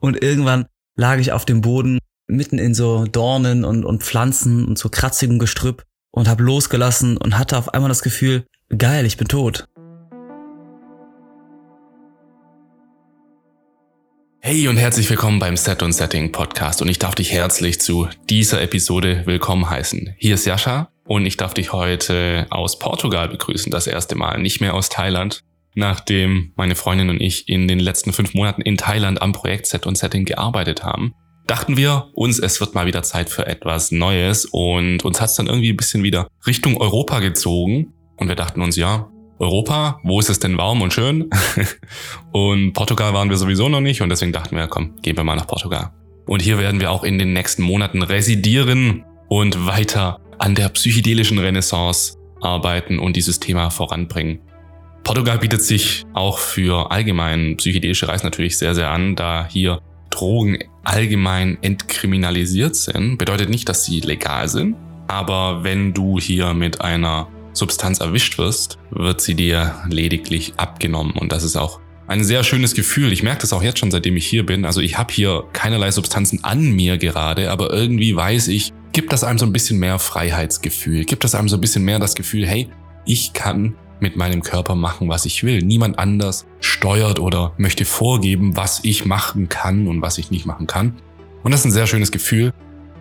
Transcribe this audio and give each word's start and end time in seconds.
Und 0.00 0.22
irgendwann 0.22 0.66
lag 0.96 1.18
ich 1.18 1.32
auf 1.32 1.44
dem 1.44 1.60
Boden 1.60 1.98
mitten 2.28 2.58
in 2.58 2.72
so 2.72 3.04
Dornen 3.06 3.64
und, 3.64 3.84
und 3.84 4.04
Pflanzen 4.04 4.64
und 4.64 4.78
so 4.78 4.88
kratzigem 4.88 5.40
Gestrüpp 5.40 5.82
und 6.12 6.28
habe 6.28 6.44
losgelassen 6.44 7.16
und 7.16 7.36
hatte 7.36 7.58
auf 7.58 7.74
einmal 7.74 7.88
das 7.88 8.02
Gefühl, 8.02 8.44
geil, 8.76 9.06
ich 9.06 9.16
bin 9.16 9.26
tot. 9.26 9.66
Hey 14.40 14.68
und 14.68 14.76
herzlich 14.76 15.10
willkommen 15.10 15.40
beim 15.40 15.56
Set 15.56 15.82
und 15.82 15.92
Setting 15.92 16.30
Podcast 16.30 16.80
und 16.80 16.88
ich 16.88 17.00
darf 17.00 17.16
dich 17.16 17.32
herzlich 17.32 17.80
zu 17.80 18.08
dieser 18.30 18.62
Episode 18.62 19.22
willkommen 19.26 19.68
heißen. 19.68 20.14
Hier 20.16 20.34
ist 20.34 20.46
Jascha 20.46 20.90
und 21.04 21.26
ich 21.26 21.36
darf 21.36 21.54
dich 21.54 21.72
heute 21.72 22.46
aus 22.50 22.78
Portugal 22.78 23.28
begrüßen, 23.28 23.72
das 23.72 23.88
erste 23.88 24.14
Mal, 24.14 24.38
nicht 24.38 24.60
mehr 24.60 24.74
aus 24.74 24.90
Thailand. 24.90 25.42
Nachdem 25.78 26.50
meine 26.56 26.74
Freundin 26.74 27.08
und 27.08 27.20
ich 27.20 27.48
in 27.48 27.68
den 27.68 27.78
letzten 27.78 28.12
fünf 28.12 28.34
Monaten 28.34 28.62
in 28.62 28.76
Thailand 28.76 29.22
am 29.22 29.32
Projekt 29.32 29.68
Set 29.68 29.86
und 29.86 29.96
Setting 29.96 30.24
gearbeitet 30.24 30.82
haben, 30.82 31.14
dachten 31.46 31.76
wir 31.76 32.08
uns, 32.14 32.40
es 32.40 32.58
wird 32.58 32.74
mal 32.74 32.86
wieder 32.86 33.04
Zeit 33.04 33.30
für 33.30 33.46
etwas 33.46 33.92
Neues 33.92 34.44
und 34.44 35.04
uns 35.04 35.20
hat 35.20 35.30
es 35.30 35.36
dann 35.36 35.46
irgendwie 35.46 35.70
ein 35.70 35.76
bisschen 35.76 36.02
wieder 36.02 36.26
Richtung 36.48 36.78
Europa 36.78 37.20
gezogen 37.20 37.92
und 38.16 38.26
wir 38.26 38.34
dachten 38.34 38.60
uns, 38.60 38.74
ja, 38.74 39.08
Europa, 39.38 40.00
wo 40.02 40.18
ist 40.18 40.30
es 40.30 40.40
denn 40.40 40.58
warm 40.58 40.82
und 40.82 40.92
schön? 40.92 41.30
und 42.32 42.72
Portugal 42.72 43.14
waren 43.14 43.30
wir 43.30 43.36
sowieso 43.36 43.68
noch 43.68 43.80
nicht 43.80 44.02
und 44.02 44.08
deswegen 44.08 44.32
dachten 44.32 44.56
wir, 44.56 44.66
komm, 44.66 44.96
gehen 45.02 45.16
wir 45.16 45.22
mal 45.22 45.36
nach 45.36 45.46
Portugal. 45.46 45.92
Und 46.26 46.42
hier 46.42 46.58
werden 46.58 46.80
wir 46.80 46.90
auch 46.90 47.04
in 47.04 47.20
den 47.20 47.32
nächsten 47.34 47.62
Monaten 47.62 48.02
residieren 48.02 49.04
und 49.28 49.64
weiter 49.64 50.18
an 50.38 50.56
der 50.56 50.70
psychedelischen 50.70 51.38
Renaissance 51.38 52.14
arbeiten 52.40 52.98
und 52.98 53.14
dieses 53.14 53.38
Thema 53.38 53.70
voranbringen. 53.70 54.40
Portugal 55.04 55.38
bietet 55.38 55.62
sich 55.62 56.04
auch 56.12 56.38
für 56.38 56.90
allgemein 56.90 57.56
psychedelische 57.56 58.08
Reisen 58.08 58.26
natürlich 58.26 58.58
sehr, 58.58 58.74
sehr 58.74 58.90
an, 58.90 59.16
da 59.16 59.48
hier 59.50 59.80
Drogen 60.10 60.58
allgemein 60.84 61.58
entkriminalisiert 61.62 62.76
sind. 62.76 63.18
Bedeutet 63.18 63.50
nicht, 63.50 63.68
dass 63.68 63.84
sie 63.84 64.00
legal 64.00 64.48
sind, 64.48 64.76
aber 65.06 65.64
wenn 65.64 65.94
du 65.94 66.18
hier 66.18 66.54
mit 66.54 66.80
einer 66.80 67.28
Substanz 67.52 68.00
erwischt 68.00 68.38
wirst, 68.38 68.78
wird 68.90 69.20
sie 69.20 69.34
dir 69.34 69.76
lediglich 69.88 70.54
abgenommen 70.56 71.12
und 71.12 71.32
das 71.32 71.42
ist 71.42 71.56
auch 71.56 71.80
ein 72.06 72.24
sehr 72.24 72.42
schönes 72.42 72.74
Gefühl. 72.74 73.12
Ich 73.12 73.22
merke 73.22 73.42
das 73.42 73.52
auch 73.52 73.62
jetzt 73.62 73.78
schon, 73.78 73.90
seitdem 73.90 74.16
ich 74.16 74.26
hier 74.26 74.46
bin. 74.46 74.64
Also 74.64 74.80
ich 74.80 74.96
habe 74.96 75.12
hier 75.12 75.44
keinerlei 75.52 75.90
Substanzen 75.90 76.42
an 76.42 76.72
mir 76.72 76.96
gerade, 76.96 77.50
aber 77.50 77.70
irgendwie 77.70 78.16
weiß 78.16 78.48
ich, 78.48 78.72
gibt 78.92 79.12
das 79.12 79.24
einem 79.24 79.38
so 79.38 79.44
ein 79.44 79.52
bisschen 79.52 79.78
mehr 79.78 79.98
Freiheitsgefühl, 79.98 81.04
gibt 81.04 81.22
das 81.22 81.34
einem 81.34 81.48
so 81.48 81.56
ein 81.56 81.60
bisschen 81.60 81.84
mehr 81.84 81.98
das 81.98 82.14
Gefühl, 82.14 82.46
hey, 82.46 82.68
ich 83.04 83.34
kann 83.34 83.74
mit 84.00 84.16
meinem 84.16 84.42
Körper 84.42 84.74
machen, 84.74 85.08
was 85.08 85.26
ich 85.26 85.44
will. 85.44 85.62
Niemand 85.62 85.98
anders 85.98 86.46
steuert 86.60 87.18
oder 87.18 87.52
möchte 87.58 87.84
vorgeben, 87.84 88.56
was 88.56 88.80
ich 88.84 89.04
machen 89.04 89.48
kann 89.48 89.86
und 89.86 90.02
was 90.02 90.18
ich 90.18 90.30
nicht 90.30 90.46
machen 90.46 90.66
kann. 90.66 90.94
Und 91.42 91.52
das 91.52 91.60
ist 91.60 91.66
ein 91.66 91.72
sehr 91.72 91.86
schönes 91.86 92.10
Gefühl. 92.10 92.52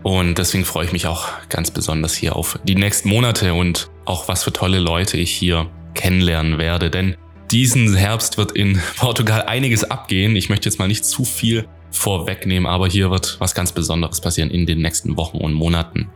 Und 0.03 0.37
deswegen 0.37 0.63
freue 0.63 0.85
ich 0.85 0.93
mich 0.93 1.07
auch 1.07 1.27
ganz 1.49 1.71
besonders 1.71 2.15
hier 2.15 2.35
auf 2.35 2.59
die 2.63 2.75
nächsten 2.75 3.09
Monate 3.09 3.53
und 3.53 3.89
auch 4.05 4.27
was 4.27 4.43
für 4.43 4.53
tolle 4.53 4.79
Leute 4.79 5.17
ich 5.17 5.31
hier 5.31 5.69
kennenlernen 5.95 6.57
werde. 6.57 6.89
Denn 6.89 7.15
diesen 7.51 7.95
Herbst 7.95 8.37
wird 8.37 8.51
in 8.51 8.81
Portugal 8.97 9.43
einiges 9.43 9.83
abgehen. 9.83 10.35
Ich 10.35 10.49
möchte 10.49 10.69
jetzt 10.69 10.79
mal 10.79 10.87
nicht 10.87 11.05
zu 11.05 11.25
viel 11.25 11.67
vorwegnehmen, 11.91 12.67
aber 12.67 12.87
hier 12.87 13.09
wird 13.11 13.37
was 13.39 13.55
ganz 13.55 13.71
Besonderes 13.71 14.21
passieren 14.21 14.49
in 14.49 14.65
den 14.65 14.81
nächsten 14.81 15.17
Wochen 15.17 15.37
und 15.37 15.53
Monaten. 15.53 16.09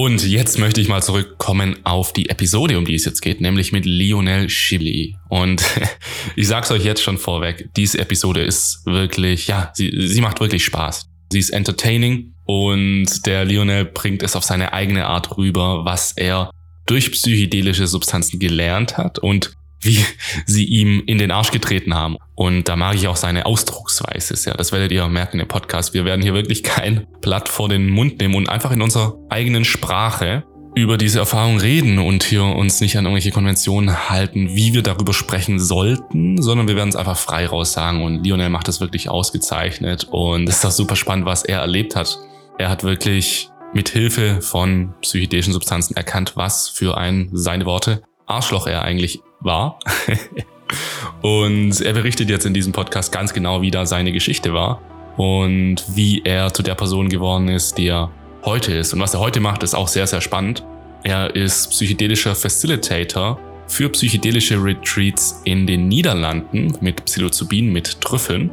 Und 0.00 0.24
jetzt 0.24 0.60
möchte 0.60 0.80
ich 0.80 0.86
mal 0.86 1.02
zurückkommen 1.02 1.80
auf 1.82 2.12
die 2.12 2.28
Episode, 2.28 2.78
um 2.78 2.84
die 2.84 2.94
es 2.94 3.04
jetzt 3.04 3.20
geht, 3.20 3.40
nämlich 3.40 3.72
mit 3.72 3.84
Lionel 3.84 4.46
Chili. 4.46 5.16
Und 5.28 5.60
ich 6.36 6.46
sag's 6.46 6.70
euch 6.70 6.84
jetzt 6.84 7.02
schon 7.02 7.18
vorweg, 7.18 7.68
diese 7.76 7.98
Episode 7.98 8.42
ist 8.44 8.86
wirklich, 8.86 9.48
ja, 9.48 9.72
sie, 9.74 9.92
sie 10.06 10.20
macht 10.20 10.38
wirklich 10.38 10.64
Spaß. 10.64 11.08
Sie 11.32 11.40
ist 11.40 11.50
entertaining 11.50 12.32
und 12.44 13.26
der 13.26 13.44
Lionel 13.44 13.86
bringt 13.86 14.22
es 14.22 14.36
auf 14.36 14.44
seine 14.44 14.72
eigene 14.72 15.06
Art 15.06 15.36
rüber, 15.36 15.84
was 15.84 16.12
er 16.12 16.52
durch 16.86 17.10
psychedelische 17.10 17.88
Substanzen 17.88 18.38
gelernt 18.38 18.98
hat 18.98 19.18
und 19.18 19.57
wie 19.80 20.04
sie 20.46 20.64
ihm 20.64 21.02
in 21.06 21.18
den 21.18 21.30
Arsch 21.30 21.50
getreten 21.50 21.94
haben. 21.94 22.16
Und 22.34 22.68
da 22.68 22.76
mag 22.76 22.94
ich 22.94 23.08
auch 23.08 23.16
seine 23.16 23.46
Ausdrucksweise 23.46 24.36
sehr. 24.36 24.54
Das 24.54 24.72
werdet 24.72 24.92
ihr 24.92 25.06
merken 25.08 25.40
im 25.40 25.48
Podcast. 25.48 25.94
Wir 25.94 26.04
werden 26.04 26.22
hier 26.22 26.34
wirklich 26.34 26.62
kein 26.62 27.06
Blatt 27.20 27.48
vor 27.48 27.68
den 27.68 27.88
Mund 27.88 28.20
nehmen 28.20 28.34
und 28.34 28.48
einfach 28.48 28.70
in 28.70 28.82
unserer 28.82 29.14
eigenen 29.28 29.64
Sprache 29.64 30.44
über 30.74 30.96
diese 30.96 31.18
Erfahrung 31.18 31.58
reden 31.58 31.98
und 31.98 32.22
hier 32.22 32.44
uns 32.44 32.80
nicht 32.80 32.96
an 32.96 33.04
irgendwelche 33.04 33.32
Konventionen 33.32 34.08
halten, 34.08 34.54
wie 34.54 34.74
wir 34.74 34.82
darüber 34.82 35.12
sprechen 35.12 35.58
sollten, 35.58 36.40
sondern 36.40 36.68
wir 36.68 36.76
werden 36.76 36.90
es 36.90 36.96
einfach 36.96 37.16
frei 37.16 37.46
raus 37.46 37.72
sagen. 37.72 38.04
Und 38.04 38.24
Lionel 38.24 38.50
macht 38.50 38.68
das 38.68 38.80
wirklich 38.80 39.08
ausgezeichnet 39.08 40.06
und 40.10 40.48
es 40.48 40.58
ist 40.58 40.64
auch 40.64 40.70
super 40.70 40.94
spannend, 40.94 41.26
was 41.26 41.42
er 41.42 41.60
erlebt 41.60 41.96
hat. 41.96 42.18
Er 42.58 42.68
hat 42.68 42.84
wirklich 42.84 43.50
mit 43.74 43.88
Hilfe 43.88 44.40
von 44.40 44.94
psychedelischen 45.00 45.52
Substanzen 45.52 45.96
erkannt, 45.96 46.32
was 46.36 46.68
für 46.68 46.96
ein, 46.96 47.30
seine 47.32 47.66
Worte, 47.66 48.02
Arschloch 48.26 48.66
er 48.66 48.82
eigentlich 48.82 49.20
war. 49.40 49.78
und 51.22 51.80
er 51.80 51.92
berichtet 51.92 52.30
jetzt 52.30 52.46
in 52.46 52.54
diesem 52.54 52.72
Podcast 52.72 53.12
ganz 53.12 53.32
genau, 53.32 53.62
wie 53.62 53.70
da 53.70 53.86
seine 53.86 54.12
Geschichte 54.12 54.52
war 54.52 54.80
und 55.16 55.84
wie 55.94 56.22
er 56.24 56.52
zu 56.52 56.62
der 56.62 56.74
Person 56.74 57.08
geworden 57.08 57.48
ist, 57.48 57.78
die 57.78 57.88
er 57.88 58.10
heute 58.44 58.72
ist. 58.72 58.92
Und 58.94 59.00
was 59.00 59.14
er 59.14 59.20
heute 59.20 59.40
macht, 59.40 59.62
ist 59.62 59.74
auch 59.74 59.88
sehr, 59.88 60.06
sehr 60.06 60.20
spannend. 60.20 60.64
Er 61.02 61.34
ist 61.34 61.70
psychedelischer 61.70 62.34
Facilitator 62.34 63.38
für 63.66 63.88
psychedelische 63.90 64.62
Retreats 64.62 65.42
in 65.44 65.66
den 65.66 65.88
Niederlanden 65.88 66.76
mit 66.80 67.04
Psilocybin, 67.04 67.72
mit 67.72 68.00
Trüffeln. 68.00 68.50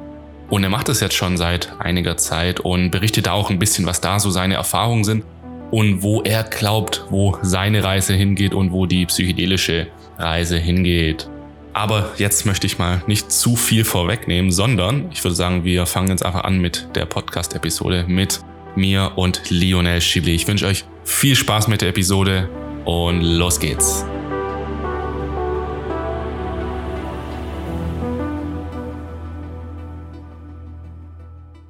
Und 0.50 0.64
er 0.64 0.70
macht 0.70 0.90
das 0.90 1.00
jetzt 1.00 1.16
schon 1.16 1.38
seit 1.38 1.72
einiger 1.80 2.18
Zeit 2.18 2.60
und 2.60 2.92
berichtet 2.92 3.28
auch 3.28 3.50
ein 3.50 3.58
bisschen, 3.58 3.86
was 3.86 4.02
da 4.02 4.20
so 4.20 4.30
seine 4.30 4.56
Erfahrungen 4.56 5.04
sind 5.04 5.24
und 5.72 6.04
wo 6.04 6.22
er 6.22 6.44
glaubt, 6.44 7.06
wo 7.10 7.38
seine 7.42 7.84
Reise 7.84 8.14
hingeht 8.14 8.54
und 8.54 8.72
wo 8.72 8.86
die 8.86 9.06
psychedelische 9.06 9.88
Reise 10.18 10.58
hingeht. 10.58 11.30
Aber 11.74 12.12
jetzt 12.18 12.46
möchte 12.46 12.68
ich 12.68 12.78
mal 12.78 13.04
nicht 13.06 13.32
zu 13.32 13.56
viel 13.56 13.84
vorwegnehmen, 13.84 14.52
sondern 14.52 15.10
ich 15.12 15.24
würde 15.24 15.36
sagen, 15.36 15.66
wir 15.66 15.86
fangen 15.86 16.08
jetzt 16.08 16.26
einfach 16.26 16.46
an 16.46 16.60
mit 16.60 16.88
der 16.96 17.06
Podcast-Episode 17.06 18.06
mit 18.08 18.40
mir 18.76 19.12
und 19.16 19.50
Lionel 19.50 20.00
Schibli. 20.00 20.36
Ich 20.36 20.48
wünsche 20.48 20.68
euch 20.68 20.86
viel 21.04 21.36
Spaß 21.36 21.68
mit 21.68 21.82
der 21.82 21.90
Episode 21.90 22.50
und 22.86 23.22
los 23.22 23.60
geht's. 23.60 24.06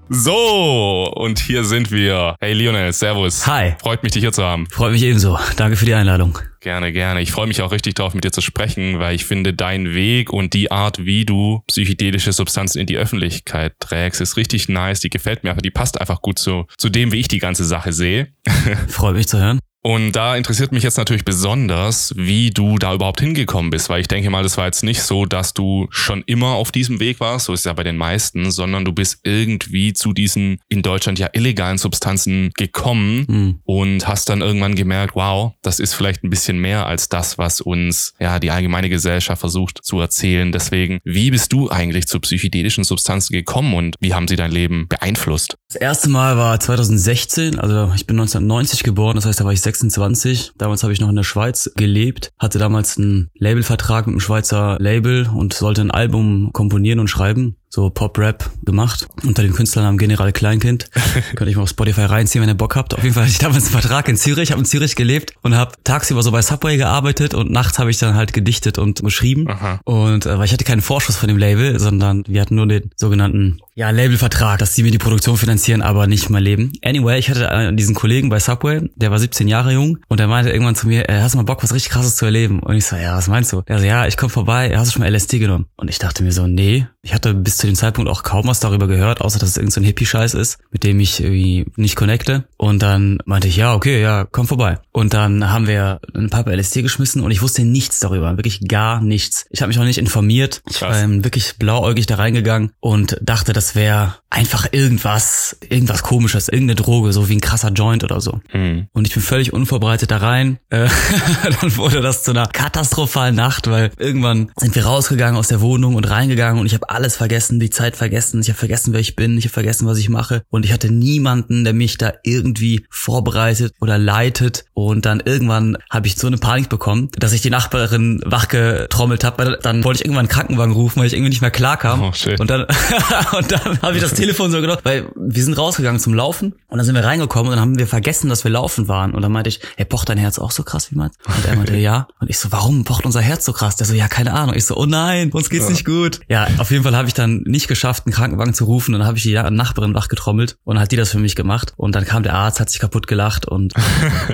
So, 0.09 1.11
und 1.15 1.39
hier 1.39 1.63
sind 1.63 1.91
wir. 1.91 2.35
Hey 2.39 2.53
Lionel, 2.53 2.93
Servus. 2.93 3.47
Hi. 3.47 3.75
Freut 3.81 4.03
mich, 4.03 4.11
dich 4.11 4.21
hier 4.21 4.31
zu 4.31 4.43
haben. 4.43 4.67
Freut 4.69 4.91
mich 4.91 5.01
ebenso. 5.03 5.37
Danke 5.57 5.75
für 5.77 5.85
die 5.85 5.95
Einladung. 5.95 6.37
Gerne, 6.65 6.91
gerne. 6.91 7.21
Ich 7.21 7.31
freue 7.31 7.45
mich 7.45 7.61
auch 7.61 7.71
richtig 7.71 7.93
darauf, 7.93 8.15
mit 8.15 8.23
dir 8.23 8.31
zu 8.31 8.41
sprechen, 8.41 8.97
weil 8.97 9.13
ich 9.13 9.25
finde, 9.25 9.53
dein 9.53 9.93
Weg 9.93 10.33
und 10.33 10.55
die 10.55 10.71
Art, 10.71 11.05
wie 11.05 11.23
du 11.23 11.61
psychedelische 11.67 12.33
Substanzen 12.33 12.79
in 12.79 12.87
die 12.87 12.97
Öffentlichkeit 12.97 13.79
trägst, 13.79 14.19
ist 14.19 14.35
richtig 14.35 14.67
nice. 14.67 14.99
Die 14.99 15.11
gefällt 15.11 15.43
mir 15.43 15.51
einfach. 15.51 15.61
Die 15.61 15.69
passt 15.69 16.01
einfach 16.01 16.23
gut 16.23 16.39
zu, 16.39 16.65
zu 16.75 16.89
dem, 16.89 17.11
wie 17.11 17.19
ich 17.19 17.27
die 17.27 17.37
ganze 17.37 17.65
Sache 17.65 17.93
sehe. 17.93 18.29
Freut 18.87 19.15
mich 19.15 19.27
zu 19.27 19.37
hören. 19.37 19.59
Und 19.85 20.13
da 20.13 20.35
interessiert 20.35 20.71
mich 20.71 20.81
jetzt 20.81 20.97
natürlich 20.97 21.25
besonders, 21.25 22.11
wie 22.17 22.49
du 22.49 22.79
da 22.79 22.95
überhaupt 22.95 23.19
hingekommen 23.19 23.69
bist, 23.69 23.87
weil 23.87 24.01
ich 24.01 24.07
denke 24.07 24.31
mal, 24.31 24.41
das 24.41 24.57
war 24.57 24.65
jetzt 24.65 24.83
nicht 24.83 25.03
so, 25.03 25.27
dass 25.27 25.53
du 25.53 25.85
schon 25.91 26.23
immer 26.25 26.53
auf 26.55 26.71
diesem 26.71 26.99
Weg 26.99 27.19
warst, 27.19 27.45
so 27.45 27.53
ist 27.53 27.59
es 27.59 27.65
ja 27.65 27.73
bei 27.73 27.83
den 27.83 27.95
meisten, 27.95 28.49
sondern 28.49 28.83
du 28.83 28.93
bist 28.93 29.19
irgendwie 29.21 29.93
zu 29.93 30.11
diesen 30.11 30.57
in 30.69 30.81
Deutschland 30.81 31.19
ja 31.19 31.29
illegalen 31.33 31.77
Substanzen 31.77 32.49
gekommen 32.55 33.25
mhm. 33.29 33.59
und 33.63 34.07
hast 34.07 34.27
dann 34.29 34.41
irgendwann 34.41 34.73
gemerkt, 34.73 35.13
wow, 35.13 35.53
das 35.61 35.79
ist 35.79 35.93
vielleicht 35.93 36.23
ein 36.23 36.31
bisschen 36.31 36.57
mehr 36.57 36.87
als 36.87 37.07
das, 37.07 37.37
was 37.37 37.61
uns 37.61 38.15
ja 38.19 38.39
die 38.39 38.49
allgemeine 38.49 38.89
Gesellschaft 38.89 39.39
versucht 39.39 39.81
zu 39.83 39.99
erzählen. 39.99 40.51
Deswegen, 40.51 40.97
wie 41.03 41.29
bist 41.29 41.53
du 41.53 41.69
eigentlich 41.69 42.07
zu 42.07 42.19
psychedelischen 42.21 42.85
Substanzen 42.85 43.33
gekommen 43.33 43.75
und 43.75 43.97
wie 43.99 44.15
haben 44.15 44.27
sie 44.27 44.35
dein 44.35 44.51
Leben 44.51 44.87
beeinflusst? 44.87 45.57
Das 45.67 45.79
erste 45.79 46.09
Mal 46.09 46.37
war 46.37 46.59
2016, 46.59 47.59
also 47.59 47.91
ich 47.95 48.07
bin 48.07 48.19
1990 48.19 48.81
geboren, 48.81 49.15
das 49.15 49.27
heißt, 49.27 49.39
da 49.39 49.45
war 49.45 49.53
ich 49.53 49.61
26. 49.79 50.53
Damals 50.57 50.83
habe 50.83 50.93
ich 50.93 51.01
noch 51.01 51.09
in 51.09 51.15
der 51.15 51.23
Schweiz 51.23 51.71
gelebt, 51.75 52.31
hatte 52.39 52.59
damals 52.59 52.97
einen 52.97 53.29
Labelvertrag 53.35 54.07
mit 54.07 54.13
einem 54.13 54.19
Schweizer 54.19 54.77
Label 54.79 55.29
und 55.33 55.53
sollte 55.53 55.81
ein 55.81 55.91
Album 55.91 56.51
komponieren 56.53 56.99
und 56.99 57.07
schreiben 57.07 57.57
so 57.69 57.89
Pop-Rap 57.89 58.49
gemacht 58.63 59.07
unter 59.23 59.43
dem 59.43 59.53
Künstlernamen 59.53 59.97
General 59.97 60.31
Kleinkind. 60.31 60.89
Könnte 61.35 61.49
ich 61.49 61.55
mal 61.55 61.63
auf 61.63 61.69
Spotify 61.69 62.01
reinziehen, 62.01 62.41
wenn 62.41 62.49
ihr 62.49 62.55
Bock 62.55 62.75
habt. 62.75 62.93
Auf 62.93 63.03
jeden 63.03 63.13
Fall 63.13 63.23
hatte 63.23 63.31
ich 63.31 63.39
damals 63.39 63.65
einen 63.65 63.81
Vertrag 63.81 64.07
in 64.07 64.17
Zürich, 64.17 64.51
habe 64.51 64.61
in 64.61 64.65
Zürich 64.65 64.95
gelebt 64.95 65.33
und 65.41 65.55
habe 65.55 65.73
tagsüber 65.83 66.23
so 66.23 66.31
bei 66.31 66.41
Subway 66.41 66.77
gearbeitet 66.77 67.33
und 67.33 67.51
nachts 67.51 67.79
habe 67.79 67.91
ich 67.91 67.97
dann 67.97 68.15
halt 68.15 68.33
gedichtet 68.33 68.77
und 68.77 69.03
geschrieben. 69.03 69.49
Aha. 69.49 69.79
Und 69.83 70.25
äh, 70.25 70.37
weil 70.37 70.45
ich 70.45 70.53
hatte 70.53 70.63
keinen 70.63 70.81
Vorschuss 70.81 71.17
von 71.17 71.27
dem 71.27 71.37
Label, 71.37 71.79
sondern 71.79 72.23
wir 72.27 72.41
hatten 72.41 72.55
nur 72.55 72.67
den 72.67 72.91
sogenannten 72.95 73.59
ja, 73.75 73.89
Labelvertrag, 73.89 74.59
dass 74.59 74.73
die 74.73 74.83
mir 74.83 74.91
die 74.91 74.97
Produktion 74.97 75.35
finanzieren, 75.35 75.81
aber 75.81 76.07
nicht 76.07 76.29
mein 76.29 76.43
Leben. 76.43 76.71
Anyway, 76.81 77.19
ich 77.19 77.29
hatte 77.29 77.73
diesen 77.73 77.93
Kollegen 77.93 78.29
bei 78.29 78.39
Subway, 78.39 78.89
der 78.95 79.11
war 79.11 79.19
17 79.19 79.49
Jahre 79.49 79.73
jung 79.73 79.97
und 80.07 80.21
der 80.21 80.27
meinte 80.27 80.49
irgendwann 80.49 80.75
zu 80.75 80.87
mir, 80.87 81.09
äh, 81.09 81.21
hast 81.21 81.33
du 81.33 81.37
mal 81.37 81.43
Bock, 81.43 81.61
was 81.61 81.73
richtig 81.73 81.91
krasses 81.91 82.15
zu 82.15 82.25
erleben? 82.25 82.59
Und 82.59 82.75
ich 82.75 82.85
so, 82.85 82.95
ja, 82.95 83.17
was 83.17 83.27
meinst 83.27 83.51
du? 83.51 83.63
Er 83.65 83.79
so, 83.79 83.85
ja, 83.85 84.07
ich 84.07 84.15
komm 84.15 84.29
vorbei, 84.29 84.73
hast 84.77 84.87
du 84.87 84.93
schon 84.93 85.01
mal 85.01 85.13
LSD 85.13 85.39
genommen? 85.39 85.65
Und 85.75 85.89
ich 85.89 85.99
dachte 85.99 86.23
mir 86.23 86.31
so, 86.31 86.47
nee, 86.47 86.87
ich 87.01 87.13
hatte 87.13 87.33
bis 87.33 87.57
zu 87.57 87.64
zu 87.65 87.71
dem 87.71 87.75
Zeitpunkt 87.75 88.11
auch 88.11 88.21
kaum 88.21 88.45
was 88.45 88.59
darüber 88.59 88.87
gehört, 88.87 89.21
außer 89.21 89.39
dass 89.39 89.49
es 89.49 89.57
irgendein 89.57 89.83
so 89.83 89.87
Hippie-Scheiß 89.87 90.35
ist, 90.35 90.59
mit 90.71 90.83
dem 90.83 90.99
ich 90.99 91.21
irgendwie 91.21 91.65
nicht 91.77 91.95
connecte. 91.95 92.43
Und 92.57 92.83
dann 92.83 93.17
meinte 93.25 93.47
ich, 93.47 93.57
ja, 93.57 93.73
okay, 93.73 94.01
ja, 94.01 94.27
komm 94.31 94.47
vorbei. 94.47 94.77
Und 94.91 95.15
dann 95.15 95.51
haben 95.51 95.65
wir 95.65 95.99
ein 96.13 96.29
paar 96.29 96.47
LSD 96.47 96.83
geschmissen 96.83 97.23
und 97.23 97.31
ich 97.31 97.41
wusste 97.41 97.63
nichts 97.63 97.99
darüber, 97.99 98.37
wirklich 98.37 98.67
gar 98.67 99.01
nichts. 99.01 99.47
Ich 99.49 99.61
habe 99.61 99.69
mich 99.69 99.79
auch 99.79 99.83
nicht 99.83 99.97
informiert. 99.97 100.61
Ich 100.69 100.81
war 100.81 100.93
wirklich 101.23 101.55
blauäugig 101.57 102.05
da 102.05 102.15
reingegangen 102.15 102.71
und 102.79 103.17
dachte, 103.21 103.51
das 103.51 103.73
wäre 103.73 104.15
einfach 104.29 104.67
irgendwas, 104.71 105.57
irgendwas 105.67 106.03
komisches, 106.03 106.49
irgendeine 106.49 106.75
Droge, 106.75 107.13
so 107.13 107.29
wie 107.29 107.35
ein 107.35 107.41
krasser 107.41 107.71
Joint 107.71 108.03
oder 108.03 108.21
so. 108.21 108.41
Mhm. 108.53 108.89
Und 108.93 109.07
ich 109.07 109.13
bin 109.13 109.23
völlig 109.23 109.53
unvorbereitet 109.53 110.11
da 110.11 110.17
rein. 110.17 110.59
Äh, 110.69 110.87
dann 111.61 111.77
wurde 111.77 112.01
das 112.01 112.23
zu 112.23 112.31
einer 112.31 112.45
katastrophalen 112.45 113.35
Nacht, 113.35 113.69
weil 113.69 113.91
irgendwann 113.97 114.51
sind 114.57 114.75
wir 114.75 114.85
rausgegangen 114.85 115.37
aus 115.37 115.47
der 115.47 115.61
Wohnung 115.61 115.95
und 115.95 116.09
reingegangen 116.09 116.59
und 116.59 116.67
ich 116.67 116.73
habe 116.73 116.89
alles 116.89 117.15
vergessen, 117.15 117.44
die 117.49 117.69
Zeit 117.69 117.95
vergessen, 117.95 118.41
ich 118.41 118.49
habe 118.49 118.57
vergessen, 118.57 118.93
wer 118.93 118.99
ich 118.99 119.15
bin, 119.15 119.37
ich 119.37 119.45
habe 119.45 119.53
vergessen, 119.53 119.87
was 119.87 119.97
ich 119.97 120.09
mache 120.09 120.43
und 120.49 120.65
ich 120.65 120.73
hatte 120.73 120.91
niemanden, 120.91 121.63
der 121.63 121.73
mich 121.73 121.97
da 121.97 122.13
irgendwie 122.23 122.85
vorbereitet 122.89 123.73
oder 123.79 123.97
leitet 123.97 124.65
und 124.73 125.05
dann 125.05 125.21
irgendwann 125.23 125.77
habe 125.89 126.07
ich 126.07 126.15
so 126.15 126.27
eine 126.27 126.37
Panik 126.37 126.69
bekommen, 126.69 127.09
dass 127.17 127.33
ich 127.33 127.41
die 127.41 127.49
Nachbarin 127.49 128.21
wachgetrommelt 128.25 129.23
habe, 129.23 129.45
weil 129.45 129.59
dann 129.61 129.83
wollte 129.83 129.99
ich 129.99 130.05
irgendwann 130.05 130.25
einen 130.25 130.29
Krankenwagen 130.29 130.73
rufen, 130.73 130.99
weil 130.99 131.07
ich 131.07 131.13
irgendwie 131.13 131.29
nicht 131.29 131.41
mehr 131.41 131.51
klar 131.51 131.77
kam. 131.77 132.01
Oh, 132.01 132.13
shit. 132.13 132.39
Und 132.39 132.49
dann 132.49 132.61
und 133.37 133.51
dann 133.51 133.81
habe 133.81 133.95
ich 133.95 134.01
das 134.01 134.13
Telefon 134.13 134.51
so 134.51 134.61
gedacht, 134.61 134.79
weil 134.83 135.09
wir 135.15 135.43
sind 135.43 135.57
rausgegangen 135.57 135.99
zum 135.99 136.13
Laufen 136.13 136.53
und 136.67 136.77
dann 136.77 136.85
sind 136.85 136.95
wir 136.95 137.03
reingekommen 137.03 137.51
und 137.51 137.57
dann 137.57 137.61
haben 137.61 137.79
wir 137.79 137.87
vergessen, 137.87 138.29
dass 138.29 138.43
wir 138.43 138.51
laufen 138.51 138.87
waren 138.87 139.13
und 139.13 139.21
dann 139.21 139.31
meinte 139.31 139.49
ich, 139.49 139.59
hey, 139.77 139.85
pocht 139.85 140.09
dein 140.09 140.17
Herz 140.17 140.39
auch 140.39 140.51
so 140.51 140.63
krass 140.63 140.91
wie 140.91 140.95
meins? 140.95 141.15
Und 141.25 141.45
er 141.45 141.55
meinte, 141.55 141.75
ja. 141.77 142.07
Und 142.19 142.29
ich 142.29 142.39
so, 142.39 142.51
warum 142.51 142.83
pocht 142.83 143.05
unser 143.05 143.21
Herz 143.21 143.45
so 143.45 143.53
krass? 143.53 143.75
Der 143.75 143.85
so, 143.85 143.93
ja, 143.93 144.07
keine 144.07 144.33
Ahnung. 144.33 144.55
Ich 144.55 144.65
so, 144.65 144.75
oh 144.75 144.85
nein, 144.85 145.31
uns 145.31 145.49
geht's 145.49 145.65
ja. 145.65 145.71
nicht 145.71 145.85
gut. 145.85 146.19
Ja, 146.27 146.47
auf 146.57 146.71
jeden 146.71 146.83
Fall 146.83 146.95
habe 146.95 147.07
ich 147.07 147.13
dann 147.13 147.34
nicht 147.45 147.67
geschafft, 147.67 148.05
einen 148.05 148.13
Krankenwagen 148.13 148.53
zu 148.53 148.65
rufen. 148.65 148.93
Und 148.93 148.99
dann 148.99 149.07
habe 149.07 149.17
ich 149.17 149.23
die 149.23 149.33
Nachbarin 149.33 149.93
wachgetrommelt 149.93 150.57
und 150.63 150.79
hat 150.79 150.91
die 150.91 150.95
das 150.95 151.11
für 151.11 151.19
mich 151.19 151.35
gemacht. 151.35 151.73
Und 151.77 151.95
dann 151.95 152.05
kam 152.05 152.23
der 152.23 152.33
Arzt, 152.33 152.59
hat 152.59 152.69
sich 152.69 152.79
kaputt 152.79 153.07
gelacht 153.07 153.47
und 153.47 153.73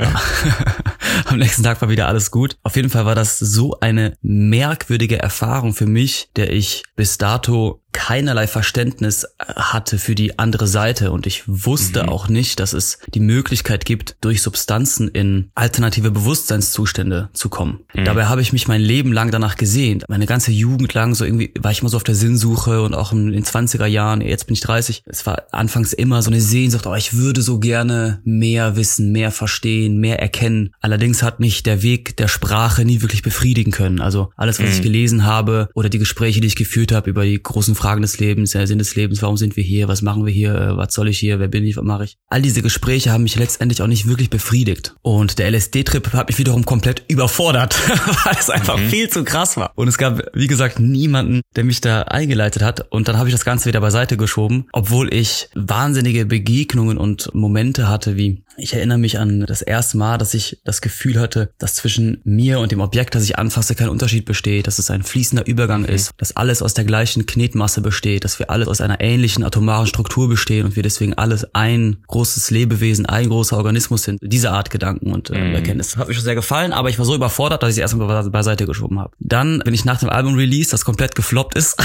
am 1.26 1.38
nächsten 1.38 1.64
Tag 1.64 1.82
war 1.82 1.90
wieder 1.90 2.08
alles 2.08 2.32
gut. 2.32 2.58
Auf 2.64 2.76
jeden 2.76 2.90
Fall 2.90 3.06
war 3.06 3.16
das 3.16 3.40
so 3.40 3.80
eine 3.80 4.18
merkwürdige 4.22 5.20
Erfahrung 5.20 5.74
für 5.74 5.86
mich, 5.86 6.30
der 6.36 6.52
ich 6.52 6.84
bis 6.96 7.18
dato 7.18 7.82
keinerlei 7.94 8.48
Verständnis 8.48 9.24
äh, 9.24 9.28
hatte 9.56 9.98
für 9.98 10.16
die 10.16 10.40
andere 10.40 10.68
Seite 10.68 11.12
und 11.12 11.28
ich 11.28 11.44
wusste 11.48 12.04
mhm. 12.04 12.10
auch 12.10 12.28
nicht, 12.28 12.60
dass 12.60 12.74
es 12.74 13.00
die 13.14 13.20
Möglichkeit 13.20 13.86
gibt, 13.86 14.16
durch 14.22 14.42
Substanzen 14.42 15.08
in 15.08 15.52
alternative 15.56 16.12
Bewusstseinszustände 16.12 17.30
zu 17.34 17.50
kommen. 17.50 17.82
Mhm. 17.94 18.06
Dabei 18.06 18.26
habe 18.26 18.42
ich 18.42 18.54
mich 18.54 18.68
mein 18.68 18.82
Leben 18.82 19.14
lang 19.14 19.32
danach 19.32 19.56
gesehen. 19.56 20.04
Meine 20.08 20.26
ganze 20.26 20.52
Jugend 20.52 20.94
lang 20.94 21.16
so 21.16 21.26
irgendwie 21.26 21.54
war 21.60 21.72
ich 21.72 21.82
immer 21.82 21.90
so 21.90 21.98
auf 21.98 22.04
der 22.04 22.16
Sinnsuche 22.16 22.82
und 22.82 22.94
auch 22.94 23.12
in 23.12 23.32
den 23.32 23.44
20er 23.44 23.86
Jahren, 23.86 24.22
jetzt 24.22 24.48
bin 24.48 24.54
ich 24.54 24.62
30, 24.62 25.04
es 25.06 25.26
war 25.26 25.44
anfangs 25.52 25.94
immer 25.94 26.22
so 26.22 26.30
eine 26.30 26.42
Sehnsucht, 26.42 26.88
oh, 26.88 26.96
ich 26.96 27.16
würde 27.16 27.42
so 27.42 27.60
gerne 27.60 28.22
mehr 28.24 28.76
wissen, 28.76 29.12
mehr 29.12 29.32
verstehen, 29.32 29.98
mehr 29.98 30.20
erkennen. 30.20 30.74
Allerdings 30.80 31.24
hat 31.24 31.40
mich 31.40 31.64
der 31.64 31.84
Weg 31.84 32.18
der 32.18 32.28
Sprache 32.28 32.86
nie 32.86 33.02
wirklich 33.02 33.22
befriedigen 33.22 33.72
können. 33.72 34.00
Also 34.00 34.32
alles, 34.36 34.60
was 34.60 34.68
mhm. 34.68 34.74
ich 34.74 34.82
gelesen 34.82 35.26
habe 35.26 35.70
oder 35.74 35.90
die 35.90 36.00
Gespräche, 36.00 36.42
die 36.42 36.48
ich 36.48 36.56
geführt 36.56 36.92
habe 36.92 37.10
über 37.10 37.24
die 37.24 37.42
großen 37.42 37.76
Fragen 37.82 38.04
des 38.04 38.20
Lebens, 38.20 38.52
der 38.52 38.68
Sinn 38.68 38.78
des 38.78 38.96
Lebens, 38.96 39.24
warum 39.24 39.38
sind 39.38 39.58
wir 39.58 39.64
hier, 39.64 39.88
was 39.88 40.04
machen 40.04 40.24
wir 40.24 40.32
hier, 40.32 40.54
äh, 40.54 40.78
was 40.78 40.94
soll 40.94 41.10
ich 41.10 41.18
hier, 41.18 41.40
wer 41.40 41.48
bin 41.48 41.66
ich, 41.66 41.78
was 41.78 41.84
mache 41.84 42.04
ich. 42.04 42.18
All 42.28 42.42
diese 42.42 42.62
Gespräche 42.62 43.12
haben 43.12 43.24
mich 43.24 43.36
letztendlich 43.36 43.82
auch 43.82 43.88
nicht 43.88 44.08
wirklich 44.08 44.30
befriedigt. 44.30 44.94
Und 45.02 45.40
der 45.40 45.50
LSD-Trip 45.50 46.14
hat 46.14 46.30
mich 46.30 46.38
wiederum 46.38 46.64
komplett 46.64 47.04
überfordert, 47.08 47.76
weil 48.26 48.36
es 48.40 48.52
einfach 48.52 48.78
mhm. 48.78 48.90
viel 48.90 49.10
zu 49.10 49.24
krass 49.24 49.58
war. 49.58 49.72
Und 49.74 49.88
es 49.88 49.98
gab, 49.98 50.22
wie 50.34 50.46
gesagt, 50.46 50.80
niemanden, 50.80 51.42
der 51.56 51.64
mich 51.64 51.82
da 51.82 52.04
eingeleitet 52.04 52.62
hat. 52.62 52.92
Und 52.92 53.08
dann 53.08 53.18
habe 53.18 53.30
ich 53.30 53.34
das 53.34 53.46
Ganze 53.46 53.68
wieder 53.68 53.82
beiseite 53.82 54.16
geschoben, 54.16 54.68
obwohl 54.74 55.12
ich 55.12 55.50
wahnsinnige 55.56 56.28
Begegnungen 56.28 57.00
und 57.00 57.34
Momente 57.34 57.90
hatte, 57.90 58.16
wie 58.16 58.44
ich 58.62 58.74
erinnere 58.74 58.98
mich 58.98 59.20
an 59.20 59.42
das 59.42 59.62
erste 59.62 59.98
Mal, 59.98 60.18
dass 60.18 60.34
ich 60.34 60.60
das 60.64 60.82
Gefühl 60.82 61.20
hatte, 61.20 61.52
dass 61.58 61.76
zwischen 61.76 62.22
mir 62.24 62.60
und 62.60 62.72
dem 62.72 62.82
Objekt, 62.82 63.16
das 63.16 63.24
ich 63.24 63.38
anfasse, 63.38 63.76
kein 63.76 63.90
Unterschied 63.90 64.26
besteht, 64.26 64.68
dass 64.68 64.80
es 64.80 64.92
ein 64.92 65.04
fließender 65.04 65.48
Übergang 65.48 65.82
mhm. 65.82 65.90
ist, 65.90 66.12
dass 66.18 66.36
alles 66.36 66.62
aus 66.62 66.74
der 66.74 66.86
gleichen 66.86 67.26
Knetmasse 67.26 67.82
besteht, 67.82 68.24
dass 68.24 68.40
wir 68.40 68.50
alles 68.50 68.68
aus 68.68 68.82
einer 68.82 69.02
ähnlichen 69.02 69.44
atomaren 69.44 69.88
Struktur 69.88 70.30
bestehen 70.30 70.66
und 70.66 70.76
wir 70.76 70.84
deswegen 70.84 71.16
alles 71.16 71.48
ein 71.54 71.98
großes 72.08 72.52
Lebewesen, 72.52 73.06
ein 73.06 73.30
großer 73.30 73.58
Organismus 73.58 74.04
sind. 74.04 74.20
Diese 74.22 74.52
Art 74.52 74.70
Gedanken 74.70 75.12
und 75.12 75.30
äh, 75.30 75.40
mhm. 75.40 75.56
Erkenntnis 75.56 75.98
hat 75.98 76.08
mir 76.08 76.14
schon 76.14 76.24
sehr 76.24 76.36
gefallen, 76.36 76.74
aber 76.74 76.90
ich 76.90 77.00
war 77.00 77.06
so 77.06 77.16
überfordert, 77.16 77.64
dass 77.64 77.72
ich 77.72 77.78
es 77.78 77.82
erstmal 77.82 78.30
beiseite 78.30 78.66
geschoben 78.66 79.00
habe. 79.00 79.12
Dann 79.20 79.60
bin 79.60 79.74
ich 79.74 79.86
nach 79.86 80.00
dem 80.00 80.10
Album-Release, 80.10 80.70
das 80.70 80.86
komplett 80.86 81.16
gefloppt 81.16 81.58
ist, 81.58 81.78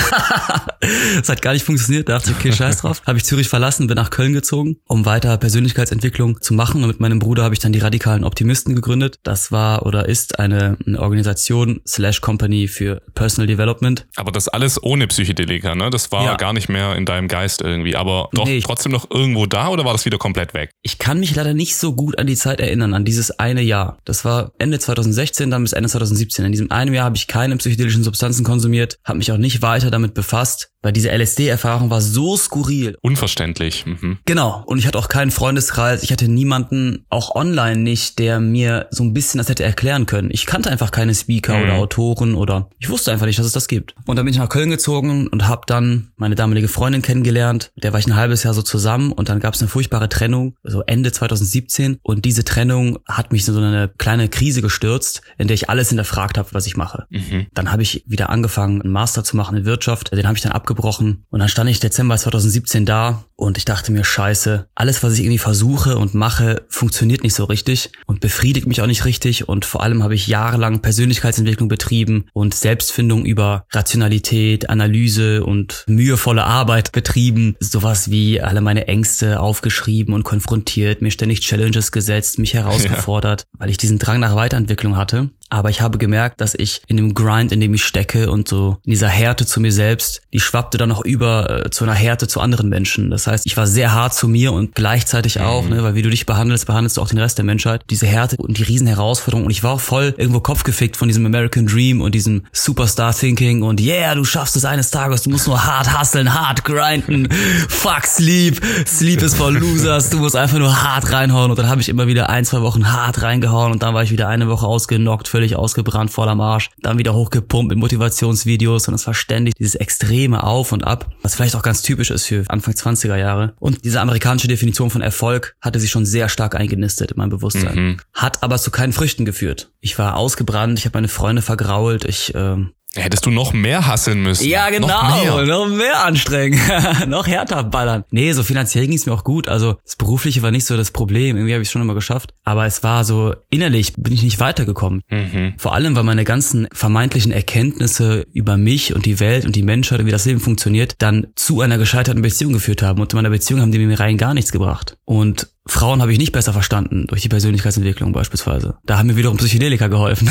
das 1.17 1.29
hat 1.29 1.43
gar 1.43 1.53
nicht 1.53 1.65
funktioniert, 1.65 2.09
da 2.09 2.19
dachte 2.19 2.31
ich, 2.31 2.37
okay, 2.37 2.53
scheiß 2.53 2.79
drauf, 2.79 3.03
habe 3.07 3.19
ich 3.19 3.25
Zürich 3.25 3.49
verlassen, 3.49 3.87
bin 3.87 3.97
nach 3.97 4.11
Köln 4.11 4.33
gezogen, 4.33 4.77
um 4.87 5.07
weiter 5.07 5.37
Persönlichkeitsentwicklung 5.39 6.41
zu 6.41 6.55
machen. 6.55 6.66
Und 6.75 6.87
mit 6.87 7.01
meinem 7.01 7.19
Bruder 7.19 7.45
habe 7.45 7.55
ich 7.55 7.61
dann 7.61 7.73
die 7.73 7.79
radikalen 7.79 8.25
Optimisten 8.25 8.75
gegründet. 8.75 9.19
Das 9.23 9.53
war 9.53 9.87
oder 9.87 10.09
ist 10.09 10.39
eine, 10.39 10.77
eine 10.87 11.01
Organisation 11.01 11.81
slash 11.87 12.21
Company 12.21 12.69
für 12.69 13.03
Personal 13.15 13.47
Development. 13.47 14.07
Aber 14.17 14.33
das 14.33 14.49
alles 14.49 14.83
ohne 14.83 15.07
Psychedelika, 15.07 15.75
ne? 15.75 15.91
Das 15.91 16.13
war 16.13 16.25
ja. 16.25 16.37
gar 16.37 16.53
nicht 16.53 16.69
mehr 16.69 16.97
in 16.97 17.05
deinem 17.05 17.29
Geist 17.29 17.63
irgendwie. 17.63 17.97
Aber 17.97 18.29
doch 18.33 18.47
nee, 18.47 18.61
trotzdem 18.61 18.93
noch 18.93 19.11
irgendwo 19.11 19.47
da 19.47 19.69
oder 19.69 19.85
war 19.85 19.93
das 19.93 20.05
wieder 20.05 20.19
komplett 20.19 20.55
weg? 20.55 20.71
Ich 20.83 20.99
kann 20.99 21.21
mich 21.21 21.35
leider 21.35 21.55
nicht 21.55 21.77
so 21.77 21.95
gut 21.95 22.19
an 22.19 22.27
die 22.27 22.37
Zeit 22.37 22.61
erinnern, 22.61 22.95
an 22.95 23.05
dieses 23.05 23.39
eine 23.39 23.63
Jahr. 23.63 23.99
Das 24.05 24.25
war 24.25 24.53
Ende 24.59 24.79
2016, 24.79 25.51
dann 25.51 25.63
bis 25.63 25.73
Ende 25.73 25.89
2017. 25.89 26.45
In 26.45 26.53
diesem 26.53 26.71
einen 26.71 26.95
Jahr 26.95 27.05
habe 27.05 27.17
ich 27.17 27.27
keine 27.27 27.57
psychedelischen 27.57 28.03
Substanzen 28.03 28.45
konsumiert, 28.45 28.99
habe 29.05 29.19
mich 29.19 29.33
auch 29.33 29.39
nicht 29.39 29.63
weiter 29.63 29.91
damit 29.91 30.15
befasst, 30.15 30.71
weil 30.87 30.93
diese 30.93 31.11
LSD-Erfahrung 31.11 31.91
war 31.91 32.01
so 32.01 32.37
skurril. 32.37 32.97
Unverständlich. 33.03 33.85
Mhm. 33.87 34.19
Genau. 34.25 34.63
Und 34.67 34.79
ich 34.79 34.87
hatte 34.87 34.99
auch 34.99 35.09
keinen 35.09 35.33
Freundeskreis. 35.33 36.05
Ich 36.05 36.13
hatte 36.13 36.29
niemanden, 36.29 37.05
auch 37.11 37.35
online 37.35 37.81
nicht, 37.81 38.21
der 38.21 38.39
mir 38.39 38.87
so 38.93 39.03
ein 39.03 39.13
bisschen 39.13 39.39
das 39.39 39.49
hätte 39.49 39.65
erklären 39.65 40.07
können. 40.07 40.29
Ich 40.31 40.47
kannte 40.47 40.71
einfach 40.71 40.93
keine 40.93 41.13
Speaker 41.13 41.59
mhm. 41.59 41.65
oder 41.65 41.73
Autoren 41.73 42.37
oder 42.37 42.71
ich 42.79 42.89
wusste 42.89 43.11
einfach 43.11 43.27
nicht, 43.27 43.37
dass 43.37 43.47
es 43.47 43.53
das 43.53 43.67
gibt. 43.67 43.97
Und 44.07 44.15
dann 44.15 44.25
bin 44.25 44.33
ich 44.33 44.39
nach 44.39 44.49
Köln 44.49 44.71
gezogen 44.71 45.27
und 45.27 45.49
habe 45.49 45.63
dann 45.67 46.13
meine 46.19 46.37
damalige 46.37 46.69
Freundin 46.69 47.03
kennengelernt. 47.03 47.73
Mit 47.75 47.83
der 47.83 47.93
war 47.93 47.99
ich 47.99 48.07
ein 48.07 48.15
halbes 48.15 48.45
Jahr 48.45 48.55
so 48.55 48.63
zusammen 48.63 49.11
und 49.11 49.29
dann 49.29 49.41
gab 49.41 49.55
es 49.55 49.61
eine 49.61 49.69
furchtbare 49.69 50.09
Trennung, 50.09 50.55
so 50.63 50.83
Ende 50.83 51.11
2017. 51.11 51.99
Und 52.05 52.25
diese 52.25 52.45
Trennung 52.45 53.01
hat 53.09 53.33
mich 53.33 53.49
in 53.49 53.55
so 53.55 53.61
eine 53.61 53.91
kleine 53.99 54.29
Krise 54.29 54.63
gestürzt, 54.63 55.23
in 55.37 55.49
der 55.49 55.57
ich 55.57 55.69
alles 55.69 55.89
hinterfragt 55.89 56.39
habe, 56.39 56.51
was 56.53 56.69
ich 56.69 56.77
mache. 56.77 57.07
Mhm. 57.11 57.49
Dann 57.55 57.73
habe 57.73 57.83
ich 57.83 58.05
wieder 58.07 58.31
angefangen, 58.31 58.83
einen 58.83 58.93
Master 58.93 59.25
zu 59.25 59.37
machen 59.37 59.57
in 59.57 59.65
Wirtschaft. 59.65 60.13
Den 60.13 60.29
habe 60.29 60.37
ich 60.37 60.43
dann 60.45 60.53
abgebrochen 60.53 60.76
abgebrochen. 60.77 61.25
Und 61.31 61.41
dann 61.41 61.49
stand 61.49 61.71
ich 61.71 61.81
Dezember 61.81 62.17
2017 62.17 62.85
da 62.85 63.25
und 63.35 63.59
ich 63.59 63.65
dachte 63.65 63.93
mir, 63.93 64.05
scheiße, 64.05 64.69
alles, 64.75 65.03
was 65.03 65.15
ich 65.15 65.21
irgendwie 65.21 65.39
versuche 65.39 65.97
und 65.97 66.15
mache, 66.15 66.63
funktioniert 66.69 67.23
nicht 67.23 67.35
so 67.35 67.45
richtig 67.45 67.91
und 68.07 68.21
befriedigt 68.21 68.67
mich 68.67 68.81
auch 68.83 68.87
nicht 68.87 69.05
richtig. 69.05 69.49
Und 69.49 69.65
vor 69.65 69.83
allem 69.83 70.03
habe 70.03 70.15
ich 70.15 70.27
jahrelang 70.27 70.81
Persönlichkeitsentwicklung 70.81 71.69
betrieben 71.69 72.27
und 72.33 72.55
Selbstfindung 72.55 73.25
über 73.25 73.65
Rationalität, 73.73 74.69
Analyse 74.71 75.45
und 75.45 75.85
mühevolle 75.87 76.45
Arbeit 76.45 76.93
betrieben. 76.93 77.57
Sowas 77.61 78.11
wie 78.11 78.41
alle 78.41 78.61
meine 78.61 78.87
Ängste 78.87 79.41
aufgeschrieben 79.41 80.15
und 80.15 80.25
konfrontiert, 80.25 81.03
mir 81.03 81.11
ständig 81.11 81.41
Challenges 81.41 81.93
gesetzt, 81.93 82.39
mich 82.39 82.55
herausgefordert, 82.55 83.43
ja. 83.43 83.61
weil 83.61 83.71
ich 83.71 83.79
diesen 83.79 83.99
Drang 83.99 84.21
nach 84.21 84.37
Weiterentwicklung 84.37 84.97
hatte. 84.97 85.31
Aber 85.51 85.71
ich 85.71 85.81
habe 85.81 85.99
gemerkt, 85.99 86.41
dass 86.41 86.55
ich 86.55 86.83
in 86.87 86.97
dem 86.97 87.15
Grind, 87.15 87.53
in 87.53 87.61
dem 87.61 87.75
ich 87.75 87.85
stecke 87.85 88.31
und 88.31 88.49
so 88.49 88.79
in 88.85 88.91
dieser 88.91 89.09
Härte 89.09 89.47
zu 89.47 89.61
mir 89.61 89.73
selbst, 89.73 90.23
die 90.33 90.41
schwappte 90.41 90.79
dann 90.79 90.89
noch 90.89 91.05
über 91.05 91.67
äh, 91.67 91.71
zu 91.71 91.85
einer 91.85 91.95
Härte 91.95 92.29
zu 92.29 92.41
anderen 92.41 92.69
Menschen. 92.69 93.11
Das 93.11 93.27
heißt, 93.27 93.47
ich 93.47 93.57
war 93.57 93.67
sehr 93.67 93.93
hart 93.93 94.15
zu 94.15 94.29
mir 94.29 94.53
und 94.53 94.75
gleichzeitig 94.75 95.41
auch, 95.41 95.65
mhm. 95.65 95.71
ne, 95.71 95.83
weil 95.83 95.95
wie 95.95 96.03
du 96.03 96.11
dich 96.11 96.27
behandelst, 96.27 96.67
behandelst 96.67 96.97
du 96.97 97.03
auch 97.03 97.09
den 97.09 97.19
Rest 97.19 97.39
der 97.39 97.45
Menschheit. 97.45 97.83
Diese 97.91 98.07
Härte 98.07 98.37
und 98.37 98.59
die 98.59 98.63
Riesenherausforderung. 98.63 99.45
Und 99.45 99.51
ich 99.51 99.63
war 99.63 99.73
auch 99.73 99.81
voll 99.81 100.15
irgendwo 100.17 100.41
kopfgefickt 100.41 100.97
von 100.97 101.09
diesem 101.09 101.25
American 101.27 101.67
Dream 101.67 102.01
und 102.01 102.15
diesem 102.15 102.47
Superstar 102.53 103.15
Thinking 103.15 103.63
und 103.63 103.81
yeah, 103.81 104.15
du 104.15 104.25
schaffst 104.25 104.57
es 104.57 104.65
eines 104.65 104.91
Tages, 104.91 105.23
du 105.23 105.31
musst 105.31 105.47
nur 105.47 105.65
hart 105.65 105.99
hustlen, 105.99 106.35
hart 106.35 106.65
grinden. 106.65 107.29
Fuck 107.69 108.07
Sleep. 108.07 108.61
Sleep 108.87 109.23
ist 109.23 109.37
for 109.37 109.53
Losers. 109.53 110.11
Du 110.11 110.19
musst 110.19 110.37
einfach 110.37 110.59
nur 110.59 110.83
hart 110.83 111.13
reinhauen. 111.13 111.51
Und 111.51 111.59
dann 111.59 111.69
habe 111.69 111.81
ich 111.81 111.89
immer 111.89 112.07
wieder 112.07 112.29
ein, 112.31 112.45
zwei 112.45 112.63
Wochen 112.63 112.93
hart 112.93 113.23
reingehauen 113.23 113.73
und 113.73 113.83
dann 113.83 113.95
war 113.95 114.03
ich 114.03 114.11
wieder 114.11 114.29
eine 114.29 114.49
Woche 114.49 114.67
ausgenockt 114.67 115.29
völlig 115.37 115.55
ausgebrannt, 115.55 116.11
voll 116.11 116.31
am 116.31 116.41
Arsch, 116.41 116.71
dann 116.81 116.97
wieder 116.97 117.13
hochgepumpt 117.13 117.69
mit 117.69 117.79
Motivationsvideos 117.79 118.89
und 118.89 118.95
es 118.95 119.07
war 119.07 119.13
ständig 119.13 119.53
dieses 119.55 119.75
extreme 119.75 120.43
Auf 120.43 120.73
und 120.73 120.83
Ab, 120.87 121.11
was 121.21 121.35
vielleicht 121.35 121.55
auch 121.57 121.63
ganz 121.63 121.83
typisch 121.83 122.11
ist 122.11 122.25
für 122.25 122.45
Anfang 122.49 122.73
20er 122.73 123.17
Jahre. 123.17 123.53
Und 123.59 123.85
diese 123.85 124.01
amerikanische 124.01 124.49
Definition 124.49 124.89
von 124.89 125.03
Erfolg 125.03 125.55
hatte 125.61 125.79
sich 125.79 125.91
schon 125.91 126.07
sehr 126.07 126.31
stark 126.31 126.55
eingenistet 126.55 127.11
in 127.11 127.19
meinem 127.19 127.29
Bewusstsein. 127.29 127.75
Mhm. 127.77 127.97
Hat 128.15 128.43
aber 128.43 128.57
zu 128.57 128.71
keinen 128.71 128.95
Früchten 128.95 129.27
geführt. 129.27 129.73
Ich 129.81 129.99
war 129.99 130.17
ausgebrannt, 130.17 130.79
ich 130.79 130.87
habe 130.87 130.97
meine 130.97 131.09
Freunde 131.09 131.43
vergrault, 131.43 132.07
ich 132.07 132.35
äh, 132.35 132.57
Hättest 132.97 133.27
du 133.27 133.31
noch 133.31 133.53
mehr 133.53 133.87
hasseln 133.87 134.23
müssen. 134.23 134.49
Ja, 134.49 134.71
genau. 134.71 134.89
Noch 134.89 135.23
mehr, 135.23 135.47
noch 135.47 135.69
mehr 135.69 136.05
anstrengen. 136.05 136.59
noch 137.09 137.27
härter 137.27 137.65
ballern. 137.65 138.05
Nee, 138.11 138.33
so 138.33 138.43
finanziell 138.43 138.87
ging 138.87 138.97
es 138.97 139.07
mir 139.07 139.13
auch 139.13 139.25
gut. 139.25 139.49
Also 139.49 139.77
das 139.85 139.97
Berufliche 139.97 140.43
war 140.43 140.51
nicht 140.51 140.65
so 140.65 140.77
das 140.77 140.91
Problem. 140.91 141.37
Irgendwie 141.37 141.53
habe 141.53 141.63
ich 141.63 141.69
es 141.69 141.73
schon 141.73 141.83
immer 141.83 141.95
geschafft. 141.95 142.35
Aber 142.45 142.67
es 142.67 142.83
war 142.83 143.05
so, 143.05 143.35
innerlich 143.51 143.95
bin 143.97 144.13
ich 144.13 144.23
nicht 144.23 144.41
weitergekommen. 144.41 145.03
Mhm. 145.11 145.55
Vor 145.59 145.75
allem, 145.75 145.97
weil 145.97 146.05
meine 146.05 146.25
ganzen 146.25 146.69
vermeintlichen 146.73 147.33
Erkenntnisse 147.33 148.27
über 148.33 148.57
mich 148.57 148.95
und 148.95 149.07
die 149.07 149.21
Welt 149.21 149.45
und 149.45 149.57
die 149.57 149.63
Menschheit 149.63 150.01
und 150.01 150.07
wie 150.07 150.11
das 150.11 150.25
Leben 150.25 150.41
funktioniert, 150.41 150.95
dann 150.99 151.29
zu 151.35 151.61
einer 151.61 151.79
gescheiterten 151.79 152.23
Beziehung 152.23 152.53
geführt 152.53 152.83
haben. 152.83 153.01
Und 153.01 153.13
in 153.13 153.17
meiner 153.17 153.31
Beziehung 153.31 153.61
haben 153.61 153.73
die 153.73 153.79
mir 153.79 154.01
rein 154.01 154.17
gar 154.17 154.35
nichts 154.35 154.53
gebracht. 154.53 154.97
Und 155.05 155.49
Frauen 155.67 156.01
habe 156.01 156.13
ich 156.13 156.19
nicht 156.19 156.33
besser 156.33 156.53
verstanden 156.53 157.07
durch 157.09 157.23
die 157.23 157.29
Persönlichkeitsentwicklung 157.29 158.13
beispielsweise. 158.13 158.77
Da 158.85 158.99
haben 158.99 159.09
mir 159.09 159.17
wiederum 159.17 159.37
Psychedelika 159.37 159.89
geholfen. 159.89 160.31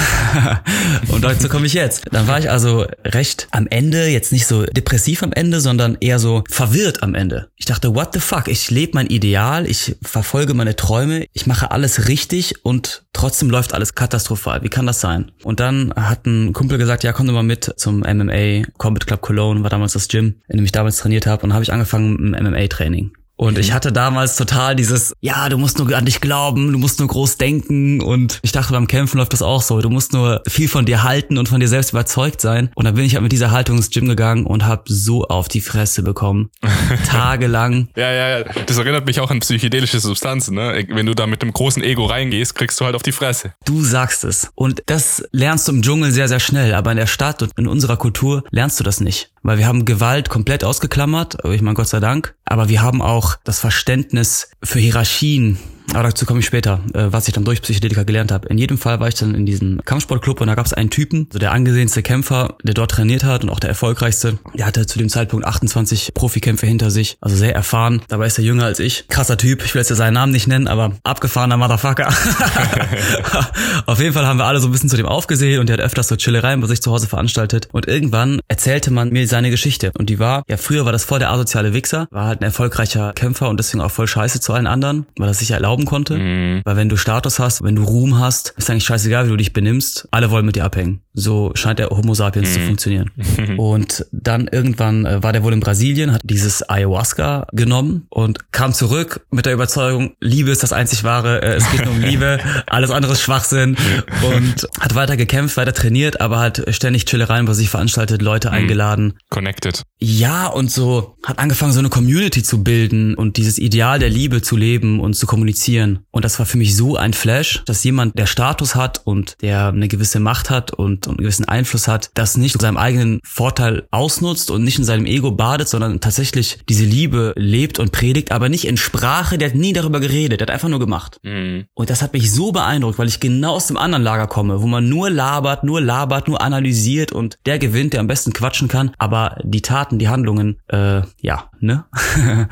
und 1.09 1.23
dazu 1.23 1.49
komme 1.49 1.65
ich 1.65 1.73
jetzt. 1.73 2.03
Dann 2.11 2.27
war 2.27 2.39
ich 2.39 2.49
also 2.49 2.85
recht 3.03 3.47
am 3.51 3.67
Ende, 3.67 4.07
jetzt 4.07 4.31
nicht 4.31 4.47
so 4.47 4.63
depressiv 4.63 5.23
am 5.23 5.33
Ende, 5.33 5.59
sondern 5.59 5.97
eher 5.99 6.19
so 6.19 6.43
verwirrt 6.49 7.03
am 7.03 7.15
Ende. 7.15 7.49
Ich 7.57 7.65
dachte, 7.65 7.93
what 7.95 8.13
the 8.13 8.19
fuck? 8.19 8.47
Ich 8.47 8.71
lebe 8.71 8.93
mein 8.95 9.07
Ideal, 9.07 9.67
ich 9.67 9.95
verfolge 10.01 10.53
meine 10.53 10.75
Träume, 10.75 11.25
ich 11.33 11.45
mache 11.47 11.71
alles 11.71 12.07
richtig 12.07 12.63
und 12.63 13.03
trotzdem 13.13 13.49
läuft 13.49 13.73
alles 13.73 13.95
katastrophal. 13.95 14.63
Wie 14.63 14.69
kann 14.69 14.87
das 14.87 15.01
sein? 15.01 15.31
Und 15.43 15.59
dann 15.59 15.93
hat 15.95 16.25
ein 16.25 16.53
Kumpel 16.53 16.77
gesagt, 16.77 17.03
ja, 17.03 17.11
komm 17.11 17.27
doch 17.27 17.33
mal 17.33 17.43
mit 17.43 17.73
zum 17.77 17.99
MMA, 17.99 18.63
Combat 18.77 19.05
Club 19.05 19.21
Cologne, 19.21 19.63
war 19.63 19.69
damals 19.69 19.93
das 19.93 20.07
Gym, 20.07 20.35
in 20.47 20.57
dem 20.57 20.65
ich 20.65 20.71
damals 20.71 20.97
trainiert 20.97 21.27
habe 21.27 21.43
und 21.43 21.53
habe 21.53 21.63
ich 21.63 21.73
angefangen 21.73 22.31
mit 22.31 22.39
einem 22.39 22.53
MMA-Training. 22.53 23.11
Und 23.37 23.57
ich 23.57 23.69
mhm. 23.69 23.73
hatte 23.73 23.91
damals 23.91 24.35
total 24.37 24.75
dieses, 24.75 25.13
ja, 25.19 25.49
du 25.49 25.57
musst 25.57 25.77
nur 25.77 25.95
an 25.95 26.05
dich 26.05 26.21
glauben, 26.21 26.71
du 26.71 26.77
musst 26.77 26.99
nur 26.99 27.07
groß 27.07 27.37
denken. 27.37 28.01
Und 28.01 28.39
ich 28.43 28.51
dachte, 28.51 28.71
beim 28.71 28.87
Kämpfen 28.87 29.17
läuft 29.17 29.33
das 29.33 29.41
auch 29.41 29.61
so. 29.61 29.81
Du 29.81 29.89
musst 29.89 30.13
nur 30.13 30.41
viel 30.47 30.67
von 30.67 30.85
dir 30.85 31.03
halten 31.03 31.37
und 31.37 31.49
von 31.49 31.59
dir 31.59 31.67
selbst 31.67 31.91
überzeugt 31.91 32.41
sein. 32.41 32.69
Und 32.75 32.85
dann 32.85 32.95
bin 32.95 33.05
ich 33.05 33.15
halt 33.15 33.23
mit 33.23 33.31
dieser 33.31 33.51
Haltung 33.51 33.77
ins 33.77 33.89
Gym 33.89 34.07
gegangen 34.07 34.45
und 34.45 34.65
habe 34.65 34.83
so 34.87 35.25
auf 35.25 35.47
die 35.47 35.61
Fresse 35.61 36.03
bekommen. 36.03 36.49
Tagelang. 37.07 37.89
ja, 37.95 38.11
ja, 38.11 38.39
ja. 38.39 38.45
Das 38.65 38.77
erinnert 38.77 39.05
mich 39.05 39.19
auch 39.19 39.31
an 39.31 39.39
psychedelische 39.39 39.99
Substanzen. 39.99 40.55
Ne? 40.55 40.85
Wenn 40.89 41.05
du 41.05 41.13
da 41.13 41.27
mit 41.27 41.41
einem 41.41 41.53
großen 41.53 41.83
Ego 41.83 42.05
reingehst, 42.05 42.55
kriegst 42.55 42.79
du 42.79 42.85
halt 42.85 42.95
auf 42.95 43.03
die 43.03 43.11
Fresse. 43.11 43.53
Du 43.65 43.83
sagst 43.83 44.23
es. 44.23 44.51
Und 44.55 44.83
das 44.85 45.23
lernst 45.31 45.67
du 45.67 45.73
im 45.73 45.81
Dschungel 45.81 46.11
sehr, 46.11 46.27
sehr 46.27 46.39
schnell. 46.39 46.73
Aber 46.73 46.91
in 46.91 46.97
der 46.97 47.07
Stadt 47.07 47.41
und 47.41 47.51
in 47.57 47.67
unserer 47.67 47.97
Kultur 47.97 48.43
lernst 48.51 48.79
du 48.79 48.83
das 48.83 49.01
nicht. 49.01 49.31
Weil 49.43 49.57
wir 49.57 49.67
haben 49.67 49.85
Gewalt 49.85 50.29
komplett 50.29 50.63
ausgeklammert. 50.63 51.37
Ich 51.45 51.61
meine, 51.61 51.75
Gott 51.75 51.87
sei 51.87 51.99
Dank. 51.99 52.34
Aber 52.45 52.69
wir 52.69 52.81
haben 52.81 53.01
auch 53.01 53.37
das 53.43 53.59
Verständnis 53.59 54.51
für 54.63 54.79
Hierarchien 54.79 55.57
aber 55.93 56.03
dazu 56.03 56.25
komme 56.25 56.39
ich 56.39 56.45
später, 56.45 56.81
äh, 56.93 57.07
was 57.11 57.27
ich 57.27 57.33
dann 57.33 57.45
durch 57.45 57.61
Psychedelika 57.61 58.03
gelernt 58.03 58.31
habe. 58.31 58.47
In 58.47 58.57
jedem 58.57 58.77
Fall 58.77 58.99
war 58.99 59.07
ich 59.07 59.15
dann 59.15 59.35
in 59.35 59.45
diesem 59.45 59.81
Kampfsportclub 59.83 60.41
und 60.41 60.47
da 60.47 60.55
gab 60.55 60.65
es 60.65 60.73
einen 60.73 60.89
Typen, 60.89 61.27
so 61.31 61.39
der 61.39 61.51
angesehenste 61.51 62.01
Kämpfer, 62.01 62.55
der 62.63 62.73
dort 62.73 62.91
trainiert 62.91 63.23
hat 63.23 63.43
und 63.43 63.49
auch 63.49 63.59
der 63.59 63.69
erfolgreichste. 63.69 64.39
Der 64.53 64.65
hatte 64.65 64.85
zu 64.85 64.99
dem 64.99 65.09
Zeitpunkt 65.09 65.45
28 65.45 66.13
Profikämpfe 66.13 66.65
hinter 66.65 66.91
sich, 66.91 67.17
also 67.21 67.35
sehr 67.35 67.55
erfahren. 67.55 68.01
Dabei 68.07 68.27
ist 68.27 68.37
er 68.37 68.43
jünger 68.43 68.65
als 68.65 68.79
ich. 68.79 69.07
Krasser 69.07 69.37
Typ, 69.37 69.63
ich 69.63 69.73
will 69.73 69.81
jetzt 69.81 69.89
ja 69.89 69.95
seinen 69.95 70.13
Namen 70.15 70.31
nicht 70.31 70.47
nennen, 70.47 70.67
aber 70.67 70.93
abgefahrener 71.03 71.57
Motherfucker. 71.57 72.07
Auf 73.85 73.99
jeden 73.99 74.13
Fall 74.13 74.25
haben 74.25 74.37
wir 74.37 74.45
alle 74.45 74.59
so 74.59 74.67
ein 74.67 74.71
bisschen 74.71 74.89
zu 74.89 74.97
dem 74.97 75.05
aufgesehen 75.05 75.59
und 75.59 75.69
der 75.69 75.77
hat 75.77 75.85
öfters 75.85 76.07
so 76.07 76.15
Chillereien 76.15 76.61
bei 76.61 76.67
sich 76.67 76.81
zu 76.81 76.91
Hause 76.91 77.07
veranstaltet. 77.07 77.69
Und 77.71 77.87
irgendwann 77.87 78.41
erzählte 78.47 78.91
man 78.91 79.09
mir 79.09 79.27
seine 79.27 79.49
Geschichte. 79.49 79.91
Und 79.97 80.09
die 80.09 80.19
war, 80.19 80.43
ja 80.47 80.57
früher 80.57 80.85
war 80.85 80.91
das 80.91 81.05
voll 81.05 81.19
der 81.19 81.31
asoziale 81.31 81.73
Wichser, 81.73 82.07
war 82.11 82.25
halt 82.25 82.41
ein 82.41 82.45
erfolgreicher 82.45 83.13
Kämpfer 83.13 83.49
und 83.49 83.57
deswegen 83.57 83.81
auch 83.81 83.91
voll 83.91 84.07
scheiße 84.07 84.39
zu 84.39 84.53
allen 84.53 84.67
anderen, 84.67 85.05
weil 85.17 85.27
er 85.27 85.33
sich 85.33 85.51
erlaubt 85.51 85.74
erlauben 85.75 85.85
konnte. 85.85 86.17
Mhm. 86.17 86.61
Weil 86.63 86.77
wenn 86.77 86.89
du 86.89 86.97
Status 86.97 87.39
hast, 87.39 87.63
wenn 87.63 87.75
du 87.75 87.83
Ruhm 87.83 88.19
hast, 88.19 88.53
ist 88.57 88.69
eigentlich 88.69 88.85
scheißegal, 88.85 89.25
wie 89.25 89.29
du 89.29 89.37
dich 89.37 89.53
benimmst. 89.53 90.07
Alle 90.11 90.31
wollen 90.31 90.45
mit 90.45 90.55
dir 90.55 90.63
abhängen. 90.63 91.01
So 91.13 91.51
scheint 91.55 91.79
der 91.79 91.89
Homo 91.89 92.13
sapiens 92.13 92.49
mhm. 92.49 92.53
zu 92.53 92.59
funktionieren. 92.61 93.11
und 93.57 94.05
dann 94.11 94.47
irgendwann 94.47 95.05
äh, 95.05 95.23
war 95.23 95.33
der 95.33 95.43
wohl 95.43 95.53
in 95.53 95.59
Brasilien, 95.59 96.11
hat 96.11 96.21
dieses 96.23 96.67
Ayahuasca 96.67 97.47
genommen 97.51 98.07
und 98.09 98.51
kam 98.51 98.73
zurück 98.73 99.25
mit 99.31 99.45
der 99.45 99.53
Überzeugung, 99.53 100.15
Liebe 100.19 100.51
ist 100.51 100.63
das 100.63 100.73
einzig 100.73 101.03
wahre, 101.03 101.41
äh, 101.41 101.55
es 101.55 101.69
geht 101.71 101.85
nur 101.85 101.93
um 101.93 102.01
Liebe, 102.01 102.39
alles 102.67 102.91
andere 102.91 103.13
ist 103.13 103.21
Schwachsinn 103.21 103.77
und 104.23 104.67
hat 104.79 104.95
weiter 104.95 105.17
gekämpft, 105.17 105.57
weiter 105.57 105.73
trainiert, 105.73 106.21
aber 106.21 106.39
hat 106.39 106.63
ständig 106.69 107.05
Chillereien 107.05 107.45
bei 107.45 107.53
sich 107.53 107.69
veranstaltet, 107.69 108.21
Leute 108.21 108.49
mhm. 108.49 108.55
eingeladen. 108.55 109.13
Connected. 109.29 109.83
Ja, 109.99 110.47
und 110.47 110.69
so 110.69 111.15
hat 111.23 111.39
angefangen, 111.39 111.71
so 111.71 111.79
eine 111.79 111.89
Community 111.89 112.43
zu 112.43 112.63
bilden 112.63 113.15
und 113.15 113.37
dieses 113.37 113.57
Ideal 113.57 113.99
der 113.99 114.09
Liebe 114.09 114.41
zu 114.41 114.57
leben 114.57 114.99
und 114.99 115.15
zu 115.15 115.25
kommunizieren 115.25 115.64
kommunizieren. 115.65 115.99
Und 116.11 116.25
das 116.25 116.39
war 116.39 116.45
für 116.45 116.57
mich 116.57 116.75
so 116.75 116.95
ein 116.95 117.13
Flash, 117.13 117.63
dass 117.65 117.83
jemand, 117.83 118.17
der 118.17 118.25
Status 118.25 118.75
hat 118.75 119.01
und 119.03 119.37
der 119.41 119.67
eine 119.67 119.87
gewisse 119.87 120.19
Macht 120.19 120.49
hat 120.49 120.71
und, 120.71 121.07
und 121.07 121.15
einen 121.15 121.23
gewissen 121.23 121.45
Einfluss 121.45 121.87
hat, 121.87 122.11
das 122.13 122.37
nicht 122.37 122.53
zu 122.53 122.59
seinem 122.59 122.77
eigenen 122.77 123.19
Vorteil 123.23 123.87
ausnutzt 123.91 124.51
und 124.51 124.63
nicht 124.63 124.79
in 124.79 124.85
seinem 124.85 125.05
Ego 125.05 125.31
badet, 125.31 125.67
sondern 125.67 125.99
tatsächlich 125.99 126.59
diese 126.69 126.85
Liebe 126.85 127.33
lebt 127.35 127.79
und 127.79 127.91
predigt, 127.91 128.31
aber 128.31 128.49
nicht 128.49 128.65
in 128.65 128.77
Sprache, 128.77 129.37
der 129.37 129.49
hat 129.49 129.55
nie 129.55 129.73
darüber 129.73 129.99
geredet, 129.99 130.39
der 130.39 130.47
hat 130.47 130.53
einfach 130.53 130.69
nur 130.69 130.79
gemacht. 130.79 131.17
Mhm. 131.23 131.65
Und 131.73 131.89
das 131.89 132.01
hat 132.01 132.13
mich 132.13 132.31
so 132.31 132.51
beeindruckt, 132.51 132.97
weil 132.97 133.07
ich 133.07 133.19
genau 133.19 133.55
aus 133.55 133.67
dem 133.67 133.77
anderen 133.77 134.03
Lager 134.03 134.27
komme, 134.27 134.61
wo 134.61 134.67
man 134.67 134.87
nur 134.87 135.09
labert, 135.09 135.63
nur 135.63 135.81
labert, 135.81 136.27
nur 136.27 136.41
analysiert 136.41 137.11
und 137.11 137.37
der 137.45 137.59
gewinnt, 137.59 137.93
der 137.93 137.99
am 137.99 138.07
besten 138.07 138.33
quatschen 138.33 138.67
kann, 138.67 138.91
aber 138.97 139.37
die 139.43 139.61
Taten, 139.61 139.99
die 139.99 140.07
Handlungen, 140.07 140.57
äh, 140.67 141.01
ja, 141.21 141.49
ne? 141.59 141.85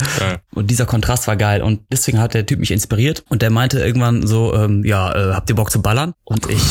und 0.54 0.70
dieser 0.70 0.86
Kontrast 0.86 1.28
war 1.28 1.36
geil 1.36 1.62
und 1.62 1.82
deswegen 1.92 2.20
hat 2.20 2.34
der 2.34 2.46
Typ 2.46 2.60
mich 2.60 2.72
inspiriert 2.72 3.03
inspiriert 3.04 3.24
und 3.30 3.42
der 3.42 3.50
meinte 3.50 3.80
irgendwann 3.80 4.26
so, 4.26 4.54
ähm, 4.56 4.84
ja, 4.84 5.14
äh, 5.14 5.34
habt 5.34 5.50
ihr 5.50 5.56
Bock 5.56 5.72
zu 5.72 5.82
ballern? 5.82 6.14
Und 6.24 6.50
ich, 6.50 6.62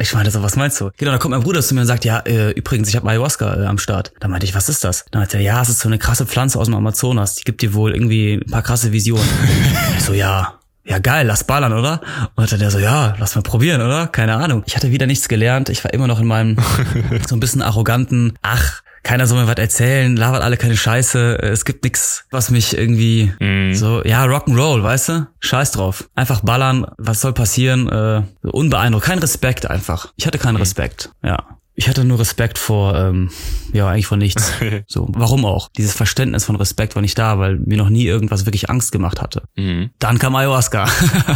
ich 0.00 0.14
meinte 0.14 0.30
so, 0.30 0.42
was 0.42 0.56
meinst 0.56 0.80
du? 0.80 0.90
Genau, 0.96 1.12
da 1.12 1.18
kommt 1.18 1.32
mein 1.32 1.42
Bruder 1.42 1.60
zu 1.62 1.74
mir 1.74 1.82
und 1.82 1.86
sagt, 1.86 2.04
ja, 2.04 2.20
äh, 2.20 2.50
übrigens, 2.50 2.88
ich 2.88 2.96
habe 2.96 3.08
Ayahuasca 3.08 3.62
äh, 3.62 3.66
am 3.66 3.78
Start. 3.78 4.12
Da 4.20 4.28
meinte 4.28 4.46
ich, 4.46 4.54
was 4.54 4.68
ist 4.68 4.84
das? 4.84 5.04
Dann 5.10 5.20
meinte 5.20 5.36
er, 5.36 5.42
ja, 5.42 5.62
es 5.62 5.68
ist 5.68 5.80
so 5.80 5.88
eine 5.88 5.98
krasse 5.98 6.26
Pflanze 6.26 6.58
aus 6.58 6.66
dem 6.66 6.74
Amazonas, 6.74 7.36
die 7.36 7.44
gibt 7.44 7.62
dir 7.62 7.74
wohl 7.74 7.92
irgendwie 7.92 8.34
ein 8.34 8.50
paar 8.50 8.62
krasse 8.62 8.92
Visionen. 8.92 9.28
so, 9.98 10.12
ja, 10.12 10.54
ja 10.84 10.98
geil, 10.98 11.26
lass 11.26 11.44
ballern, 11.44 11.72
oder? 11.72 12.00
Und 12.34 12.50
dann 12.50 12.58
der 12.58 12.70
so, 12.70 12.78
ja, 12.78 13.14
lass 13.18 13.34
mal 13.34 13.42
probieren, 13.42 13.80
oder? 13.80 14.06
Keine 14.08 14.34
Ahnung. 14.34 14.62
Ich 14.66 14.76
hatte 14.76 14.90
wieder 14.90 15.06
nichts 15.06 15.28
gelernt. 15.28 15.68
Ich 15.68 15.84
war 15.84 15.92
immer 15.92 16.06
noch 16.06 16.20
in 16.20 16.26
meinem 16.26 16.56
so 17.28 17.36
ein 17.36 17.40
bisschen 17.40 17.62
arroganten, 17.62 18.38
ach, 18.42 18.82
keiner 19.02 19.26
soll 19.26 19.42
mir 19.42 19.48
was 19.48 19.56
erzählen, 19.56 20.16
labert 20.16 20.42
alle 20.42 20.56
keine 20.56 20.76
Scheiße, 20.76 21.38
es 21.42 21.64
gibt 21.64 21.84
nix, 21.84 22.24
was 22.30 22.50
mich 22.50 22.76
irgendwie 22.76 23.32
mm. 23.40 23.74
so, 23.74 24.02
ja, 24.04 24.24
Rock'n'Roll, 24.24 24.82
weißt 24.82 25.08
du? 25.08 25.26
Scheiß 25.40 25.72
drauf. 25.72 26.08
Einfach 26.14 26.40
ballern, 26.40 26.86
was 26.98 27.20
soll 27.20 27.32
passieren? 27.32 27.88
Äh, 27.88 28.22
unbeeindruckt, 28.42 29.06
kein 29.06 29.18
Respekt 29.18 29.68
einfach. 29.68 30.12
Ich 30.16 30.26
hatte 30.26 30.38
keinen 30.38 30.54
mm. 30.54 30.62
Respekt, 30.62 31.10
ja. 31.22 31.58
Ich 31.74 31.88
hatte 31.88 32.04
nur 32.04 32.18
Respekt 32.18 32.58
vor, 32.58 32.94
ähm, 32.96 33.30
ja, 33.72 33.88
eigentlich 33.88 34.06
vor 34.06 34.18
nichts. 34.18 34.52
So, 34.86 35.08
warum 35.12 35.46
auch? 35.46 35.70
Dieses 35.76 35.94
Verständnis 35.94 36.44
von 36.44 36.56
Respekt 36.56 36.94
war 36.94 37.02
nicht 37.02 37.18
da, 37.18 37.38
weil 37.38 37.58
mir 37.58 37.78
noch 37.78 37.88
nie 37.88 38.04
irgendwas 38.04 38.44
wirklich 38.44 38.68
Angst 38.68 38.92
gemacht 38.92 39.22
hatte. 39.22 39.44
Mhm. 39.56 39.90
Dann 39.98 40.18
kam 40.18 40.36
Ayahuasca. 40.36 40.86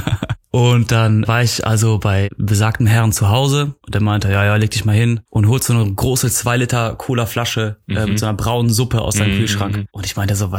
Und 0.56 0.90
dann 0.90 1.28
war 1.28 1.42
ich 1.42 1.66
also 1.66 1.98
bei 1.98 2.30
besagten 2.38 2.86
Herren 2.86 3.12
zu 3.12 3.28
Hause 3.28 3.74
und 3.84 3.94
der 3.94 4.00
meinte, 4.00 4.32
ja, 4.32 4.42
ja, 4.42 4.56
leg 4.56 4.70
dich 4.70 4.86
mal 4.86 4.94
hin 4.96 5.20
und 5.28 5.48
holt 5.48 5.62
so 5.62 5.74
eine 5.74 5.92
große 5.92 6.30
zwei 6.30 6.56
Liter 6.56 6.94
Cola-Flasche 6.94 7.76
äh, 7.90 7.92
mhm. 7.92 8.08
mit 8.08 8.18
so 8.18 8.24
einer 8.24 8.38
braunen 8.38 8.72
Suppe 8.72 9.02
aus 9.02 9.16
seinem 9.16 9.34
mhm. 9.34 9.40
Kühlschrank. 9.40 9.84
Und 9.92 10.06
ich 10.06 10.16
meinte 10.16 10.34
so, 10.34 10.50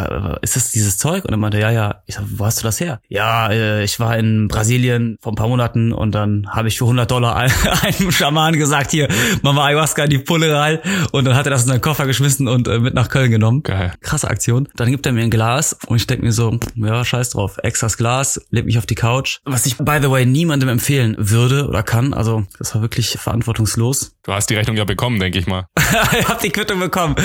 ist 0.43 0.55
das 0.55 0.69
dieses 0.69 0.99
Zeug? 0.99 1.25
Und 1.25 1.31
er 1.31 1.37
meinte, 1.37 1.59
ja, 1.59 1.71
ja. 1.71 2.03
Ich 2.05 2.13
sag, 2.13 2.25
wo 2.29 2.45
hast 2.45 2.59
du 2.59 2.63
das 2.65 2.79
her? 2.79 3.01
Ja, 3.09 3.49
äh, 3.49 3.83
ich 3.83 3.99
war 3.99 4.15
in 4.15 4.47
Brasilien 4.47 5.17
vor 5.19 5.31
ein 5.31 5.35
paar 5.35 5.47
Monaten 5.47 5.91
und 5.91 6.13
dann 6.13 6.47
habe 6.47 6.67
ich 6.67 6.77
für 6.77 6.85
100 6.85 7.09
Dollar 7.09 7.35
einem 7.81 8.11
Schaman 8.11 8.53
gesagt, 8.53 8.91
hier, 8.91 9.07
mach 9.41 9.53
mal 9.53 9.65
Ayahuasca 9.65 10.03
in 10.03 10.11
die 10.11 10.19
Pulle 10.19 10.53
rein. 10.53 10.77
Und 11.11 11.25
dann 11.25 11.33
hat 11.33 11.47
er 11.47 11.49
das 11.49 11.63
in 11.63 11.69
seinen 11.69 11.81
Koffer 11.81 12.05
geschmissen 12.05 12.47
und 12.47 12.67
äh, 12.67 12.77
mit 12.77 12.93
nach 12.93 13.09
Köln 13.09 13.31
genommen. 13.31 13.63
Geil. 13.63 13.93
Krasse 14.01 14.29
Aktion. 14.29 14.67
Dann 14.75 14.91
gibt 14.91 15.07
er 15.07 15.11
mir 15.11 15.23
ein 15.23 15.31
Glas 15.31 15.75
und 15.87 15.95
ich 15.95 16.05
denk 16.05 16.21
mir 16.21 16.33
so, 16.33 16.59
ja, 16.75 17.03
scheiß 17.03 17.31
drauf. 17.31 17.57
Extras 17.63 17.97
Glas, 17.97 18.39
leg 18.51 18.65
mich 18.65 18.77
auf 18.77 18.85
die 18.85 18.93
Couch. 18.93 19.39
Was 19.43 19.65
ich 19.65 19.86
by 19.87 19.99
the 20.01 20.11
way, 20.11 20.25
niemandem 20.25 20.67
empfehlen 20.67 21.15
würde 21.17 21.65
oder 21.65 21.81
kann. 21.81 22.13
Also 22.13 22.43
das 22.59 22.75
war 22.75 22.81
wirklich 22.81 23.11
verantwortungslos. 23.11 24.11
Du 24.23 24.33
hast 24.33 24.49
die 24.49 24.55
Rechnung 24.55 24.75
ja 24.75 24.83
bekommen, 24.83 25.17
denke 25.19 25.39
ich 25.39 25.47
mal. 25.47 25.67
ich 25.77 26.27
hab 26.27 26.41
die 26.41 26.49
Quittung 26.49 26.81
bekommen. 26.81 27.15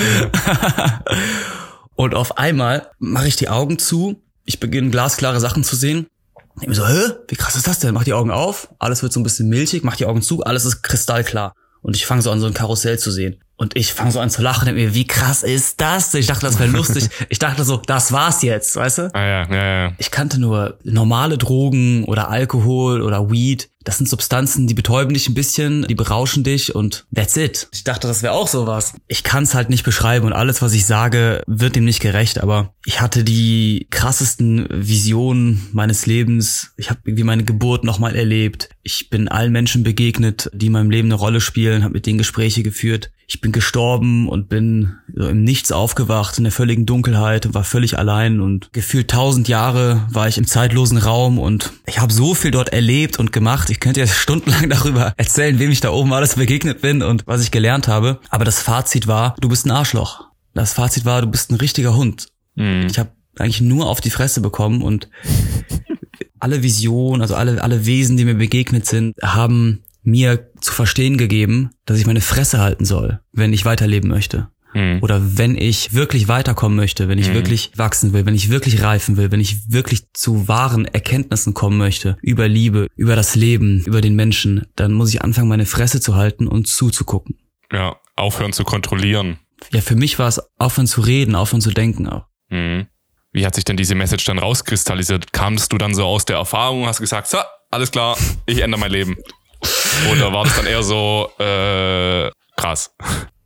und 1.95 2.15
auf 2.15 2.37
einmal 2.37 2.89
mache 2.97 3.27
ich 3.27 3.35
die 3.35 3.49
Augen 3.49 3.77
zu. 3.77 4.21
Ich 4.45 4.61
beginne 4.61 4.89
glasklare 4.89 5.41
Sachen 5.41 5.65
zu 5.65 5.75
sehen. 5.75 6.07
Ich 6.61 6.67
mir 6.69 6.75
so, 6.75 6.87
hä? 6.87 7.11
Wie 7.27 7.35
krass 7.35 7.57
ist 7.57 7.67
das 7.67 7.79
denn? 7.79 7.93
Mach 7.93 8.05
die 8.05 8.13
Augen 8.13 8.31
auf, 8.31 8.69
alles 8.79 9.03
wird 9.03 9.11
so 9.11 9.19
ein 9.19 9.23
bisschen 9.23 9.49
milchig, 9.49 9.83
mach 9.83 9.97
die 9.97 10.05
Augen 10.05 10.21
zu, 10.21 10.43
alles 10.43 10.63
ist 10.63 10.81
kristallklar. 10.81 11.53
Und 11.81 11.97
ich 11.97 12.05
fange 12.05 12.21
so 12.21 12.31
an, 12.31 12.39
so 12.39 12.47
ein 12.47 12.53
Karussell 12.53 12.97
zu 12.97 13.11
sehen. 13.11 13.43
Und 13.55 13.75
ich 13.77 13.93
fange 13.93 14.11
so 14.11 14.19
an 14.19 14.29
zu 14.29 14.41
lachen 14.41 14.67
und 14.67 14.75
mir, 14.75 14.95
wie 14.95 15.05
krass 15.05 15.43
ist 15.43 15.79
das? 15.79 16.13
Ich 16.15 16.25
dachte, 16.25 16.45
das 16.45 16.59
wäre 16.59 16.69
lustig. 16.75 17.09
Ich 17.29 17.39
dachte 17.39 17.63
so, 17.63 17.77
das 17.77 18.11
war's 18.11 18.41
jetzt, 18.41 18.75
weißt 18.75 18.97
du? 18.97 19.15
Ah, 19.15 19.23
ja, 19.25 19.47
ja, 19.49 19.85
ja. 19.85 19.91
Ich 19.99 20.11
kannte 20.11 20.39
nur 20.39 20.79
normale 20.83 21.37
Drogen 21.37 22.03
oder 22.05 22.29
Alkohol 22.29 23.01
oder 23.01 23.29
Weed. 23.31 23.69
Das 23.83 23.97
sind 23.97 24.09
Substanzen, 24.09 24.65
die 24.65 24.73
betäuben 24.73 25.13
dich 25.13 25.27
ein 25.27 25.33
bisschen, 25.33 25.85
die 25.87 25.95
berauschen 25.95 26.43
dich 26.43 26.73
und 26.73 27.05
that's 27.13 27.35
it. 27.35 27.67
Ich 27.73 27.83
dachte, 27.83 28.07
das 28.07 28.23
wäre 28.23 28.33
auch 28.33 28.47
sowas. 28.47 28.93
Ich 29.07 29.23
kann 29.23 29.43
es 29.43 29.53
halt 29.53 29.69
nicht 29.69 29.83
beschreiben 29.83 30.25
und 30.25 30.33
alles, 30.33 30.61
was 30.61 30.73
ich 30.73 30.85
sage, 30.85 31.43
wird 31.47 31.75
dem 31.75 31.83
nicht 31.83 31.99
gerecht, 31.99 32.41
aber 32.41 32.73
ich 32.85 33.01
hatte 33.01 33.25
die 33.25 33.87
krassesten 33.89 34.67
Visionen 34.71 35.67
meines 35.73 36.05
Lebens. 36.05 36.71
Ich 36.77 36.89
habe 36.89 37.01
irgendwie 37.03 37.25
meine 37.25 37.43
Geburt 37.43 37.83
nochmal 37.83 38.15
erlebt. 38.15 38.69
Ich 38.83 39.09
bin 39.09 39.27
allen 39.27 39.51
Menschen 39.51 39.83
begegnet, 39.83 40.49
die 40.53 40.67
in 40.67 40.71
meinem 40.71 40.89
Leben 40.89 41.09
eine 41.09 41.15
Rolle 41.15 41.41
spielen, 41.41 41.83
habe 41.83 41.93
mit 41.93 42.05
denen 42.05 42.17
Gespräche 42.17 42.63
geführt. 42.63 43.11
Ich 43.33 43.41
bin 43.41 43.51
gestorben 43.51 44.29
und 44.29 44.47
bin 44.47 44.97
so 45.11 45.27
im 45.27 45.43
Nichts 45.43 45.71
aufgewacht, 45.71 46.37
in 46.37 46.43
der 46.43 46.53
völligen 46.53 46.85
Dunkelheit 46.85 47.47
und 47.47 47.55
war 47.55 47.63
völlig 47.63 47.97
allein 47.97 48.41
und 48.41 48.71
gefühlt 48.73 49.09
tausend 49.09 49.47
Jahre 49.47 50.05
war 50.11 50.27
ich 50.27 50.37
im 50.37 50.45
zeitlosen 50.45 50.99
Raum 50.99 51.39
und 51.39 51.73
ich 51.87 51.99
habe 51.99 52.13
so 52.13 52.35
viel 52.35 52.51
dort 52.51 52.69
erlebt 52.69 53.17
und 53.17 53.31
gemacht. 53.31 53.71
Ich 53.71 53.79
könnte 53.79 54.01
jetzt 54.01 54.15
stundenlang 54.17 54.69
darüber 54.69 55.13
erzählen, 55.17 55.57
wem 55.57 55.71
ich 55.71 55.81
da 55.81 55.89
oben 55.89 56.13
alles 56.13 56.35
begegnet 56.35 56.81
bin 56.81 57.01
und 57.01 57.25
was 57.25 57.41
ich 57.41 57.49
gelernt 57.49 57.87
habe. 57.87 58.19
Aber 58.29 58.45
das 58.45 58.61
Fazit 58.61 59.07
war, 59.07 59.35
du 59.39 59.49
bist 59.49 59.65
ein 59.65 59.71
Arschloch. 59.71 60.27
Das 60.53 60.73
Fazit 60.73 61.03
war, 61.03 61.21
du 61.23 61.27
bist 61.27 61.49
ein 61.49 61.55
richtiger 61.55 61.95
Hund. 61.95 62.27
Mhm. 62.53 62.85
Ich 62.85 62.99
habe 62.99 63.09
eigentlich 63.39 63.61
nur 63.61 63.87
auf 63.87 63.99
die 63.99 64.11
Fresse 64.11 64.41
bekommen 64.41 64.83
und 64.83 65.09
alle 66.39 66.61
Visionen, 66.61 67.23
also 67.23 67.33
alle, 67.33 67.63
alle 67.63 67.87
Wesen, 67.87 68.15
die 68.15 68.25
mir 68.25 68.35
begegnet 68.35 68.85
sind, 68.85 69.15
haben 69.23 69.83
mir 70.03 70.51
zu 70.61 70.73
verstehen 70.73 71.17
gegeben, 71.17 71.71
dass 71.85 71.99
ich 71.99 72.05
meine 72.05 72.21
Fresse 72.21 72.59
halten 72.59 72.85
soll, 72.85 73.19
wenn 73.31 73.53
ich 73.53 73.65
weiterleben 73.65 74.09
möchte. 74.09 74.49
Mhm. 74.73 74.99
Oder 75.01 75.37
wenn 75.37 75.55
ich 75.55 75.93
wirklich 75.93 76.27
weiterkommen 76.27 76.75
möchte, 76.75 77.07
wenn 77.07 77.19
ich 77.19 77.29
mhm. 77.29 77.35
wirklich 77.35 77.71
wachsen 77.75 78.13
will, 78.13 78.25
wenn 78.25 78.35
ich 78.35 78.49
wirklich 78.49 78.81
reifen 78.81 79.17
will, 79.17 79.31
wenn 79.31 79.39
ich 79.39 79.71
wirklich 79.71 80.11
zu 80.13 80.47
wahren 80.47 80.85
Erkenntnissen 80.85 81.53
kommen 81.53 81.77
möchte 81.77 82.17
über 82.21 82.47
Liebe, 82.47 82.87
über 82.95 83.15
das 83.15 83.35
Leben, 83.35 83.83
über 83.85 84.01
den 84.01 84.15
Menschen, 84.15 84.65
dann 84.75 84.93
muss 84.93 85.09
ich 85.13 85.21
anfangen, 85.21 85.47
meine 85.47 85.65
Fresse 85.65 86.01
zu 86.01 86.15
halten 86.15 86.47
und 86.47 86.67
zuzugucken. 86.67 87.37
Ja, 87.71 87.97
aufhören 88.15 88.53
zu 88.53 88.63
kontrollieren. 88.63 89.37
Ja, 89.71 89.81
für 89.81 89.95
mich 89.95 90.19
war 90.19 90.27
es 90.27 90.41
aufhören 90.57 90.87
zu 90.87 91.01
reden, 91.01 91.35
aufhören 91.35 91.61
zu 91.61 91.71
denken 91.71 92.07
auch. 92.07 92.25
Mhm. 92.49 92.87
Wie 93.31 93.45
hat 93.45 93.55
sich 93.55 93.65
denn 93.65 93.77
diese 93.77 93.95
Message 93.95 94.25
dann 94.25 94.37
rauskristallisiert? 94.37 95.33
Kamst 95.33 95.73
du 95.73 95.77
dann 95.77 95.95
so 95.95 96.05
aus 96.05 96.25
der 96.25 96.37
Erfahrung, 96.37 96.85
hast 96.85 96.99
gesagt, 96.99 97.27
so, 97.27 97.39
alles 97.71 97.89
klar, 97.89 98.15
ich 98.45 98.59
ändere 98.59 98.79
mein 98.79 98.91
Leben? 98.91 99.17
Oder 100.11 100.33
war 100.33 100.43
das 100.43 100.55
dann 100.55 100.65
eher 100.65 100.83
so 100.83 101.29
äh, 101.39 102.29
krass? 102.55 102.95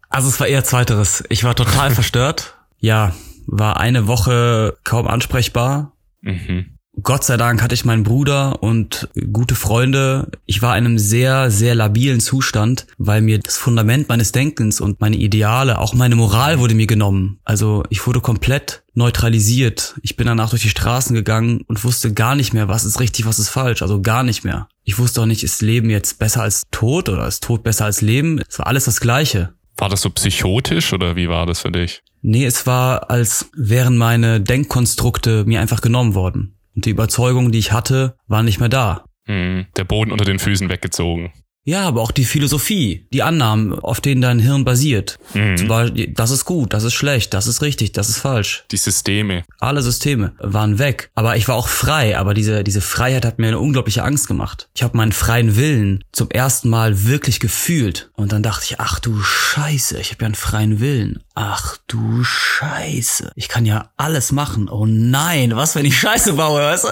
Also 0.10 0.30
es 0.30 0.40
war 0.40 0.48
eher 0.48 0.64
zweiteres. 0.64 1.24
Ich 1.30 1.44
war 1.44 1.56
total 1.56 1.92
verstört. 1.96 2.56
Ja, 2.80 3.14
war 3.48 3.78
eine 3.80 4.08
Woche 4.08 4.78
kaum 4.84 5.08
ansprechbar. 5.08 5.94
Mhm. 6.22 6.77
Gott 7.04 7.24
sei 7.24 7.38
Dank 7.38 7.62
hatte 7.62 7.76
ich 7.76 7.86
meinen 7.86 8.04
Bruder 8.04 8.64
und 8.64 9.10
gute 9.32 9.54
Freunde. 9.54 10.32
Ich 10.46 10.64
war 10.64 10.76
in 10.78 10.86
einem 10.86 10.98
sehr, 10.98 11.52
sehr 11.52 11.76
labilen 11.76 12.20
Zustand, 12.20 12.88
weil 12.98 13.22
mir 13.22 13.40
das 13.40 13.58
Fundament 13.58 14.10
meines 14.10 14.32
Denkens 14.32 14.82
und 14.82 15.00
meine 15.00 15.16
Ideale, 15.16 15.78
auch 15.80 15.94
meine 15.94 16.16
Moral 16.16 16.60
wurde 16.60 16.74
mir 16.74 16.88
genommen. 16.88 17.40
Also 17.44 17.84
ich 17.90 18.06
wurde 18.08 18.20
komplett 18.20 18.84
neutralisiert. 18.96 19.96
Ich 20.02 20.16
bin 20.16 20.26
danach 20.26 20.50
durch 20.50 20.64
die 20.64 20.70
Straßen 20.70 21.14
gegangen 21.14 21.62
und 21.68 21.84
wusste 21.84 22.14
gar 22.14 22.36
nicht 22.36 22.54
mehr, 22.54 22.68
was 22.68 22.84
ist 22.84 23.00
richtig, 23.00 23.28
was 23.28 23.38
ist 23.38 23.50
falsch. 23.50 23.84
Also 23.84 24.02
gar 24.02 24.24
nicht 24.24 24.44
mehr. 24.44 24.68
Ich 24.84 24.98
wusste 24.98 25.22
auch 25.22 25.28
nicht, 25.28 25.44
ist 25.44 25.62
Leben 25.62 25.92
jetzt 25.92 26.18
besser 26.18 26.42
als 26.42 26.64
Tod 26.72 27.10
oder 27.10 27.28
ist 27.28 27.44
Tod 27.44 27.64
besser 27.64 27.86
als 27.86 28.02
Leben? 28.02 28.42
Es 28.50 28.58
war 28.58 28.66
alles 28.66 28.86
das 28.86 29.00
Gleiche. 29.00 29.54
War 29.78 29.90
das 29.90 30.02
so 30.02 30.10
psychotisch 30.10 30.92
oder 30.94 31.16
wie 31.16 31.30
war 31.30 31.46
das 31.46 31.60
für 31.62 31.72
dich? 31.72 32.02
Nee, 32.24 32.46
es 32.46 32.66
war, 32.66 33.12
als 33.12 33.52
wären 33.56 33.96
meine 33.96 34.42
Denkkonstrukte 34.42 35.46
mir 35.46 35.62
einfach 35.62 35.82
genommen 35.82 36.16
worden. 36.16 36.57
Und 36.78 36.86
die 36.86 36.92
Überzeugungen, 36.92 37.52
die 37.52 37.58
ich 37.58 37.72
hatte, 37.72 38.16
waren 38.28 38.46
nicht 38.46 38.60
mehr 38.60 38.70
da. 38.70 39.04
Hm, 39.26 39.66
der 39.76 39.84
Boden 39.84 40.12
unter 40.12 40.26
den 40.26 40.38
Füßen 40.38 40.70
weggezogen. 40.70 41.34
Ja, 41.68 41.82
aber 41.86 42.02
auch 42.02 42.12
die 42.12 42.24
Philosophie, 42.24 43.06
die 43.12 43.24
Annahmen, 43.24 43.78
auf 43.78 44.00
denen 44.00 44.22
dein 44.22 44.40
Hirn 44.40 44.64
basiert. 44.64 45.20
Mhm. 45.34 45.58
Zum 45.58 45.68
Beispiel, 45.68 46.08
das 46.14 46.32
ist 46.32 46.46
gut, 46.46 46.72
das 46.72 46.86
ist 46.86 46.94
schlecht, 46.94 47.34
das 47.34 47.46
ist 47.46 47.62
richtig, 47.62 47.92
das 47.92 48.08
ist 48.08 48.20
falsch. 48.20 48.64
Die 48.72 48.78
Systeme. 48.78 49.44
Alle 49.60 49.82
Systeme 49.82 50.32
waren 50.40 50.80
weg. 50.80 51.12
Aber 51.14 51.36
ich 51.36 51.50
war 51.50 51.56
auch 51.56 51.68
frei, 51.68 52.18
aber 52.18 52.34
diese, 52.34 52.64
diese 52.64 52.80
Freiheit 52.80 53.26
hat 53.26 53.38
mir 53.38 53.48
eine 53.48 53.60
unglaubliche 53.60 54.04
Angst 54.04 54.30
gemacht. 54.30 54.70
Ich 54.76 54.82
habe 54.82 54.96
meinen 54.96 55.12
freien 55.12 55.58
Willen 55.58 56.06
zum 56.14 56.32
ersten 56.32 56.70
Mal 56.70 57.04
wirklich 57.04 57.42
gefühlt. 57.42 58.12
Und 58.14 58.32
dann 58.32 58.44
dachte 58.44 58.64
ich, 58.64 58.80
ach 58.80 59.00
du 59.00 59.22
Scheiße, 59.22 60.00
ich 60.00 60.12
habe 60.12 60.22
ja 60.22 60.28
einen 60.28 60.36
freien 60.36 60.80
Willen. 60.80 61.22
Ach 61.36 61.78
du 61.88 62.24
Scheiße. 62.24 63.34
Ich 63.36 63.50
kann 63.50 63.66
ja 63.66 63.92
alles 63.98 64.32
machen. 64.32 64.70
Oh 64.70 64.86
nein, 64.88 65.56
was, 65.56 65.76
wenn 65.76 65.86
ich 65.86 66.00
Scheiße 66.00 66.34
baue, 66.34 66.62
weißt 66.62 66.86
du? 66.86 66.88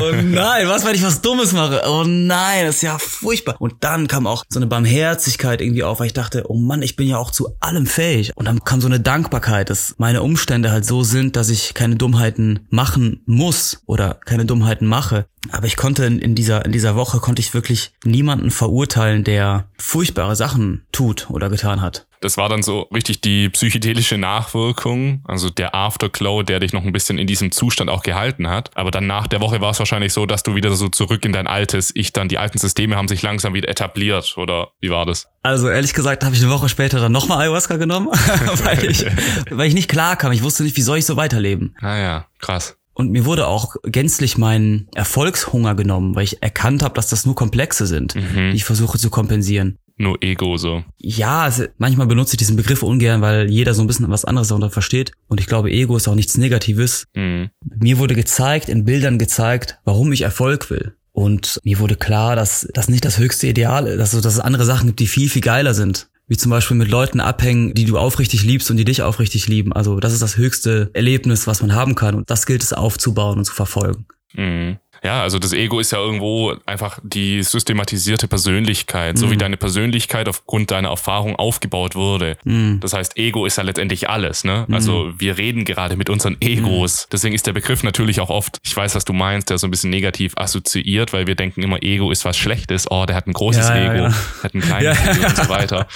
Oh 0.00 0.12
nein, 0.22 0.68
was, 0.68 0.86
wenn 0.86 0.94
ich 0.94 1.02
was 1.02 1.20
Dummes 1.22 1.52
mache? 1.52 1.82
Oh 1.86 2.04
nein, 2.06 2.66
das 2.66 2.76
ist 2.76 2.82
ja 2.82 2.98
furchtbar. 2.98 3.56
Und 3.58 3.74
dann 3.80 4.06
kam 4.12 4.26
auch 4.26 4.44
so 4.46 4.58
eine 4.58 4.66
Barmherzigkeit 4.66 5.62
irgendwie 5.62 5.84
auf, 5.84 5.98
weil 5.98 6.08
ich 6.08 6.12
dachte, 6.12 6.44
oh 6.50 6.54
Mann, 6.54 6.82
ich 6.82 6.96
bin 6.96 7.08
ja 7.08 7.16
auch 7.16 7.30
zu 7.30 7.56
allem 7.60 7.86
fähig. 7.86 8.36
Und 8.36 8.44
dann 8.44 8.62
kam 8.62 8.82
so 8.82 8.86
eine 8.86 9.00
Dankbarkeit, 9.00 9.70
dass 9.70 9.94
meine 9.96 10.20
Umstände 10.20 10.70
halt 10.70 10.84
so 10.84 11.02
sind, 11.02 11.34
dass 11.34 11.48
ich 11.48 11.72
keine 11.72 11.96
Dummheiten 11.96 12.66
machen 12.68 13.22
muss 13.24 13.82
oder 13.86 14.18
keine 14.26 14.44
Dummheiten 14.44 14.86
mache. 14.86 15.24
Aber 15.50 15.66
ich 15.66 15.76
konnte 15.76 16.04
in, 16.04 16.18
in, 16.18 16.34
dieser, 16.34 16.64
in 16.64 16.72
dieser 16.72 16.94
Woche 16.94 17.18
konnte 17.18 17.40
ich 17.40 17.54
wirklich 17.54 17.92
niemanden 18.04 18.50
verurteilen, 18.50 19.24
der 19.24 19.68
furchtbare 19.78 20.36
Sachen 20.36 20.86
tut 20.92 21.28
oder 21.30 21.50
getan 21.50 21.80
hat. 21.80 22.06
Das 22.20 22.36
war 22.36 22.48
dann 22.48 22.62
so 22.62 22.82
richtig 22.94 23.20
die 23.20 23.48
psychedelische 23.48 24.16
Nachwirkung, 24.16 25.24
also 25.26 25.50
der 25.50 25.74
Afterglow, 25.74 26.44
der 26.44 26.60
dich 26.60 26.72
noch 26.72 26.84
ein 26.84 26.92
bisschen 26.92 27.18
in 27.18 27.26
diesem 27.26 27.50
Zustand 27.50 27.90
auch 27.90 28.04
gehalten 28.04 28.48
hat. 28.48 28.70
Aber 28.76 28.92
dann 28.92 29.08
nach 29.08 29.26
der 29.26 29.40
Woche 29.40 29.60
war 29.60 29.72
es 29.72 29.80
wahrscheinlich 29.80 30.12
so, 30.12 30.24
dass 30.24 30.44
du 30.44 30.54
wieder 30.54 30.70
so 30.70 30.88
zurück 30.88 31.24
in 31.24 31.32
dein 31.32 31.48
altes 31.48 31.90
Ich 31.96 32.12
dann, 32.12 32.28
die 32.28 32.38
alten 32.38 32.58
Systeme 32.58 32.94
haben 32.94 33.08
sich 33.08 33.22
langsam 33.22 33.54
wieder 33.54 33.68
etabliert, 33.68 34.36
oder 34.36 34.68
wie 34.80 34.90
war 34.90 35.04
das? 35.04 35.26
Also 35.42 35.68
ehrlich 35.68 35.94
gesagt 35.94 36.24
habe 36.24 36.36
ich 36.36 36.42
eine 36.42 36.52
Woche 36.52 36.68
später 36.68 37.00
dann 37.00 37.10
nochmal 37.10 37.40
Ayahuasca 37.40 37.76
genommen, 37.76 38.06
weil, 38.64 38.84
ich, 38.84 39.04
weil 39.50 39.66
ich 39.66 39.74
nicht 39.74 39.90
klar 39.90 40.14
kam. 40.14 40.30
Ich 40.30 40.44
wusste 40.44 40.62
nicht, 40.62 40.76
wie 40.76 40.82
soll 40.82 40.98
ich 40.98 41.06
so 41.06 41.16
weiterleben. 41.16 41.74
Ah 41.80 41.96
ja, 41.98 42.26
krass. 42.38 42.76
Und 42.94 43.10
mir 43.10 43.24
wurde 43.24 43.46
auch 43.46 43.76
gänzlich 43.84 44.36
mein 44.36 44.88
Erfolgshunger 44.94 45.74
genommen, 45.74 46.14
weil 46.14 46.24
ich 46.24 46.42
erkannt 46.42 46.82
habe, 46.82 46.94
dass 46.94 47.08
das 47.08 47.24
nur 47.24 47.34
Komplexe 47.34 47.86
sind, 47.86 48.14
mhm. 48.14 48.50
die 48.50 48.56
ich 48.56 48.64
versuche 48.64 48.98
zu 48.98 49.10
kompensieren 49.10 49.78
nur 50.02 50.22
Ego 50.22 50.56
so. 50.56 50.84
Ja, 50.98 51.42
also 51.42 51.64
manchmal 51.78 52.06
benutze 52.06 52.34
ich 52.34 52.38
diesen 52.38 52.56
Begriff 52.56 52.82
ungern, 52.82 53.20
weil 53.22 53.50
jeder 53.50 53.72
so 53.72 53.82
ein 53.82 53.86
bisschen 53.86 54.10
was 54.10 54.24
anderes 54.24 54.48
darunter 54.48 54.70
versteht. 54.70 55.12
Und 55.28 55.40
ich 55.40 55.46
glaube, 55.46 55.70
Ego 55.70 55.96
ist 55.96 56.08
auch 56.08 56.14
nichts 56.14 56.36
Negatives. 56.36 57.06
Mhm. 57.14 57.50
Mir 57.80 57.98
wurde 57.98 58.14
gezeigt, 58.14 58.68
in 58.68 58.84
Bildern 58.84 59.18
gezeigt, 59.18 59.78
warum 59.84 60.12
ich 60.12 60.22
Erfolg 60.22 60.70
will. 60.70 60.94
Und 61.12 61.60
mir 61.62 61.78
wurde 61.78 61.96
klar, 61.96 62.36
dass 62.36 62.66
das 62.72 62.88
nicht 62.88 63.04
das 63.04 63.18
höchste 63.18 63.46
Ideal 63.46 63.86
ist, 63.86 63.98
dass, 63.98 64.20
dass 64.20 64.34
es 64.34 64.40
andere 64.40 64.64
Sachen 64.64 64.86
gibt, 64.88 65.00
die 65.00 65.06
viel, 65.06 65.28
viel 65.28 65.42
geiler 65.42 65.74
sind. 65.74 66.08
Wie 66.32 66.38
zum 66.38 66.48
Beispiel 66.48 66.78
mit 66.78 66.88
Leuten 66.88 67.20
abhängen, 67.20 67.74
die 67.74 67.84
du 67.84 67.98
aufrichtig 67.98 68.42
liebst 68.42 68.70
und 68.70 68.78
die 68.78 68.86
dich 68.86 69.02
aufrichtig 69.02 69.48
lieben. 69.48 69.74
Also 69.74 70.00
das 70.00 70.14
ist 70.14 70.22
das 70.22 70.38
höchste 70.38 70.88
Erlebnis, 70.94 71.46
was 71.46 71.60
man 71.60 71.74
haben 71.74 71.94
kann. 71.94 72.14
Und 72.14 72.30
das 72.30 72.46
gilt 72.46 72.62
es 72.62 72.72
aufzubauen 72.72 73.36
und 73.36 73.44
zu 73.44 73.52
verfolgen. 73.52 74.06
Mhm. 74.32 74.78
Ja, 75.04 75.22
also 75.22 75.40
das 75.40 75.52
Ego 75.52 75.80
ist 75.80 75.90
ja 75.90 75.98
irgendwo 75.98 76.54
einfach 76.64 77.00
die 77.02 77.42
systematisierte 77.42 78.28
Persönlichkeit, 78.28 79.16
mhm. 79.16 79.18
so 79.18 79.30
wie 79.30 79.34
mhm. 79.34 79.40
deine 79.40 79.56
Persönlichkeit 79.56 80.28
aufgrund 80.28 80.70
deiner 80.70 80.90
Erfahrung 80.90 81.34
aufgebaut 81.34 81.96
wurde. 81.96 82.36
Mhm. 82.44 82.78
Das 82.80 82.92
heißt, 82.92 83.18
Ego 83.18 83.44
ist 83.44 83.56
ja 83.56 83.64
letztendlich 83.64 84.08
alles, 84.08 84.44
ne? 84.44 84.64
Mhm. 84.68 84.74
Also 84.74 85.12
wir 85.18 85.38
reden 85.38 85.64
gerade 85.64 85.96
mit 85.96 86.08
unseren 86.08 86.36
Egos. 86.40 87.06
Mhm. 87.06 87.10
Deswegen 87.12 87.34
ist 87.34 87.48
der 87.48 87.52
Begriff 87.52 87.82
natürlich 87.82 88.20
auch 88.20 88.30
oft, 88.30 88.58
ich 88.62 88.76
weiß, 88.76 88.94
was 88.94 89.04
du 89.04 89.12
meinst, 89.12 89.50
der 89.50 89.58
so 89.58 89.66
ein 89.66 89.72
bisschen 89.72 89.90
negativ 89.90 90.34
assoziiert, 90.36 91.12
weil 91.12 91.26
wir 91.26 91.34
denken 91.34 91.62
immer, 91.62 91.82
Ego 91.82 92.12
ist 92.12 92.24
was 92.24 92.36
Schlechtes. 92.36 92.88
Oh, 92.88 93.04
der 93.04 93.16
hat 93.16 93.26
ein 93.26 93.32
großes 93.32 93.68
ja, 93.68 93.92
Ego, 93.92 94.04
ja. 94.04 94.14
hat 94.44 94.54
ein 94.54 94.60
kleines 94.60 94.98
ja. 95.04 95.12
Ego 95.12 95.26
und 95.26 95.36
so 95.36 95.48
weiter. 95.48 95.88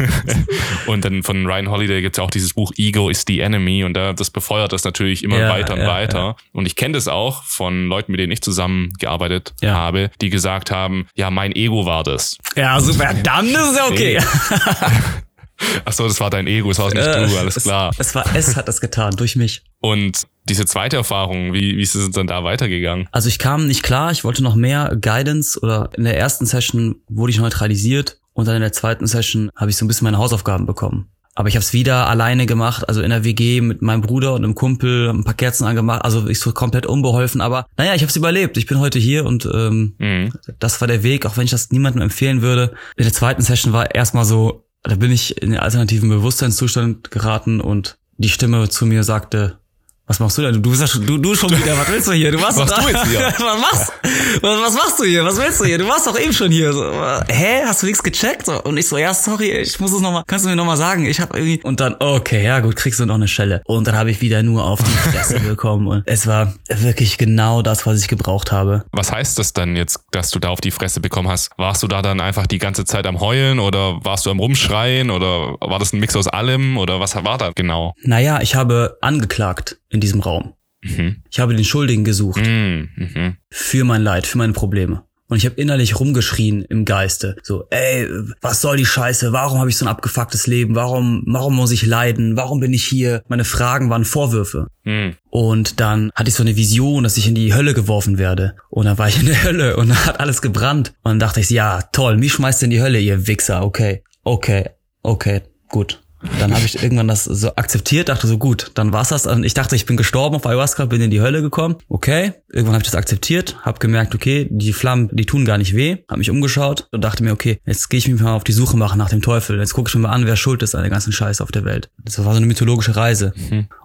und 0.86 1.02
dann 1.02 1.22
von 1.22 1.46
Ryan 1.46 1.70
Holiday 1.70 2.02
gibt's 2.02 2.18
ja 2.18 2.24
auch 2.24 2.30
dieses 2.30 2.52
Buch 2.52 2.72
Ego 2.76 3.08
is 3.08 3.24
the 3.26 3.40
Enemy 3.40 3.84
und 3.84 3.94
da, 3.94 4.12
das 4.12 4.30
befeuert 4.30 4.74
das 4.74 4.84
natürlich 4.84 5.24
immer 5.24 5.48
weiter 5.48 5.74
und 5.74 5.86
weiter. 5.86 6.36
Und 6.52 6.66
ich 6.66 6.76
kenne 6.76 6.92
das 6.92 7.08
auch 7.08 7.42
von 7.44 7.86
Leuten, 7.86 8.12
mit 8.17 8.17
denen 8.18 8.32
ich 8.32 8.42
zusammengearbeitet 8.42 9.54
ja. 9.60 9.74
habe, 9.74 10.10
die 10.20 10.30
gesagt 10.30 10.70
haben, 10.70 11.06
ja, 11.14 11.30
mein 11.30 11.52
Ego 11.52 11.86
war 11.86 12.04
das. 12.04 12.36
Ja, 12.56 12.80
super, 12.80 13.14
dann 13.22 13.46
ist 13.46 13.70
es 13.70 13.76
ja 13.76 13.86
okay. 13.86 14.18
Ach 15.84 15.92
so, 15.92 16.06
das 16.06 16.20
war 16.20 16.30
dein 16.30 16.46
Ego, 16.46 16.70
es 16.70 16.78
war 16.78 16.86
nicht 16.86 16.98
äh, 16.98 17.26
du, 17.26 17.36
alles 17.36 17.56
es, 17.56 17.64
klar. 17.64 17.92
Es 17.98 18.14
war 18.14 18.24
es 18.34 18.56
hat 18.56 18.68
das 18.68 18.80
getan, 18.80 19.16
durch 19.16 19.34
mich. 19.36 19.62
Und 19.80 20.26
diese 20.48 20.66
zweite 20.66 20.96
Erfahrung, 20.96 21.52
wie, 21.52 21.76
wie 21.76 21.82
ist 21.82 21.94
es 21.94 22.10
dann 22.10 22.26
da 22.26 22.44
weitergegangen? 22.44 23.08
Also 23.12 23.28
ich 23.28 23.38
kam 23.38 23.66
nicht 23.66 23.82
klar, 23.82 24.12
ich 24.12 24.24
wollte 24.24 24.42
noch 24.42 24.54
mehr 24.54 24.96
Guidance 25.00 25.58
oder 25.60 25.90
in 25.96 26.04
der 26.04 26.16
ersten 26.16 26.46
Session 26.46 26.96
wurde 27.08 27.32
ich 27.32 27.38
neutralisiert 27.38 28.18
und 28.32 28.46
dann 28.46 28.56
in 28.56 28.62
der 28.62 28.72
zweiten 28.72 29.06
Session 29.06 29.50
habe 29.56 29.70
ich 29.70 29.76
so 29.76 29.84
ein 29.84 29.88
bisschen 29.88 30.04
meine 30.04 30.18
Hausaufgaben 30.18 30.64
bekommen. 30.64 31.10
Aber 31.38 31.48
ich 31.48 31.54
habe 31.54 31.62
es 31.62 31.72
wieder 31.72 32.08
alleine 32.08 32.46
gemacht, 32.46 32.88
also 32.88 33.00
in 33.00 33.10
der 33.10 33.22
WG 33.22 33.60
mit 33.60 33.80
meinem 33.80 34.00
Bruder 34.00 34.34
und 34.34 34.42
einem 34.42 34.56
Kumpel, 34.56 35.08
ein 35.08 35.22
paar 35.22 35.34
Kerzen 35.34 35.66
angemacht, 35.66 36.04
also 36.04 36.26
ich 36.26 36.40
so 36.40 36.50
komplett 36.50 36.84
unbeholfen. 36.84 37.40
Aber 37.40 37.68
naja, 37.76 37.94
ich 37.94 38.02
habe 38.02 38.10
es 38.10 38.16
überlebt. 38.16 38.56
Ich 38.56 38.66
bin 38.66 38.80
heute 38.80 38.98
hier 38.98 39.24
und 39.24 39.48
ähm, 39.54 39.94
mhm. 39.98 40.32
das 40.58 40.80
war 40.80 40.88
der 40.88 41.04
Weg, 41.04 41.26
auch 41.26 41.36
wenn 41.36 41.44
ich 41.44 41.52
das 41.52 41.70
niemandem 41.70 42.02
empfehlen 42.02 42.42
würde. 42.42 42.72
In 42.96 43.04
der 43.04 43.12
zweiten 43.12 43.42
Session 43.42 43.72
war 43.72 43.94
erstmal 43.94 44.24
so, 44.24 44.66
da 44.82 44.96
bin 44.96 45.12
ich 45.12 45.40
in 45.40 45.50
den 45.50 45.60
alternativen 45.60 46.08
Bewusstseinszustand 46.08 47.12
geraten 47.12 47.60
und 47.60 47.98
die 48.16 48.30
Stimme 48.30 48.68
zu 48.68 48.84
mir 48.84 49.04
sagte, 49.04 49.60
Was 50.08 50.20
machst 50.20 50.38
du 50.38 50.42
denn? 50.42 50.62
Du 50.62 50.70
bist 50.70 50.80
ja 50.80 50.86
schon, 50.86 51.04
du, 51.04 51.18
du 51.18 51.34
schon 51.34 51.50
wieder, 51.50 51.76
was 51.76 51.88
willst 51.92 52.08
du 52.08 52.12
hier? 52.12 52.32
Du 52.32 52.40
warst 52.40 52.58
Was 52.58 52.70
doch 52.70 52.82
du 52.82 52.88
jetzt 52.88 53.06
hier? 53.08 53.20
was, 53.38 53.60
machst, 53.60 53.92
was, 54.40 54.60
was 54.62 54.74
machst 54.74 54.98
du 54.98 55.04
hier? 55.04 55.22
Was 55.22 55.36
willst 55.36 55.60
du 55.60 55.66
hier? 55.66 55.76
Du 55.76 55.86
warst 55.86 56.06
doch 56.06 56.18
eben 56.18 56.32
schon 56.32 56.50
hier. 56.50 56.72
So, 56.72 56.90
hä? 57.28 57.62
Hast 57.66 57.82
du 57.82 57.86
nichts 57.86 58.02
gecheckt? 58.02 58.46
So, 58.46 58.62
Und 58.62 58.78
ich 58.78 58.88
so, 58.88 58.96
ja, 58.96 59.12
sorry, 59.12 59.50
ich 59.50 59.78
muss 59.80 59.92
es 59.92 60.00
nochmal, 60.00 60.22
kannst 60.26 60.46
du 60.46 60.48
mir 60.48 60.56
nochmal 60.56 60.78
sagen? 60.78 61.04
Ich 61.04 61.20
habe 61.20 61.36
irgendwie, 61.36 61.60
und 61.62 61.80
dann, 61.80 61.94
okay, 61.98 62.42
ja 62.42 62.60
gut, 62.60 62.76
kriegst 62.76 63.00
du 63.00 63.04
noch 63.04 63.16
eine 63.16 63.28
Schelle. 63.28 63.60
Und 63.66 63.86
dann 63.86 63.96
habe 63.96 64.10
ich 64.10 64.22
wieder 64.22 64.42
nur 64.42 64.64
auf 64.64 64.80
die 64.82 65.10
Fresse 65.10 65.40
bekommen. 65.46 65.86
Und 65.86 66.04
es 66.06 66.26
war 66.26 66.54
wirklich 66.68 67.18
genau 67.18 67.60
das, 67.60 67.86
was 67.86 68.00
ich 68.00 68.08
gebraucht 68.08 68.50
habe. 68.50 68.84
Was 68.92 69.12
heißt 69.12 69.38
das 69.38 69.52
dann 69.52 69.76
jetzt, 69.76 70.00
dass 70.12 70.30
du 70.30 70.38
da 70.38 70.48
auf 70.48 70.62
die 70.62 70.70
Fresse 70.70 71.00
bekommen 71.00 71.28
hast? 71.28 71.50
Warst 71.58 71.82
du 71.82 71.86
da 71.86 72.00
dann 72.00 72.22
einfach 72.22 72.46
die 72.46 72.58
ganze 72.58 72.86
Zeit 72.86 73.06
am 73.06 73.20
Heulen 73.20 73.58
oder 73.58 74.02
warst 74.04 74.24
du 74.24 74.30
am 74.30 74.38
Rumschreien 74.38 75.10
oder 75.10 75.56
war 75.60 75.78
das 75.78 75.92
ein 75.92 76.00
Mix 76.00 76.16
aus 76.16 76.28
allem 76.28 76.78
oder 76.78 76.98
was 76.98 77.14
war 77.14 77.36
da 77.36 77.50
genau? 77.54 77.94
Naja, 78.02 78.40
ich 78.40 78.54
habe 78.54 78.96
angeklagt 79.02 79.76
in 79.90 80.00
diesem 80.00 80.20
Raum. 80.20 80.54
Mhm. 80.82 81.22
Ich 81.30 81.40
habe 81.40 81.54
den 81.54 81.64
Schuldigen 81.64 82.04
gesucht. 82.04 82.44
Mhm. 82.44 82.88
Mhm. 82.96 83.36
für 83.50 83.84
mein 83.84 84.02
Leid, 84.02 84.26
für 84.26 84.38
meine 84.38 84.52
Probleme. 84.52 85.04
Und 85.30 85.36
ich 85.36 85.44
habe 85.44 85.60
innerlich 85.60 86.00
rumgeschrien 86.00 86.62
im 86.62 86.86
Geiste. 86.86 87.36
So, 87.42 87.66
ey, 87.68 88.08
was 88.40 88.62
soll 88.62 88.78
die 88.78 88.86
Scheiße? 88.86 89.30
Warum 89.30 89.58
habe 89.58 89.68
ich 89.68 89.76
so 89.76 89.84
ein 89.84 89.90
abgefucktes 89.90 90.46
Leben? 90.46 90.74
Warum, 90.74 91.22
warum 91.26 91.54
muss 91.54 91.70
ich 91.70 91.84
leiden? 91.84 92.36
Warum 92.36 92.60
bin 92.60 92.72
ich 92.72 92.84
hier? 92.84 93.22
Meine 93.28 93.44
Fragen 93.44 93.90
waren 93.90 94.06
Vorwürfe. 94.06 94.68
Mhm. 94.84 95.16
Und 95.28 95.80
dann 95.80 96.10
hatte 96.14 96.30
ich 96.30 96.34
so 96.34 96.42
eine 96.42 96.56
Vision, 96.56 97.04
dass 97.04 97.18
ich 97.18 97.28
in 97.28 97.34
die 97.34 97.52
Hölle 97.52 97.74
geworfen 97.74 98.16
werde. 98.16 98.56
Und 98.70 98.86
dann 98.86 98.96
war 98.96 99.08
ich 99.08 99.20
in 99.20 99.26
der 99.26 99.44
Hölle 99.44 99.76
und 99.76 99.90
dann 99.90 100.06
hat 100.06 100.18
alles 100.18 100.40
gebrannt. 100.40 100.94
Und 101.02 101.10
dann 101.10 101.18
dachte 101.18 101.40
ich, 101.40 101.50
ja, 101.50 101.82
toll, 101.92 102.16
mich 102.16 102.32
schmeißt 102.32 102.62
ihr 102.62 102.66
in 102.66 102.70
die 102.70 102.80
Hölle, 102.80 102.98
ihr 102.98 103.26
Wichser. 103.26 103.64
Okay, 103.64 104.02
okay, 104.24 104.70
okay, 105.02 105.42
gut. 105.68 106.00
Dann 106.40 106.52
habe 106.52 106.64
ich 106.64 106.82
irgendwann 106.82 107.08
das 107.08 107.24
so 107.24 107.54
akzeptiert, 107.54 108.08
dachte 108.08 108.26
so 108.26 108.38
gut, 108.38 108.72
dann 108.74 108.92
war's 108.92 109.08
das. 109.08 109.26
Und 109.26 109.44
ich 109.44 109.54
dachte, 109.54 109.76
ich 109.76 109.86
bin 109.86 109.96
gestorben 109.96 110.36
auf 110.36 110.46
Ayahuasca, 110.46 110.86
bin 110.86 111.00
in 111.00 111.10
die 111.10 111.20
Hölle 111.20 111.42
gekommen. 111.42 111.76
Okay, 111.88 112.32
irgendwann 112.48 112.74
habe 112.74 112.82
ich 112.82 112.90
das 112.90 112.96
akzeptiert, 112.96 113.56
habe 113.62 113.78
gemerkt, 113.78 114.14
okay, 114.14 114.48
die 114.50 114.72
Flammen, 114.72 115.08
die 115.12 115.26
tun 115.26 115.44
gar 115.44 115.58
nicht 115.58 115.74
weh, 115.74 115.98
habe 116.08 116.18
mich 116.18 116.30
umgeschaut 116.30 116.88
und 116.90 117.02
dachte 117.02 117.22
mir, 117.22 117.32
okay, 117.32 117.60
jetzt 117.66 117.88
gehe 117.88 117.98
ich 117.98 118.08
mich 118.08 118.20
mal 118.20 118.34
auf 118.34 118.44
die 118.44 118.52
Suche 118.52 118.76
machen 118.76 118.98
nach 118.98 119.10
dem 119.10 119.22
Teufel. 119.22 119.58
Jetzt 119.58 119.74
gucke 119.74 119.88
ich 119.88 119.94
mir 119.94 120.02
mal 120.02 120.12
an, 120.12 120.26
wer 120.26 120.36
schuld 120.36 120.62
ist 120.62 120.74
an 120.74 120.82
der 120.82 120.90
ganzen 120.90 121.12
Scheiße 121.12 121.42
auf 121.42 121.52
der 121.52 121.64
Welt. 121.64 121.90
Das 122.04 122.18
war 122.18 122.32
so 122.32 122.38
eine 122.38 122.46
mythologische 122.46 122.96
Reise. 122.96 123.32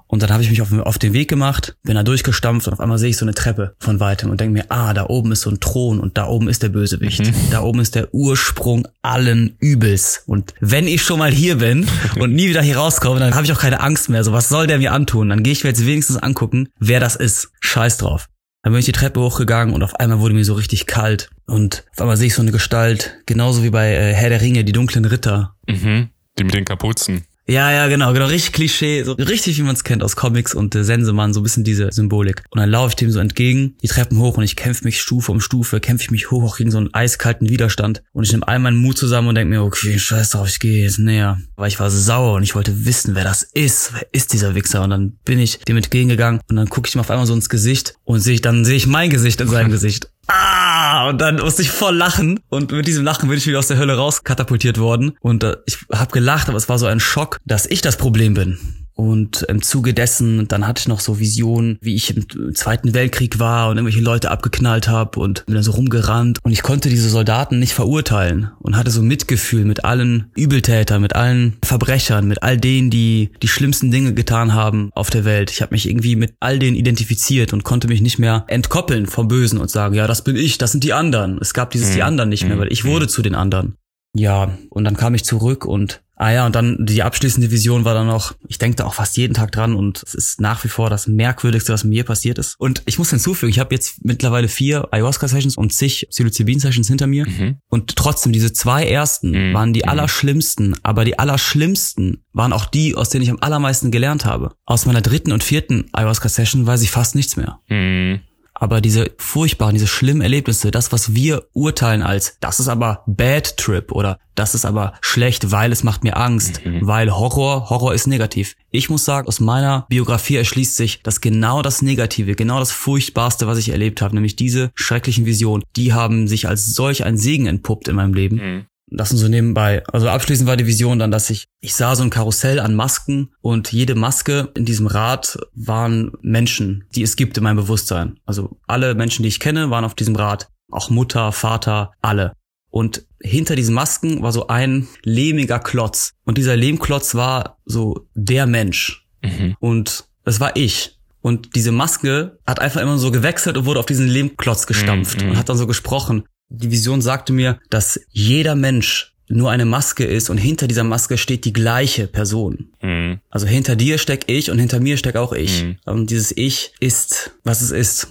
Und 0.07 0.21
dann 0.21 0.31
habe 0.31 0.43
ich 0.43 0.49
mich 0.49 0.61
auf, 0.61 0.71
auf 0.71 0.97
den 0.97 1.13
Weg 1.13 1.27
gemacht, 1.27 1.75
bin 1.83 1.95
da 1.95 2.03
durchgestampft 2.03 2.67
und 2.67 2.73
auf 2.73 2.79
einmal 2.79 2.97
sehe 2.97 3.09
ich 3.09 3.17
so 3.17 3.25
eine 3.25 3.33
Treppe 3.33 3.75
von 3.79 3.99
weitem 3.99 4.29
und 4.29 4.39
denke 4.39 4.53
mir, 4.53 4.65
ah, 4.69 4.93
da 4.93 5.07
oben 5.07 5.31
ist 5.31 5.41
so 5.41 5.49
ein 5.49 5.59
Thron 5.59 5.99
und 5.99 6.17
da 6.17 6.27
oben 6.27 6.49
ist 6.49 6.63
der 6.63 6.69
Bösewicht. 6.69 7.31
Da 7.51 7.61
oben 7.61 7.79
ist 7.79 7.95
der 7.95 8.13
Ursprung 8.13 8.87
allen 9.01 9.55
Übels. 9.59 10.23
Und 10.27 10.53
wenn 10.59 10.87
ich 10.87 11.01
schon 11.01 11.19
mal 11.19 11.31
hier 11.31 11.57
bin 11.57 11.87
und 12.19 12.33
nie 12.33 12.49
wieder 12.49 12.61
hier 12.61 12.77
rauskomme, 12.77 13.19
dann 13.19 13.35
habe 13.35 13.45
ich 13.45 13.51
auch 13.51 13.59
keine 13.59 13.79
Angst 13.79 14.09
mehr. 14.09 14.23
So, 14.23 14.33
was 14.33 14.49
soll 14.49 14.67
der 14.67 14.77
mir 14.77 14.91
antun? 14.91 15.29
Dann 15.29 15.43
gehe 15.43 15.53
ich 15.53 15.63
mir 15.63 15.71
jetzt 15.71 15.85
wenigstens 15.85 16.17
angucken, 16.17 16.69
wer 16.79 16.99
das 16.99 17.15
ist. 17.15 17.49
Scheiß 17.61 17.97
drauf. 17.97 18.29
Dann 18.63 18.71
bin 18.71 18.79
ich 18.79 18.85
die 18.85 18.93
Treppe 18.93 19.19
hochgegangen 19.19 19.75
und 19.75 19.83
auf 19.83 19.95
einmal 19.95 20.19
wurde 20.19 20.33
mir 20.33 20.45
so 20.45 20.53
richtig 20.53 20.85
kalt. 20.85 21.29
Und 21.45 21.83
auf 21.91 22.01
einmal 22.01 22.17
sehe 22.17 22.27
ich 22.27 22.35
so 22.35 22.41
eine 22.41 22.51
Gestalt, 22.51 23.17
genauso 23.25 23.61
wie 23.63 23.69
bei 23.69 23.93
äh, 23.93 24.13
Herr 24.13 24.29
der 24.29 24.41
Ringe, 24.41 24.63
die 24.63 24.71
dunklen 24.71 25.03
Ritter. 25.03 25.55
Mhm. 25.67 26.09
Die 26.39 26.43
mit 26.45 26.53
den 26.53 26.65
Kapuzen. 26.65 27.25
Ja, 27.45 27.71
ja, 27.73 27.87
genau, 27.87 28.13
genau, 28.13 28.27
richtig 28.27 28.53
Klischee, 28.53 29.03
so 29.03 29.13
richtig 29.13 29.57
wie 29.57 29.63
man 29.63 29.75
es 29.75 29.83
kennt 29.83 30.01
aus 30.01 30.15
Comics 30.15 30.53
und 30.55 30.75
äh, 30.75 30.83
Sensemann, 30.85 31.33
so 31.33 31.41
ein 31.41 31.43
bisschen 31.43 31.65
diese 31.65 31.91
Symbolik. 31.91 32.43
Und 32.51 32.61
dann 32.61 32.69
laufe 32.69 32.89
ich 32.89 32.95
dem 32.95 33.11
so 33.11 33.19
entgegen, 33.19 33.75
die 33.83 33.89
Treppen 33.89 34.17
hoch 34.19 34.37
und 34.37 34.43
ich 34.43 34.55
kämpfe 34.55 34.85
mich 34.85 35.01
Stufe 35.01 35.29
um 35.29 35.41
Stufe, 35.41 35.81
kämpfe 35.81 36.03
ich 36.03 36.11
mich 36.11 36.31
hoch 36.31 36.43
auch 36.43 36.57
gegen 36.57 36.71
so 36.71 36.77
einen 36.77 36.93
eiskalten 36.93 37.49
Widerstand. 37.49 38.01
Und 38.13 38.23
ich 38.23 38.31
nehme 38.31 38.47
all 38.47 38.59
meinen 38.59 38.77
Mut 38.77 38.97
zusammen 38.97 39.27
und 39.27 39.35
denke 39.35 39.49
mir, 39.49 39.61
okay, 39.61 39.99
scheiß 39.99 40.29
drauf, 40.29 40.47
ich 40.47 40.59
gehe 40.59 40.83
jetzt 40.83 40.99
näher. 40.99 41.37
Weil 41.57 41.67
ich 41.67 41.81
war 41.81 41.91
sauer 41.91 42.35
und 42.35 42.43
ich 42.43 42.55
wollte 42.55 42.85
wissen, 42.85 43.13
wer 43.13 43.25
das 43.25 43.43
ist. 43.43 43.91
Wer 43.93 44.07
ist 44.13 44.31
dieser 44.31 44.55
Wichser? 44.55 44.81
Und 44.81 44.91
dann 44.91 45.17
bin 45.25 45.39
ich 45.39 45.59
dem 45.59 45.75
entgegengegangen 45.75 46.39
und 46.49 46.55
dann 46.55 46.69
gucke 46.69 46.87
ich 46.87 46.95
ihm 46.95 47.01
auf 47.01 47.11
einmal 47.11 47.27
so 47.27 47.33
ins 47.33 47.49
Gesicht 47.49 47.95
und 48.05 48.21
sehe 48.21 48.35
ich, 48.35 48.41
dann 48.41 48.63
sehe 48.63 48.77
ich 48.77 48.87
mein 48.87 49.09
Gesicht 49.09 49.41
in 49.41 49.49
seinem 49.49 49.71
Gesicht. 49.71 50.07
Ah, 50.27 51.09
und 51.09 51.19
dann 51.19 51.37
musste 51.37 51.61
ich 51.61 51.71
voll 51.71 51.95
lachen 51.95 52.39
und 52.49 52.71
mit 52.71 52.87
diesem 52.87 53.03
Lachen 53.03 53.27
bin 53.27 53.37
ich 53.37 53.45
wieder 53.45 53.59
aus 53.59 53.67
der 53.67 53.77
Hölle 53.77 53.97
rauskatapultiert 53.97 54.77
worden 54.77 55.17
und 55.19 55.43
äh, 55.43 55.57
ich 55.65 55.79
habe 55.91 56.11
gelacht, 56.11 56.47
aber 56.47 56.57
es 56.57 56.69
war 56.69 56.79
so 56.79 56.85
ein 56.85 56.99
Schock, 56.99 57.39
dass 57.45 57.65
ich 57.65 57.81
das 57.81 57.97
Problem 57.97 58.33
bin. 58.33 58.82
Und 58.95 59.43
im 59.49 59.61
Zuge 59.61 59.93
dessen, 59.93 60.47
dann 60.47 60.67
hatte 60.67 60.81
ich 60.81 60.87
noch 60.87 60.99
so 60.99 61.19
Visionen, 61.19 61.77
wie 61.81 61.95
ich 61.95 62.15
im 62.15 62.53
Zweiten 62.55 62.93
Weltkrieg 62.93 63.39
war 63.39 63.69
und 63.69 63.77
irgendwelche 63.77 64.03
Leute 64.03 64.29
abgeknallt 64.29 64.87
habe 64.87 65.19
und 65.19 65.45
bin 65.45 65.55
dann 65.55 65.63
so 65.63 65.71
rumgerannt. 65.71 66.39
Und 66.43 66.51
ich 66.51 66.61
konnte 66.61 66.89
diese 66.89 67.09
Soldaten 67.09 67.59
nicht 67.59 67.73
verurteilen 67.73 68.51
und 68.59 68.77
hatte 68.77 68.91
so 68.91 69.01
Mitgefühl 69.01 69.65
mit 69.65 69.83
allen 69.83 70.31
Übeltätern, 70.35 71.01
mit 71.01 71.15
allen 71.15 71.57
Verbrechern, 71.63 72.27
mit 72.27 72.43
all 72.43 72.57
denen, 72.57 72.89
die 72.89 73.31
die 73.41 73.47
schlimmsten 73.47 73.89
Dinge 73.89 74.13
getan 74.13 74.53
haben 74.53 74.91
auf 74.93 75.09
der 75.09 75.25
Welt. 75.25 75.51
Ich 75.51 75.61
habe 75.61 75.73
mich 75.73 75.89
irgendwie 75.89 76.15
mit 76.15 76.35
all 76.39 76.59
denen 76.59 76.75
identifiziert 76.75 77.53
und 77.53 77.63
konnte 77.63 77.87
mich 77.87 78.01
nicht 78.01 78.19
mehr 78.19 78.45
entkoppeln 78.47 79.07
vom 79.07 79.27
Bösen 79.27 79.57
und 79.59 79.71
sagen, 79.71 79.95
ja, 79.95 80.07
das 80.07 80.23
bin 80.23 80.35
ich, 80.35 80.57
das 80.57 80.71
sind 80.71 80.83
die 80.83 80.93
anderen. 80.93 81.39
Es 81.41 81.53
gab 81.53 81.71
dieses 81.71 81.91
die 81.91 82.03
anderen 82.03 82.29
nicht 82.29 82.47
mehr, 82.47 82.59
weil 82.59 82.71
ich 82.71 82.85
wurde 82.85 83.07
zu 83.07 83.21
den 83.21 83.35
anderen. 83.35 83.75
Ja, 84.15 84.57
und 84.69 84.83
dann 84.83 84.95
kam 84.95 85.15
ich 85.15 85.25
zurück 85.25 85.65
und 85.65 86.03
Ah 86.15 86.31
ja, 86.31 86.45
und 86.45 86.55
dann 86.55 86.77
die 86.79 87.01
abschließende 87.01 87.49
Vision 87.49 87.85
war 87.85 87.95
dann 87.95 88.05
noch, 88.05 88.33
ich 88.47 88.59
denke 88.59 88.77
da 88.77 88.85
auch 88.85 88.93
fast 88.93 89.17
jeden 89.17 89.33
Tag 89.33 89.51
dran 89.51 89.75
und 89.75 90.03
es 90.03 90.13
ist 90.13 90.39
nach 90.39 90.63
wie 90.63 90.67
vor 90.67 90.89
das 90.91 91.07
Merkwürdigste, 91.07 91.73
was 91.73 91.83
mir 91.83 92.03
passiert 92.03 92.37
ist. 92.37 92.55
Und 92.59 92.83
ich 92.85 92.99
muss 92.99 93.09
hinzufügen, 93.09 93.49
ich 93.49 93.59
habe 93.59 93.73
jetzt 93.73 94.05
mittlerweile 94.05 94.47
vier 94.47 94.87
Ayahuasca-Sessions 94.93 95.57
und 95.57 95.73
zig 95.73 96.07
Psilocybin-Sessions 96.11 96.87
hinter 96.87 97.07
mir. 97.07 97.27
Mhm. 97.27 97.57
Und 97.67 97.95
trotzdem, 97.95 98.31
diese 98.31 98.53
zwei 98.53 98.85
ersten 98.85 99.31
Mhm. 99.31 99.53
waren 99.53 99.73
die 99.73 99.85
allerschlimmsten, 99.85 100.75
aber 100.83 101.03
die 101.03 101.17
allerschlimmsten 101.17 102.23
waren 102.31 102.53
auch 102.53 102.65
die, 102.65 102.95
aus 102.95 103.09
denen 103.09 103.23
ich 103.23 103.31
am 103.31 103.39
allermeisten 103.41 103.89
gelernt 103.89 104.23
habe. 104.23 104.53
Aus 104.65 104.85
meiner 104.85 105.01
dritten 105.01 105.31
und 105.31 105.43
vierten 105.43 105.85
Ayahuasca-Session 105.93 106.67
weiß 106.67 106.83
ich 106.83 106.91
fast 106.91 107.15
nichts 107.15 107.35
mehr. 107.37 107.59
Mhm. 107.69 108.21
Aber 108.63 108.79
diese 108.79 109.11
furchtbaren, 109.17 109.75
diese 109.75 109.87
schlimmen 109.87 110.21
Erlebnisse, 110.21 110.71
das, 110.71 110.93
was 110.93 111.13
wir 111.13 111.47
urteilen 111.51 112.01
als, 112.01 112.37
das 112.39 112.61
ist 112.61 112.69
aber 112.69 113.03
Bad 113.07 113.57
Trip 113.57 113.91
oder 113.91 114.19
das 114.35 114.55
ist 114.55 114.63
aber 114.63 114.93
schlecht, 115.01 115.51
weil 115.51 115.73
es 115.73 115.83
macht 115.83 116.05
mir 116.05 116.15
Angst, 116.15 116.61
weil 116.79 117.11
Horror, 117.11 117.69
Horror 117.69 117.93
ist 117.93 118.07
negativ. 118.07 118.55
Ich 118.71 118.89
muss 118.89 119.03
sagen, 119.03 119.27
aus 119.27 119.41
meiner 119.41 119.85
Biografie 119.89 120.37
erschließt 120.37 120.77
sich, 120.77 121.03
dass 121.03 121.19
genau 121.19 121.61
das 121.61 121.81
Negative, 121.81 122.35
genau 122.35 122.59
das 122.59 122.71
Furchtbarste, 122.71 123.47
was 123.47 123.57
ich 123.57 123.67
erlebt 123.67 124.01
habe, 124.01 124.15
nämlich 124.15 124.37
diese 124.37 124.71
schrecklichen 124.75 125.25
Visionen, 125.25 125.65
die 125.75 125.91
haben 125.91 126.29
sich 126.29 126.47
als 126.47 126.73
solch 126.73 127.03
ein 127.03 127.17
Segen 127.17 127.47
entpuppt 127.47 127.89
in 127.89 127.97
meinem 127.97 128.13
Leben. 128.13 128.37
Mhm. 128.37 128.65
Das 128.95 129.11
und 129.11 129.17
so 129.17 129.27
nebenbei. 129.27 129.83
Also 129.91 130.07
abschließend 130.09 130.47
war 130.47 130.57
die 130.57 130.67
Vision 130.67 130.99
dann, 130.99 131.11
dass 131.11 131.29
ich, 131.29 131.45
ich 131.61 131.73
sah 131.73 131.95
so 131.95 132.03
ein 132.03 132.09
Karussell 132.09 132.59
an 132.59 132.75
Masken 132.75 133.31
und 133.41 133.71
jede 133.71 133.95
Maske 133.95 134.49
in 134.55 134.65
diesem 134.65 134.87
Rad 134.87 135.37
waren 135.53 136.11
Menschen, 136.21 136.85
die 136.95 137.01
es 137.03 137.15
gibt 137.15 137.37
in 137.37 137.43
meinem 137.43 137.57
Bewusstsein. 137.57 138.19
Also 138.25 138.57
alle 138.67 138.93
Menschen, 138.95 139.23
die 139.23 139.29
ich 139.29 139.39
kenne, 139.39 139.69
waren 139.69 139.85
auf 139.85 139.95
diesem 139.95 140.15
Rad. 140.15 140.49
Auch 140.71 140.89
Mutter, 140.89 141.31
Vater, 141.31 141.91
alle. 142.01 142.33
Und 142.69 143.05
hinter 143.21 143.55
diesen 143.55 143.75
Masken 143.75 144.21
war 144.21 144.31
so 144.31 144.47
ein 144.47 144.87
lehmiger 145.03 145.59
Klotz. 145.59 146.13
Und 146.25 146.37
dieser 146.37 146.55
Lehmklotz 146.55 147.13
war 147.15 147.57
so 147.65 148.07
der 148.15 148.47
Mensch. 148.47 149.05
Mhm. 149.23 149.55
Und 149.59 150.05
das 150.23 150.39
war 150.39 150.55
ich. 150.55 150.97
Und 151.21 151.55
diese 151.55 151.71
Maske 151.71 152.39
hat 152.45 152.59
einfach 152.59 152.81
immer 152.81 152.97
so 152.97 153.11
gewechselt 153.11 153.57
und 153.57 153.65
wurde 153.65 153.79
auf 153.79 153.85
diesen 153.85 154.07
Lehmklotz 154.07 154.67
gestampft 154.67 155.21
Mhm. 155.21 155.29
und 155.31 155.37
hat 155.37 155.47
dann 155.49 155.57
so 155.57 155.67
gesprochen. 155.67 156.25
Die 156.55 156.69
Vision 156.69 157.01
sagte 157.01 157.33
mir, 157.33 157.59
dass 157.71 157.99
jeder 158.11 158.53
Mensch 158.53 159.12
nur 159.27 159.51
eine 159.51 159.65
Maske 159.65 160.03
ist 160.05 160.29
und 160.29 160.37
hinter 160.37 160.67
dieser 160.67 160.83
Maske 160.83 161.17
steht 161.17 161.45
die 161.45 161.53
gleiche 161.53 162.07
Person. 162.07 162.69
Mhm. 162.81 163.19
Also 163.29 163.47
hinter 163.47 163.75
dir 163.75 163.97
steck 163.97 164.25
ich 164.27 164.51
und 164.51 164.59
hinter 164.59 164.79
mir 164.79 164.97
steck 164.97 165.15
auch 165.15 165.33
ich. 165.33 165.63
Mhm. 165.63 165.77
Und 165.85 166.09
dieses 166.09 166.35
Ich 166.35 166.73
ist, 166.79 167.31
was 167.43 167.61
es 167.61 167.71
ist. 167.71 168.09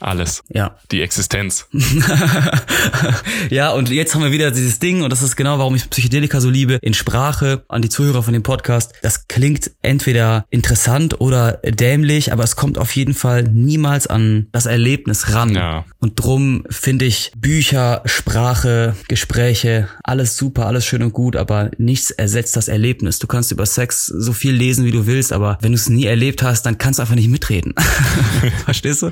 Alles. 0.00 0.42
Ja. 0.48 0.78
Die 0.90 1.02
Existenz. 1.02 1.66
ja, 3.50 3.70
und 3.70 3.90
jetzt 3.90 4.14
haben 4.14 4.22
wir 4.22 4.32
wieder 4.32 4.50
dieses 4.50 4.78
Ding, 4.78 5.02
und 5.02 5.10
das 5.10 5.22
ist 5.22 5.36
genau, 5.36 5.58
warum 5.58 5.74
ich 5.74 5.88
Psychedelika 5.88 6.40
so 6.40 6.50
liebe, 6.50 6.78
in 6.80 6.94
Sprache 6.94 7.64
an 7.68 7.82
die 7.82 7.88
Zuhörer 7.88 8.22
von 8.22 8.32
dem 8.32 8.42
Podcast. 8.42 8.92
Das 9.02 9.28
klingt 9.28 9.70
entweder 9.82 10.46
interessant 10.50 11.20
oder 11.20 11.60
dämlich, 11.64 12.32
aber 12.32 12.42
es 12.42 12.56
kommt 12.56 12.78
auf 12.78 12.94
jeden 12.96 13.14
Fall 13.14 13.42
niemals 13.44 14.06
an 14.06 14.48
das 14.52 14.66
Erlebnis 14.66 15.32
ran. 15.32 15.54
Ja. 15.54 15.84
Und 16.00 16.14
drum 16.20 16.64
finde 16.70 17.04
ich 17.04 17.32
Bücher, 17.36 18.02
Sprache, 18.06 18.96
Gespräche, 19.08 19.88
alles 20.02 20.36
super, 20.36 20.63
alles 20.66 20.86
schön 20.86 21.02
und 21.02 21.12
gut, 21.12 21.36
aber 21.36 21.70
nichts 21.78 22.10
ersetzt 22.10 22.56
das 22.56 22.68
Erlebnis. 22.68 23.18
Du 23.18 23.26
kannst 23.26 23.52
über 23.52 23.66
Sex 23.66 24.06
so 24.06 24.32
viel 24.32 24.52
lesen, 24.52 24.84
wie 24.84 24.90
du 24.90 25.06
willst, 25.06 25.32
aber 25.32 25.58
wenn 25.60 25.72
du 25.72 25.76
es 25.76 25.88
nie 25.88 26.04
erlebt 26.04 26.42
hast, 26.42 26.64
dann 26.66 26.78
kannst 26.78 26.98
du 26.98 27.02
einfach 27.02 27.14
nicht 27.14 27.28
mitreden. 27.28 27.74
Verstehst 28.64 29.02
du? 29.02 29.10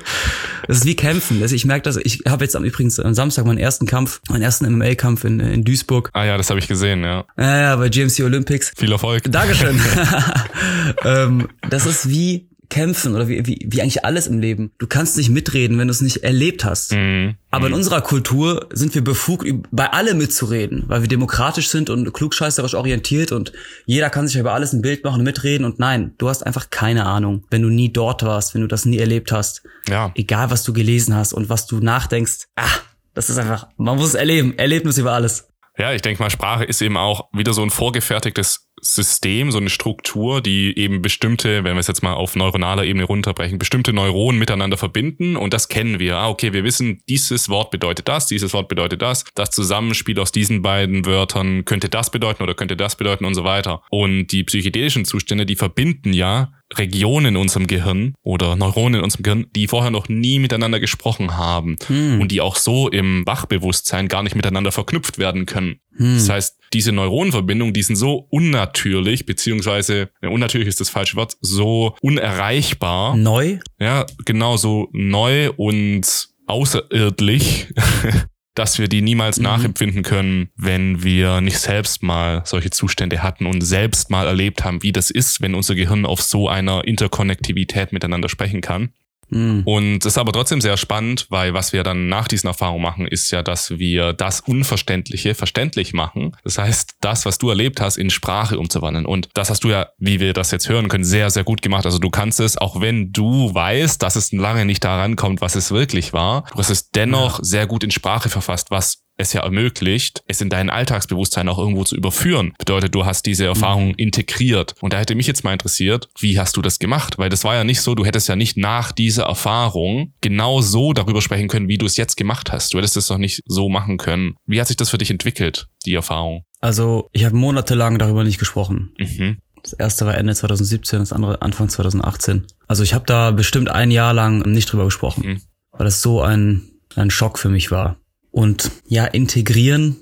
Das 0.67 0.77
ist 0.77 0.85
wie 0.85 0.95
Kämpfen. 0.95 1.41
Also 1.41 1.55
ich 1.55 1.65
merke 1.65 1.83
das, 1.83 1.97
ich 1.97 2.23
habe 2.27 2.43
jetzt 2.43 2.55
am 2.55 2.63
übrigens 2.63 2.99
am 2.99 3.13
Samstag 3.13 3.45
meinen 3.45 3.57
ersten 3.57 3.85
Kampf, 3.85 4.21
meinen 4.29 4.41
ersten 4.41 4.71
MMA-Kampf 4.71 5.23
in, 5.23 5.39
in 5.39 5.63
Duisburg. 5.63 6.09
Ah 6.13 6.25
ja, 6.25 6.37
das 6.37 6.49
habe 6.49 6.59
ich 6.59 6.67
gesehen, 6.67 7.03
ja. 7.03 7.25
Ja, 7.37 7.61
ja, 7.61 7.75
bei 7.75 7.89
GMC 7.89 8.21
Olympics. 8.21 8.71
Viel 8.75 8.91
Erfolg. 8.91 9.23
Dankeschön. 9.31 9.79
ähm, 11.05 11.47
das 11.69 11.85
ist 11.85 12.09
wie 12.09 12.47
kämpfen 12.73 13.13
oder 13.13 13.27
wie, 13.27 13.45
wie, 13.45 13.67
wie 13.69 13.81
eigentlich 13.81 14.03
alles 14.03 14.25
im 14.25 14.39
Leben. 14.39 14.71
Du 14.79 14.87
kannst 14.87 15.15
nicht 15.15 15.29
mitreden, 15.29 15.77
wenn 15.77 15.87
du 15.87 15.91
es 15.91 16.01
nicht 16.01 16.23
erlebt 16.23 16.65
hast. 16.65 16.91
Mhm. 16.91 17.35
Aber 17.51 17.67
in 17.67 17.73
unserer 17.73 18.01
Kultur 18.01 18.67
sind 18.73 18.95
wir 18.95 19.03
befugt, 19.03 19.47
bei 19.71 19.93
allem 19.93 20.17
mitzureden, 20.17 20.85
weil 20.87 21.01
wir 21.01 21.07
demokratisch 21.07 21.67
sind 21.69 21.91
und 21.91 22.11
klugscheißerisch 22.11 22.73
orientiert 22.73 23.31
und 23.31 23.53
jeder 23.85 24.09
kann 24.09 24.27
sich 24.27 24.37
über 24.37 24.53
alles 24.53 24.73
ein 24.73 24.81
Bild 24.81 25.03
machen 25.03 25.19
und 25.19 25.23
mitreden. 25.23 25.65
Und 25.65 25.77
nein, 25.77 26.15
du 26.17 26.29
hast 26.29 26.43
einfach 26.43 26.71
keine 26.71 27.05
Ahnung, 27.05 27.45
wenn 27.51 27.61
du 27.61 27.69
nie 27.69 27.93
dort 27.93 28.23
warst, 28.23 28.55
wenn 28.55 28.61
du 28.61 28.67
das 28.67 28.85
nie 28.85 28.97
erlebt 28.97 29.31
hast. 29.31 29.61
Ja. 29.87 30.11
Egal, 30.15 30.49
was 30.49 30.63
du 30.63 30.73
gelesen 30.73 31.15
hast 31.15 31.31
und 31.31 31.49
was 31.49 31.67
du 31.67 31.79
nachdenkst. 31.79 32.47
Ah, 32.55 32.79
das 33.13 33.29
ist 33.29 33.37
einfach, 33.37 33.67
man 33.77 33.97
muss 33.97 34.09
es 34.09 34.15
erleben. 34.15 34.57
Erlebnis 34.57 34.97
über 34.97 35.11
alles. 35.11 35.47
Ja, 35.77 35.91
ich 35.93 36.01
denke 36.01 36.23
mal, 36.23 36.31
Sprache 36.31 36.63
ist 36.63 36.81
eben 36.81 36.97
auch 36.97 37.29
wieder 37.33 37.53
so 37.53 37.61
ein 37.61 37.69
vorgefertigtes 37.69 38.67
System, 38.83 39.51
so 39.51 39.57
eine 39.57 39.69
Struktur, 39.69 40.41
die 40.41 40.77
eben 40.77 41.01
bestimmte, 41.01 41.63
wenn 41.63 41.75
wir 41.75 41.79
es 41.79 41.87
jetzt 41.87 42.03
mal 42.03 42.13
auf 42.13 42.35
neuronaler 42.35 42.83
Ebene 42.83 43.05
runterbrechen, 43.05 43.57
bestimmte 43.57 43.93
Neuronen 43.93 44.37
miteinander 44.37 44.77
verbinden 44.77 45.37
und 45.37 45.53
das 45.53 45.69
kennen 45.69 45.99
wir. 45.99 46.17
Ah, 46.17 46.29
okay, 46.29 46.53
wir 46.53 46.63
wissen, 46.63 47.01
dieses 47.07 47.49
Wort 47.49 47.71
bedeutet 47.71 48.07
das, 48.07 48.27
dieses 48.27 48.53
Wort 48.53 48.67
bedeutet 48.67 49.01
das, 49.01 49.23
das 49.35 49.51
Zusammenspiel 49.51 50.19
aus 50.19 50.31
diesen 50.31 50.61
beiden 50.61 51.05
Wörtern 51.05 51.65
könnte 51.65 51.87
das 51.87 52.11
bedeuten 52.11 52.43
oder 52.43 52.53
könnte 52.53 52.75
das 52.75 52.97
bedeuten 52.97 53.25
und 53.25 53.35
so 53.35 53.43
weiter. 53.43 53.81
Und 53.89 54.27
die 54.27 54.43
psychedelischen 54.43 55.05
Zustände, 55.05 55.45
die 55.45 55.55
verbinden 55.55 56.13
ja 56.13 56.51
Regionen 56.77 57.27
in 57.27 57.35
unserem 57.37 57.67
Gehirn 57.67 58.13
oder 58.23 58.55
Neuronen 58.55 58.99
in 58.99 59.03
unserem 59.03 59.23
Gehirn, 59.23 59.45
die 59.55 59.67
vorher 59.67 59.91
noch 59.91 60.09
nie 60.09 60.39
miteinander 60.39 60.79
gesprochen 60.79 61.37
haben 61.37 61.77
Hm. 61.87 62.21
und 62.21 62.31
die 62.31 62.41
auch 62.41 62.55
so 62.55 62.89
im 62.89 63.25
Wachbewusstsein 63.25 64.07
gar 64.07 64.23
nicht 64.23 64.35
miteinander 64.35 64.71
verknüpft 64.71 65.17
werden 65.17 65.45
können. 65.45 65.79
Hm. 65.97 66.15
Das 66.15 66.29
heißt, 66.29 66.57
diese 66.73 66.91
Neuronenverbindungen, 66.91 67.73
die 67.73 67.83
sind 67.83 67.95
so 67.97 68.27
unnatürlich, 68.29 69.25
beziehungsweise, 69.25 70.09
ja, 70.21 70.29
unnatürlich 70.29 70.67
ist 70.67 70.79
das 70.79 70.89
falsche 70.89 71.15
Wort, 71.17 71.37
so 71.41 71.95
unerreichbar, 72.01 73.15
Neu? 73.15 73.59
ja, 73.79 74.05
genau 74.25 74.57
so 74.57 74.89
neu 74.91 75.51
und 75.51 76.29
außerirdlich, 76.47 77.67
dass 78.55 78.77
wir 78.79 78.87
die 78.87 79.01
niemals 79.01 79.37
Mhm. 79.37 79.43
nachempfinden 79.43 80.03
können, 80.03 80.49
wenn 80.55 81.03
wir 81.03 81.41
nicht 81.41 81.59
selbst 81.59 82.03
mal 82.03 82.41
solche 82.45 82.69
Zustände 82.69 83.23
hatten 83.23 83.45
und 83.45 83.61
selbst 83.61 84.09
mal 84.09 84.27
erlebt 84.27 84.63
haben, 84.63 84.83
wie 84.83 84.91
das 84.91 85.09
ist, 85.09 85.41
wenn 85.41 85.55
unser 85.55 85.75
Gehirn 85.75 86.05
auf 86.05 86.21
so 86.21 86.49
einer 86.49 86.85
Interkonnektivität 86.85 87.91
miteinander 87.93 88.29
sprechen 88.29 88.61
kann. 88.61 88.89
Hm. 89.33 89.63
Und 89.65 89.99
das 89.99 90.13
ist 90.13 90.17
aber 90.17 90.31
trotzdem 90.31 90.61
sehr 90.61 90.77
spannend, 90.77 91.25
weil 91.29 91.53
was 91.53 91.73
wir 91.73 91.83
dann 91.83 92.07
nach 92.07 92.27
diesen 92.27 92.47
Erfahrungen 92.47 92.83
machen, 92.83 93.07
ist 93.07 93.31
ja, 93.31 93.41
dass 93.41 93.77
wir 93.79 94.13
das 94.13 94.41
Unverständliche 94.41 95.33
verständlich 95.33 95.93
machen. 95.93 96.35
Das 96.43 96.57
heißt, 96.57 96.95
das, 97.01 97.25
was 97.25 97.39
du 97.39 97.49
erlebt 97.49 97.81
hast, 97.81 97.97
in 97.97 98.09
Sprache 98.09 98.59
umzuwandeln. 98.59 99.05
Und 99.05 99.29
das 99.33 99.49
hast 99.49 99.63
du 99.63 99.69
ja, 99.69 99.87
wie 99.97 100.19
wir 100.19 100.33
das 100.33 100.51
jetzt 100.51 100.69
hören 100.69 100.87
können, 100.87 101.03
sehr, 101.03 101.29
sehr 101.31 101.43
gut 101.43 101.61
gemacht. 101.61 101.85
Also 101.85 101.97
du 101.97 102.09
kannst 102.09 102.39
es, 102.39 102.57
auch 102.57 102.79
wenn 102.79 103.11
du 103.11 103.53
weißt, 103.53 104.01
dass 104.01 104.15
es 104.15 104.31
lange 104.31 104.65
nicht 104.65 104.83
daran 104.83 105.15
kommt, 105.15 105.41
was 105.41 105.55
es 105.55 105.71
wirklich 105.71 106.13
war, 106.13 106.45
du 106.51 106.59
hast 106.59 106.69
es 106.69 106.91
dennoch 106.91 107.39
sehr 107.41 107.65
gut 107.65 107.83
in 107.83 107.91
Sprache 107.91 108.29
verfasst, 108.29 108.69
was 108.69 109.03
es 109.17 109.33
ja 109.33 109.41
ermöglicht, 109.41 110.23
es 110.27 110.41
in 110.41 110.49
dein 110.49 110.69
Alltagsbewusstsein 110.69 111.47
auch 111.49 111.59
irgendwo 111.59 111.83
zu 111.83 111.95
überführen. 111.95 112.53
Bedeutet, 112.57 112.95
du 112.95 113.05
hast 113.05 113.25
diese 113.25 113.45
Erfahrung 113.45 113.93
integriert. 113.95 114.75
Und 114.81 114.93
da 114.93 114.99
hätte 114.99 115.15
mich 115.15 115.27
jetzt 115.27 115.43
mal 115.43 115.53
interessiert, 115.53 116.09
wie 116.19 116.39
hast 116.39 116.57
du 116.57 116.61
das 116.61 116.79
gemacht? 116.79 117.17
Weil 117.17 117.29
das 117.29 117.43
war 117.43 117.55
ja 117.55 117.63
nicht 117.63 117.81
so, 117.81 117.95
du 117.95 118.05
hättest 118.05 118.27
ja 118.27 118.35
nicht 118.35 118.57
nach 118.57 118.91
dieser 118.91 119.23
Erfahrung 119.25 120.13
genau 120.21 120.61
so 120.61 120.93
darüber 120.93 121.21
sprechen 121.21 121.47
können, 121.47 121.67
wie 121.67 121.77
du 121.77 121.85
es 121.85 121.97
jetzt 121.97 122.17
gemacht 122.17 122.51
hast. 122.51 122.73
Du 122.73 122.77
hättest 122.79 122.97
es 122.97 123.07
doch 123.07 123.17
nicht 123.17 123.41
so 123.45 123.69
machen 123.69 123.97
können. 123.97 124.35
Wie 124.45 124.59
hat 124.59 124.67
sich 124.67 124.77
das 124.77 124.89
für 124.89 124.97
dich 124.97 125.11
entwickelt, 125.11 125.67
die 125.85 125.93
Erfahrung? 125.93 126.43
Also, 126.59 127.09
ich 127.11 127.25
habe 127.25 127.35
monatelang 127.35 127.99
darüber 127.99 128.23
nicht 128.23 128.39
gesprochen. 128.39 128.93
Mhm. 128.97 129.37
Das 129.61 129.73
erste 129.73 130.05
war 130.05 130.17
Ende 130.17 130.33
2017, 130.35 130.99
das 130.99 131.13
andere 131.13 131.41
Anfang 131.41 131.69
2018. 131.69 132.45
Also 132.67 132.83
ich 132.83 132.93
habe 132.93 133.05
da 133.05 133.31
bestimmt 133.31 133.69
ein 133.69 133.91
Jahr 133.91 134.13
lang 134.13 134.39
nicht 134.39 134.71
drüber 134.71 134.85
gesprochen, 134.85 135.25
Mhm. 135.25 135.41
weil 135.71 135.85
das 135.85 136.01
so 136.01 136.21
ein, 136.21 136.63
ein 136.95 137.09
Schock 137.09 137.39
für 137.39 137.47
mich 137.49 137.71
war. 137.71 137.95
Und 138.33 138.71
ja, 138.87 139.05
integrieren, 139.05 139.97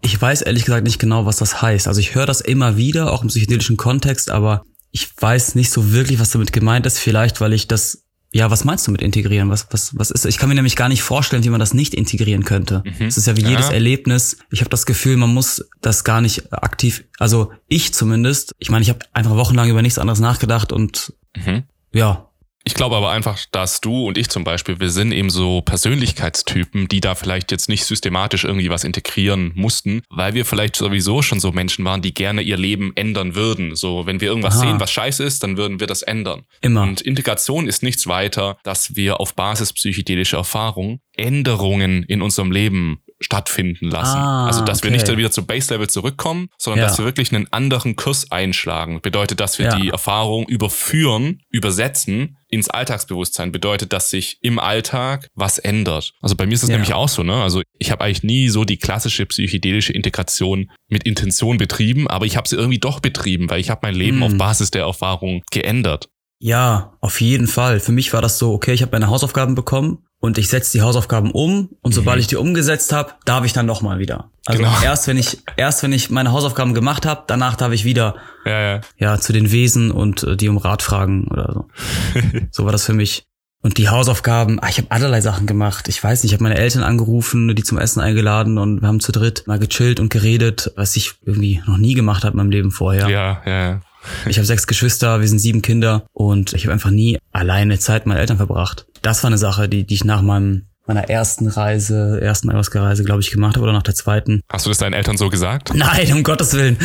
ich 0.00 0.20
weiß 0.20 0.42
ehrlich 0.42 0.64
gesagt 0.64 0.84
nicht 0.84 0.98
genau, 0.98 1.26
was 1.26 1.36
das 1.36 1.60
heißt. 1.62 1.86
Also 1.86 2.00
ich 2.00 2.14
höre 2.14 2.26
das 2.26 2.40
immer 2.40 2.76
wieder, 2.76 3.12
auch 3.12 3.22
im 3.22 3.28
psychedelischen 3.28 3.76
Kontext, 3.76 4.30
aber 4.30 4.62
ich 4.90 5.08
weiß 5.20 5.54
nicht 5.54 5.70
so 5.70 5.92
wirklich, 5.92 6.18
was 6.18 6.30
damit 6.30 6.52
gemeint 6.52 6.86
ist. 6.86 6.98
Vielleicht, 6.98 7.40
weil 7.40 7.52
ich 7.52 7.68
das 7.68 8.00
ja, 8.36 8.50
was 8.50 8.64
meinst 8.64 8.84
du 8.84 8.90
mit 8.90 9.00
integrieren? 9.00 9.48
Was, 9.48 9.68
was, 9.70 9.96
was 9.96 10.10
ist? 10.10 10.24
Ich 10.24 10.38
kann 10.38 10.48
mir 10.48 10.56
nämlich 10.56 10.74
gar 10.74 10.88
nicht 10.88 11.02
vorstellen, 11.04 11.44
wie 11.44 11.50
man 11.50 11.60
das 11.60 11.72
nicht 11.72 11.94
integrieren 11.94 12.42
könnte. 12.44 12.82
Mhm. 12.84 13.06
Es 13.06 13.16
ist 13.16 13.26
ja 13.28 13.36
wie 13.36 13.42
Ja. 13.42 13.50
jedes 13.50 13.68
Erlebnis. 13.68 14.38
Ich 14.50 14.58
habe 14.58 14.70
das 14.70 14.86
Gefühl, 14.86 15.16
man 15.16 15.32
muss 15.32 15.64
das 15.82 16.02
gar 16.02 16.20
nicht 16.20 16.52
aktiv, 16.52 17.04
also 17.20 17.52
ich 17.68 17.94
zumindest. 17.94 18.50
Ich 18.58 18.70
meine, 18.70 18.82
ich 18.82 18.88
habe 18.88 18.98
einfach 19.12 19.36
wochenlang 19.36 19.68
über 19.70 19.82
nichts 19.82 20.00
anderes 20.00 20.18
nachgedacht 20.18 20.72
und 20.72 21.12
Mhm. 21.36 21.62
ja, 21.92 22.28
Ich 22.66 22.72
glaube 22.74 22.96
aber 22.96 23.10
einfach, 23.10 23.38
dass 23.52 23.80
du 23.82 24.06
und 24.06 24.16
ich 24.16 24.30
zum 24.30 24.42
Beispiel, 24.42 24.80
wir 24.80 24.88
sind 24.88 25.12
eben 25.12 25.28
so 25.28 25.60
Persönlichkeitstypen, 25.60 26.88
die 26.88 27.00
da 27.00 27.14
vielleicht 27.14 27.50
jetzt 27.50 27.68
nicht 27.68 27.84
systematisch 27.84 28.44
irgendwie 28.44 28.70
was 28.70 28.84
integrieren 28.84 29.52
mussten, 29.54 30.02
weil 30.08 30.32
wir 30.34 30.44
vielleicht 30.44 30.76
sowieso 30.76 31.20
schon 31.22 31.40
so 31.40 31.52
Menschen 31.52 31.84
waren, 31.84 32.00
die 32.02 32.14
gerne 32.14 32.40
ihr 32.42 32.56
Leben 32.56 32.92
ändern 32.94 33.34
würden. 33.34 33.76
So, 33.76 34.06
wenn 34.06 34.20
wir 34.20 34.28
irgendwas 34.28 34.54
Aha. 34.54 34.60
sehen, 34.62 34.80
was 34.80 34.90
scheiße 34.92 35.22
ist, 35.24 35.42
dann 35.42 35.56
würden 35.56 35.78
wir 35.80 35.86
das 35.86 36.02
ändern. 36.02 36.44
immer. 36.62 36.82
Und 36.82 37.00
Integration 37.02 37.68
ist 37.68 37.82
nichts 37.82 38.06
weiter, 38.06 38.56
dass 38.62 38.96
wir 38.96 39.20
auf 39.20 39.34
Basis 39.34 39.72
psychedelischer 39.72 40.38
Erfahrung 40.38 41.00
Änderungen 41.16 42.02
in 42.04 42.22
unserem 42.22 42.50
Leben 42.50 43.00
stattfinden 43.20 43.88
lassen. 43.88 44.18
Ah, 44.18 44.46
also, 44.46 44.64
dass 44.64 44.82
wir 44.82 44.88
okay. 44.88 44.96
nicht 44.96 45.08
dann 45.08 45.16
wieder 45.16 45.30
zu 45.30 45.46
Base-Level 45.46 45.88
zurückkommen, 45.88 46.48
sondern 46.58 46.80
Ja. 46.80 46.86
dass 46.88 46.98
wir 46.98 47.04
wirklich 47.04 47.32
einen 47.32 47.50
anderen 47.52 47.94
Kurs 47.96 48.30
einschlagen. 48.32 49.00
Bedeutet, 49.00 49.40
dass 49.40 49.58
wir 49.58 49.66
Ja. 49.66 49.76
die 49.76 49.88
Erfahrung 49.90 50.46
überführen, 50.46 51.40
übersetzen 51.50 52.36
ins 52.54 52.68
Alltagsbewusstsein. 52.70 53.52
Bedeutet, 53.52 53.92
dass 53.92 54.10
sich 54.10 54.38
im 54.40 54.58
Alltag 54.58 55.28
was 55.34 55.58
ändert. 55.58 56.12
Also 56.20 56.36
bei 56.36 56.46
mir 56.46 56.54
ist 56.54 56.62
es 56.62 56.68
Ja. 56.70 56.76
nämlich 56.76 56.94
auch 56.94 57.08
so, 57.08 57.22
ne? 57.22 57.42
Also 57.42 57.62
ich 57.78 57.90
habe 57.90 58.02
eigentlich 58.04 58.22
nie 58.22 58.48
so 58.48 58.64
die 58.64 58.78
klassische 58.78 59.26
psychedelische 59.26 59.92
Integration 59.92 60.70
mit 60.88 61.04
Intention 61.04 61.58
betrieben, 61.58 62.08
aber 62.08 62.24
ich 62.26 62.36
habe 62.36 62.48
sie 62.48 62.56
irgendwie 62.56 62.78
doch 62.78 63.00
betrieben, 63.00 63.50
weil 63.50 63.60
ich 63.60 63.70
habe 63.70 63.80
mein 63.82 63.94
Leben 63.94 64.16
Hm. 64.18 64.22
auf 64.22 64.38
Basis 64.38 64.70
der 64.70 64.82
Erfahrung 64.84 65.42
geändert. 65.50 66.08
Ja, 66.40 66.96
auf 67.00 67.20
jeden 67.20 67.46
Fall. 67.46 67.80
Für 67.80 67.92
mich 67.92 68.12
war 68.12 68.20
das 68.20 68.38
so, 68.38 68.52
okay, 68.52 68.72
ich 68.72 68.82
habe 68.82 68.92
meine 68.92 69.08
Hausaufgaben 69.08 69.54
bekommen 69.54 70.04
und 70.24 70.38
ich 70.38 70.48
setze 70.48 70.72
die 70.72 70.80
Hausaufgaben 70.80 71.32
um 71.32 71.68
und 71.82 71.92
sobald 71.92 72.18
ich 72.18 72.26
die 72.26 72.36
umgesetzt 72.36 72.94
habe, 72.94 73.12
darf 73.26 73.44
ich 73.44 73.52
dann 73.52 73.66
noch 73.66 73.82
mal 73.82 73.98
wieder. 73.98 74.30
Also 74.46 74.62
Genau. 74.62 74.72
erst 74.82 75.06
wenn 75.06 75.18
ich 75.18 75.42
erst 75.58 75.82
wenn 75.82 75.92
ich 75.92 76.08
meine 76.08 76.32
Hausaufgaben 76.32 76.72
gemacht 76.72 77.04
habe, 77.04 77.24
danach 77.26 77.56
darf 77.56 77.72
ich 77.72 77.84
wieder 77.84 78.14
Ja, 78.46 78.60
ja. 78.76 78.80
ja 78.96 79.18
zu 79.18 79.34
den 79.34 79.52
Wesen 79.52 79.90
und 79.90 80.22
äh, 80.22 80.34
die 80.38 80.48
um 80.48 80.56
Rat 80.56 80.80
fragen 80.80 81.28
oder 81.28 81.52
so. 81.52 81.66
so 82.52 82.64
war 82.64 82.72
das 82.72 82.86
für 82.86 82.94
mich. 82.94 83.24
Und 83.60 83.76
die 83.76 83.90
Hausaufgaben, 83.90 84.60
ah, 84.62 84.68
ich 84.70 84.78
habe 84.78 84.90
allerlei 84.90 85.20
Sachen 85.20 85.46
gemacht. 85.46 85.88
Ich 85.88 86.02
weiß 86.02 86.22
nicht, 86.22 86.32
ich 86.32 86.34
habe 86.34 86.44
meine 86.44 86.56
Eltern 86.56 86.82
angerufen, 86.82 87.54
die 87.54 87.62
zum 87.62 87.76
Essen 87.76 88.00
eingeladen 88.00 88.56
und 88.56 88.80
wir 88.80 88.88
haben 88.88 89.00
zu 89.00 89.12
dritt 89.12 89.46
mal 89.46 89.58
gechillt 89.58 90.00
und 90.00 90.08
geredet, 90.08 90.72
was 90.74 90.96
ich 90.96 91.12
irgendwie 91.26 91.62
noch 91.66 91.76
nie 91.76 91.92
gemacht 91.92 92.24
habe 92.24 92.32
in 92.32 92.38
meinem 92.38 92.50
Leben 92.50 92.70
vorher. 92.70 93.10
Ja, 93.10 93.42
ja. 93.44 93.80
Ich 94.26 94.36
habe 94.36 94.46
sechs 94.46 94.66
Geschwister, 94.66 95.20
wir 95.20 95.28
sind 95.28 95.38
sieben 95.38 95.62
Kinder 95.62 96.06
und 96.12 96.52
ich 96.52 96.64
habe 96.64 96.72
einfach 96.72 96.90
nie 96.90 97.18
alleine 97.32 97.78
Zeit 97.78 98.06
mit 98.06 98.14
meinen 98.14 98.20
Eltern 98.20 98.36
verbracht. 98.36 98.86
Das 99.02 99.22
war 99.22 99.28
eine 99.28 99.38
Sache, 99.38 99.68
die, 99.68 99.84
die 99.84 99.94
ich 99.94 100.04
nach 100.04 100.22
meinem 100.22 100.66
meiner 100.86 101.08
ersten 101.08 101.46
Reise, 101.46 102.20
ersten 102.20 102.50
Ayahuasca-Reise, 102.50 103.04
glaube 103.04 103.22
ich, 103.22 103.30
gemacht 103.30 103.56
habe 103.56 103.64
oder 103.64 103.72
nach 103.72 103.82
der 103.82 103.94
zweiten. 103.94 104.40
Hast 104.50 104.66
du 104.66 104.70
das 104.70 104.78
deinen 104.78 104.92
Eltern 104.92 105.16
so 105.16 105.28
gesagt? 105.28 105.72
Nein, 105.74 106.12
um 106.12 106.22
Gottes 106.22 106.52
Willen. 106.52 106.76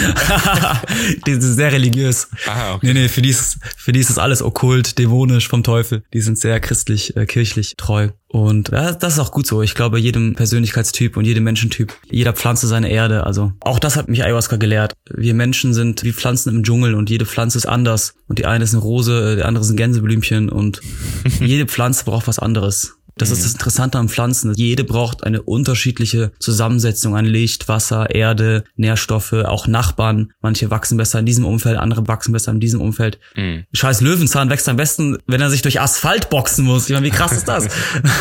die 1.26 1.34
sind 1.34 1.42
sehr 1.42 1.72
religiös. 1.72 2.30
Ah, 2.48 2.76
okay. 2.76 2.88
Nee, 2.88 2.94
nee, 2.94 3.08
für 3.08 3.22
die, 3.22 3.30
ist, 3.30 3.58
für 3.78 3.92
die 3.92 4.00
ist 4.00 4.10
das 4.10 4.18
alles 4.18 4.42
okkult, 4.42 4.98
dämonisch 4.98 5.48
vom 5.48 5.64
Teufel. 5.64 6.04
Die 6.14 6.22
sind 6.22 6.38
sehr 6.38 6.60
christlich, 6.60 7.16
äh, 7.18 7.26
kirchlich 7.26 7.76
treu. 7.78 8.10
Und 8.32 8.70
ja, 8.70 8.94
das 8.94 9.14
ist 9.14 9.20
auch 9.20 9.32
gut 9.32 9.48
so. 9.48 9.64
Ich 9.64 9.74
glaube, 9.74 10.00
jedem 10.00 10.36
Persönlichkeitstyp 10.36 11.18
und 11.18 11.26
jedem 11.26 11.44
Menschentyp, 11.44 11.94
jeder 12.10 12.34
Pflanze 12.34 12.68
seine 12.68 12.90
Erde. 12.90 13.26
Also 13.26 13.54
auch 13.62 13.80
das 13.80 13.96
hat 13.96 14.08
mich 14.08 14.24
Ayahuasca 14.24 14.58
gelehrt. 14.58 14.94
Wir 15.10 15.34
Menschen 15.34 15.74
sind 15.74 16.04
wie 16.04 16.14
Pflanzen 16.14 16.50
im 16.50 16.64
Dschungel 16.64 16.94
und 16.94 17.10
jede 17.10 17.26
Pflanze 17.26 17.58
ist 17.58 17.66
anders. 17.66 18.14
Und 18.28 18.38
die 18.38 18.46
eine 18.46 18.64
ist 18.64 18.74
eine 18.74 18.84
Rose, 18.84 19.34
äh, 19.34 19.36
die 19.38 19.44
andere 19.44 19.64
ist 19.64 19.72
ein 19.72 19.78
Gänseblümchen 19.78 20.50
und 20.50 20.80
jede 21.40 21.66
Pflanze 21.66 22.06
braucht 22.06 22.28
was 22.28 22.38
anderes. 22.38 22.99
Das 23.20 23.32
ist 23.32 23.44
das 23.44 23.52
Interessante 23.52 23.98
an 23.98 24.08
Pflanzen. 24.08 24.54
Jede 24.56 24.86
braucht 24.86 25.26
eine 25.26 25.42
unterschiedliche 25.42 26.32
Zusammensetzung 26.40 27.16
an 27.16 27.26
Licht, 27.26 27.68
Wasser, 27.68 28.10
Erde, 28.16 28.64
Nährstoffe, 28.78 29.34
auch 29.34 29.68
Nachbarn. 29.68 30.32
Manche 30.42 30.72
wachsen 30.72 30.98
besser 30.98 31.20
in 31.20 31.26
diesem 31.26 31.46
Umfeld, 31.46 31.78
andere 31.78 32.08
wachsen 32.08 32.32
besser 32.32 32.52
in 32.52 32.62
diesem 32.62 32.80
Umfeld. 32.80 33.20
Mhm. 33.36 33.66
Scheiß 33.74 34.00
Löwenzahn 34.02 34.50
wächst 34.50 34.70
am 34.70 34.78
besten, 34.78 35.18
wenn 35.28 35.42
er 35.42 35.50
sich 35.50 35.62
durch 35.62 35.82
Asphalt 35.82 36.30
boxen 36.30 36.64
muss. 36.64 36.90
Ich 36.90 36.94
meine, 36.94 37.06
wie 37.06 37.12
krass 37.12 37.34
ist 37.34 37.48
das? 37.48 37.68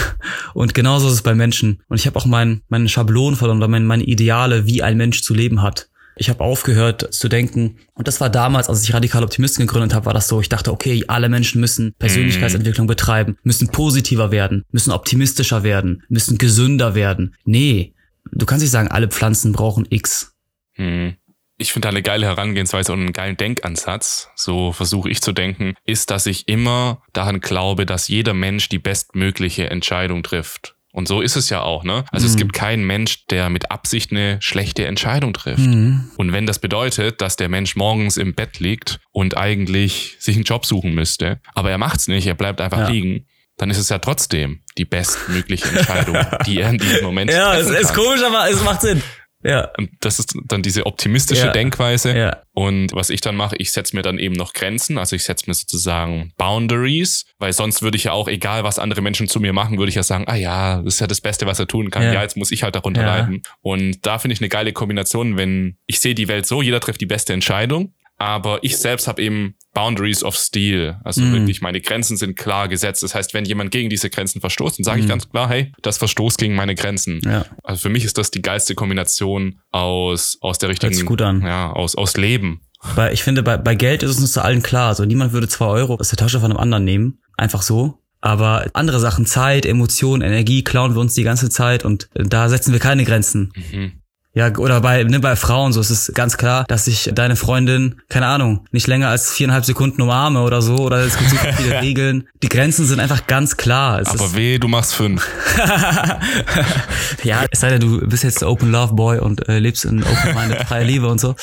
und 0.54 0.74
genauso 0.74 1.06
ist 1.06 1.14
es 1.14 1.22
bei 1.22 1.34
Menschen. 1.34 1.80
Und 1.88 2.00
ich 2.00 2.06
habe 2.06 2.18
auch 2.18 2.26
mein, 2.26 2.62
meine 2.68 2.88
Schablonen 2.88 3.36
verloren 3.36 3.58
oder 3.58 3.68
meine, 3.68 3.84
meine 3.84 4.04
Ideale, 4.04 4.66
wie 4.66 4.82
ein 4.82 4.96
Mensch 4.96 5.22
zu 5.22 5.32
leben 5.32 5.62
hat. 5.62 5.88
Ich 6.18 6.28
habe 6.28 6.42
aufgehört 6.42 7.14
zu 7.14 7.28
denken, 7.28 7.78
und 7.94 8.08
das 8.08 8.20
war 8.20 8.28
damals, 8.28 8.68
als 8.68 8.82
ich 8.82 8.92
Radikal 8.92 9.22
Optimisten 9.22 9.66
gegründet 9.66 9.94
habe, 9.94 10.06
war 10.06 10.14
das 10.14 10.28
so, 10.28 10.40
ich 10.40 10.48
dachte, 10.48 10.72
okay, 10.72 11.04
alle 11.06 11.28
Menschen 11.28 11.60
müssen 11.60 11.94
Persönlichkeitsentwicklung 11.98 12.86
betreiben, 12.88 13.38
müssen 13.44 13.68
positiver 13.68 14.30
werden, 14.30 14.64
müssen 14.72 14.90
optimistischer 14.90 15.62
werden, 15.62 16.02
müssen 16.08 16.36
gesünder 16.36 16.94
werden. 16.94 17.36
Nee, 17.44 17.94
du 18.32 18.46
kannst 18.46 18.62
nicht 18.62 18.72
sagen, 18.72 18.88
alle 18.88 19.08
Pflanzen 19.08 19.52
brauchen 19.52 19.86
X. 19.90 20.34
Mhm. 20.76 21.16
ich 21.60 21.72
finde 21.72 21.88
eine 21.88 22.02
geile 22.02 22.26
Herangehensweise 22.26 22.92
und 22.92 23.00
einen 23.00 23.12
geilen 23.12 23.36
Denkansatz, 23.36 24.30
so 24.36 24.72
versuche 24.72 25.10
ich 25.10 25.20
zu 25.20 25.32
denken, 25.32 25.74
ist, 25.84 26.10
dass 26.10 26.26
ich 26.26 26.46
immer 26.46 27.02
daran 27.12 27.40
glaube, 27.40 27.84
dass 27.84 28.06
jeder 28.06 28.32
Mensch 28.32 28.68
die 28.68 28.78
bestmögliche 28.78 29.68
Entscheidung 29.68 30.22
trifft. 30.22 30.76
Und 30.98 31.06
so 31.06 31.20
ist 31.20 31.36
es 31.36 31.48
ja 31.48 31.62
auch, 31.62 31.84
ne? 31.84 32.04
Also 32.10 32.26
mhm. 32.26 32.30
es 32.32 32.36
gibt 32.36 32.52
keinen 32.52 32.84
Mensch, 32.84 33.24
der 33.26 33.50
mit 33.50 33.70
Absicht 33.70 34.10
eine 34.10 34.42
schlechte 34.42 34.84
Entscheidung 34.84 35.32
trifft. 35.32 35.60
Mhm. 35.60 36.10
Und 36.16 36.32
wenn 36.32 36.44
das 36.44 36.58
bedeutet, 36.58 37.20
dass 37.20 37.36
der 37.36 37.48
Mensch 37.48 37.76
morgens 37.76 38.16
im 38.16 38.34
Bett 38.34 38.58
liegt 38.58 38.98
und 39.12 39.36
eigentlich 39.36 40.16
sich 40.18 40.34
einen 40.34 40.42
Job 40.42 40.66
suchen 40.66 40.94
müsste, 40.94 41.40
aber 41.54 41.70
er 41.70 41.78
macht's 41.78 42.08
nicht, 42.08 42.26
er 42.26 42.34
bleibt 42.34 42.60
einfach 42.60 42.80
ja. 42.80 42.88
liegen, 42.88 43.26
dann 43.58 43.70
ist 43.70 43.78
es 43.78 43.90
ja 43.90 43.98
trotzdem 43.98 44.62
die 44.76 44.84
bestmögliche 44.84 45.68
Entscheidung, 45.68 46.16
die 46.46 46.60
er 46.60 46.70
in 46.70 46.78
diesem 46.78 47.04
Moment 47.04 47.30
Ja, 47.30 47.56
es 47.56 47.70
ist 47.70 47.94
komisch, 47.94 48.24
aber 48.24 48.50
es 48.50 48.60
macht 48.64 48.80
Sinn. 48.80 49.00
Ja. 49.42 49.70
Und 49.76 49.90
das 50.00 50.18
ist 50.18 50.34
dann 50.46 50.62
diese 50.62 50.86
optimistische 50.86 51.46
ja. 51.46 51.52
Denkweise. 51.52 52.16
Ja. 52.16 52.42
Und 52.52 52.92
was 52.92 53.10
ich 53.10 53.20
dann 53.20 53.36
mache, 53.36 53.56
ich 53.56 53.70
setze 53.70 53.94
mir 53.94 54.02
dann 54.02 54.18
eben 54.18 54.34
noch 54.34 54.52
Grenzen. 54.52 54.98
Also 54.98 55.14
ich 55.14 55.22
setze 55.22 55.44
mir 55.46 55.54
sozusagen 55.54 56.32
Boundaries, 56.36 57.26
weil 57.38 57.52
sonst 57.52 57.82
würde 57.82 57.96
ich 57.96 58.04
ja 58.04 58.12
auch, 58.12 58.26
egal 58.26 58.64
was 58.64 58.78
andere 58.78 59.00
Menschen 59.00 59.28
zu 59.28 59.38
mir 59.38 59.52
machen, 59.52 59.78
würde 59.78 59.90
ich 59.90 59.94
ja 59.94 60.02
sagen, 60.02 60.24
ah 60.26 60.34
ja, 60.34 60.82
das 60.82 60.94
ist 60.94 61.00
ja 61.00 61.06
das 61.06 61.20
Beste, 61.20 61.46
was 61.46 61.58
er 61.58 61.68
tun 61.68 61.90
kann. 61.90 62.02
Ja, 62.02 62.14
ja 62.14 62.22
jetzt 62.22 62.36
muss 62.36 62.50
ich 62.50 62.64
halt 62.64 62.74
darunter 62.74 63.04
leiden. 63.04 63.42
Und 63.60 64.04
da 64.04 64.18
finde 64.18 64.34
ich 64.34 64.40
eine 64.40 64.48
geile 64.48 64.72
Kombination, 64.72 65.36
wenn 65.36 65.78
ich 65.86 66.00
sehe 66.00 66.14
die 66.14 66.28
Welt 66.28 66.46
so, 66.46 66.60
jeder 66.60 66.80
trifft 66.80 67.00
die 67.00 67.06
beste 67.06 67.32
Entscheidung 67.32 67.94
aber 68.18 68.62
ich 68.62 68.76
selbst 68.76 69.06
habe 69.06 69.22
eben 69.22 69.54
Boundaries 69.74 70.24
of 70.24 70.34
Steel. 70.36 70.96
Also 71.04 71.20
mm. 71.20 71.32
wirklich, 71.32 71.60
meine 71.60 71.80
Grenzen 71.80 72.16
sind 72.16 72.36
klar 72.36 72.66
gesetzt. 72.66 73.02
Das 73.04 73.14
heißt, 73.14 73.32
wenn 73.32 73.44
jemand 73.44 73.70
gegen 73.70 73.88
diese 73.88 74.10
Grenzen 74.10 74.40
verstoßt, 74.40 74.78
dann 74.78 74.84
sage 74.84 74.98
mm. 74.98 75.00
ich 75.00 75.06
mhm. 75.06 75.10
ganz 75.10 75.30
klar, 75.30 75.48
hey, 75.48 75.72
das 75.82 75.98
verstoßt 75.98 76.36
gegen 76.38 76.56
meine 76.56 76.74
Grenzen. 76.74 77.20
Ja. 77.24 77.46
Also 77.62 77.82
für 77.82 77.88
mich 77.88 78.04
ist 78.04 78.18
das 78.18 78.32
die 78.32 78.42
geilste 78.42 78.74
Kombination 78.74 79.60
aus, 79.70 80.36
aus 80.40 80.58
der 80.58 80.68
richtigen, 80.68 81.06
gut 81.06 81.22
an. 81.22 81.42
ja, 81.42 81.70
aus, 81.70 81.94
aus 81.94 82.16
Leben. 82.16 82.60
Weil 82.94 83.12
ich 83.12 83.22
finde, 83.22 83.42
bei, 83.42 83.56
bei 83.56 83.76
Geld 83.76 84.02
ist 84.02 84.10
es 84.10 84.18
uns 84.18 84.32
zu 84.32 84.42
allen 84.42 84.62
klar. 84.62 84.88
Also 84.88 85.04
niemand 85.04 85.32
würde 85.32 85.48
zwei 85.48 85.66
Euro 85.66 85.94
aus 85.94 86.08
der 86.08 86.16
Tasche 86.16 86.40
von 86.40 86.50
einem 86.50 86.60
anderen 86.60 86.84
nehmen. 86.84 87.20
Einfach 87.36 87.62
so. 87.62 88.02
Aber 88.20 88.66
andere 88.72 88.98
Sachen, 88.98 89.26
Zeit, 89.26 89.64
Emotionen, 89.64 90.22
Energie 90.22 90.64
klauen 90.64 90.94
wir 90.94 91.00
uns 91.00 91.14
die 91.14 91.22
ganze 91.22 91.50
Zeit 91.50 91.84
und 91.84 92.08
da 92.14 92.48
setzen 92.48 92.72
wir 92.72 92.80
keine 92.80 93.04
Grenzen. 93.04 93.52
Mhm. 93.72 93.92
Ja, 94.38 94.56
oder 94.56 94.80
bei, 94.80 95.02
ne, 95.02 95.18
bei 95.18 95.34
Frauen 95.34 95.72
so 95.72 95.80
ist 95.80 95.90
es 95.90 96.12
ganz 96.14 96.36
klar, 96.36 96.64
dass 96.68 96.86
ich 96.86 97.10
deine 97.12 97.34
Freundin, 97.34 98.00
keine 98.08 98.28
Ahnung, 98.28 98.64
nicht 98.70 98.86
länger 98.86 99.08
als 99.08 99.32
viereinhalb 99.32 99.64
Sekunden 99.64 100.00
umarme 100.00 100.42
oder 100.42 100.62
so, 100.62 100.76
oder 100.76 100.98
es 100.98 101.18
gibt 101.18 101.30
super 101.30 101.52
viele 101.54 101.80
Regeln. 101.82 102.28
Die 102.44 102.48
Grenzen 102.48 102.86
sind 102.86 103.00
einfach 103.00 103.26
ganz 103.26 103.56
klar. 103.56 104.00
Es 104.00 104.10
Aber 104.10 104.36
weh, 104.36 104.58
du 104.58 104.68
machst 104.68 104.94
fünf. 104.94 105.26
ja, 107.24 107.46
es 107.50 107.58
sei 107.58 107.70
denn, 107.70 107.80
du 107.80 108.06
bist 108.06 108.22
jetzt 108.22 108.44
Open 108.44 108.70
Love 108.70 108.94
Boy 108.94 109.18
und 109.18 109.48
äh, 109.48 109.58
lebst 109.58 109.84
in 109.84 110.04
Open 110.04 110.34
Minded 110.36 110.68
freie 110.68 110.84
Liebe 110.84 111.08
und 111.08 111.20
so. 111.20 111.34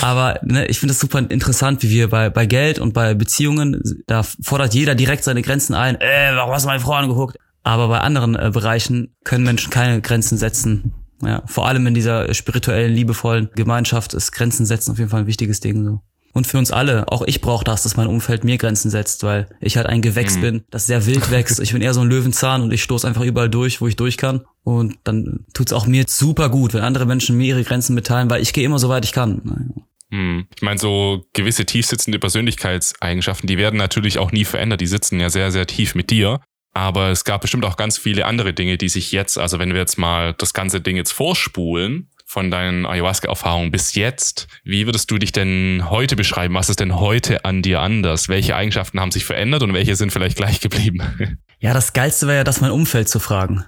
Aber 0.00 0.40
ne, 0.42 0.64
ich 0.68 0.80
finde 0.80 0.94
es 0.94 1.00
super 1.00 1.18
interessant, 1.18 1.82
wie 1.82 1.90
wir 1.90 2.08
bei, 2.08 2.30
bei 2.30 2.46
Geld 2.46 2.78
und 2.78 2.94
bei 2.94 3.12
Beziehungen, 3.12 3.82
da 4.06 4.22
fordert 4.22 4.72
jeder 4.72 4.94
direkt 4.94 5.22
seine 5.22 5.42
Grenzen 5.42 5.74
ein. 5.74 6.00
Äh, 6.00 6.30
warum 6.32 6.54
hast 6.54 6.62
du 6.62 6.68
meine 6.68 6.80
Frau 6.80 6.94
angeguckt? 6.94 7.36
Aber 7.62 7.88
bei 7.88 8.00
anderen 8.00 8.36
äh, 8.36 8.50
Bereichen 8.50 9.14
können 9.22 9.44
Menschen 9.44 9.68
keine 9.68 10.00
Grenzen 10.00 10.38
setzen. 10.38 10.94
Ja, 11.22 11.42
vor 11.46 11.66
allem 11.66 11.86
in 11.86 11.94
dieser 11.94 12.32
spirituellen, 12.34 12.94
liebevollen 12.94 13.50
Gemeinschaft 13.54 14.14
ist 14.14 14.32
Grenzen 14.32 14.66
setzen 14.66 14.92
auf 14.92 14.98
jeden 14.98 15.10
Fall 15.10 15.20
ein 15.20 15.26
wichtiges 15.26 15.60
Ding 15.60 15.84
so. 15.84 16.00
Und 16.32 16.46
für 16.46 16.58
uns 16.58 16.70
alle, 16.70 17.10
auch 17.10 17.22
ich 17.26 17.40
brauche 17.40 17.64
das, 17.64 17.82
dass 17.82 17.96
mein 17.96 18.06
Umfeld 18.06 18.44
mir 18.44 18.58
Grenzen 18.58 18.90
setzt, 18.90 19.24
weil 19.24 19.48
ich 19.60 19.76
halt 19.76 19.86
ein 19.86 20.02
Gewächs 20.02 20.36
mhm. 20.36 20.40
bin, 20.40 20.64
das 20.70 20.86
sehr 20.86 21.06
wild 21.06 21.30
wächst. 21.30 21.58
Ich 21.58 21.72
bin 21.72 21.82
eher 21.82 21.94
so 21.94 22.00
ein 22.00 22.08
Löwenzahn 22.08 22.62
und 22.62 22.72
ich 22.72 22.82
stoße 22.82 23.08
einfach 23.08 23.22
überall 23.24 23.48
durch, 23.48 23.80
wo 23.80 23.88
ich 23.88 23.96
durch 23.96 24.16
kann. 24.16 24.42
Und 24.62 24.98
dann 25.04 25.46
tut's 25.54 25.72
auch 25.72 25.86
mir 25.86 26.04
super 26.06 26.48
gut, 26.48 26.74
wenn 26.74 26.82
andere 26.82 27.06
Menschen 27.06 27.36
mir 27.36 27.46
ihre 27.46 27.64
Grenzen 27.64 27.94
mitteilen, 27.94 28.30
weil 28.30 28.42
ich 28.42 28.52
gehe 28.52 28.64
immer 28.64 28.78
so 28.78 28.88
weit 28.88 29.04
ich 29.04 29.12
kann. 29.12 29.82
Hm. 30.10 30.46
Ich 30.54 30.62
meine, 30.62 30.78
so 30.78 31.24
gewisse 31.32 31.66
tiefsitzende 31.66 32.18
Persönlichkeitseigenschaften, 32.18 33.46
die 33.46 33.58
werden 33.58 33.76
natürlich 33.76 34.18
auch 34.18 34.30
nie 34.30 34.44
verändert. 34.44 34.80
Die 34.80 34.86
sitzen 34.86 35.18
ja 35.18 35.30
sehr, 35.30 35.50
sehr 35.50 35.66
tief 35.66 35.94
mit 35.94 36.10
dir. 36.10 36.40
Aber 36.78 37.10
es 37.10 37.24
gab 37.24 37.40
bestimmt 37.40 37.64
auch 37.64 37.76
ganz 37.76 37.98
viele 37.98 38.24
andere 38.24 38.54
Dinge, 38.54 38.78
die 38.78 38.88
sich 38.88 39.10
jetzt, 39.10 39.36
also 39.36 39.58
wenn 39.58 39.72
wir 39.72 39.80
jetzt 39.80 39.98
mal 39.98 40.32
das 40.34 40.54
ganze 40.54 40.80
Ding 40.80 40.94
jetzt 40.94 41.10
vorspulen, 41.10 42.08
von 42.24 42.52
deinen 42.52 42.86
Ayahuasca-Erfahrungen 42.86 43.72
bis 43.72 43.96
jetzt. 43.96 44.46
Wie 44.62 44.86
würdest 44.86 45.10
du 45.10 45.18
dich 45.18 45.32
denn 45.32 45.90
heute 45.90 46.14
beschreiben? 46.14 46.54
Was 46.54 46.68
ist 46.68 46.78
denn 46.78 46.94
heute 46.94 47.44
an 47.44 47.62
dir 47.62 47.80
anders? 47.80 48.28
Welche 48.28 48.54
Eigenschaften 48.54 49.00
haben 49.00 49.10
sich 49.10 49.24
verändert 49.24 49.64
und 49.64 49.74
welche 49.74 49.96
sind 49.96 50.12
vielleicht 50.12 50.36
gleich 50.36 50.60
geblieben? 50.60 51.02
Ja, 51.60 51.74
das 51.74 51.92
Geilste 51.92 52.28
wäre 52.28 52.36
ja, 52.36 52.44
das 52.44 52.60
mein 52.60 52.70
Umfeld 52.70 53.08
zu 53.08 53.18
fragen. 53.18 53.64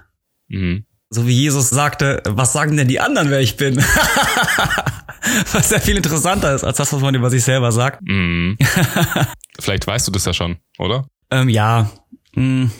Mhm. 0.47 0.85
So 1.09 1.27
wie 1.27 1.33
Jesus 1.33 1.69
sagte, 1.69 2.23
was 2.25 2.53
sagen 2.53 2.77
denn 2.77 2.87
die 2.87 3.01
anderen, 3.01 3.29
wer 3.29 3.41
ich 3.41 3.57
bin? 3.57 3.75
was 5.51 5.69
ja 5.71 5.79
viel 5.81 5.97
interessanter 5.97 6.55
ist, 6.55 6.63
als 6.63 6.77
das, 6.77 6.93
was 6.93 7.01
man 7.01 7.13
über 7.15 7.29
sich 7.29 7.43
selber 7.43 7.73
sagt. 7.73 8.01
Mhm. 8.03 8.57
vielleicht 9.59 9.85
weißt 9.85 10.07
du 10.07 10.11
das 10.13 10.23
ja 10.23 10.31
schon, 10.31 10.55
oder? 10.77 11.05
Ähm, 11.31 11.49
ja. 11.49 11.91
Mhm 12.33 12.71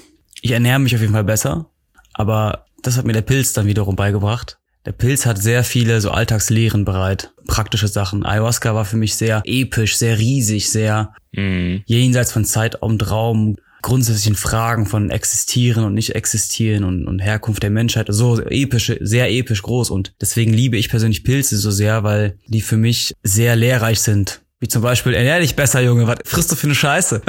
ich 0.41 0.51
ernähre 0.51 0.79
mich 0.79 0.95
auf 0.95 1.01
jeden 1.01 1.13
Fall 1.13 1.23
besser, 1.23 1.67
aber 2.13 2.65
das 2.81 2.97
hat 2.97 3.05
mir 3.05 3.13
der 3.13 3.21
Pilz 3.21 3.53
dann 3.53 3.67
wiederum 3.67 3.95
beigebracht. 3.95 4.57
Der 4.85 4.91
Pilz 4.91 5.27
hat 5.27 5.37
sehr 5.37 5.63
viele 5.63 6.01
so 6.01 6.09
Alltagslehren 6.09 6.85
bereit, 6.85 7.31
praktische 7.45 7.87
Sachen. 7.87 8.25
Ayahuasca 8.25 8.73
war 8.73 8.85
für 8.85 8.97
mich 8.97 9.15
sehr 9.15 9.43
episch, 9.45 9.95
sehr 9.97 10.17
riesig, 10.17 10.71
sehr 10.71 11.13
mhm. 11.33 11.83
jenseits 11.85 12.31
von 12.31 12.45
Zeit 12.45 12.81
und 12.81 13.11
Raum, 13.11 13.57
grundsätzlichen 13.83 14.35
Fragen 14.35 14.87
von 14.87 15.11
existieren 15.11 15.83
und 15.83 15.93
nicht 15.93 16.15
existieren 16.15 16.83
und, 16.83 17.07
und 17.07 17.19
Herkunft 17.19 17.61
der 17.61 17.69
Menschheit, 17.69 18.07
so 18.09 18.39
episch, 18.39 18.91
sehr 18.99 19.31
episch 19.31 19.61
groß 19.61 19.91
und 19.91 20.13
deswegen 20.19 20.53
liebe 20.53 20.77
ich 20.77 20.89
persönlich 20.89 21.23
Pilze 21.23 21.57
so 21.57 21.69
sehr, 21.71 22.03
weil 22.03 22.37
die 22.47 22.61
für 22.61 22.77
mich 22.77 23.13
sehr 23.23 23.55
lehrreich 23.55 23.99
sind 23.99 24.41
wie 24.61 24.67
zum 24.67 24.83
Beispiel, 24.83 25.15
ernähr 25.15 25.39
dich 25.39 25.55
besser, 25.55 25.81
Junge. 25.81 26.05
Was 26.05 26.19
frisst 26.23 26.51
du 26.51 26.55
für 26.55 26.67
eine 26.67 26.75
Scheiße? 26.75 27.23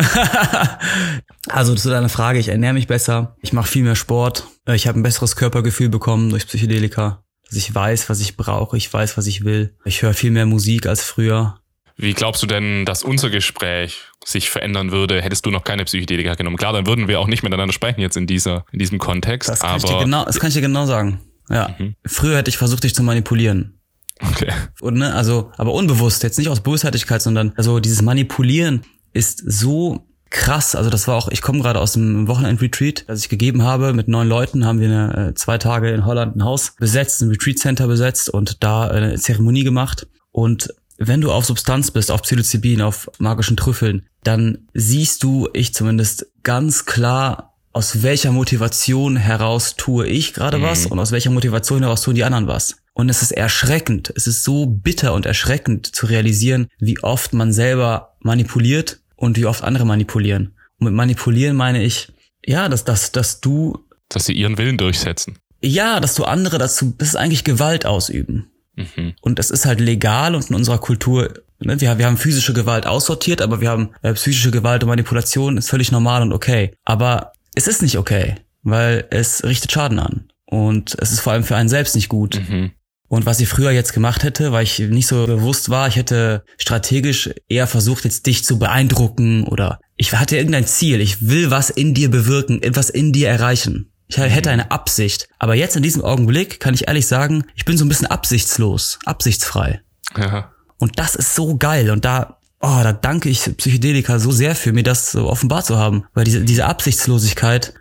also 1.49 1.75
zu 1.75 1.89
deiner 1.89 2.11
Frage, 2.11 2.39
ich 2.39 2.49
ernähre 2.49 2.75
mich 2.75 2.87
besser. 2.87 3.37
Ich 3.41 3.55
mache 3.55 3.69
viel 3.69 3.85
mehr 3.85 3.97
Sport. 3.97 4.47
Äh, 4.69 4.77
ich 4.77 4.87
habe 4.87 5.01
ein 5.01 5.03
besseres 5.03 5.35
Körpergefühl 5.35 5.89
bekommen 5.89 6.29
durch 6.29 6.47
Psychedelika. 6.47 7.25
Dass 7.49 7.57
ich 7.57 7.75
weiß, 7.75 8.11
was 8.11 8.21
ich 8.21 8.37
brauche. 8.37 8.77
Ich 8.77 8.93
weiß, 8.93 9.17
was 9.17 9.27
ich 9.27 9.45
will. 9.45 9.75
Ich 9.87 10.03
höre 10.03 10.13
viel 10.13 10.31
mehr 10.31 10.45
Musik 10.45 10.87
als 10.87 11.03
früher. 11.03 11.59
Wie 11.97 12.13
glaubst 12.13 12.43
du 12.43 12.47
denn, 12.47 12.85
dass 12.85 13.03
unser 13.03 13.31
Gespräch 13.31 14.03
sich 14.25 14.51
verändern 14.51 14.91
würde, 14.91 15.23
hättest 15.23 15.47
du 15.47 15.51
noch 15.51 15.65
keine 15.65 15.87
Psychedelika 15.87 16.35
genommen? 16.35 16.59
Klar, 16.59 16.75
dann 16.75 16.87
würden 16.87 17.09
wir 17.09 17.19
auch 17.19 17.29
nicht 17.29 17.43
miteinander 17.43 17.73
sprechen 17.73 18.03
jetzt 18.03 18.19
in 18.19 18.27
dieser, 18.27 18.67
in 18.73 18.79
diesem 18.79 18.99
Kontext. 18.99 19.49
Das 19.49 19.61
kann, 19.61 19.71
aber 19.71 19.85
ich, 19.85 19.91
dir 19.91 20.05
genau, 20.05 20.25
das 20.27 20.39
kann 20.39 20.49
ich 20.49 20.55
dir 20.55 20.61
genau 20.61 20.85
sagen. 20.85 21.21
Ja. 21.49 21.75
Mhm. 21.79 21.97
Früher 22.05 22.37
hätte 22.37 22.51
ich 22.51 22.59
versucht, 22.59 22.85
dich 22.85 22.95
zu 22.95 23.03
manipulieren. 23.03 23.79
Okay. 24.21 24.53
Und, 24.81 24.95
ne, 24.95 25.15
also, 25.15 25.51
aber 25.57 25.73
unbewusst, 25.73 26.23
jetzt 26.23 26.39
nicht 26.39 26.49
aus 26.49 26.61
Bösartigkeit, 26.61 27.23
sondern 27.23 27.53
also 27.57 27.81
dieses 27.81 28.03
Manipulieren 28.03 28.83
ist 29.13 29.43
so 29.45 30.07
krass. 30.31 30.75
Also 30.75 30.91
das 30.91 31.07
war 31.07 31.17
auch, 31.17 31.29
ich 31.29 31.43
komme 31.43 31.61
gerade 31.61 31.81
aus 31.81 31.93
dem 31.93 32.27
Wochenend-Retreat, 32.27 33.05
das 33.07 33.21
ich 33.21 33.29
gegeben 33.29 33.63
habe. 33.63 33.93
Mit 33.93 34.09
neun 34.09 34.29
Leuten 34.29 34.65
haben 34.65 34.81
wir 34.81 34.89
eine, 34.89 35.29
äh, 35.29 35.35
zwei 35.35 35.59
Tage 35.59 35.91
in 35.91 36.07
Holland 36.07 36.37
ein 36.37 36.45
Haus 36.45 36.75
besetzt, 36.79 37.21
ein 37.21 37.29
Retreat-Center 37.29 37.87
besetzt 37.87 38.31
und 38.31 38.63
da 38.63 38.89
eine 38.89 39.17
Zeremonie 39.19 39.65
gemacht. 39.65 40.09
Und 40.31 40.75
wenn 40.99 41.21
du 41.21 41.31
auf 41.31 41.45
Substanz 41.45 41.91
bist, 41.91 42.11
auf 42.11 42.23
Psilocybin, 42.23 42.81
auf 42.81 43.11
magischen 43.19 43.57
Trüffeln, 43.57 44.07
dann 44.25 44.69
siehst 44.73 45.23
du, 45.23 45.49
ich 45.53 45.75
zumindest, 45.75 46.27
ganz 46.43 46.87
klar, 46.87 47.55
aus 47.73 48.03
welcher 48.03 48.33
Motivation 48.33 49.17
heraus 49.17 49.77
tue 49.77 50.07
ich 50.07 50.35
gerade 50.35 50.59
mhm. 50.59 50.63
was 50.63 50.87
und 50.87 50.99
aus 50.99 51.13
welcher 51.13 51.31
Motivation 51.31 51.83
heraus 51.83 52.03
tun 52.03 52.15
die 52.15 52.25
anderen 52.25 52.47
was. 52.47 52.77
Und 52.95 53.09
es 53.09 53.23
ist 53.23 53.33
erschreckend, 53.33 54.13
es 54.17 54.27
ist 54.27 54.45
so 54.45 54.67
bitter 54.67 55.15
und 55.15 55.25
erschreckend 55.25 55.87
zu 55.87 56.07
realisieren, 56.07 56.69
wie 56.79 57.03
oft 57.03 57.33
man 57.33 57.53
selber 57.53 58.17
manipuliert 58.21 59.01
und 59.17 59.37
wie 59.37 59.47
oft 59.47 59.65
andere 59.65 59.87
manipulieren. 59.87 60.55
Und 60.79 60.87
mit 60.87 60.95
manipulieren 60.95 61.57
meine 61.57 61.83
ich, 61.83 62.09
ja, 62.45 62.69
dass, 62.69 62.85
dass, 62.85 63.13
dass 63.13 63.41
du. 63.41 63.79
Dass 64.09 64.27
sie 64.27 64.35
ihren 64.35 64.59
Willen 64.59 64.77
durchsetzen. 64.77 65.39
Ja, 65.63 66.01
dass 66.01 66.15
du 66.15 66.25
andere 66.25 66.59
dazu, 66.59 66.93
das 66.99 67.09
ist 67.09 67.17
eigentlich 67.17 67.45
Gewalt 67.45 67.87
ausüben. 67.87 68.51
Mhm. 68.77 69.15
Und 69.21 69.39
es 69.39 69.51
ist 69.51 69.65
halt 69.65 69.81
legal 69.81 70.35
und 70.35 70.51
in 70.51 70.57
unserer 70.57 70.79
Kultur, 70.79 71.33
ne, 71.61 71.81
wir, 71.81 71.99
wir 71.99 72.07
haben 72.07 72.17
physische 72.17 72.53
Gewalt 72.53 72.87
aussortiert, 72.87 73.41
aber 73.41 73.61
wir 73.61 73.71
haben 73.71 73.91
äh, 74.03 74.13
psychische 74.15 74.51
Gewalt 74.51 74.83
und 74.83 74.89
Manipulation 74.89 75.57
ist 75.57 75.71
völlig 75.71 75.93
normal 75.93 76.23
und 76.23 76.33
okay. 76.33 76.73
Aber 76.85 77.33
es 77.55 77.69
ist 77.69 77.83
nicht 77.83 77.99
okay, 77.99 78.37
weil 78.63 79.07
es 79.11 79.45
richtet 79.45 79.73
Schaden 79.73 79.99
an. 79.99 80.29
Und 80.47 80.97
es 80.99 81.13
ist 81.13 81.21
vor 81.21 81.33
allem 81.33 81.45
für 81.45 81.57
einen 81.57 81.69
selbst 81.69 81.95
nicht 81.95 82.09
gut. 82.09 82.41
Mhm. 82.49 82.73
Und 83.13 83.27
was 83.27 83.41
ich 83.41 83.49
früher 83.51 83.73
jetzt 83.73 83.93
gemacht 83.93 84.23
hätte, 84.23 84.53
weil 84.53 84.65
ich 84.65 84.79
nicht 84.79 85.07
so 85.07 85.27
bewusst 85.27 85.69
war, 85.69 85.87
ich 85.87 85.97
hätte 85.97 86.45
strategisch 86.57 87.29
eher 87.47 87.67
versucht, 87.67 88.05
jetzt 88.05 88.25
dich 88.25 88.43
zu 88.43 88.59
beeindrucken 88.59 89.45
oder 89.45 89.81
ich 89.97 90.15
hatte 90.15 90.39
irgendein 90.39 90.67
Ziel. 90.67 90.99
Ich 91.03 91.21
will 91.21 91.51
was 91.51 91.69
in 91.69 91.93
dir 91.93 92.11
bewirken, 92.11 92.63
etwas 92.63 92.89
in 92.89 93.13
dir 93.13 93.29
erreichen. 93.29 93.93
Ich 94.09 94.17
hätte 94.17 94.51
eine 94.51 94.71
Absicht. 94.71 95.29
Aber 95.39 95.55
jetzt 95.55 95.77
in 95.77 95.83
diesem 95.83 96.03
Augenblick 96.03 96.59
kann 96.59 96.73
ich 96.73 96.89
ehrlich 96.89 97.07
sagen, 97.07 97.45
ich 97.55 97.67
bin 97.67 97.77
so 97.77 97.85
ein 97.85 97.91
bisschen 97.91 98.07
absichtslos, 98.07 98.99
absichtsfrei. 99.05 99.83
Ja. 100.17 100.51
Und 100.79 100.99
das 100.99 101.15
ist 101.15 101.35
so 101.35 101.59
geil. 101.59 101.91
Und 101.91 102.07
da, 102.07 102.39
oh, 102.63 102.81
da 102.83 102.95
danke 102.95 103.29
ich 103.29 103.43
Psychedelika 103.59 104.21
so 104.21 104.33
sehr 104.33 104.55
für, 104.55 104.73
mir 104.73 104.85
das 104.85 105.13
so 105.13 105.29
offenbar 105.29 105.63
zu 105.65 105.77
haben. 105.77 106.05
Weil 106.15 106.25
diese, 106.25 106.41
diese 106.45 106.65
Absichtslosigkeit 106.65 107.75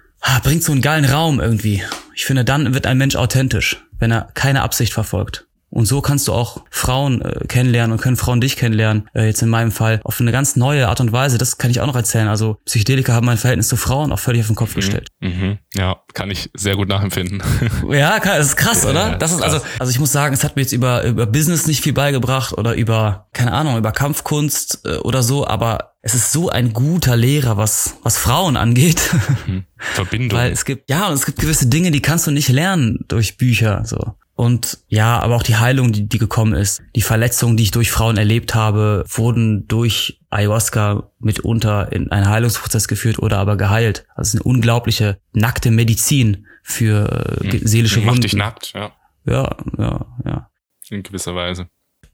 bringt 0.44 0.64
so 0.64 0.72
einen 0.72 0.82
geilen 0.82 1.06
Raum 1.06 1.40
irgendwie. 1.40 1.84
Ich 2.16 2.26
finde, 2.26 2.46
dann 2.46 2.74
wird 2.74 2.86
ein 2.86 2.98
Mensch 2.98 3.16
authentisch 3.16 3.78
wenn 4.02 4.12
er 4.12 4.28
keine 4.34 4.64
Absicht 4.64 4.92
verfolgt. 4.92 5.48
Und 5.70 5.86
so 5.86 6.02
kannst 6.02 6.28
du 6.28 6.34
auch 6.34 6.66
Frauen 6.70 7.22
äh, 7.22 7.46
kennenlernen 7.48 7.94
und 7.94 8.02
können 8.02 8.18
Frauen 8.18 8.42
dich 8.42 8.58
kennenlernen. 8.58 9.08
Äh, 9.14 9.28
jetzt 9.28 9.42
in 9.42 9.48
meinem 9.48 9.72
Fall 9.72 10.02
auf 10.04 10.20
eine 10.20 10.34
ganz 10.34 10.58
neue 10.58 10.90
Art 10.90 11.00
und 11.00 11.14
Weise. 11.14 11.38
Das 11.38 11.58
kann 11.58 11.72
ich 11.72 11.80
auch 11.80 11.88
noch 11.88 11.96
erzählen. 11.96 12.28
Also 12.28 12.58
Psychedelika 12.66 13.14
haben 13.14 13.26
mein 13.26 13.38
Verhältnis 13.38 13.70
zu 13.70 13.78
Frauen 13.78 14.12
auch 14.12 14.20
völlig 14.20 14.42
auf 14.42 14.48
den 14.48 14.58
Kopf 14.58 14.76
gestellt. 14.76 15.08
Mhm. 15.22 15.60
Ja, 15.74 16.02
kann 16.14 16.30
ich 16.30 16.50
sehr 16.54 16.76
gut 16.76 16.90
nachempfinden. 16.90 17.42
ja, 17.90 18.20
das 18.20 18.48
ist 18.48 18.58
krass, 18.58 18.86
oder? 18.86 19.12
Ja, 19.12 19.16
das 19.16 19.32
ist 19.32 19.40
krass. 19.40 19.54
also, 19.54 19.66
also 19.80 19.92
ich 19.92 20.00
muss 20.00 20.12
sagen, 20.12 20.34
es 20.34 20.44
hat 20.44 20.58
mir 20.58 20.64
jetzt 20.64 20.74
über 20.74 21.06
über 21.06 21.26
Business 21.26 21.68
nicht 21.68 21.82
viel 21.82 21.94
beigebracht 21.94 22.52
oder 22.58 22.74
über 22.74 23.30
keine 23.32 23.54
Ahnung 23.54 23.78
über 23.78 23.94
Kampfkunst 23.94 24.82
äh, 24.84 24.98
oder 24.98 25.24
so, 25.24 25.48
aber 25.48 25.94
es 26.02 26.16
ist 26.16 26.34
so 26.34 26.50
ein 26.50 26.74
guter 26.74 27.16
Lehrer, 27.16 27.56
was 27.56 27.96
was 28.04 28.18
Frauen 28.18 28.58
angeht. 28.58 29.00
Verbindung. 29.92 30.38
Weil 30.40 30.52
es 30.52 30.66
gibt 30.66 30.90
ja 30.90 31.08
und 31.08 31.14
es 31.14 31.26
gibt 31.26 31.40
gewisse 31.40 31.68
Dinge, 31.68 31.92
die 31.92 32.02
kannst 32.02 32.28
du 32.28 32.32
nicht 32.32 32.50
lernen 32.50 33.00
durch 33.08 33.38
Bücher 33.38 33.84
so. 33.86 34.16
Und 34.36 34.80
ja, 34.88 35.20
aber 35.20 35.36
auch 35.36 35.44
die 35.44 35.58
Heilung, 35.58 35.92
die, 35.92 36.08
die 36.08 36.18
gekommen 36.18 36.54
ist, 36.54 36.82
die 36.96 37.02
Verletzungen, 37.04 37.58
die 37.58 37.64
ich 37.64 37.72
durch 37.72 37.92
Frauen 37.92 38.18
erlebt 38.18 38.56
habe, 38.56 39.04
wurden 39.08 39.68
durch 39.68 40.20
Ayahuasca 40.32 41.12
mitunter 41.20 41.92
in 41.92 42.12
einen 42.12 42.28
Heilungsprozess 42.28 42.88
geführt 42.88 43.20
oder 43.20 43.38
aber 43.38 43.56
geheilt. 43.56 44.06
Also 44.16 44.22
es 44.22 44.34
ist 44.34 44.42
eine 44.42 44.44
unglaubliche 44.56 45.20
nackte 45.34 45.70
Medizin 45.70 46.48
für 46.64 47.38
äh, 47.44 47.48
ge- 47.50 47.68
seelische 47.68 48.00
Macht 48.00 48.08
Wunden. 48.08 48.22
dich 48.22 48.34
nackt, 48.34 48.74
ja. 48.74 48.92
Ja, 49.26 49.56
ja, 49.78 50.06
ja. 50.26 50.50
In 50.90 51.04
gewisser 51.04 51.36
Weise. 51.36 51.68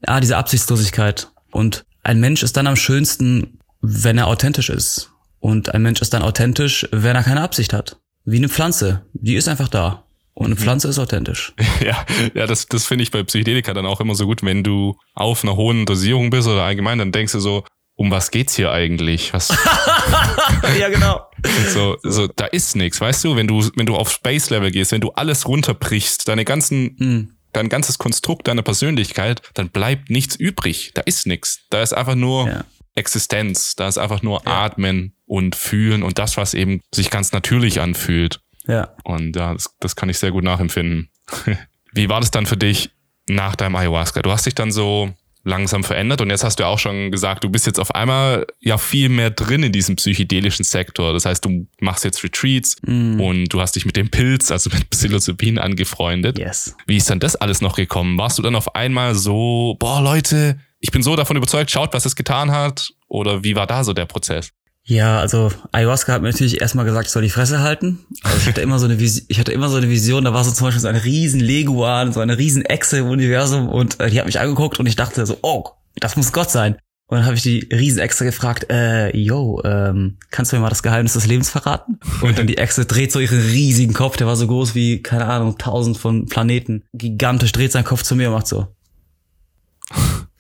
Ah, 0.05 0.19
diese 0.19 0.35
Absichtslosigkeit. 0.37 1.29
Und 1.51 1.85
ein 2.03 2.19
Mensch 2.19 2.43
ist 2.43 2.57
dann 2.57 2.67
am 2.67 2.75
schönsten, 2.75 3.59
wenn 3.81 4.17
er 4.17 4.27
authentisch 4.27 4.69
ist. 4.69 5.11
Und 5.47 5.73
ein 5.73 5.81
Mensch 5.81 6.01
ist 6.01 6.13
dann 6.13 6.23
authentisch, 6.23 6.85
wenn 6.91 7.15
er 7.15 7.23
keine 7.23 7.39
Absicht 7.39 7.71
hat. 7.71 7.95
Wie 8.25 8.35
eine 8.35 8.49
Pflanze. 8.49 9.05
Die 9.13 9.35
ist 9.35 9.47
einfach 9.47 9.69
da. 9.69 10.03
Und 10.33 10.47
eine 10.47 10.57
Pflanze 10.57 10.89
ist 10.89 10.99
authentisch. 10.99 11.53
Ja, 11.79 12.05
ja, 12.33 12.47
das, 12.47 12.65
das 12.65 12.85
finde 12.85 13.03
ich 13.03 13.11
bei 13.11 13.23
Psychedelika 13.23 13.73
dann 13.73 13.85
auch 13.85 14.01
immer 14.01 14.13
so 14.13 14.25
gut, 14.25 14.43
wenn 14.43 14.61
du 14.61 14.97
auf 15.13 15.45
einer 15.45 15.55
hohen 15.55 15.85
Dosierung 15.85 16.31
bist 16.31 16.49
oder 16.49 16.63
allgemein, 16.63 16.97
dann 16.97 17.13
denkst 17.13 17.31
du 17.31 17.39
so, 17.39 17.63
um 17.95 18.11
was 18.11 18.29
geht's 18.29 18.57
hier 18.57 18.71
eigentlich? 18.73 19.31
Was 19.33 19.47
ja, 20.77 20.89
genau. 20.89 21.21
so, 21.69 21.95
so, 22.03 22.27
da 22.27 22.45
ist 22.47 22.75
nichts, 22.75 22.99
weißt 22.99 23.23
du, 23.23 23.37
wenn 23.37 23.47
du, 23.47 23.63
wenn 23.77 23.85
du 23.85 23.95
auf 23.95 24.11
Space 24.11 24.49
Level 24.49 24.69
gehst, 24.71 24.91
wenn 24.91 24.99
du 25.01 25.11
alles 25.11 25.47
runterbrichst, 25.47 26.27
deine 26.27 26.43
ganzen, 26.43 26.97
Hm. 26.99 27.31
dein 27.53 27.69
ganzes 27.69 27.97
Konstrukt 27.99 28.49
deiner 28.49 28.63
Persönlichkeit, 28.63 29.41
dann 29.53 29.69
bleibt 29.69 30.09
nichts 30.09 30.35
übrig. 30.35 30.91
Da 30.93 31.03
ist 31.03 31.25
nichts. 31.25 31.61
Da 31.69 31.81
ist 31.81 31.93
einfach 31.93 32.15
nur 32.15 32.49
Ja. 32.49 32.65
Existenz. 32.95 33.75
Da 33.75 33.87
ist 33.87 33.97
einfach 33.97 34.21
nur 34.23 34.45
Atmen 34.45 35.13
und 35.27 35.55
Fühlen 35.55 36.01
und 36.01 36.17
das, 36.17 36.37
was 36.37 36.53
eben 36.53 36.81
sich 36.93 37.11
ganz 37.11 37.31
natürlich 37.33 37.79
anfühlt. 37.79 38.39
Ja. 38.67 38.95
Und 39.03 39.35
ja, 39.35 39.53
das, 39.53 39.75
das 39.79 39.95
kann 39.95 40.09
ich 40.09 40.17
sehr 40.17 40.31
gut 40.31 40.43
nachempfinden. 40.43 41.09
Wie 41.93 42.09
war 42.09 42.19
das 42.19 42.31
dann 42.31 42.45
für 42.45 42.57
dich 42.57 42.89
nach 43.27 43.55
deinem 43.55 43.75
Ayahuasca? 43.75 44.21
Du 44.21 44.31
hast 44.31 44.45
dich 44.45 44.55
dann 44.55 44.71
so 44.71 45.13
langsam 45.43 45.83
verändert 45.83 46.19
und 46.19 46.29
jetzt 46.29 46.43
hast 46.43 46.59
du 46.59 46.65
auch 46.65 46.77
schon 46.77 47.09
gesagt, 47.09 47.43
du 47.43 47.49
bist 47.49 47.65
jetzt 47.65 47.79
auf 47.79 47.95
einmal 47.95 48.45
ja 48.59 48.77
viel 48.77 49.07
mehr 49.07 49.29
drin 49.29 49.63
in 49.63 49.71
diesem 49.71 49.95
psychedelischen 49.95 50.65
Sektor. 50.65 51.13
Das 51.13 51.25
heißt, 51.25 51.43
du 51.45 51.67
machst 51.79 52.03
jetzt 52.03 52.21
Retreats 52.23 52.75
und 52.85 53.47
du 53.47 53.61
hast 53.61 53.75
dich 53.75 53.85
mit 53.85 53.95
dem 53.95 54.09
Pilz, 54.09 54.51
also 54.51 54.69
mit 54.73 54.89
Psilocybin 54.89 55.57
angefreundet. 55.57 56.37
Yes. 56.37 56.75
Wie 56.85 56.97
ist 56.97 57.09
dann 57.09 57.21
das 57.21 57.37
alles 57.37 57.61
noch 57.61 57.77
gekommen? 57.77 58.17
Warst 58.17 58.37
du 58.37 58.41
dann 58.41 58.55
auf 58.55 58.75
einmal 58.75 59.15
so, 59.15 59.77
boah 59.79 60.01
Leute, 60.01 60.59
ich 60.79 60.91
bin 60.91 61.01
so 61.01 61.15
davon 61.15 61.37
überzeugt, 61.37 61.71
schaut, 61.71 61.93
was 61.93 62.05
es 62.05 62.15
getan 62.15 62.51
hat? 62.51 62.89
Oder 63.07 63.43
wie 63.43 63.55
war 63.55 63.67
da 63.67 63.85
so 63.85 63.93
der 63.93 64.05
Prozess? 64.05 64.51
Ja, 64.89 65.19
also 65.19 65.51
Ayahuasca 65.73 66.13
hat 66.13 66.21
mir 66.21 66.29
natürlich 66.29 66.61
erstmal 66.61 66.85
gesagt, 66.85 67.07
ich 67.07 67.11
soll 67.11 67.21
die 67.21 67.29
Fresse 67.29 67.59
halten. 67.59 68.05
Also 68.23 68.37
ich 68.37 68.47
hatte 68.47 68.61
immer 68.61 68.79
so 68.79 68.85
eine 68.85 68.99
Vision, 68.99 69.25
ich 69.27 69.37
hatte 69.37 69.51
immer 69.51 69.67
so 69.67 69.75
eine 69.75 69.89
Vision, 69.89 70.23
da 70.23 70.33
war 70.33 70.45
so 70.45 70.51
zum 70.51 70.65
Beispiel 70.65 70.81
so 70.81 70.87
eine 70.87 71.03
riesen 71.03 71.41
Leguan, 71.41 72.13
so 72.13 72.21
eine 72.21 72.37
riesen 72.37 72.63
Echse 72.63 72.99
im 72.99 73.07
Universum 73.07 73.67
und 73.67 73.99
äh, 73.99 74.09
die 74.09 74.17
hat 74.17 74.25
mich 74.25 74.39
angeguckt 74.39 74.79
und 74.79 74.85
ich 74.85 74.95
dachte 74.95 75.25
so, 75.25 75.39
oh, 75.41 75.65
das 75.95 76.15
muss 76.15 76.31
Gott 76.31 76.51
sein. 76.51 76.77
Und 77.09 77.17
dann 77.17 77.25
habe 77.25 77.35
ich 77.35 77.41
die 77.41 77.67
riesen 77.71 77.99
Echse 77.99 78.23
gefragt, 78.23 78.67
äh, 78.69 79.15
yo, 79.15 79.61
ähm, 79.65 80.17
kannst 80.31 80.51
du 80.51 80.55
mir 80.55 80.61
mal 80.61 80.69
das 80.69 80.83
Geheimnis 80.83 81.13
des 81.13 81.27
Lebens 81.27 81.49
verraten? 81.49 81.99
Und 82.21 82.37
dann 82.37 82.47
die 82.47 82.57
Echse 82.57 82.85
dreht 82.85 83.11
so 83.11 83.19
ihren 83.19 83.39
riesigen 83.39 83.93
Kopf, 83.93 84.15
der 84.15 84.27
war 84.27 84.35
so 84.37 84.47
groß 84.47 84.73
wie, 84.73 85.01
keine 85.01 85.25
Ahnung, 85.25 85.57
tausend 85.57 85.97
von 85.97 86.27
Planeten. 86.27 86.83
Gigantisch 86.93 87.51
dreht 87.51 87.73
seinen 87.73 87.85
Kopf 87.85 88.03
zu 88.03 88.15
mir 88.15 88.29
und 88.29 88.35
macht 88.35 88.47
so. 88.47 88.67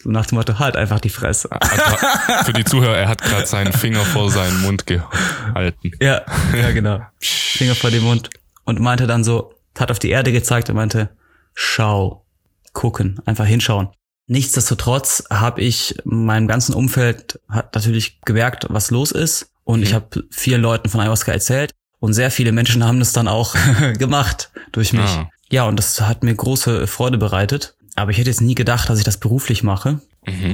Nach 0.09 0.25
dem 0.25 0.37
Motto, 0.37 0.57
halt 0.57 0.77
einfach 0.77 1.01
die 1.01 1.09
Fresse. 1.09 1.49
Für 2.45 2.53
die 2.53 2.63
Zuhörer, 2.63 2.97
er 2.97 3.09
hat 3.09 3.21
gerade 3.21 3.45
seinen 3.45 3.73
Finger 3.73 3.99
vor 3.99 4.31
seinen 4.31 4.61
Mund 4.61 4.85
gehalten. 4.85 5.91
Ja, 5.99 6.21
ja, 6.55 6.71
genau. 6.71 7.01
Finger 7.19 7.75
vor 7.75 7.91
dem 7.91 8.03
Mund. 8.03 8.29
Und 8.63 8.79
meinte 8.79 9.05
dann 9.05 9.25
so, 9.25 9.53
hat 9.77 9.91
auf 9.91 9.99
die 9.99 10.09
Erde 10.09 10.31
gezeigt 10.31 10.69
und 10.69 10.77
meinte, 10.77 11.09
schau, 11.53 12.25
gucken, 12.71 13.19
einfach 13.25 13.45
hinschauen. 13.45 13.89
Nichtsdestotrotz 14.27 15.25
habe 15.29 15.61
ich 15.61 15.95
meinem 16.05 16.47
ganzen 16.47 16.73
Umfeld 16.73 17.39
hat 17.49 17.75
natürlich 17.75 18.21
gemerkt, 18.21 18.67
was 18.69 18.91
los 18.91 19.11
ist. 19.11 19.51
Und 19.63 19.81
ich 19.81 19.93
habe 19.93 20.23
vielen 20.31 20.61
Leuten 20.61 20.89
von 20.89 21.01
Ayahuasca 21.01 21.33
erzählt. 21.33 21.71
Und 21.99 22.13
sehr 22.13 22.31
viele 22.31 22.51
Menschen 22.53 22.85
haben 22.85 22.99
das 22.99 23.11
dann 23.11 23.27
auch 23.27 23.55
gemacht 23.97 24.51
durch 24.71 24.93
mich. 24.93 25.09
Ah. 25.09 25.29
Ja, 25.49 25.63
und 25.63 25.77
das 25.77 25.99
hat 26.01 26.23
mir 26.23 26.35
große 26.35 26.87
Freude 26.87 27.17
bereitet. 27.17 27.76
Aber 27.97 28.11
ich 28.11 28.17
hätte 28.17 28.29
jetzt 28.29 28.41
nie 28.41 28.55
gedacht, 28.55 28.89
dass 28.89 28.99
ich 28.99 29.03
das 29.03 29.17
beruflich 29.17 29.63
mache 29.63 29.99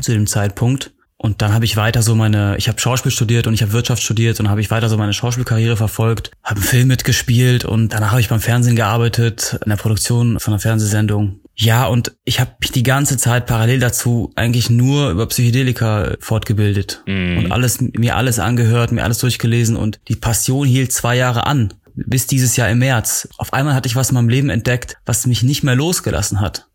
zu 0.01 0.11
dem 0.11 0.27
Zeitpunkt. 0.27 0.91
Und 1.17 1.41
dann 1.41 1.53
habe 1.53 1.63
ich 1.63 1.77
weiter 1.77 2.01
so 2.01 2.15
meine, 2.15 2.57
ich 2.57 2.67
habe 2.67 2.81
Schauspiel 2.81 3.11
studiert 3.11 3.47
und 3.47 3.53
ich 3.53 3.61
habe 3.61 3.71
Wirtschaft 3.71 4.03
studiert 4.03 4.39
und 4.41 4.49
habe 4.49 4.59
ich 4.59 4.69
weiter 4.71 4.89
so 4.89 4.97
meine 4.97 5.13
Schauspielkarriere 5.13 5.77
verfolgt, 5.77 6.31
habe 6.43 6.57
einen 6.57 6.67
Film 6.67 6.87
mitgespielt 6.89 7.63
und 7.63 7.93
danach 7.93 8.11
habe 8.11 8.19
ich 8.19 8.27
beim 8.27 8.41
Fernsehen 8.41 8.75
gearbeitet, 8.75 9.57
in 9.63 9.69
der 9.69 9.77
Produktion 9.77 10.37
von 10.39 10.53
einer 10.53 10.59
Fernsehsendung. 10.59 11.39
Ja, 11.55 11.85
und 11.85 12.13
ich 12.25 12.41
habe 12.41 12.51
mich 12.59 12.71
die 12.71 12.83
ganze 12.83 13.15
Zeit 13.17 13.45
parallel 13.45 13.79
dazu 13.79 14.33
eigentlich 14.35 14.69
nur 14.69 15.11
über 15.11 15.25
Psychedelika 15.27 16.15
fortgebildet 16.19 17.03
und 17.37 17.51
alles 17.53 17.79
mir 17.79 18.17
alles 18.17 18.39
angehört, 18.39 18.91
mir 18.91 19.03
alles 19.03 19.19
durchgelesen 19.19 19.77
und 19.77 20.01
die 20.09 20.17
Passion 20.17 20.67
hielt 20.67 20.91
zwei 20.91 21.15
Jahre 21.15 21.45
an, 21.45 21.73
bis 21.95 22.27
dieses 22.27 22.57
Jahr 22.57 22.69
im 22.69 22.79
März. 22.79 23.29
Auf 23.37 23.53
einmal 23.53 23.75
hatte 23.75 23.87
ich 23.87 23.95
was 23.95 24.09
in 24.09 24.15
meinem 24.15 24.29
Leben 24.29 24.49
entdeckt, 24.49 24.97
was 25.05 25.25
mich 25.25 25.41
nicht 25.41 25.63
mehr 25.63 25.75
losgelassen 25.75 26.41
hat. 26.41 26.67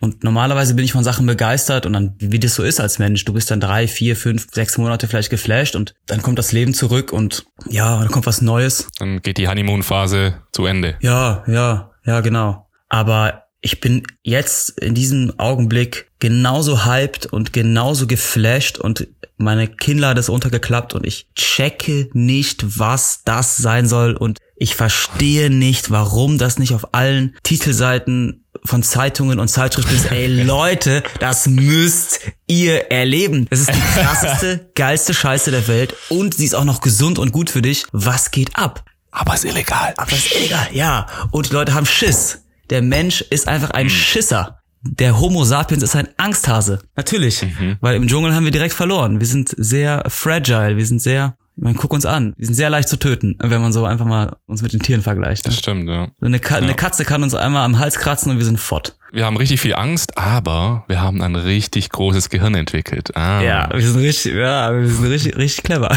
Und 0.00 0.24
normalerweise 0.24 0.74
bin 0.74 0.84
ich 0.84 0.92
von 0.92 1.04
Sachen 1.04 1.26
begeistert 1.26 1.84
und 1.84 1.92
dann, 1.92 2.14
wie 2.18 2.38
das 2.38 2.54
so 2.54 2.62
ist 2.62 2.80
als 2.80 2.98
Mensch, 2.98 3.24
du 3.26 3.34
bist 3.34 3.50
dann 3.50 3.60
drei, 3.60 3.86
vier, 3.86 4.16
fünf, 4.16 4.46
sechs 4.50 4.78
Monate 4.78 5.06
vielleicht 5.06 5.28
geflasht 5.28 5.76
und 5.76 5.94
dann 6.06 6.22
kommt 6.22 6.38
das 6.38 6.52
Leben 6.52 6.72
zurück 6.72 7.12
und 7.12 7.44
ja, 7.68 8.00
dann 8.00 8.10
kommt 8.10 8.26
was 8.26 8.40
Neues. 8.40 8.88
Dann 8.98 9.20
geht 9.20 9.36
die 9.36 9.46
Honeymoon-Phase 9.46 10.40
zu 10.52 10.64
Ende. 10.64 10.96
Ja, 11.00 11.44
ja, 11.46 11.90
ja, 12.06 12.20
genau. 12.20 12.66
Aber 12.88 13.44
ich 13.60 13.80
bin 13.80 14.04
jetzt 14.22 14.70
in 14.80 14.94
diesem 14.94 15.38
Augenblick 15.38 16.10
genauso 16.18 16.86
hyped 16.86 17.26
und 17.26 17.52
genauso 17.52 18.06
geflasht 18.06 18.78
und 18.78 19.06
meine 19.40 19.68
Kinnlade 19.68 20.20
ist 20.20 20.28
untergeklappt 20.28 20.94
und 20.94 21.06
ich 21.06 21.26
checke 21.34 22.08
nicht, 22.12 22.78
was 22.78 23.22
das 23.24 23.56
sein 23.56 23.88
soll 23.88 24.14
und 24.14 24.38
ich 24.56 24.74
verstehe 24.74 25.48
nicht, 25.48 25.90
warum 25.90 26.36
das 26.36 26.58
nicht 26.58 26.74
auf 26.74 26.92
allen 26.92 27.34
Titelseiten 27.42 28.44
von 28.64 28.82
Zeitungen 28.82 29.40
und 29.40 29.48
Zeitschriften 29.48 29.94
ist. 29.94 30.10
Ey 30.12 30.26
Leute, 30.44 31.02
das 31.18 31.46
müsst 31.46 32.20
ihr 32.46 32.90
erleben. 32.90 33.46
Das 33.48 33.60
ist 33.60 33.70
die 33.70 33.80
krasseste, 34.00 34.70
geilste 34.74 35.14
Scheiße 35.14 35.50
der 35.50 35.66
Welt 35.66 35.94
und 36.10 36.34
sie 36.34 36.44
ist 36.44 36.54
auch 36.54 36.64
noch 36.64 36.82
gesund 36.82 37.18
und 37.18 37.32
gut 37.32 37.48
für 37.48 37.62
dich. 37.62 37.86
Was 37.92 38.30
geht 38.30 38.56
ab? 38.56 38.84
Aber 39.10 39.34
ist 39.34 39.46
illegal. 39.46 39.94
Aber 39.96 40.10
das 40.10 40.26
ist 40.26 40.36
egal, 40.36 40.68
ja. 40.72 41.06
Und 41.30 41.48
die 41.48 41.54
Leute 41.54 41.72
haben 41.74 41.86
Schiss. 41.86 42.42
Der 42.68 42.82
Mensch 42.82 43.22
ist 43.22 43.48
einfach 43.48 43.70
ein 43.70 43.88
Schisser. 43.88 44.59
Der 44.82 45.20
Homo 45.20 45.44
sapiens 45.44 45.82
ist 45.82 45.94
ein 45.94 46.08
Angsthase. 46.16 46.80
Natürlich. 46.96 47.44
Weil 47.80 47.96
im 47.96 48.08
Dschungel 48.08 48.34
haben 48.34 48.44
wir 48.44 48.50
direkt 48.50 48.74
verloren. 48.74 49.20
Wir 49.20 49.26
sind 49.26 49.54
sehr 49.56 50.04
fragile. 50.08 50.76
Wir 50.76 50.86
sind 50.86 51.02
sehr, 51.02 51.36
ich 51.56 51.62
meine, 51.62 51.76
guck 51.76 51.92
uns 51.92 52.06
an. 52.06 52.32
Wir 52.38 52.46
sind 52.46 52.54
sehr 52.54 52.70
leicht 52.70 52.88
zu 52.88 52.96
töten, 52.96 53.36
wenn 53.42 53.60
man 53.60 53.72
so 53.72 53.84
einfach 53.84 54.06
mal 54.06 54.36
uns 54.46 54.62
mit 54.62 54.72
den 54.72 54.80
Tieren 54.80 55.02
vergleicht. 55.02 55.46
Das 55.46 55.58
stimmt, 55.58 55.88
ja. 55.88 56.08
So 56.18 56.26
Eine, 56.26 56.38
Ka 56.38 56.56
eine 56.56 56.74
Katze 56.74 57.04
kann 57.04 57.22
uns 57.22 57.34
einmal 57.34 57.64
am 57.64 57.78
Hals 57.78 57.96
kratzen 57.98 58.32
und 58.32 58.38
wir 58.38 58.44
sind 58.46 58.58
fort. 58.58 58.96
Wir 59.12 59.26
haben 59.26 59.36
richtig 59.36 59.60
viel 59.60 59.74
Angst, 59.74 60.16
aber 60.16 60.84
wir 60.88 61.02
haben 61.02 61.20
ein 61.20 61.36
richtig 61.36 61.90
großes 61.90 62.30
Gehirn 62.30 62.54
entwickelt. 62.54 63.14
Ah. 63.16 63.42
Ja, 63.42 63.68
wir 63.72 63.86
sind 63.86 64.00
richtig, 64.00 64.34
ja, 64.34 64.72
wir 64.72 64.88
sind 64.88 65.04
richtig, 65.04 65.36
richtig 65.36 65.64
clever. 65.64 65.94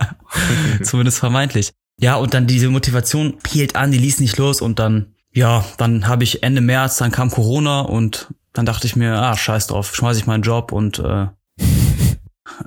Zumindest 0.82 1.18
vermeintlich. 1.18 1.72
Ja, 1.98 2.16
und 2.16 2.34
dann 2.34 2.46
diese 2.46 2.68
Motivation 2.68 3.34
hielt 3.46 3.76
an, 3.76 3.92
die 3.92 3.98
ließ 3.98 4.20
nicht 4.20 4.36
los 4.36 4.60
und 4.60 4.78
dann, 4.78 5.14
ja, 5.32 5.64
dann 5.78 6.08
habe 6.08 6.24
ich 6.24 6.42
Ende 6.42 6.60
März, 6.60 6.96
dann 6.96 7.12
kam 7.12 7.30
Corona 7.30 7.80
und 7.80 8.28
dann 8.52 8.66
dachte 8.66 8.86
ich 8.86 8.96
mir, 8.96 9.14
ah, 9.14 9.36
scheiß 9.36 9.68
drauf, 9.68 9.94
schmeiß 9.94 10.18
ich 10.18 10.26
meinen 10.26 10.42
Job 10.42 10.72
und 10.72 10.98
äh, 10.98 11.26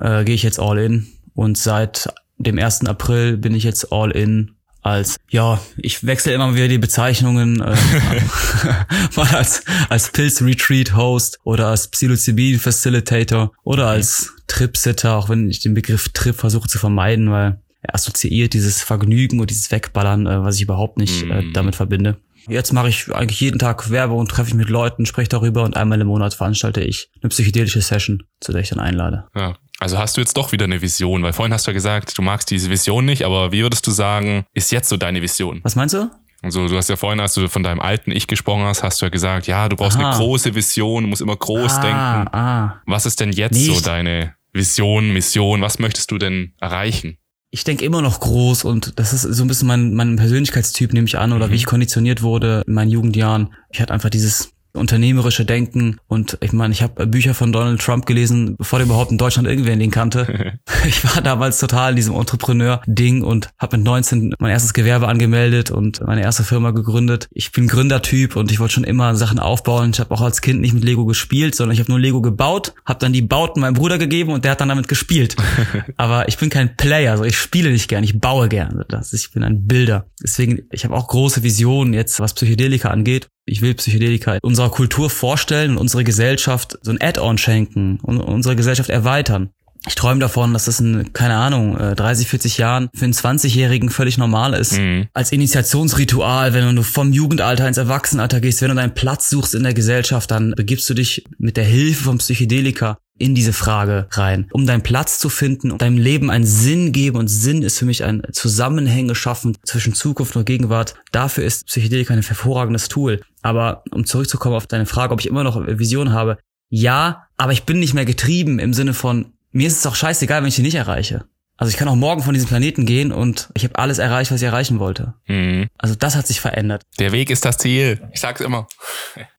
äh, 0.00 0.24
gehe 0.24 0.34
ich 0.34 0.42
jetzt 0.42 0.58
all 0.58 0.78
in. 0.78 1.06
Und 1.34 1.58
seit 1.58 2.12
dem 2.38 2.58
1. 2.58 2.86
April 2.86 3.36
bin 3.36 3.54
ich 3.54 3.64
jetzt 3.64 3.92
all 3.92 4.10
in 4.10 4.52
als, 4.84 5.16
ja, 5.30 5.60
ich 5.78 6.04
wechsle 6.04 6.34
immer 6.34 6.54
wieder 6.54 6.68
die 6.68 6.78
Bezeichnungen, 6.78 7.60
äh, 7.60 7.74
mal 9.16 9.34
als, 9.34 9.62
als 9.88 10.10
Pilz-Retreat-Host 10.10 11.38
oder 11.44 11.68
als 11.68 11.90
Psilocybin-Facilitator 11.90 13.52
oder 13.62 13.86
als 13.86 14.32
Trip-Sitter, 14.46 15.16
auch 15.16 15.30
wenn 15.30 15.48
ich 15.48 15.60
den 15.60 15.72
Begriff 15.72 16.10
Trip 16.10 16.36
versuche 16.36 16.68
zu 16.68 16.78
vermeiden, 16.78 17.30
weil 17.30 17.62
er 17.80 17.94
assoziiert 17.94 18.52
dieses 18.52 18.82
Vergnügen 18.82 19.40
und 19.40 19.48
dieses 19.48 19.70
Wegballern, 19.70 20.26
äh, 20.26 20.42
was 20.42 20.56
ich 20.56 20.62
überhaupt 20.62 20.98
nicht 20.98 21.22
äh, 21.24 21.50
damit 21.52 21.76
verbinde. 21.76 22.18
Jetzt 22.48 22.72
mache 22.72 22.88
ich 22.88 23.12
eigentlich 23.14 23.40
jeden 23.40 23.58
Tag 23.58 23.90
Werbung 23.90 24.18
und 24.18 24.30
treffe 24.30 24.48
ich 24.48 24.54
mit 24.54 24.68
Leuten, 24.68 25.06
spreche 25.06 25.28
darüber 25.28 25.62
und 25.62 25.76
einmal 25.76 26.00
im 26.00 26.06
Monat 26.06 26.34
veranstalte 26.34 26.82
ich 26.82 27.08
eine 27.22 27.30
psychedelische 27.30 27.80
Session, 27.80 28.22
zu 28.40 28.52
der 28.52 28.60
ich 28.60 28.68
dann 28.68 28.80
einlade. 28.80 29.24
Ja. 29.34 29.56
Also 29.80 29.98
hast 29.98 30.16
du 30.16 30.20
jetzt 30.20 30.36
doch 30.36 30.52
wieder 30.52 30.64
eine 30.64 30.80
Vision, 30.80 31.22
weil 31.22 31.32
vorhin 31.32 31.52
hast 31.52 31.66
du 31.66 31.70
ja 31.70 31.74
gesagt, 31.74 32.16
du 32.16 32.22
magst 32.22 32.50
diese 32.50 32.70
Vision 32.70 33.04
nicht, 33.04 33.24
aber 33.24 33.52
wie 33.52 33.62
würdest 33.62 33.86
du 33.86 33.90
sagen, 33.90 34.44
ist 34.54 34.70
jetzt 34.70 34.88
so 34.88 34.96
deine 34.96 35.20
Vision? 35.20 35.60
Was 35.62 35.74
meinst 35.74 35.94
du? 35.94 36.10
Also 36.42 36.68
du 36.68 36.76
hast 36.76 36.88
ja 36.90 36.96
vorhin, 36.96 37.20
als 37.20 37.34
du 37.34 37.48
von 37.48 37.62
deinem 37.62 37.80
alten 37.80 38.10
Ich 38.10 38.26
gesprochen 38.26 38.64
hast, 38.64 38.82
hast 38.82 39.00
du 39.00 39.06
ja 39.06 39.10
gesagt, 39.10 39.46
ja, 39.46 39.68
du 39.68 39.76
brauchst 39.76 39.96
Aha. 39.96 40.10
eine 40.10 40.16
große 40.16 40.54
Vision, 40.54 41.04
du 41.04 41.08
musst 41.08 41.22
immer 41.22 41.36
groß 41.36 41.72
ah, 41.72 41.80
denken. 41.80 42.36
Ah. 42.36 42.82
Was 42.86 43.06
ist 43.06 43.18
denn 43.20 43.32
jetzt 43.32 43.54
nicht. 43.54 43.74
so 43.74 43.80
deine 43.80 44.34
Vision, 44.52 45.12
Mission? 45.12 45.62
Was 45.62 45.78
möchtest 45.78 46.10
du 46.10 46.18
denn 46.18 46.52
erreichen? 46.60 47.18
Ich 47.54 47.62
denke 47.62 47.84
immer 47.84 48.02
noch 48.02 48.18
groß 48.18 48.64
und 48.64 48.98
das 48.98 49.12
ist 49.12 49.22
so 49.22 49.44
ein 49.44 49.46
bisschen 49.46 49.68
mein, 49.68 49.94
mein 49.94 50.16
Persönlichkeitstyp, 50.16 50.92
nehme 50.92 51.06
ich 51.06 51.18
an, 51.18 51.32
oder 51.32 51.46
mhm. 51.46 51.52
wie 51.52 51.54
ich 51.54 51.66
konditioniert 51.66 52.20
wurde 52.20 52.64
in 52.66 52.74
meinen 52.74 52.90
Jugendjahren. 52.90 53.54
Ich 53.70 53.80
hatte 53.80 53.94
einfach 53.94 54.10
dieses 54.10 54.53
unternehmerische 54.74 55.44
Denken. 55.44 55.98
Und 56.08 56.36
ich 56.40 56.52
meine, 56.52 56.72
ich 56.72 56.82
habe 56.82 57.06
Bücher 57.06 57.34
von 57.34 57.52
Donald 57.52 57.80
Trump 57.80 58.06
gelesen, 58.06 58.56
bevor 58.56 58.78
der 58.78 58.86
überhaupt 58.86 59.10
in 59.10 59.18
Deutschland 59.18 59.48
irgendwer 59.48 59.76
den 59.76 59.90
kannte. 59.90 60.58
ich 60.86 61.04
war 61.04 61.22
damals 61.22 61.58
total 61.58 61.90
in 61.90 61.96
diesem 61.96 62.14
Entrepreneur-Ding 62.14 63.22
und 63.22 63.48
habe 63.58 63.76
mit 63.76 63.86
19 63.86 64.34
mein 64.38 64.50
erstes 64.50 64.74
Gewerbe 64.74 65.08
angemeldet 65.08 65.70
und 65.70 66.00
meine 66.02 66.22
erste 66.22 66.44
Firma 66.44 66.72
gegründet. 66.72 67.28
Ich 67.32 67.52
bin 67.52 67.68
Gründertyp 67.68 68.36
und 68.36 68.50
ich 68.50 68.60
wollte 68.60 68.74
schon 68.74 68.84
immer 68.84 69.14
Sachen 69.16 69.38
aufbauen. 69.38 69.90
Ich 69.92 70.00
habe 70.00 70.12
auch 70.14 70.20
als 70.20 70.40
Kind 70.40 70.60
nicht 70.60 70.74
mit 70.74 70.84
Lego 70.84 71.06
gespielt, 71.06 71.54
sondern 71.54 71.74
ich 71.74 71.80
habe 71.80 71.90
nur 71.90 72.00
Lego 72.00 72.20
gebaut, 72.20 72.74
habe 72.84 72.98
dann 72.98 73.12
die 73.12 73.22
Bauten 73.22 73.60
meinem 73.60 73.74
Bruder 73.74 73.98
gegeben 73.98 74.32
und 74.32 74.44
der 74.44 74.52
hat 74.52 74.60
dann 74.60 74.68
damit 74.68 74.88
gespielt. 74.88 75.36
Aber 75.96 76.28
ich 76.28 76.38
bin 76.38 76.50
kein 76.50 76.76
Player, 76.76 77.12
also 77.12 77.24
ich 77.24 77.38
spiele 77.38 77.70
nicht 77.70 77.88
gern, 77.88 78.04
ich 78.04 78.20
baue 78.20 78.48
gern. 78.48 78.84
Das, 78.88 79.12
ich 79.12 79.30
bin 79.30 79.44
ein 79.44 79.66
Bilder. 79.66 80.06
Deswegen, 80.22 80.62
ich 80.70 80.84
habe 80.84 80.94
auch 80.94 81.08
große 81.08 81.42
Visionen 81.42 81.94
jetzt, 81.94 82.20
was 82.20 82.34
Psychedelika 82.34 82.88
angeht. 82.90 83.28
Ich 83.46 83.62
will 83.62 83.74
Psychedelika 83.74 84.38
unserer 84.42 84.70
Kultur 84.70 85.10
vorstellen 85.10 85.72
und 85.72 85.78
unsere 85.78 86.04
Gesellschaft 86.04 86.78
so 86.82 86.90
ein 86.90 87.00
Add-on 87.00 87.38
schenken 87.38 87.98
und 88.02 88.20
unsere 88.20 88.56
Gesellschaft 88.56 88.90
erweitern. 88.90 89.50
Ich 89.86 89.96
träume 89.96 90.20
davon, 90.20 90.54
dass 90.54 90.64
das 90.64 90.80
in, 90.80 91.12
keine 91.12 91.36
Ahnung, 91.36 91.76
30, 91.76 92.26
äh, 92.26 92.30
40 92.30 92.58
Jahren 92.58 92.88
für 92.94 93.04
einen 93.04 93.12
20-Jährigen 93.12 93.90
völlig 93.90 94.16
normal 94.16 94.54
ist. 94.54 94.78
Mhm. 94.78 95.08
Als 95.12 95.30
Initiationsritual, 95.30 96.54
wenn 96.54 96.74
du 96.74 96.82
vom 96.82 97.12
Jugendalter 97.12 97.68
ins 97.68 97.76
Erwachsenenalter 97.76 98.40
gehst, 98.40 98.62
wenn 98.62 98.70
du 98.70 98.76
deinen 98.76 98.94
Platz 98.94 99.28
suchst 99.28 99.54
in 99.54 99.62
der 99.62 99.74
Gesellschaft, 99.74 100.30
dann 100.30 100.54
begibst 100.56 100.88
du 100.88 100.94
dich 100.94 101.24
mit 101.36 101.58
der 101.58 101.64
Hilfe 101.64 102.04
von 102.04 102.16
Psychedelika 102.16 102.96
in 103.18 103.34
diese 103.34 103.52
Frage 103.52 104.08
rein, 104.10 104.48
um 104.52 104.66
deinen 104.66 104.82
Platz 104.82 105.18
zu 105.18 105.28
finden 105.28 105.70
und 105.70 105.82
deinem 105.82 105.98
Leben 105.98 106.30
einen 106.30 106.46
Sinn 106.46 106.92
geben. 106.92 107.16
Und 107.16 107.28
Sinn 107.28 107.62
ist 107.62 107.78
für 107.78 107.84
mich 107.84 108.02
ein 108.04 108.22
Zusammenhänge 108.32 109.14
schaffen 109.14 109.56
zwischen 109.64 109.94
Zukunft 109.94 110.36
und 110.36 110.46
Gegenwart. 110.46 110.94
Dafür 111.12 111.44
ist 111.44 111.66
Psychedelika 111.66 112.12
ein 112.12 112.22
hervorragendes 112.22 112.88
Tool. 112.88 113.20
Aber 113.42 113.84
um 113.90 114.04
zurückzukommen 114.04 114.56
auf 114.56 114.66
deine 114.66 114.86
Frage, 114.86 115.12
ob 115.12 115.20
ich 115.20 115.26
immer 115.26 115.44
noch 115.44 115.64
Vision 115.66 116.12
habe, 116.12 116.38
ja, 116.70 117.28
aber 117.36 117.52
ich 117.52 117.64
bin 117.64 117.78
nicht 117.78 117.94
mehr 117.94 118.04
getrieben 118.04 118.58
im 118.58 118.74
Sinne 118.74 118.94
von, 118.94 119.32
mir 119.52 119.68
ist 119.68 119.78
es 119.78 119.86
auch 119.86 119.94
scheißegal, 119.94 120.42
wenn 120.42 120.48
ich 120.48 120.56
die 120.56 120.62
nicht 120.62 120.74
erreiche. 120.74 121.24
Also 121.56 121.70
ich 121.70 121.76
kann 121.76 121.86
auch 121.86 121.94
morgen 121.94 122.22
von 122.22 122.34
diesem 122.34 122.48
Planeten 122.48 122.84
gehen 122.84 123.12
und 123.12 123.48
ich 123.54 123.62
habe 123.64 123.78
alles 123.78 123.98
erreicht, 123.98 124.32
was 124.32 124.42
ich 124.42 124.46
erreichen 124.46 124.80
wollte. 124.80 125.14
Mhm. 125.26 125.68
Also 125.78 125.94
das 125.94 126.16
hat 126.16 126.26
sich 126.26 126.40
verändert. 126.40 126.82
Der 126.98 127.12
Weg 127.12 127.30
ist 127.30 127.44
das 127.44 127.58
Ziel. 127.58 128.00
Ich 128.12 128.20
sag's 128.20 128.40
immer. 128.40 128.66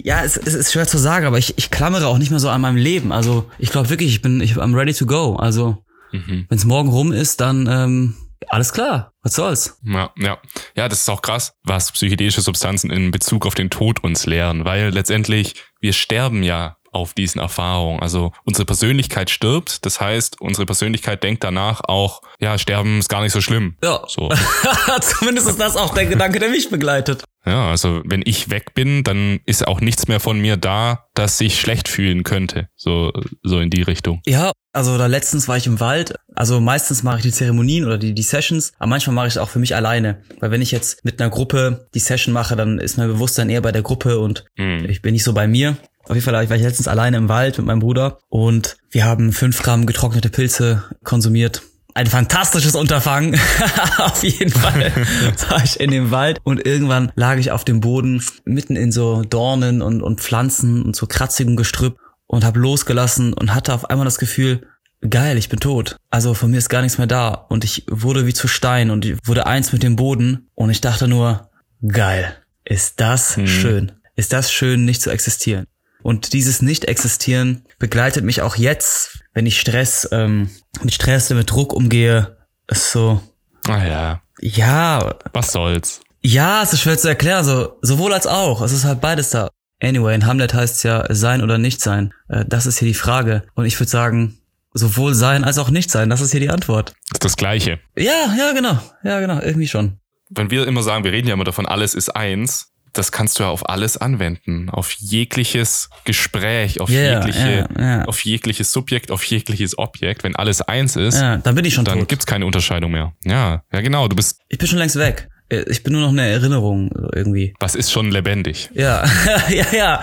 Ja, 0.02 0.24
es, 0.24 0.38
es 0.38 0.54
ist 0.54 0.72
schwer 0.72 0.88
zu 0.88 0.98
sagen, 0.98 1.26
aber 1.26 1.38
ich, 1.38 1.58
ich 1.58 1.72
klammere 1.72 2.08
auch 2.08 2.18
nicht 2.18 2.32
mehr 2.32 2.40
so 2.40 2.50
an 2.50 2.62
meinem 2.62 2.78
Leben. 2.78 3.12
Also 3.12 3.50
ich 3.60 3.70
glaube 3.70 3.90
wirklich, 3.90 4.10
ich 4.10 4.22
bin, 4.22 4.40
ich 4.40 4.54
I'm 4.56 4.76
ready 4.76 4.94
to 4.94 5.06
go. 5.06 5.36
Also 5.36 5.84
mhm. 6.14 6.46
wenn 6.48 6.58
es 6.58 6.64
morgen 6.64 6.90
rum 6.90 7.12
ist, 7.12 7.42
dann 7.42 7.68
ähm, 7.68 8.16
alles 8.48 8.72
klar. 8.72 9.12
Was 9.22 9.36
soll's? 9.36 9.78
Ja, 9.84 10.12
ja. 10.18 10.38
Ja, 10.76 10.88
das 10.88 11.02
ist 11.02 11.10
auch 11.10 11.22
krass, 11.22 11.54
was 11.64 11.92
psychedelische 11.92 12.42
Substanzen 12.42 12.92
in 12.92 13.12
Bezug 13.12 13.46
auf 13.46 13.56
den 13.56 13.70
Tod 13.70 14.04
uns 14.04 14.26
lehren, 14.26 14.64
weil 14.64 14.90
letztendlich 14.90 15.56
wir 15.82 15.94
sterben 15.94 16.44
ja 16.44 16.78
auf 16.96 17.14
diesen 17.14 17.40
Erfahrungen. 17.42 18.02
Also 18.02 18.32
unsere 18.46 18.66
Persönlichkeit 18.66 19.30
stirbt, 19.30 19.86
das 19.86 20.00
heißt, 20.00 20.42
unsere 20.42 20.66
Persönlichkeit 20.66 21.24
denkt 21.24 21.44
danach 21.44 21.82
auch, 21.82 22.22
ja, 22.40 22.58
sterben 22.58 23.00
ist 23.00 23.10
gar 23.10 23.22
nicht 23.22 23.34
so 23.34 23.42
schlimm. 23.42 23.76
Ja. 23.84 24.02
So. 24.08 24.30
Zumindest 25.02 25.48
ist 25.48 25.60
das 25.60 25.76
auch 25.76 25.94
der 25.94 26.06
Gedanke, 26.06 26.40
der 26.40 26.50
mich 26.50 26.70
begleitet. 26.70 27.24
Ja, 27.46 27.70
also 27.70 28.02
wenn 28.06 28.24
ich 28.26 28.50
weg 28.50 28.74
bin, 28.74 29.04
dann 29.04 29.40
ist 29.46 29.68
auch 29.68 29.80
nichts 29.80 30.08
mehr 30.08 30.20
von 30.20 30.40
mir 30.40 30.58
da, 30.58 31.06
das 31.14 31.38
sich 31.38 31.60
schlecht 31.60 31.88
fühlen 31.88 32.24
könnte. 32.24 32.70
So, 32.76 33.12
so 33.44 33.60
in 33.60 33.70
die 33.70 33.84
Richtung. 33.84 34.22
Ja, 34.26 34.52
also 34.74 34.98
da 34.98 35.06
letztens 35.06 35.48
war 35.48 35.56
ich 35.56 35.68
im 35.68 35.80
Wald. 35.80 36.16
Also 36.34 36.60
meistens 36.60 37.04
mache 37.04 37.18
ich 37.18 37.24
die 37.24 37.32
Zeremonien 37.32 37.86
oder 37.86 37.98
die, 37.98 38.14
die 38.14 38.24
Sessions, 38.24 38.74
aber 38.80 38.90
manchmal 38.90 39.14
mache 39.14 39.28
ich 39.28 39.34
es 39.34 39.38
auch 39.38 39.50
für 39.50 39.60
mich 39.60 39.76
alleine. 39.76 40.24
Weil 40.40 40.52
wenn 40.52 40.62
ich 40.62 40.72
jetzt 40.72 41.06
mit 41.06 41.22
einer 41.22 41.30
Gruppe 41.30 41.88
die 41.94 42.00
Session 42.00 42.34
mache, 42.34 42.56
dann 42.56 42.80
ist 42.80 42.98
mein 42.98 43.08
Bewusstsein 43.08 43.50
eher 43.50 43.62
bei 43.62 43.72
der 43.72 43.84
Gruppe 43.84 44.20
und 44.20 44.46
mhm. 44.58 44.86
ich 44.90 45.02
bin 45.02 45.14
nicht 45.14 45.24
so 45.24 45.34
bei 45.34 45.48
mir. 45.48 45.78
Auf 46.08 46.16
jeden 46.16 46.24
Fall 46.24 46.34
war 46.34 46.56
ich 46.56 46.62
letztens 46.62 46.88
alleine 46.88 47.18
im 47.18 47.30
Wald 47.30 47.58
mit 47.58 47.66
meinem 47.66 47.80
Bruder 47.80 48.20
und 48.30 48.78
wir 48.92 49.06
haben 49.06 49.34
fünf 49.34 49.62
Gramm 49.64 49.86
getrocknete 49.86 50.30
Pilze 50.30 50.84
konsumiert. 51.04 51.64
Ein 51.96 52.08
fantastisches 52.08 52.76
Unterfangen. 52.76 53.40
auf 53.98 54.24
jeden 54.24 54.52
Fall 54.52 54.92
war 55.50 55.64
ich 55.64 55.80
in 55.80 55.92
dem 55.92 56.12
Wald 56.12 56.42
und 56.44 56.66
irgendwann 56.66 57.12
lag 57.16 57.38
ich 57.38 57.52
auf 57.52 57.64
dem 57.64 57.80
Boden 57.80 58.22
mitten 58.44 58.76
in 58.76 58.92
so 58.92 59.24
Dornen 59.24 59.82
und, 59.82 60.02
und 60.02 60.22
Pflanzen 60.22 60.84
und 60.84 60.96
so 60.96 61.08
kratzigem 61.08 61.56
Gestrüpp 61.56 61.98
und 62.28 62.44
habe 62.44 62.60
losgelassen 62.60 63.34
und 63.34 63.56
hatte 63.56 63.74
auf 63.74 63.90
einmal 63.90 64.06
das 64.06 64.20
Gefühl, 64.20 64.68
geil, 65.10 65.38
ich 65.38 65.50
bin 65.50 65.60
tot. 65.60 65.98
Also 66.12 66.34
von 66.34 66.52
mir 66.52 66.58
ist 66.58 66.70
gar 66.70 66.82
nichts 66.82 66.98
mehr 66.98 67.08
da 67.08 67.30
und 67.30 67.64
ich 67.64 67.86
wurde 67.90 68.28
wie 68.28 68.34
zu 68.34 68.48
Stein 68.48 68.92
und 68.92 69.06
ich 69.06 69.18
wurde 69.24 69.48
eins 69.48 69.72
mit 69.72 69.82
dem 69.82 69.96
Boden 69.96 70.50
und 70.54 70.70
ich 70.70 70.82
dachte 70.82 71.08
nur, 71.08 71.50
geil, 71.88 72.36
ist 72.64 73.00
das 73.00 73.38
hm. 73.38 73.48
schön. 73.48 73.92
Ist 74.16 74.34
das 74.34 74.52
schön, 74.52 74.86
nicht 74.86 75.02
zu 75.02 75.10
existieren. 75.10 75.66
Und 76.06 76.34
dieses 76.34 76.62
Nicht-Existieren 76.62 77.64
begleitet 77.80 78.24
mich 78.24 78.44
auch 78.44 78.58
jetzt, 78.58 79.24
wenn 79.34 79.48
ich 79.48 79.60
Stress, 79.60 80.08
ähm, 80.12 80.52
mit 80.84 80.94
Stress, 80.94 81.32
mit 81.32 81.50
Druck 81.50 81.74
umgehe. 81.74 82.38
Ist 82.68 82.92
so. 82.92 83.24
Ah 83.68 83.84
ja. 83.84 84.22
Ja. 84.40 85.16
Was 85.34 85.52
soll's? 85.52 86.02
Ja, 86.22 86.62
es 86.62 86.74
ist 86.74 86.82
schwer 86.82 87.00
zu 87.00 87.08
erklären, 87.08 87.44
so, 87.44 87.80
sowohl 87.82 88.14
als 88.14 88.28
auch. 88.28 88.62
Es 88.62 88.72
ist 88.72 88.86
halt 88.86 89.02
beides 89.02 89.32
da. 89.32 89.50
Anyway, 89.82 90.14
in 90.14 90.28
Hamlet 90.28 90.54
heißt 90.54 90.76
es 90.76 90.84
ja 90.84 91.08
sein 91.10 91.42
oder 91.42 91.58
nicht 91.58 91.82
sein. 91.82 92.14
Äh, 92.30 92.46
das 92.48 92.68
ist 92.68 92.78
hier 92.78 92.88
die 92.88 92.94
Frage. 92.94 93.42
Und 93.56 93.66
ich 93.66 93.80
würde 93.80 93.90
sagen, 93.90 94.38
sowohl 94.76 95.16
sein 95.16 95.44
als 95.44 95.58
auch 95.58 95.72
nicht 95.72 95.90
sein. 95.90 96.12
Das 96.12 96.22
ist 96.22 96.30
hier 96.30 96.40
die 96.40 96.52
Antwort. 96.52 96.90
Das 97.10 97.16
ist 97.16 97.26
das 97.26 97.36
Gleiche. 97.36 97.80
Ja, 97.98 98.32
ja, 98.38 98.52
genau. 98.54 98.78
Ja, 99.02 99.20
genau. 99.22 99.42
Irgendwie 99.42 99.68
schon. 99.68 99.98
Wenn 100.30 100.52
wir 100.52 100.68
immer 100.68 100.84
sagen, 100.84 101.04
wir 101.04 101.14
reden 101.14 101.30
ja 101.30 101.34
immer 101.34 101.46
davon, 101.46 101.66
alles 101.66 101.96
ist 101.96 102.16
eins, 102.16 102.75
das 102.96 103.12
kannst 103.12 103.40
du 103.40 103.44
ja 103.44 103.50
auf 103.50 103.70
alles 103.70 103.98
anwenden, 103.98 104.70
auf 104.70 104.92
jegliches 104.92 105.90
Gespräch, 106.06 106.80
auf 106.82 106.90
yeah, 106.90 107.20
jegliche, 107.20 107.48
yeah, 107.48 107.70
yeah. 107.78 108.06
auf 108.06 108.24
jegliches 108.24 108.72
Subjekt, 108.72 109.12
auf 109.12 109.24
jegliches 109.24 109.78
Objekt. 109.78 110.24
Wenn 110.24 110.36
alles 110.36 110.62
eins 110.62 110.96
ist, 110.96 111.20
ja, 111.20 111.38
dann 111.38 111.56
bin 111.56 111.66
ich 111.66 111.74
schon 111.74 111.86
dann 111.86 112.00
tot. 112.00 112.10
gibt's 112.10 112.26
keine 112.26 112.46
Unterscheidung 112.46 112.92
mehr. 112.92 113.14
Ja, 113.24 113.64
ja 113.72 113.82
genau. 113.82 114.08
Du 114.08 114.16
bist. 114.16 114.40
Ich 114.50 114.58
bin 114.58 114.68
schon 114.68 114.80
längst 114.80 114.96
weg. 114.96 115.30
Ich 115.50 115.84
bin 115.84 115.94
nur 115.94 116.02
noch 116.02 116.10
eine 116.10 116.28
Erinnerung 116.28 116.90
irgendwie. 117.14 117.54
Was 117.60 117.76
ist 117.76 117.92
schon 117.92 118.10
lebendig? 118.10 118.72
Ja, 118.74 119.06
ja, 119.50 119.66
ja, 119.72 120.02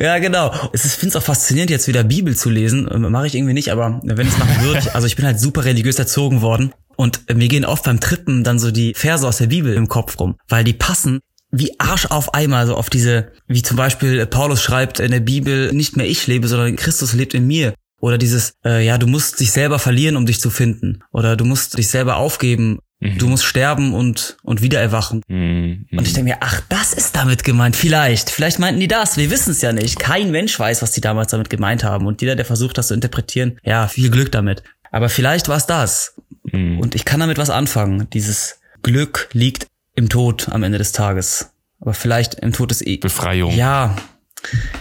ja, 0.00 0.18
genau. 0.18 0.52
Es 0.72 0.84
ist, 0.84 0.96
finde 0.96 1.10
es 1.10 1.16
auch 1.16 1.24
faszinierend, 1.24 1.70
jetzt 1.70 1.86
wieder 1.86 2.02
Bibel 2.02 2.34
zu 2.34 2.50
lesen. 2.50 2.88
Mache 3.10 3.28
ich 3.28 3.36
irgendwie 3.36 3.54
nicht, 3.54 3.70
aber 3.70 4.00
wenn 4.02 4.26
ich 4.26 4.32
es 4.32 4.38
machen 4.38 4.62
würde, 4.62 4.82
also 4.94 5.06
ich 5.06 5.14
bin 5.14 5.26
halt 5.26 5.38
super 5.38 5.64
religiös 5.64 5.96
erzogen 5.96 6.42
worden 6.42 6.72
und 6.96 7.32
mir 7.32 7.48
gehen 7.48 7.64
oft 7.64 7.84
beim 7.84 8.00
Trippen 8.00 8.42
dann 8.42 8.58
so 8.58 8.72
die 8.72 8.92
Verse 8.96 9.26
aus 9.26 9.36
der 9.36 9.46
Bibel 9.46 9.74
im 9.74 9.86
Kopf 9.88 10.18
rum, 10.18 10.36
weil 10.48 10.64
die 10.64 10.72
passen 10.72 11.20
wie 11.50 11.78
Arsch 11.78 12.06
auf 12.06 12.34
Eimer, 12.34 12.66
so 12.66 12.76
auf 12.76 12.90
diese, 12.90 13.32
wie 13.46 13.62
zum 13.62 13.76
Beispiel 13.76 14.24
Paulus 14.26 14.62
schreibt 14.62 15.00
in 15.00 15.10
der 15.10 15.20
Bibel, 15.20 15.72
nicht 15.72 15.96
mehr 15.96 16.06
ich 16.06 16.26
lebe, 16.26 16.48
sondern 16.48 16.76
Christus 16.76 17.12
lebt 17.12 17.34
in 17.34 17.46
mir. 17.46 17.74
Oder 18.00 18.16
dieses, 18.16 18.54
äh, 18.64 18.84
ja, 18.84 18.96
du 18.96 19.06
musst 19.06 19.40
dich 19.40 19.52
selber 19.52 19.78
verlieren, 19.78 20.16
um 20.16 20.24
dich 20.24 20.40
zu 20.40 20.48
finden. 20.50 21.02
Oder 21.12 21.36
du 21.36 21.44
musst 21.44 21.76
dich 21.76 21.88
selber 21.88 22.16
aufgeben. 22.16 22.78
Mhm. 22.98 23.18
Du 23.18 23.28
musst 23.28 23.44
sterben 23.44 23.92
und, 23.92 24.38
und 24.42 24.62
wieder 24.62 24.80
erwachen. 24.80 25.22
Mhm. 25.28 25.86
Und 25.92 26.06
ich 26.06 26.14
denke 26.14 26.30
mir, 26.30 26.38
ach, 26.40 26.62
das 26.70 26.94
ist 26.94 27.14
damit 27.14 27.44
gemeint. 27.44 27.76
Vielleicht. 27.76 28.30
Vielleicht 28.30 28.58
meinten 28.58 28.80
die 28.80 28.88
das. 28.88 29.18
Wir 29.18 29.30
wissen 29.30 29.50
es 29.50 29.60
ja 29.60 29.72
nicht. 29.72 29.98
Kein 29.98 30.30
Mensch 30.30 30.58
weiß, 30.58 30.80
was 30.80 30.92
die 30.92 31.02
damals 31.02 31.32
damit 31.32 31.50
gemeint 31.50 31.84
haben. 31.84 32.06
Und 32.06 32.22
jeder, 32.22 32.36
der 32.36 32.46
versucht, 32.46 32.78
das 32.78 32.88
zu 32.88 32.94
interpretieren, 32.94 33.58
ja, 33.64 33.86
viel 33.86 34.10
Glück 34.10 34.32
damit. 34.32 34.62
Aber 34.90 35.10
vielleicht 35.10 35.48
war 35.48 35.58
es 35.58 35.66
das. 35.66 36.14
Mhm. 36.44 36.80
Und 36.80 36.94
ich 36.94 37.04
kann 37.04 37.20
damit 37.20 37.36
was 37.36 37.50
anfangen. 37.50 38.08
Dieses 38.10 38.60
Glück 38.82 39.28
liegt 39.32 39.66
im 39.94 40.08
Tod 40.08 40.48
am 40.50 40.62
Ende 40.62 40.78
des 40.78 40.92
Tages. 40.92 41.50
Aber 41.80 41.94
vielleicht 41.94 42.34
im 42.34 42.52
Tod 42.52 42.70
ist 42.70 42.86
eh. 42.86 42.98
Befreiung. 42.98 43.54
Ja. 43.54 43.96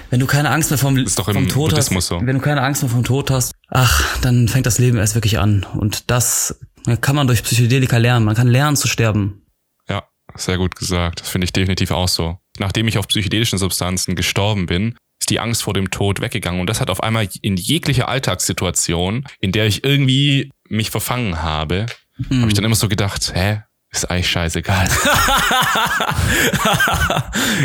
Wenn 0.09 0.19
du 0.19 0.25
keine 0.25 0.51
Angst 0.51 0.69
mehr 0.71 0.77
vom, 0.77 0.95
vom 1.07 1.47
Tod 1.49 1.71
Buddhismus 1.71 2.05
hast, 2.05 2.19
so. 2.19 2.25
wenn 2.25 2.37
du 2.37 2.41
keine 2.41 2.61
Angst 2.61 2.81
mehr 2.81 2.89
vom 2.89 3.03
Tod 3.03 3.29
hast, 3.29 3.53
ach, 3.67 4.17
dann 4.21 4.47
fängt 4.47 4.65
das 4.65 4.77
Leben 4.79 4.97
erst 4.97 5.15
wirklich 5.15 5.37
an. 5.37 5.65
Und 5.75 6.09
das 6.09 6.59
kann 7.01 7.15
man 7.15 7.27
durch 7.27 7.43
Psychedelika 7.43 7.97
lernen. 7.97 8.25
Man 8.25 8.35
kann 8.35 8.47
lernen 8.47 8.77
zu 8.77 8.87
sterben. 8.87 9.45
Ja, 9.89 10.03
sehr 10.35 10.57
gut 10.57 10.75
gesagt. 10.75 11.21
Das 11.21 11.29
finde 11.29 11.45
ich 11.45 11.53
definitiv 11.53 11.91
auch 11.91 12.07
so. 12.07 12.37
Nachdem 12.57 12.87
ich 12.87 12.97
auf 12.97 13.07
psychedelischen 13.07 13.59
Substanzen 13.59 14.15
gestorben 14.15 14.65
bin, 14.65 14.95
ist 15.19 15.29
die 15.29 15.39
Angst 15.39 15.63
vor 15.63 15.73
dem 15.73 15.91
Tod 15.91 16.21
weggegangen. 16.21 16.61
Und 16.61 16.69
das 16.69 16.79
hat 16.79 16.89
auf 16.89 17.03
einmal 17.03 17.27
in 17.41 17.57
jeglicher 17.57 18.07
Alltagssituation, 18.07 19.25
in 19.39 19.51
der 19.51 19.65
ich 19.65 19.83
irgendwie 19.83 20.51
mich 20.69 20.89
verfangen 20.89 21.41
habe, 21.41 21.85
mhm. 22.17 22.41
habe 22.41 22.47
ich 22.47 22.53
dann 22.53 22.65
immer 22.65 22.75
so 22.75 22.87
gedacht, 22.87 23.33
hä, 23.35 23.63
ist 23.91 24.09
eigentlich 24.09 24.29
scheißegal. 24.29 24.87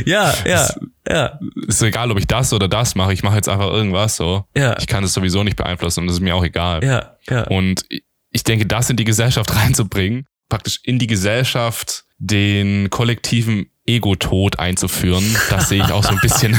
ja, 0.07 0.35
ja, 0.47 0.69
ja. 1.07 1.39
Ist 1.67 1.83
egal, 1.83 2.11
ob 2.11 2.19
ich 2.19 2.27
das 2.27 2.53
oder 2.53 2.67
das 2.67 2.95
mache. 2.95 3.13
Ich 3.13 3.23
mache 3.23 3.37
jetzt 3.37 3.49
einfach 3.49 3.69
irgendwas 3.69 4.17
so. 4.17 4.45
Ja. 4.57 4.77
Ich 4.79 4.87
kann 4.87 5.05
es 5.05 5.13
sowieso 5.13 5.45
nicht 5.45 5.57
beeinflussen 5.57 6.01
und 6.01 6.07
das 6.07 6.17
ist 6.17 6.23
mir 6.23 6.35
auch 6.35 6.45
egal. 6.45 6.83
Ja, 6.83 7.17
ja. 7.29 7.43
Und 7.45 7.85
ich 8.31 8.43
denke, 8.43 8.67
das 8.67 8.89
in 8.91 8.97
die 8.97 9.05
Gesellschaft 9.05 9.55
reinzubringen, 9.57 10.27
praktisch 10.49 10.81
in 10.83 10.99
die 10.99 11.07
Gesellschaft 11.07 12.05
den 12.19 12.89
kollektiven 12.91 13.71
Ego-Tod 13.87 14.59
einzuführen, 14.59 15.25
das 15.51 15.69
sehe 15.69 15.83
ich 15.85 15.91
auch 15.93 16.03
so 16.05 16.11
ein 16.11 16.19
bisschen 16.23 16.59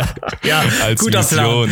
ja, 0.44 0.62
als 0.82 1.00
guter 1.00 1.18
Mission. 1.18 1.70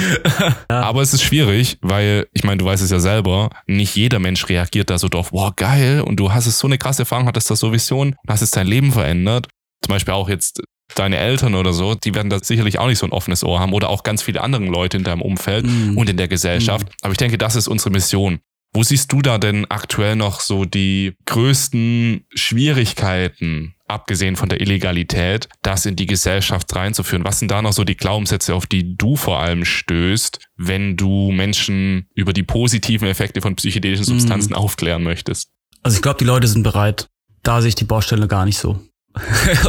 Aber 0.68 1.02
es 1.02 1.14
ist 1.14 1.22
schwierig, 1.22 1.78
weil, 1.80 2.26
ich 2.32 2.44
meine, 2.44 2.58
du 2.58 2.64
weißt 2.66 2.82
es 2.82 2.90
ja 2.90 3.00
selber, 3.00 3.50
nicht 3.66 3.96
jeder 3.96 4.18
Mensch 4.18 4.48
reagiert 4.48 4.90
da 4.90 4.98
so 4.98 5.08
drauf, 5.08 5.32
wow, 5.32 5.52
geil, 5.56 6.02
und 6.02 6.16
du 6.16 6.32
hast 6.32 6.46
es 6.46 6.58
so 6.58 6.66
eine 6.66 6.78
krasse 6.78 7.02
Erfahrung, 7.02 7.26
hattest 7.26 7.50
da 7.50 7.56
so 7.56 7.72
Vision, 7.72 8.14
hast 8.28 8.42
es 8.42 8.50
dein 8.50 8.66
Leben 8.66 8.92
verändert. 8.92 9.48
Zum 9.82 9.94
Beispiel 9.94 10.12
auch 10.14 10.28
jetzt 10.28 10.62
deine 10.94 11.16
Eltern 11.18 11.54
oder 11.54 11.72
so, 11.72 11.94
die 11.94 12.14
werden 12.14 12.28
da 12.30 12.38
sicherlich 12.42 12.78
auch 12.78 12.88
nicht 12.88 12.98
so 12.98 13.06
ein 13.06 13.12
offenes 13.12 13.44
Ohr 13.44 13.60
haben 13.60 13.72
oder 13.72 13.88
auch 13.88 14.02
ganz 14.02 14.22
viele 14.22 14.42
andere 14.42 14.64
Leute 14.64 14.96
in 14.96 15.04
deinem 15.04 15.22
Umfeld 15.22 15.64
Mm. 15.64 15.96
und 15.96 16.10
in 16.10 16.16
der 16.16 16.26
Gesellschaft. 16.28 16.86
Aber 17.00 17.12
ich 17.12 17.16
denke, 17.18 17.38
das 17.38 17.54
ist 17.56 17.68
unsere 17.68 17.90
Mission. 17.90 18.40
Wo 18.72 18.82
siehst 18.82 19.10
du 19.12 19.22
da 19.22 19.38
denn 19.38 19.66
aktuell 19.70 20.14
noch 20.16 20.40
so 20.40 20.64
die 20.64 21.14
größten 21.26 22.24
Schwierigkeiten, 22.34 23.74
abgesehen 23.90 24.36
von 24.36 24.48
der 24.48 24.60
Illegalität, 24.60 25.48
das 25.62 25.86
in 25.86 25.96
die 25.96 26.06
Gesellschaft 26.06 26.74
reinzuführen? 26.74 27.24
Was 27.24 27.38
sind 27.38 27.50
da 27.50 27.62
noch 27.62 27.72
so 27.72 27.84
die 27.84 27.96
Glaubenssätze, 27.96 28.54
auf 28.54 28.66
die 28.66 28.96
du 28.96 29.16
vor 29.16 29.40
allem 29.40 29.64
stößt, 29.64 30.38
wenn 30.56 30.96
du 30.96 31.30
Menschen 31.30 32.08
über 32.14 32.32
die 32.32 32.42
positiven 32.42 33.08
Effekte 33.08 33.40
von 33.40 33.56
psychedelischen 33.56 34.04
Substanzen 34.04 34.54
aufklären 34.54 35.02
möchtest? 35.02 35.50
Also 35.82 35.96
ich 35.96 36.02
glaube, 36.02 36.18
die 36.18 36.24
Leute 36.24 36.46
sind 36.46 36.62
bereit. 36.62 37.08
Da 37.42 37.60
sehe 37.60 37.70
ich 37.70 37.74
die 37.74 37.84
Baustelle 37.84 38.28
gar 38.28 38.44
nicht 38.44 38.58
so. 38.58 38.80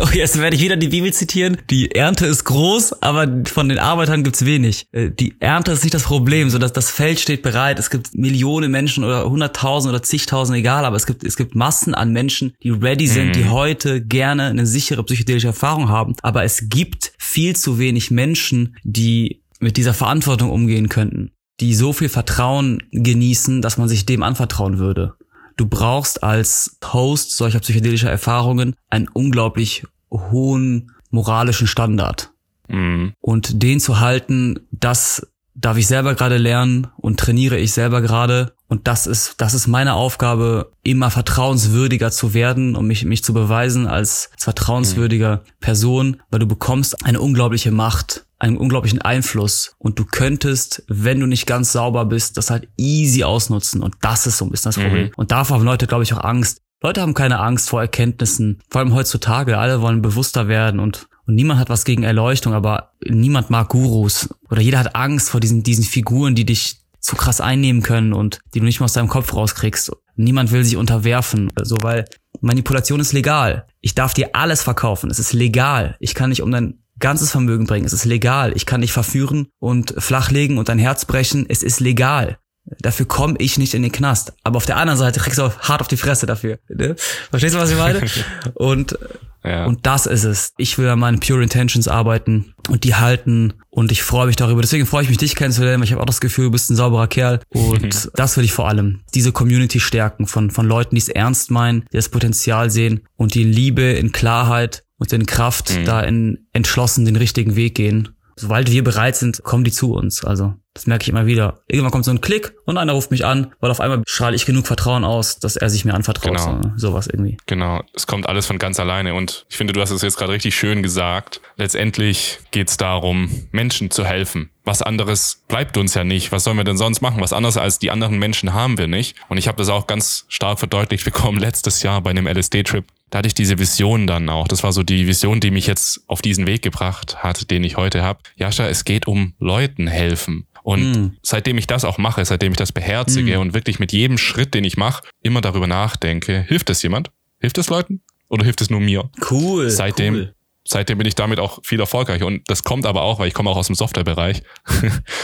Oh, 0.01 0.07
Jetzt 0.13 0.39
werde 0.39 0.55
ich 0.55 0.61
wieder 0.61 0.75
die 0.75 0.89
Bibel 0.89 1.11
zitieren. 1.13 1.57
Die 1.69 1.91
Ernte 1.91 2.25
ist 2.25 2.43
groß, 2.43 3.01
aber 3.01 3.43
von 3.45 3.69
den 3.69 3.79
Arbeitern 3.79 4.23
gibt's 4.23 4.45
wenig. 4.45 4.85
Äh, 4.91 5.09
Die 5.11 5.35
Ernte 5.39 5.71
ist 5.71 5.83
nicht 5.83 5.93
das 5.93 6.03
Problem, 6.03 6.49
so 6.49 6.57
dass 6.59 6.73
das 6.73 6.89
Feld 6.89 7.19
steht 7.19 7.41
bereit. 7.41 7.79
Es 7.79 7.89
gibt 7.89 8.13
Millionen 8.13 8.71
Menschen 8.71 9.03
oder 9.03 9.29
hunderttausend 9.29 9.93
oder 9.93 10.03
zigtausend, 10.03 10.57
egal, 10.57 10.85
aber 10.85 10.95
es 10.95 11.05
gibt, 11.05 11.23
es 11.23 11.35
gibt 11.35 11.55
Massen 11.55 11.95
an 11.95 12.11
Menschen, 12.11 12.53
die 12.63 12.69
ready 12.69 13.07
sind, 13.07 13.35
die 13.35 13.49
heute 13.49 14.01
gerne 14.01 14.43
eine 14.47 14.65
sichere 14.65 15.03
psychedelische 15.03 15.47
Erfahrung 15.47 15.89
haben. 15.89 16.15
Aber 16.21 16.43
es 16.43 16.69
gibt 16.69 17.13
viel 17.17 17.55
zu 17.55 17.79
wenig 17.79 18.11
Menschen, 18.11 18.75
die 18.83 19.41
mit 19.59 19.77
dieser 19.77 19.93
Verantwortung 19.93 20.49
umgehen 20.51 20.89
könnten, 20.89 21.31
die 21.59 21.75
so 21.75 21.93
viel 21.93 22.09
Vertrauen 22.09 22.83
genießen, 22.91 23.61
dass 23.61 23.77
man 23.77 23.87
sich 23.87 24.05
dem 24.05 24.23
anvertrauen 24.23 24.77
würde. 24.79 25.13
Du 25.61 25.67
brauchst 25.67 26.23
als 26.23 26.79
Host 26.91 27.37
solcher 27.37 27.59
psychedelischer 27.59 28.09
Erfahrungen 28.09 28.73
einen 28.89 29.07
unglaublich 29.07 29.83
hohen 30.09 30.91
moralischen 31.11 31.67
Standard. 31.67 32.31
Mhm. 32.67 33.13
Und 33.21 33.61
den 33.61 33.79
zu 33.79 33.99
halten, 33.99 34.61
das 34.71 35.27
darf 35.53 35.77
ich 35.77 35.85
selber 35.85 36.15
gerade 36.15 36.37
lernen 36.37 36.87
und 36.97 37.19
trainiere 37.19 37.59
ich 37.59 37.73
selber 37.73 38.01
gerade. 38.01 38.53
Und 38.69 38.87
das 38.87 39.05
ist, 39.05 39.35
das 39.37 39.53
ist 39.53 39.67
meine 39.67 39.93
Aufgabe, 39.93 40.71
immer 40.81 41.11
vertrauenswürdiger 41.11 42.09
zu 42.09 42.33
werden 42.33 42.75
und 42.75 42.87
mich, 42.87 43.05
mich 43.05 43.23
zu 43.23 43.31
beweisen 43.31 43.85
als, 43.85 44.31
als 44.33 44.43
vertrauenswürdiger 44.45 45.43
Person, 45.59 46.23
weil 46.31 46.39
du 46.39 46.47
bekommst 46.47 47.05
eine 47.05 47.21
unglaubliche 47.21 47.69
Macht, 47.69 48.25
einen 48.41 48.57
unglaublichen 48.57 49.01
Einfluss 49.03 49.75
und 49.77 49.99
du 49.99 50.05
könntest, 50.05 50.83
wenn 50.87 51.19
du 51.19 51.27
nicht 51.27 51.45
ganz 51.45 51.73
sauber 51.73 52.05
bist, 52.05 52.37
das 52.37 52.49
halt 52.49 52.67
easy 52.75 53.23
ausnutzen 53.23 53.83
und 53.83 53.93
das 54.01 54.25
ist 54.25 54.37
so 54.37 54.45
ein 54.45 54.49
bisschen 54.49 54.69
das 54.69 54.79
Problem. 54.83 55.11
Und 55.15 55.31
davor 55.31 55.57
haben 55.57 55.63
Leute, 55.63 55.85
glaube 55.85 56.03
ich, 56.03 56.11
auch 56.13 56.23
Angst. 56.23 56.59
Leute 56.81 57.01
haben 57.01 57.13
keine 57.13 57.39
Angst 57.39 57.69
vor 57.69 57.81
Erkenntnissen, 57.81 58.59
vor 58.67 58.81
allem 58.81 58.95
heutzutage. 58.95 59.59
Alle 59.59 59.81
wollen 59.81 60.01
bewusster 60.01 60.47
werden 60.47 60.79
und, 60.79 61.07
und 61.27 61.35
niemand 61.35 61.59
hat 61.59 61.69
was 61.69 61.85
gegen 61.85 62.01
Erleuchtung, 62.01 62.55
aber 62.55 62.93
niemand 63.07 63.51
mag 63.51 63.69
Gurus. 63.69 64.29
Oder 64.49 64.61
jeder 64.61 64.79
hat 64.79 64.95
Angst 64.95 65.29
vor 65.29 65.39
diesen, 65.39 65.61
diesen 65.61 65.83
Figuren, 65.83 66.33
die 66.33 66.45
dich 66.45 66.77
zu 66.99 67.15
krass 67.15 67.41
einnehmen 67.41 67.83
können 67.83 68.11
und 68.11 68.39
die 68.55 68.59
du 68.59 68.65
nicht 68.65 68.79
mal 68.79 68.85
aus 68.85 68.93
deinem 68.93 69.07
Kopf 69.07 69.35
rauskriegst. 69.35 69.91
Niemand 70.15 70.51
will 70.51 70.63
sich 70.63 70.77
unterwerfen, 70.77 71.51
so 71.61 71.77
weil 71.81 72.05
Manipulation 72.39 72.99
ist 72.99 73.13
legal. 73.13 73.67
Ich 73.81 73.93
darf 73.93 74.15
dir 74.15 74.31
alles 74.33 74.63
verkaufen. 74.63 75.11
Es 75.11 75.19
ist 75.19 75.33
legal. 75.33 75.95
Ich 75.99 76.15
kann 76.15 76.31
dich 76.31 76.41
um 76.41 76.49
dein 76.49 76.79
ganzes 77.01 77.31
Vermögen 77.31 77.65
bringen. 77.65 77.85
Es 77.85 77.93
ist 77.93 78.05
legal. 78.05 78.53
Ich 78.55 78.65
kann 78.65 78.81
dich 78.81 78.93
verführen 78.93 79.47
und 79.59 79.93
flachlegen 79.97 80.57
und 80.57 80.69
dein 80.69 80.79
Herz 80.79 81.05
brechen. 81.05 81.45
Es 81.49 81.63
ist 81.63 81.79
legal. 81.79 82.37
Dafür 82.79 83.07
komme 83.07 83.35
ich 83.39 83.57
nicht 83.57 83.73
in 83.73 83.81
den 83.81 83.91
Knast. 83.91 84.33
Aber 84.43 84.57
auf 84.57 84.65
der 84.67 84.77
anderen 84.77 84.97
Seite 84.99 85.19
kriegst 85.19 85.39
du 85.39 85.43
auch 85.43 85.59
hart 85.61 85.81
auf 85.81 85.87
die 85.87 85.97
Fresse 85.97 86.27
dafür. 86.27 86.59
Ne? 86.69 86.95
Verstehst 87.31 87.55
du, 87.55 87.59
was 87.59 87.71
ich 87.71 87.77
meine? 87.77 88.01
Und 88.53 88.97
Ja. 89.43 89.65
und 89.65 89.87
das 89.87 90.05
ist 90.05 90.23
es. 90.23 90.51
Ich 90.57 90.77
will 90.77 90.87
an 90.87 90.99
meinen 90.99 91.19
Pure 91.19 91.41
Intentions 91.41 91.87
arbeiten 91.87 92.53
und 92.69 92.83
die 92.83 92.93
halten 92.93 93.53
und 93.71 93.91
ich 93.91 94.03
freue 94.03 94.27
mich 94.27 94.35
darüber. 94.35 94.61
Deswegen 94.61 94.85
freue 94.85 95.01
ich 95.01 95.09
mich, 95.09 95.17
dich 95.17 95.35
kennenzulernen, 95.35 95.79
weil 95.81 95.85
ich 95.87 95.91
habe 95.93 96.01
auch 96.03 96.05
das 96.05 96.21
Gefühl, 96.21 96.45
du 96.45 96.51
bist 96.51 96.69
ein 96.69 96.75
sauberer 96.75 97.07
Kerl 97.07 97.39
und 97.49 98.11
das 98.15 98.37
will 98.37 98.43
ich 98.43 98.53
vor 98.53 98.67
allem. 98.67 98.99
Diese 99.15 99.31
Community 99.31 99.79
stärken 99.79 100.27
von, 100.27 100.51
von 100.51 100.67
Leuten, 100.67 100.93
die 100.93 101.01
es 101.01 101.09
ernst 101.09 101.49
meinen, 101.49 101.85
die 101.91 101.97
das 101.97 102.09
Potenzial 102.09 102.69
sehen 102.69 103.01
und 103.17 103.33
die 103.33 103.41
in 103.41 103.51
Liebe, 103.51 103.81
in 103.81 104.11
Klarheit 104.11 104.83
und 105.01 105.11
in 105.13 105.25
Kraft 105.25 105.75
da 105.87 106.01
in 106.01 106.45
entschlossen 106.53 107.05
den 107.05 107.15
richtigen 107.15 107.55
Weg 107.55 107.73
gehen. 107.73 108.09
Sobald 108.35 108.69
wir 108.71 108.83
bereit 108.83 109.15
sind, 109.15 109.41
kommen 109.41 109.63
die 109.63 109.71
zu 109.71 109.93
uns. 109.95 110.23
Also, 110.23 110.53
das 110.73 110.87
merke 110.87 111.03
ich 111.03 111.09
immer 111.09 111.25
wieder. 111.25 111.59
Irgendwann 111.67 111.91
kommt 111.91 112.05
so 112.05 112.11
ein 112.11 112.21
Klick 112.21 112.53
und 112.65 112.77
einer 112.77 112.93
ruft 112.93 113.11
mich 113.11 113.25
an, 113.25 113.53
weil 113.59 113.71
auf 113.71 113.81
einmal 113.81 114.03
strahle 114.07 114.35
ich 114.35 114.45
genug 114.45 114.67
Vertrauen 114.67 115.03
aus, 115.03 115.37
dass 115.39 115.57
er 115.57 115.69
sich 115.69 115.83
mir 115.83 115.93
anvertraut. 115.93 116.37
Genau. 116.37 116.61
So, 116.77 116.89
sowas 116.89 117.07
irgendwie. 117.07 117.37
Genau, 117.45 117.81
es 117.93 118.07
kommt 118.07 118.27
alles 118.27 118.45
von 118.45 118.57
ganz 118.57 118.79
alleine 118.79 119.13
und 119.13 119.45
ich 119.49 119.57
finde, 119.57 119.73
du 119.73 119.81
hast 119.81 119.91
es 119.91 120.01
jetzt 120.01 120.17
gerade 120.17 120.31
richtig 120.31 120.55
schön 120.55 120.81
gesagt. 120.81 121.41
Letztendlich 121.57 122.39
geht 122.51 122.69
es 122.69 122.77
darum, 122.77 123.47
Menschen 123.51 123.91
zu 123.91 124.05
helfen. 124.05 124.49
Was 124.63 124.81
anderes 124.81 125.43
bleibt 125.47 125.75
uns 125.77 125.95
ja 125.95 126.03
nicht. 126.03 126.31
Was 126.31 126.43
sollen 126.43 126.57
wir 126.57 126.63
denn 126.63 126.77
sonst 126.77 127.01
machen? 127.01 127.19
Was 127.19 127.33
anderes 127.33 127.57
als 127.57 127.79
die 127.79 127.91
anderen 127.91 128.19
Menschen 128.19 128.53
haben 128.53 128.77
wir 128.77 128.87
nicht. 128.87 129.15
Und 129.27 129.37
ich 129.37 129.47
habe 129.47 129.57
das 129.57 129.69
auch 129.69 129.87
ganz 129.87 130.25
stark 130.29 130.59
verdeutlicht 130.59 131.03
bekommen 131.03 131.39
letztes 131.39 131.83
Jahr 131.83 132.01
bei 132.01 132.11
einem 132.11 132.27
LSD-Trip. 132.27 132.85
Da 133.09 133.17
hatte 133.17 133.27
ich 133.27 133.33
diese 133.33 133.59
Vision 133.59 134.07
dann 134.07 134.29
auch. 134.29 134.47
Das 134.47 134.63
war 134.63 134.71
so 134.71 134.83
die 134.83 135.05
Vision, 135.05 135.41
die 135.41 135.51
mich 135.51 135.67
jetzt 135.67 136.01
auf 136.07 136.21
diesen 136.21 136.47
Weg 136.47 136.61
gebracht 136.61 137.23
hat, 137.23 137.51
den 137.51 137.63
ich 137.63 137.75
heute 137.75 138.03
habe. 138.03 138.19
Jascha, 138.37 138.67
es 138.67 138.85
geht 138.85 139.05
um 139.05 139.33
Leuten 139.37 139.87
helfen. 139.87 140.47
Und 140.63 140.91
Mm. 140.91 141.17
seitdem 141.23 141.57
ich 141.57 141.67
das 141.67 141.85
auch 141.85 141.97
mache, 141.97 142.23
seitdem 142.25 142.51
ich 142.53 142.57
das 142.57 142.71
beherzige 142.71 143.39
und 143.39 143.53
wirklich 143.53 143.79
mit 143.79 143.91
jedem 143.91 144.17
Schritt, 144.17 144.53
den 144.53 144.63
ich 144.63 144.77
mache, 144.77 145.03
immer 145.21 145.41
darüber 145.41 145.67
nachdenke, 145.67 146.41
hilft 146.47 146.69
es 146.69 146.81
jemand? 146.83 147.11
Hilft 147.39 147.57
es 147.57 147.69
Leuten? 147.69 148.01
Oder 148.29 148.43
hilft 148.45 148.61
es 148.61 148.69
nur 148.69 148.79
mir? 148.79 149.09
Cool. 149.29 149.69
Seitdem, 149.69 150.13
Cool. 150.13 150.35
seitdem 150.63 150.97
bin 150.99 151.07
ich 151.07 151.15
damit 151.15 151.39
auch 151.39 151.59
viel 151.63 151.79
erfolgreich. 151.79 152.23
Und 152.23 152.43
das 152.49 152.63
kommt 152.63 152.85
aber 152.85 153.01
auch, 153.01 153.19
weil 153.19 153.27
ich 153.27 153.33
komme 153.33 153.49
auch 153.49 153.57
aus 153.57 153.67
dem 153.67 153.75
Softwarebereich. 153.75 154.41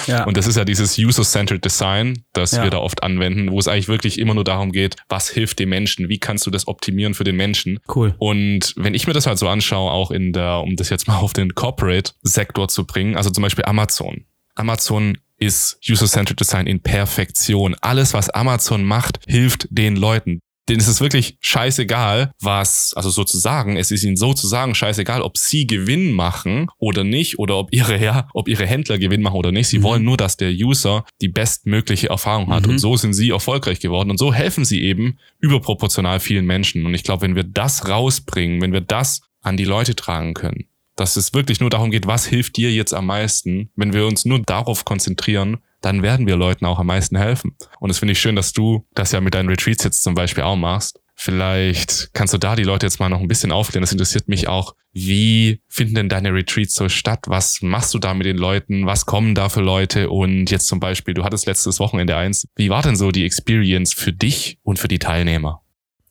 Ja. 0.07 0.23
Und 0.23 0.37
das 0.37 0.47
ist 0.47 0.55
ja 0.55 0.63
dieses 0.65 0.97
User-Centered 0.97 1.63
Design, 1.63 2.23
das 2.33 2.53
Ja. 2.53 2.63
wir 2.63 2.69
da 2.69 2.77
oft 2.79 3.03
anwenden, 3.03 3.51
wo 3.51 3.59
es 3.59 3.67
eigentlich 3.67 3.87
wirklich 3.89 4.19
immer 4.19 4.33
nur 4.33 4.43
darum 4.45 4.71
geht, 4.71 4.95
was 5.09 5.29
hilft 5.29 5.59
dem 5.59 5.67
Menschen? 5.69 6.07
Wie 6.09 6.17
kannst 6.17 6.45
du 6.45 6.49
das 6.49 6.67
optimieren 6.67 7.13
für 7.13 7.23
den 7.25 7.35
Menschen? 7.35 7.79
Cool. 7.93 8.15
Und 8.17 8.73
wenn 8.77 8.93
ich 8.93 9.05
mir 9.05 9.13
das 9.13 9.27
halt 9.27 9.37
so 9.37 9.47
anschaue, 9.49 9.91
auch 9.91 10.11
in 10.11 10.31
der, 10.33 10.61
um 10.61 10.75
das 10.77 10.89
jetzt 10.89 11.07
mal 11.09 11.17
auf 11.17 11.33
den 11.33 11.55
Corporate-Sektor 11.55 12.67
zu 12.69 12.85
bringen, 12.85 13.15
also 13.15 13.29
zum 13.29 13.41
Beispiel 13.43 13.65
Amazon. 13.65 14.25
Amazon 14.55 15.17
ist 15.39 15.77
User-Centered 15.87 16.39
Design 16.39 16.67
in 16.67 16.81
Perfektion. 16.81 17.75
Alles, 17.81 18.13
was 18.13 18.29
Amazon 18.29 18.83
macht, 18.83 19.19
hilft 19.27 19.67
den 19.69 19.95
Leuten. 19.95 20.39
Denen 20.69 20.81
ist 20.81 20.87
es 20.89 20.99
wirklich 20.99 21.37
scheißegal, 21.39 22.31
was, 22.41 22.93
also 22.93 23.09
sozusagen, 23.09 23.77
es 23.77 23.89
ist 23.89 24.03
ihnen 24.03 24.17
sozusagen 24.17 24.75
scheißegal, 24.75 25.21
ob 25.21 25.37
sie 25.37 25.65
Gewinn 25.65 26.11
machen 26.11 26.67
oder 26.77 27.05
nicht, 27.05 27.39
oder 27.39 27.55
ob 27.55 27.73
ihre, 27.73 27.97
ja, 28.03 28.27
ob 28.33 28.49
ihre 28.49 28.65
Händler 28.67 28.97
Gewinn 28.97 29.21
machen 29.21 29.37
oder 29.37 29.53
nicht. 29.53 29.69
Sie 29.69 29.79
Mhm. 29.79 29.83
wollen 29.83 30.03
nur, 30.03 30.17
dass 30.17 30.35
der 30.35 30.51
User 30.51 31.05
die 31.21 31.29
bestmögliche 31.29 32.09
Erfahrung 32.09 32.51
hat. 32.51 32.65
Mhm. 32.65 32.71
Und 32.71 32.79
so 32.79 32.97
sind 32.97 33.13
sie 33.13 33.29
erfolgreich 33.29 33.79
geworden. 33.79 34.11
Und 34.11 34.17
so 34.17 34.33
helfen 34.33 34.65
sie 34.65 34.81
eben 34.83 35.17
überproportional 35.39 36.19
vielen 36.19 36.45
Menschen. 36.45 36.85
Und 36.85 36.93
ich 36.93 37.03
glaube, 37.03 37.21
wenn 37.21 37.35
wir 37.35 37.45
das 37.45 37.87
rausbringen, 37.87 38.61
wenn 38.61 38.73
wir 38.73 38.81
das 38.81 39.21
an 39.41 39.55
die 39.55 39.63
Leute 39.63 39.95
tragen 39.95 40.33
können, 40.33 40.65
dass 40.97 41.15
es 41.15 41.33
wirklich 41.33 41.61
nur 41.61 41.69
darum 41.69 41.91
geht, 41.91 42.07
was 42.07 42.25
hilft 42.25 42.57
dir 42.57 42.71
jetzt 42.71 42.93
am 42.93 43.05
meisten, 43.05 43.69
wenn 43.75 43.93
wir 43.93 44.05
uns 44.05 44.25
nur 44.25 44.39
darauf 44.39 44.83
konzentrieren, 44.83 45.57
dann 45.81 46.01
werden 46.01 46.27
wir 46.27 46.35
Leuten 46.35 46.65
auch 46.65 46.79
am 46.79 46.87
meisten 46.87 47.15
helfen. 47.15 47.55
Und 47.79 47.89
es 47.89 47.99
finde 47.99 48.13
ich 48.13 48.19
schön, 48.19 48.35
dass 48.35 48.51
du 48.51 48.85
das 48.93 49.11
ja 49.11 49.21
mit 49.21 49.35
deinen 49.35 49.47
Retreats 49.47 49.83
jetzt 49.83 50.03
zum 50.03 50.15
Beispiel 50.15 50.43
auch 50.43 50.55
machst. 50.55 50.99
Vielleicht 51.19 52.13
kannst 52.13 52.33
du 52.33 52.37
da 52.37 52.55
die 52.55 52.63
Leute 52.63 52.85
jetzt 52.85 52.99
mal 52.99 53.09
noch 53.09 53.21
ein 53.21 53.27
bisschen 53.27 53.51
aufklären. 53.51 53.81
Das 53.81 53.91
interessiert 53.91 54.27
mich 54.27 54.47
auch. 54.47 54.75
Wie 54.91 55.61
finden 55.67 55.95
denn 55.95 56.09
deine 56.09 56.33
Retreats 56.33 56.75
so 56.75 56.89
statt? 56.89 57.21
Was 57.25 57.61
machst 57.61 57.93
du 57.93 57.99
da 57.99 58.13
mit 58.13 58.25
den 58.25 58.37
Leuten? 58.37 58.85
Was 58.85 59.07
kommen 59.07 59.33
da 59.33 59.49
für 59.49 59.61
Leute? 59.61 60.09
Und 60.09 60.51
jetzt 60.51 60.67
zum 60.67 60.79
Beispiel, 60.79 61.15
du 61.15 61.23
hattest 61.23 61.47
letztes 61.47 61.79
Wochenende 61.79 62.15
eins. 62.15 62.47
Wie 62.55 62.69
war 62.69 62.83
denn 62.83 62.95
so 62.95 63.11
die 63.11 63.25
Experience 63.25 63.93
für 63.93 64.13
dich 64.13 64.59
und 64.61 64.77
für 64.77 64.87
die 64.87 64.99
Teilnehmer? 64.99 65.61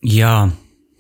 Ja, 0.03 0.53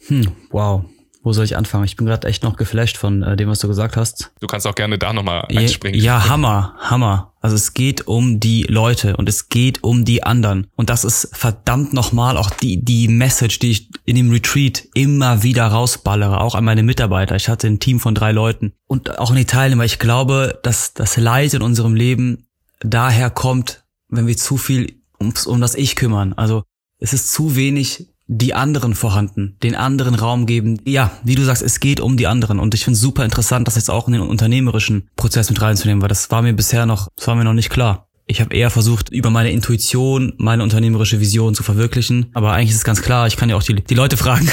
hm, 0.07 0.32
wow. 0.51 0.84
Wo 1.27 1.33
soll 1.33 1.45
ich 1.45 1.57
anfangen? 1.57 1.85
Ich 1.85 1.97
bin 1.97 2.07
gerade 2.07 2.29
echt 2.29 2.45
noch 2.45 2.57
geflasht 2.57 2.99
von 2.99 3.24
äh, 3.24 3.37
dem, 3.37 3.49
was 3.49 3.59
du 3.59 3.66
gesagt 3.66 3.97
hast. 3.97 4.31
Du 4.39 4.47
kannst 4.47 4.64
auch 4.64 4.77
gerne 4.77 4.97
da 4.97 5.12
nochmal 5.12 5.45
einspringen. 5.49 6.01
Ja, 6.01 6.24
Hammer, 6.29 6.77
Hammer. 6.79 7.33
Also 7.41 7.57
es 7.57 7.74
geht 7.74 8.07
um 8.07 8.39
die 8.39 8.62
Leute 8.62 9.16
und 9.16 9.29
es 9.29 9.49
geht 9.49 9.83
um 9.83 10.05
die 10.05 10.22
anderen. 10.22 10.68
Und 10.77 10.89
das 10.89 11.03
ist 11.03 11.31
verdammt 11.33 11.93
nochmal 11.93 12.37
auch 12.37 12.51
die, 12.51 12.81
die 12.81 13.09
Message, 13.09 13.59
die 13.59 13.72
ich 13.72 13.91
in 14.05 14.14
dem 14.14 14.31
Retreat 14.31 14.85
immer 14.95 15.43
wieder 15.43 15.66
rausballere, 15.66 16.41
auch 16.41 16.55
an 16.55 16.64
meine 16.64 16.85
Mitarbeiter. 16.85 17.35
Ich 17.35 17.49
hatte 17.49 17.66
ein 17.66 17.81
Team 17.81 17.99
von 17.99 18.14
drei 18.14 18.31
Leuten 18.31 18.74
und 18.87 19.18
auch 19.18 19.31
an 19.31 19.37
die 19.37 19.47
Teilnehmer. 19.47 19.85
Ich 19.85 19.99
glaube, 19.99 20.61
dass 20.62 20.95
das 20.95 21.16
Leid 21.16 21.55
in 21.55 21.62
unserem 21.62 21.97
Leben 21.97 22.47
daher 22.79 23.31
kommt, 23.31 23.83
wenn 24.09 24.29
wir 24.29 24.37
zu 24.37 24.59
viel 24.59 25.03
ums, 25.18 25.49
um 25.49 25.61
das 25.61 25.74
Ich 25.74 25.97
kümmern. 25.97 26.35
Also 26.35 26.62
es 27.01 27.12
ist 27.12 27.33
zu 27.33 27.57
wenig 27.57 28.07
die 28.29 28.55
anderen 28.55 28.95
vorhanden, 28.95 29.57
den 29.62 29.74
anderen 29.74 30.14
Raum 30.14 30.47
geben. 30.47 30.81
Ja, 30.85 31.12
wie 31.22 31.35
du 31.35 31.45
sagst, 31.45 31.62
es 31.62 31.81
geht 31.81 32.01
um 32.01 32.16
die 32.16 32.27
anderen 32.27 32.59
und 32.59 32.74
ich 32.74 32.85
finde 32.85 32.97
es 32.97 33.01
super 33.01 33.24
interessant, 33.24 33.66
das 33.66 33.77
jetzt 33.77 33.91
auch 33.91 34.07
in 34.09 34.14
den 34.14 34.22
unternehmerischen 34.22 35.09
Prozess 35.16 35.49
mit 35.49 35.61
reinzunehmen, 35.62 36.03
weil 36.03 36.09
das 36.09 36.31
war 36.31 36.43
mir 36.43 36.53
bisher 36.53 36.87
noch, 36.87 37.09
das 37.16 37.29
war 37.29 37.37
mir 37.37 37.45
noch 37.45 37.53
nicht 37.53 37.70
klar. 37.70 38.05
Ich 38.29 38.41
habe 38.41 38.55
eher 38.57 38.70
versucht, 38.70 39.11
über 39.11 39.31
meine 39.31 39.53
Intuition 39.53 40.33
meine 40.37 40.64
unternehmerische 40.64 41.20
Vision 41.20 41.55
zu 41.55 41.62
verwirklichen. 41.62 42.27
Aber 42.35 42.53
eigentlich 42.53 42.70
ist 42.70 42.79
es 42.79 42.85
ganz 42.85 43.01
klar, 43.01 43.29
ich 43.29 43.37
kann 43.37 43.49
ja 43.49 43.55
auch 43.55 43.62
die, 43.62 43.74
die 43.74 43.95
Leute 43.95 44.16
fragen. 44.16 44.51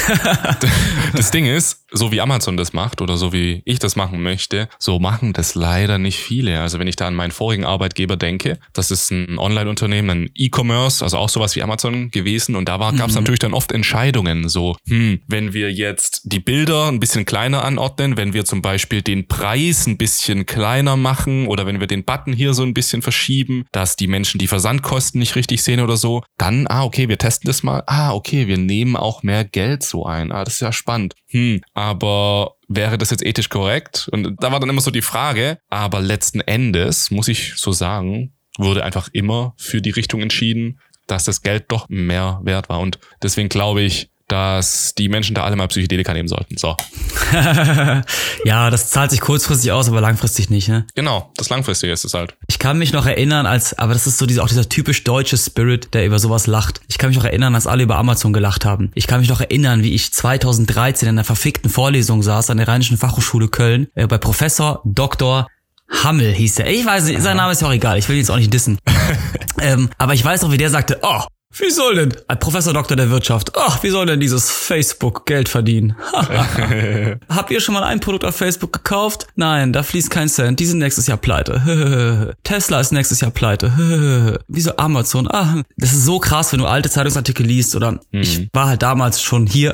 das 1.12 1.32
Ding 1.32 1.46
ist, 1.46 1.84
so 1.90 2.12
wie 2.12 2.20
Amazon 2.20 2.56
das 2.56 2.72
macht 2.72 3.00
oder 3.00 3.16
so 3.16 3.32
wie 3.32 3.62
ich 3.64 3.80
das 3.80 3.96
machen 3.96 4.22
möchte, 4.22 4.68
so 4.78 5.00
machen 5.00 5.32
das 5.32 5.56
leider 5.56 5.98
nicht 5.98 6.18
viele. 6.18 6.60
Also 6.60 6.78
wenn 6.78 6.86
ich 6.86 6.94
da 6.94 7.08
an 7.08 7.14
meinen 7.16 7.32
vorigen 7.32 7.64
Arbeitgeber 7.64 8.16
denke, 8.16 8.60
das 8.72 8.92
ist 8.92 9.10
ein 9.10 9.38
Online-Unternehmen, 9.38 10.10
ein 10.10 10.30
E-Commerce, 10.36 11.02
also 11.02 11.18
auch 11.18 11.28
sowas 11.28 11.56
wie 11.56 11.62
Amazon 11.62 12.12
gewesen. 12.12 12.54
Und 12.54 12.68
da 12.68 12.76
gab 12.76 13.08
es 13.08 13.14
mhm. 13.14 13.14
natürlich 13.14 13.40
dann 13.40 13.54
oft 13.54 13.72
Entscheidungen. 13.72 14.48
So, 14.48 14.76
hm, 14.86 15.20
wenn 15.26 15.52
wir 15.52 15.72
jetzt 15.72 16.22
die 16.24 16.40
Bilder 16.40 16.86
ein 16.86 17.00
bisschen 17.00 17.24
kleiner 17.24 17.64
anordnen, 17.64 18.16
wenn 18.16 18.34
wir 18.34 18.44
zum 18.44 18.62
Beispiel 18.62 19.02
den 19.02 19.26
Preis 19.26 19.88
ein 19.88 19.98
bisschen 19.98 20.46
kleiner 20.46 20.96
machen 20.96 21.48
oder 21.48 21.66
wenn 21.66 21.80
wir 21.80 21.88
den 21.88 22.04
Button 22.04 22.32
hier 22.32 22.54
so 22.54 22.62
ein 22.62 22.74
bisschen 22.74 23.02
verschieben, 23.02 23.63
dass 23.72 23.96
die 23.96 24.06
Menschen 24.06 24.38
die 24.38 24.46
Versandkosten 24.46 25.18
nicht 25.18 25.36
richtig 25.36 25.62
sehen 25.62 25.80
oder 25.80 25.96
so. 25.96 26.22
Dann, 26.38 26.66
ah, 26.68 26.84
okay, 26.84 27.08
wir 27.08 27.18
testen 27.18 27.48
das 27.48 27.62
mal. 27.62 27.82
Ah, 27.86 28.12
okay, 28.12 28.46
wir 28.46 28.58
nehmen 28.58 28.96
auch 28.96 29.22
mehr 29.22 29.44
Geld 29.44 29.82
so 29.82 30.06
ein. 30.06 30.32
Ah, 30.32 30.44
das 30.44 30.54
ist 30.54 30.60
ja 30.60 30.72
spannend. 30.72 31.14
Hm, 31.28 31.62
aber 31.74 32.54
wäre 32.68 32.98
das 32.98 33.10
jetzt 33.10 33.24
ethisch 33.24 33.48
korrekt? 33.48 34.08
Und 34.12 34.36
da 34.42 34.52
war 34.52 34.60
dann 34.60 34.70
immer 34.70 34.80
so 34.80 34.90
die 34.90 35.02
Frage. 35.02 35.58
Aber 35.68 36.00
letzten 36.00 36.40
Endes, 36.40 37.10
muss 37.10 37.28
ich 37.28 37.54
so 37.56 37.72
sagen, 37.72 38.34
wurde 38.58 38.84
einfach 38.84 39.08
immer 39.12 39.54
für 39.56 39.82
die 39.82 39.90
Richtung 39.90 40.20
entschieden, 40.20 40.80
dass 41.06 41.24
das 41.24 41.42
Geld 41.42 41.66
doch 41.68 41.88
mehr 41.88 42.40
wert 42.44 42.68
war. 42.68 42.80
Und 42.80 42.98
deswegen 43.22 43.48
glaube 43.48 43.82
ich, 43.82 44.10
dass 44.28 44.94
die 44.94 45.08
Menschen 45.08 45.34
da 45.34 45.44
alle 45.44 45.56
mal 45.56 45.68
Psychedelika 45.68 46.14
nehmen 46.14 46.28
sollten. 46.28 46.56
So. 46.56 46.76
ja, 48.44 48.70
das 48.70 48.90
zahlt 48.90 49.10
sich 49.10 49.20
kurzfristig 49.20 49.70
aus, 49.72 49.88
aber 49.88 50.00
langfristig 50.00 50.50
nicht, 50.50 50.68
ne? 50.68 50.86
Genau, 50.94 51.30
das 51.36 51.50
langfristige 51.50 51.92
ist 51.92 52.04
es 52.04 52.14
halt. 52.14 52.36
Ich 52.48 52.58
kann 52.58 52.78
mich 52.78 52.92
noch 52.92 53.06
erinnern, 53.06 53.46
als, 53.46 53.78
aber 53.78 53.92
das 53.92 54.06
ist 54.06 54.18
so 54.18 54.26
dieser, 54.26 54.42
auch 54.42 54.48
dieser 54.48 54.68
typisch 54.68 55.04
deutsche 55.04 55.36
Spirit, 55.36 55.92
der 55.92 56.06
über 56.06 56.18
sowas 56.18 56.46
lacht. 56.46 56.80
Ich 56.88 56.98
kann 56.98 57.10
mich 57.10 57.18
noch 57.18 57.24
erinnern, 57.24 57.54
als 57.54 57.66
alle 57.66 57.82
über 57.82 57.96
Amazon 57.96 58.32
gelacht 58.32 58.64
haben. 58.64 58.90
Ich 58.94 59.06
kann 59.06 59.20
mich 59.20 59.28
noch 59.28 59.40
erinnern, 59.40 59.82
wie 59.82 59.94
ich 59.94 60.12
2013 60.12 61.08
in 61.08 61.14
einer 61.16 61.24
verfickten 61.24 61.70
Vorlesung 61.70 62.22
saß 62.22 62.50
an 62.50 62.56
der 62.56 62.68
Rheinischen 62.68 62.96
Fachhochschule 62.96 63.48
Köln 63.48 63.88
äh, 63.94 64.06
bei 64.06 64.18
Professor 64.18 64.80
Dr. 64.84 65.46
Hammel 66.02 66.32
hieß 66.32 66.60
er. 66.60 66.70
Ich 66.70 66.84
weiß 66.84 67.04
nicht, 67.04 67.22
sein 67.22 67.36
Name 67.36 67.52
ist 67.52 67.60
ja 67.60 67.68
auch 67.68 67.72
egal. 67.72 67.98
Ich 67.98 68.08
will 68.08 68.16
ihn 68.16 68.20
jetzt 68.20 68.30
auch 68.30 68.38
nicht 68.38 68.52
dissen. 68.52 68.78
ähm, 69.60 69.90
aber 69.98 70.14
ich 70.14 70.24
weiß 70.24 70.42
noch, 70.42 70.50
wie 70.50 70.56
der 70.56 70.70
sagte, 70.70 70.98
oh, 71.02 71.22
wie 71.56 71.70
soll 71.70 71.94
denn, 71.94 72.14
ein 72.28 72.38
Professor 72.38 72.72
Doktor 72.72 72.96
der 72.96 73.10
Wirtschaft, 73.10 73.52
ach, 73.56 73.82
wie 73.82 73.90
soll 73.90 74.06
denn 74.06 74.20
dieses 74.20 74.50
Facebook 74.50 75.26
Geld 75.26 75.48
verdienen? 75.48 75.96
Habt 77.28 77.50
ihr 77.50 77.60
schon 77.60 77.74
mal 77.74 77.84
ein 77.84 78.00
Produkt 78.00 78.24
auf 78.24 78.36
Facebook 78.36 78.72
gekauft? 78.72 79.26
Nein, 79.36 79.72
da 79.72 79.82
fließt 79.82 80.10
kein 80.10 80.28
Cent, 80.28 80.58
die 80.58 80.66
sind 80.66 80.78
nächstes 80.78 81.06
Jahr 81.06 81.16
pleite. 81.16 82.34
Tesla 82.42 82.80
ist 82.80 82.92
nächstes 82.92 83.20
Jahr 83.20 83.30
pleite. 83.30 84.38
Wieso 84.48 84.76
Amazon? 84.76 85.28
Ah, 85.30 85.62
das 85.76 85.92
ist 85.92 86.04
so 86.04 86.18
krass, 86.18 86.52
wenn 86.52 86.60
du 86.60 86.66
alte 86.66 86.90
Zeitungsartikel 86.90 87.46
liest 87.46 87.76
oder 87.76 87.92
mhm. 87.92 88.00
ich 88.12 88.48
war 88.52 88.66
halt 88.66 88.82
damals 88.82 89.22
schon 89.22 89.46
hier, 89.46 89.72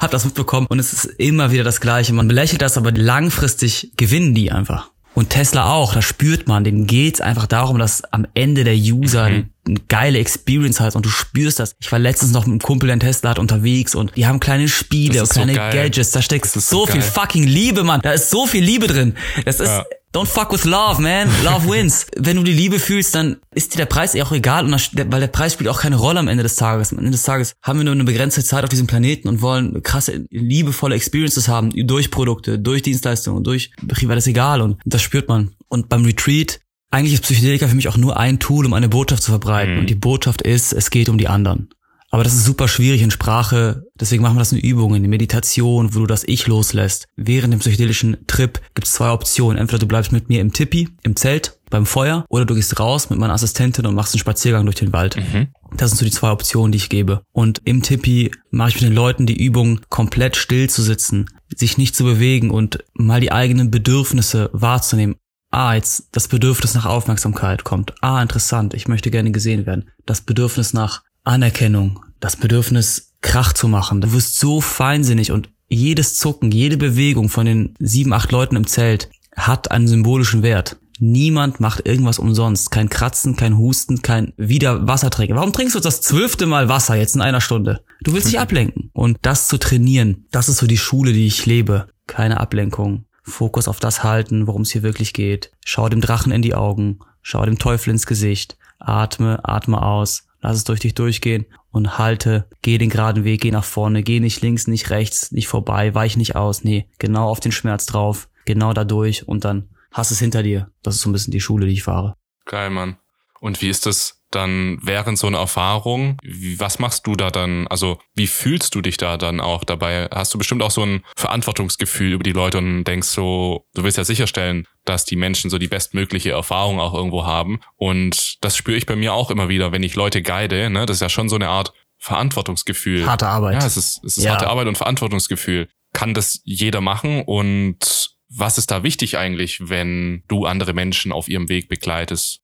hab 0.00 0.10
das 0.10 0.24
mitbekommen 0.24 0.66
und 0.68 0.78
es 0.78 0.92
ist 0.92 1.04
immer 1.04 1.52
wieder 1.52 1.64
das 1.64 1.80
Gleiche. 1.80 2.12
Man 2.12 2.28
belächelt 2.28 2.62
das, 2.62 2.76
aber 2.76 2.92
langfristig 2.92 3.92
gewinnen 3.96 4.34
die 4.34 4.50
einfach. 4.50 4.90
Und 5.16 5.30
Tesla 5.30 5.72
auch, 5.72 5.94
da 5.94 6.02
spürt 6.02 6.46
man, 6.46 6.62
denen 6.62 6.86
geht's 6.86 7.22
einfach 7.22 7.46
darum, 7.46 7.78
dass 7.78 8.04
am 8.12 8.26
Ende 8.34 8.64
der 8.64 8.76
User 8.76 9.30
mhm. 9.30 9.50
Eine 9.66 9.80
geile 9.88 10.18
Experience 10.18 10.80
hat 10.80 10.96
und 10.96 11.04
du 11.04 11.10
spürst 11.10 11.58
das. 11.58 11.74
Ich 11.80 11.90
war 11.90 11.98
letztens 11.98 12.32
noch 12.32 12.46
mit 12.46 12.52
einem 12.52 12.60
Kumpel, 12.60 12.86
der 12.86 12.94
einen 12.94 13.00
Tesla 13.00 13.30
hat, 13.30 13.38
unterwegs 13.38 13.94
und 13.94 14.16
die 14.16 14.26
haben 14.26 14.40
kleine 14.40 14.68
Spiele 14.68 15.22
und 15.22 15.30
kleine 15.30 15.54
so 15.54 15.58
Gadgets. 15.58 16.10
Da 16.10 16.22
steckt 16.22 16.46
so, 16.46 16.60
so 16.60 16.86
viel 16.86 17.02
fucking 17.02 17.44
Liebe, 17.44 17.84
Mann. 17.84 18.00
Da 18.02 18.12
ist 18.12 18.30
so 18.30 18.46
viel 18.46 18.64
Liebe 18.64 18.86
drin. 18.86 19.14
Das 19.44 19.60
ist, 19.60 19.68
ja. 19.68 19.84
Don't 20.16 20.24
fuck 20.24 20.50
with 20.50 20.64
love, 20.64 21.02
man. 21.02 21.28
Love 21.44 21.68
wins. 21.68 22.06
Wenn 22.16 22.38
du 22.38 22.42
die 22.42 22.54
Liebe 22.54 22.78
fühlst, 22.78 23.14
dann 23.14 23.36
ist 23.54 23.74
dir 23.74 23.76
der 23.76 23.84
Preis 23.84 24.14
eh 24.14 24.22
auch 24.22 24.32
egal, 24.32 24.64
und 24.64 24.70
das, 24.70 24.88
weil 24.94 25.20
der 25.20 25.26
Preis 25.26 25.52
spielt 25.52 25.68
auch 25.68 25.80
keine 25.80 25.96
Rolle 25.96 26.20
am 26.20 26.28
Ende 26.28 26.42
des 26.42 26.56
Tages. 26.56 26.92
Am 26.92 26.98
Ende 26.98 27.10
des 27.10 27.22
Tages 27.22 27.54
haben 27.62 27.80
wir 27.80 27.84
nur 27.84 27.92
eine 27.92 28.04
begrenzte 28.04 28.42
Zeit 28.42 28.64
auf 28.64 28.70
diesem 28.70 28.86
Planeten 28.86 29.28
und 29.28 29.42
wollen 29.42 29.82
krasse, 29.82 30.24
liebevolle 30.30 30.94
Experiences 30.94 31.48
haben 31.48 31.70
durch 31.86 32.10
Produkte, 32.10 32.58
durch 32.58 32.80
Dienstleistungen, 32.80 33.44
durch 33.44 33.72
das 33.82 34.26
egal 34.26 34.62
und 34.62 34.78
das 34.86 35.02
spürt 35.02 35.28
man. 35.28 35.54
Und 35.68 35.90
beim 35.90 36.06
Retreat 36.06 36.60
eigentlich 36.96 37.12
ist 37.12 37.24
Psychedelika 37.24 37.68
für 37.68 37.76
mich 37.76 37.88
auch 37.88 37.98
nur 37.98 38.16
ein 38.16 38.38
Tool, 38.38 38.64
um 38.64 38.72
eine 38.72 38.88
Botschaft 38.88 39.22
zu 39.22 39.30
verbreiten. 39.30 39.74
Mhm. 39.74 39.80
Und 39.80 39.90
die 39.90 39.94
Botschaft 39.94 40.40
ist, 40.40 40.72
es 40.72 40.90
geht 40.90 41.10
um 41.10 41.18
die 41.18 41.28
anderen. 41.28 41.68
Aber 42.10 42.24
das 42.24 42.32
ist 42.32 42.46
super 42.46 42.68
schwierig 42.68 43.02
in 43.02 43.10
Sprache. 43.10 43.84
Deswegen 44.00 44.22
machen 44.22 44.36
wir 44.36 44.38
das 44.38 44.52
in 44.52 44.58
Übungen, 44.58 45.04
in 45.04 45.10
Meditation, 45.10 45.94
wo 45.94 45.98
du 45.98 46.06
das 46.06 46.24
Ich 46.24 46.46
loslässt. 46.46 47.08
Während 47.16 47.52
dem 47.52 47.60
psychedelischen 47.60 48.16
Trip 48.26 48.58
gibt 48.74 48.86
es 48.86 48.94
zwei 48.94 49.10
Optionen. 49.10 49.58
Entweder 49.58 49.80
du 49.80 49.86
bleibst 49.86 50.12
mit 50.12 50.30
mir 50.30 50.40
im 50.40 50.54
Tippi, 50.54 50.88
im 51.02 51.16
Zelt, 51.16 51.58
beim 51.68 51.84
Feuer, 51.84 52.24
oder 52.30 52.46
du 52.46 52.54
gehst 52.54 52.80
raus 52.80 53.10
mit 53.10 53.18
meiner 53.18 53.34
Assistentin 53.34 53.84
und 53.84 53.94
machst 53.94 54.14
einen 54.14 54.20
Spaziergang 54.20 54.64
durch 54.64 54.76
den 54.76 54.94
Wald. 54.94 55.16
Mhm. 55.16 55.48
Das 55.76 55.90
sind 55.90 55.98
so 55.98 56.06
die 56.06 56.12
zwei 56.12 56.30
Optionen, 56.30 56.72
die 56.72 56.78
ich 56.78 56.88
gebe. 56.88 57.20
Und 57.32 57.60
im 57.66 57.82
Tippi 57.82 58.30
mache 58.50 58.70
ich 58.70 58.74
mit 58.76 58.84
den 58.84 58.94
Leuten 58.94 59.26
die 59.26 59.44
Übung, 59.44 59.80
komplett 59.90 60.36
still 60.36 60.70
zu 60.70 60.80
sitzen, 60.80 61.26
sich 61.54 61.76
nicht 61.76 61.94
zu 61.94 62.04
bewegen 62.04 62.50
und 62.50 62.84
mal 62.94 63.20
die 63.20 63.32
eigenen 63.32 63.70
Bedürfnisse 63.70 64.48
wahrzunehmen. 64.54 65.16
Ah, 65.56 65.72
jetzt 65.72 66.08
das 66.12 66.28
Bedürfnis 66.28 66.74
nach 66.74 66.84
Aufmerksamkeit 66.84 67.64
kommt. 67.64 67.94
Ah, 68.02 68.20
interessant, 68.20 68.74
ich 68.74 68.88
möchte 68.88 69.10
gerne 69.10 69.30
gesehen 69.30 69.64
werden. 69.64 69.88
Das 70.04 70.20
Bedürfnis 70.20 70.74
nach 70.74 71.02
Anerkennung, 71.24 72.04
das 72.20 72.36
Bedürfnis, 72.36 73.14
Krach 73.22 73.54
zu 73.54 73.66
machen. 73.66 74.02
Du 74.02 74.12
wirst 74.12 74.38
so 74.38 74.60
feinsinnig 74.60 75.32
und 75.32 75.48
jedes 75.66 76.18
Zucken, 76.18 76.50
jede 76.50 76.76
Bewegung 76.76 77.30
von 77.30 77.46
den 77.46 77.74
sieben, 77.78 78.12
acht 78.12 78.32
Leuten 78.32 78.54
im 78.54 78.66
Zelt 78.66 79.08
hat 79.34 79.70
einen 79.70 79.88
symbolischen 79.88 80.42
Wert. 80.42 80.76
Niemand 80.98 81.58
macht 81.58 81.88
irgendwas 81.88 82.18
umsonst. 82.18 82.70
Kein 82.70 82.90
Kratzen, 82.90 83.36
kein 83.36 83.56
Husten, 83.56 84.02
kein 84.02 84.34
wieder 84.36 84.86
Wasser 84.86 85.08
trinken. 85.08 85.36
Warum 85.36 85.54
trinkst 85.54 85.74
du 85.74 85.80
das 85.80 86.02
zwölfte 86.02 86.44
Mal 86.44 86.68
Wasser 86.68 86.96
jetzt 86.96 87.14
in 87.14 87.22
einer 87.22 87.40
Stunde? 87.40 87.82
Du 88.02 88.12
willst 88.12 88.28
dich 88.28 88.38
ablenken. 88.40 88.90
Und 88.92 89.16
das 89.22 89.48
zu 89.48 89.56
trainieren, 89.56 90.26
das 90.32 90.50
ist 90.50 90.58
so 90.58 90.66
die 90.66 90.76
Schule, 90.76 91.14
die 91.14 91.26
ich 91.26 91.46
lebe. 91.46 91.88
Keine 92.06 92.40
Ablenkung. 92.40 93.05
Fokus 93.26 93.68
auf 93.68 93.80
das 93.80 94.04
halten, 94.04 94.46
worum 94.46 94.62
es 94.62 94.70
hier 94.70 94.82
wirklich 94.82 95.12
geht. 95.12 95.52
Schau 95.64 95.88
dem 95.88 96.00
Drachen 96.00 96.32
in 96.32 96.42
die 96.42 96.54
Augen. 96.54 97.00
Schau 97.22 97.44
dem 97.44 97.58
Teufel 97.58 97.90
ins 97.90 98.06
Gesicht. 98.06 98.56
Atme, 98.78 99.40
atme 99.42 99.82
aus 99.82 100.26
lass 100.46 100.58
es 100.58 100.64
durch 100.64 100.80
dich 100.80 100.94
durchgehen 100.94 101.46
und 101.72 101.98
halte, 101.98 102.48
geh 102.62 102.78
den 102.78 102.88
geraden 102.88 103.24
Weg, 103.24 103.40
geh 103.40 103.50
nach 103.50 103.64
vorne, 103.64 104.04
geh 104.04 104.20
nicht 104.20 104.42
links, 104.42 104.68
nicht 104.68 104.90
rechts, 104.90 105.32
nicht 105.32 105.48
vorbei, 105.48 105.94
weich 105.94 106.16
nicht 106.16 106.36
aus, 106.36 106.62
nee, 106.62 106.88
genau 106.98 107.28
auf 107.28 107.40
den 107.40 107.52
Schmerz 107.52 107.84
drauf, 107.86 108.28
genau 108.44 108.72
da 108.72 108.84
durch 108.84 109.26
und 109.26 109.44
dann 109.44 109.70
hast 109.90 110.12
es 110.12 110.20
hinter 110.20 110.44
dir. 110.44 110.70
Das 110.82 110.94
ist 110.94 111.00
so 111.00 111.10
ein 111.10 111.12
bisschen 111.12 111.32
die 111.32 111.40
Schule, 111.40 111.66
die 111.66 111.72
ich 111.72 111.82
fahre. 111.82 112.14
Geil, 112.44 112.70
Mann. 112.70 112.96
Und 113.40 113.60
wie 113.60 113.68
ist 113.68 113.86
das 113.86 114.15
dann 114.30 114.78
während 114.82 115.18
so 115.18 115.26
einer 115.26 115.38
Erfahrung, 115.38 116.18
was 116.58 116.78
machst 116.78 117.06
du 117.06 117.14
da 117.14 117.30
dann? 117.30 117.66
Also 117.68 117.98
wie 118.14 118.26
fühlst 118.26 118.74
du 118.74 118.80
dich 118.80 118.96
da 118.96 119.16
dann 119.16 119.40
auch 119.40 119.64
dabei? 119.64 120.08
Hast 120.12 120.34
du 120.34 120.38
bestimmt 120.38 120.62
auch 120.62 120.70
so 120.70 120.82
ein 120.82 121.02
Verantwortungsgefühl 121.16 122.12
über 122.12 122.24
die 122.24 122.32
Leute 122.32 122.58
und 122.58 122.84
denkst 122.84 123.08
so, 123.08 123.66
du 123.74 123.84
willst 123.84 123.98
ja 123.98 124.04
sicherstellen, 124.04 124.66
dass 124.84 125.04
die 125.04 125.16
Menschen 125.16 125.50
so 125.50 125.58
die 125.58 125.68
bestmögliche 125.68 126.30
Erfahrung 126.30 126.80
auch 126.80 126.94
irgendwo 126.94 127.24
haben. 127.24 127.60
Und 127.76 128.42
das 128.44 128.56
spüre 128.56 128.76
ich 128.76 128.86
bei 128.86 128.96
mir 128.96 129.14
auch 129.14 129.30
immer 129.30 129.48
wieder, 129.48 129.72
wenn 129.72 129.82
ich 129.82 129.94
Leute 129.94 130.22
guide. 130.22 130.70
Ne? 130.70 130.86
Das 130.86 130.96
ist 130.96 131.02
ja 131.02 131.08
schon 131.08 131.28
so 131.28 131.36
eine 131.36 131.48
Art 131.48 131.72
Verantwortungsgefühl. 131.98 133.06
Harte 133.06 133.28
Arbeit. 133.28 133.54
Ja, 133.54 133.66
es 133.66 133.76
ist, 133.76 134.04
es 134.04 134.18
ist 134.18 134.24
ja. 134.24 134.32
harte 134.32 134.48
Arbeit 134.48 134.66
und 134.66 134.76
Verantwortungsgefühl. 134.76 135.68
Kann 135.92 136.14
das 136.14 136.40
jeder 136.44 136.80
machen 136.80 137.22
und 137.22 138.10
was 138.28 138.58
ist 138.58 138.70
da 138.70 138.82
wichtig 138.82 139.18
eigentlich, 139.18 139.68
wenn 139.68 140.24
du 140.28 140.46
andere 140.46 140.74
Menschen 140.74 141.12
auf 141.12 141.28
ihrem 141.28 141.48
Weg 141.48 141.68
begleitest? 141.68 142.40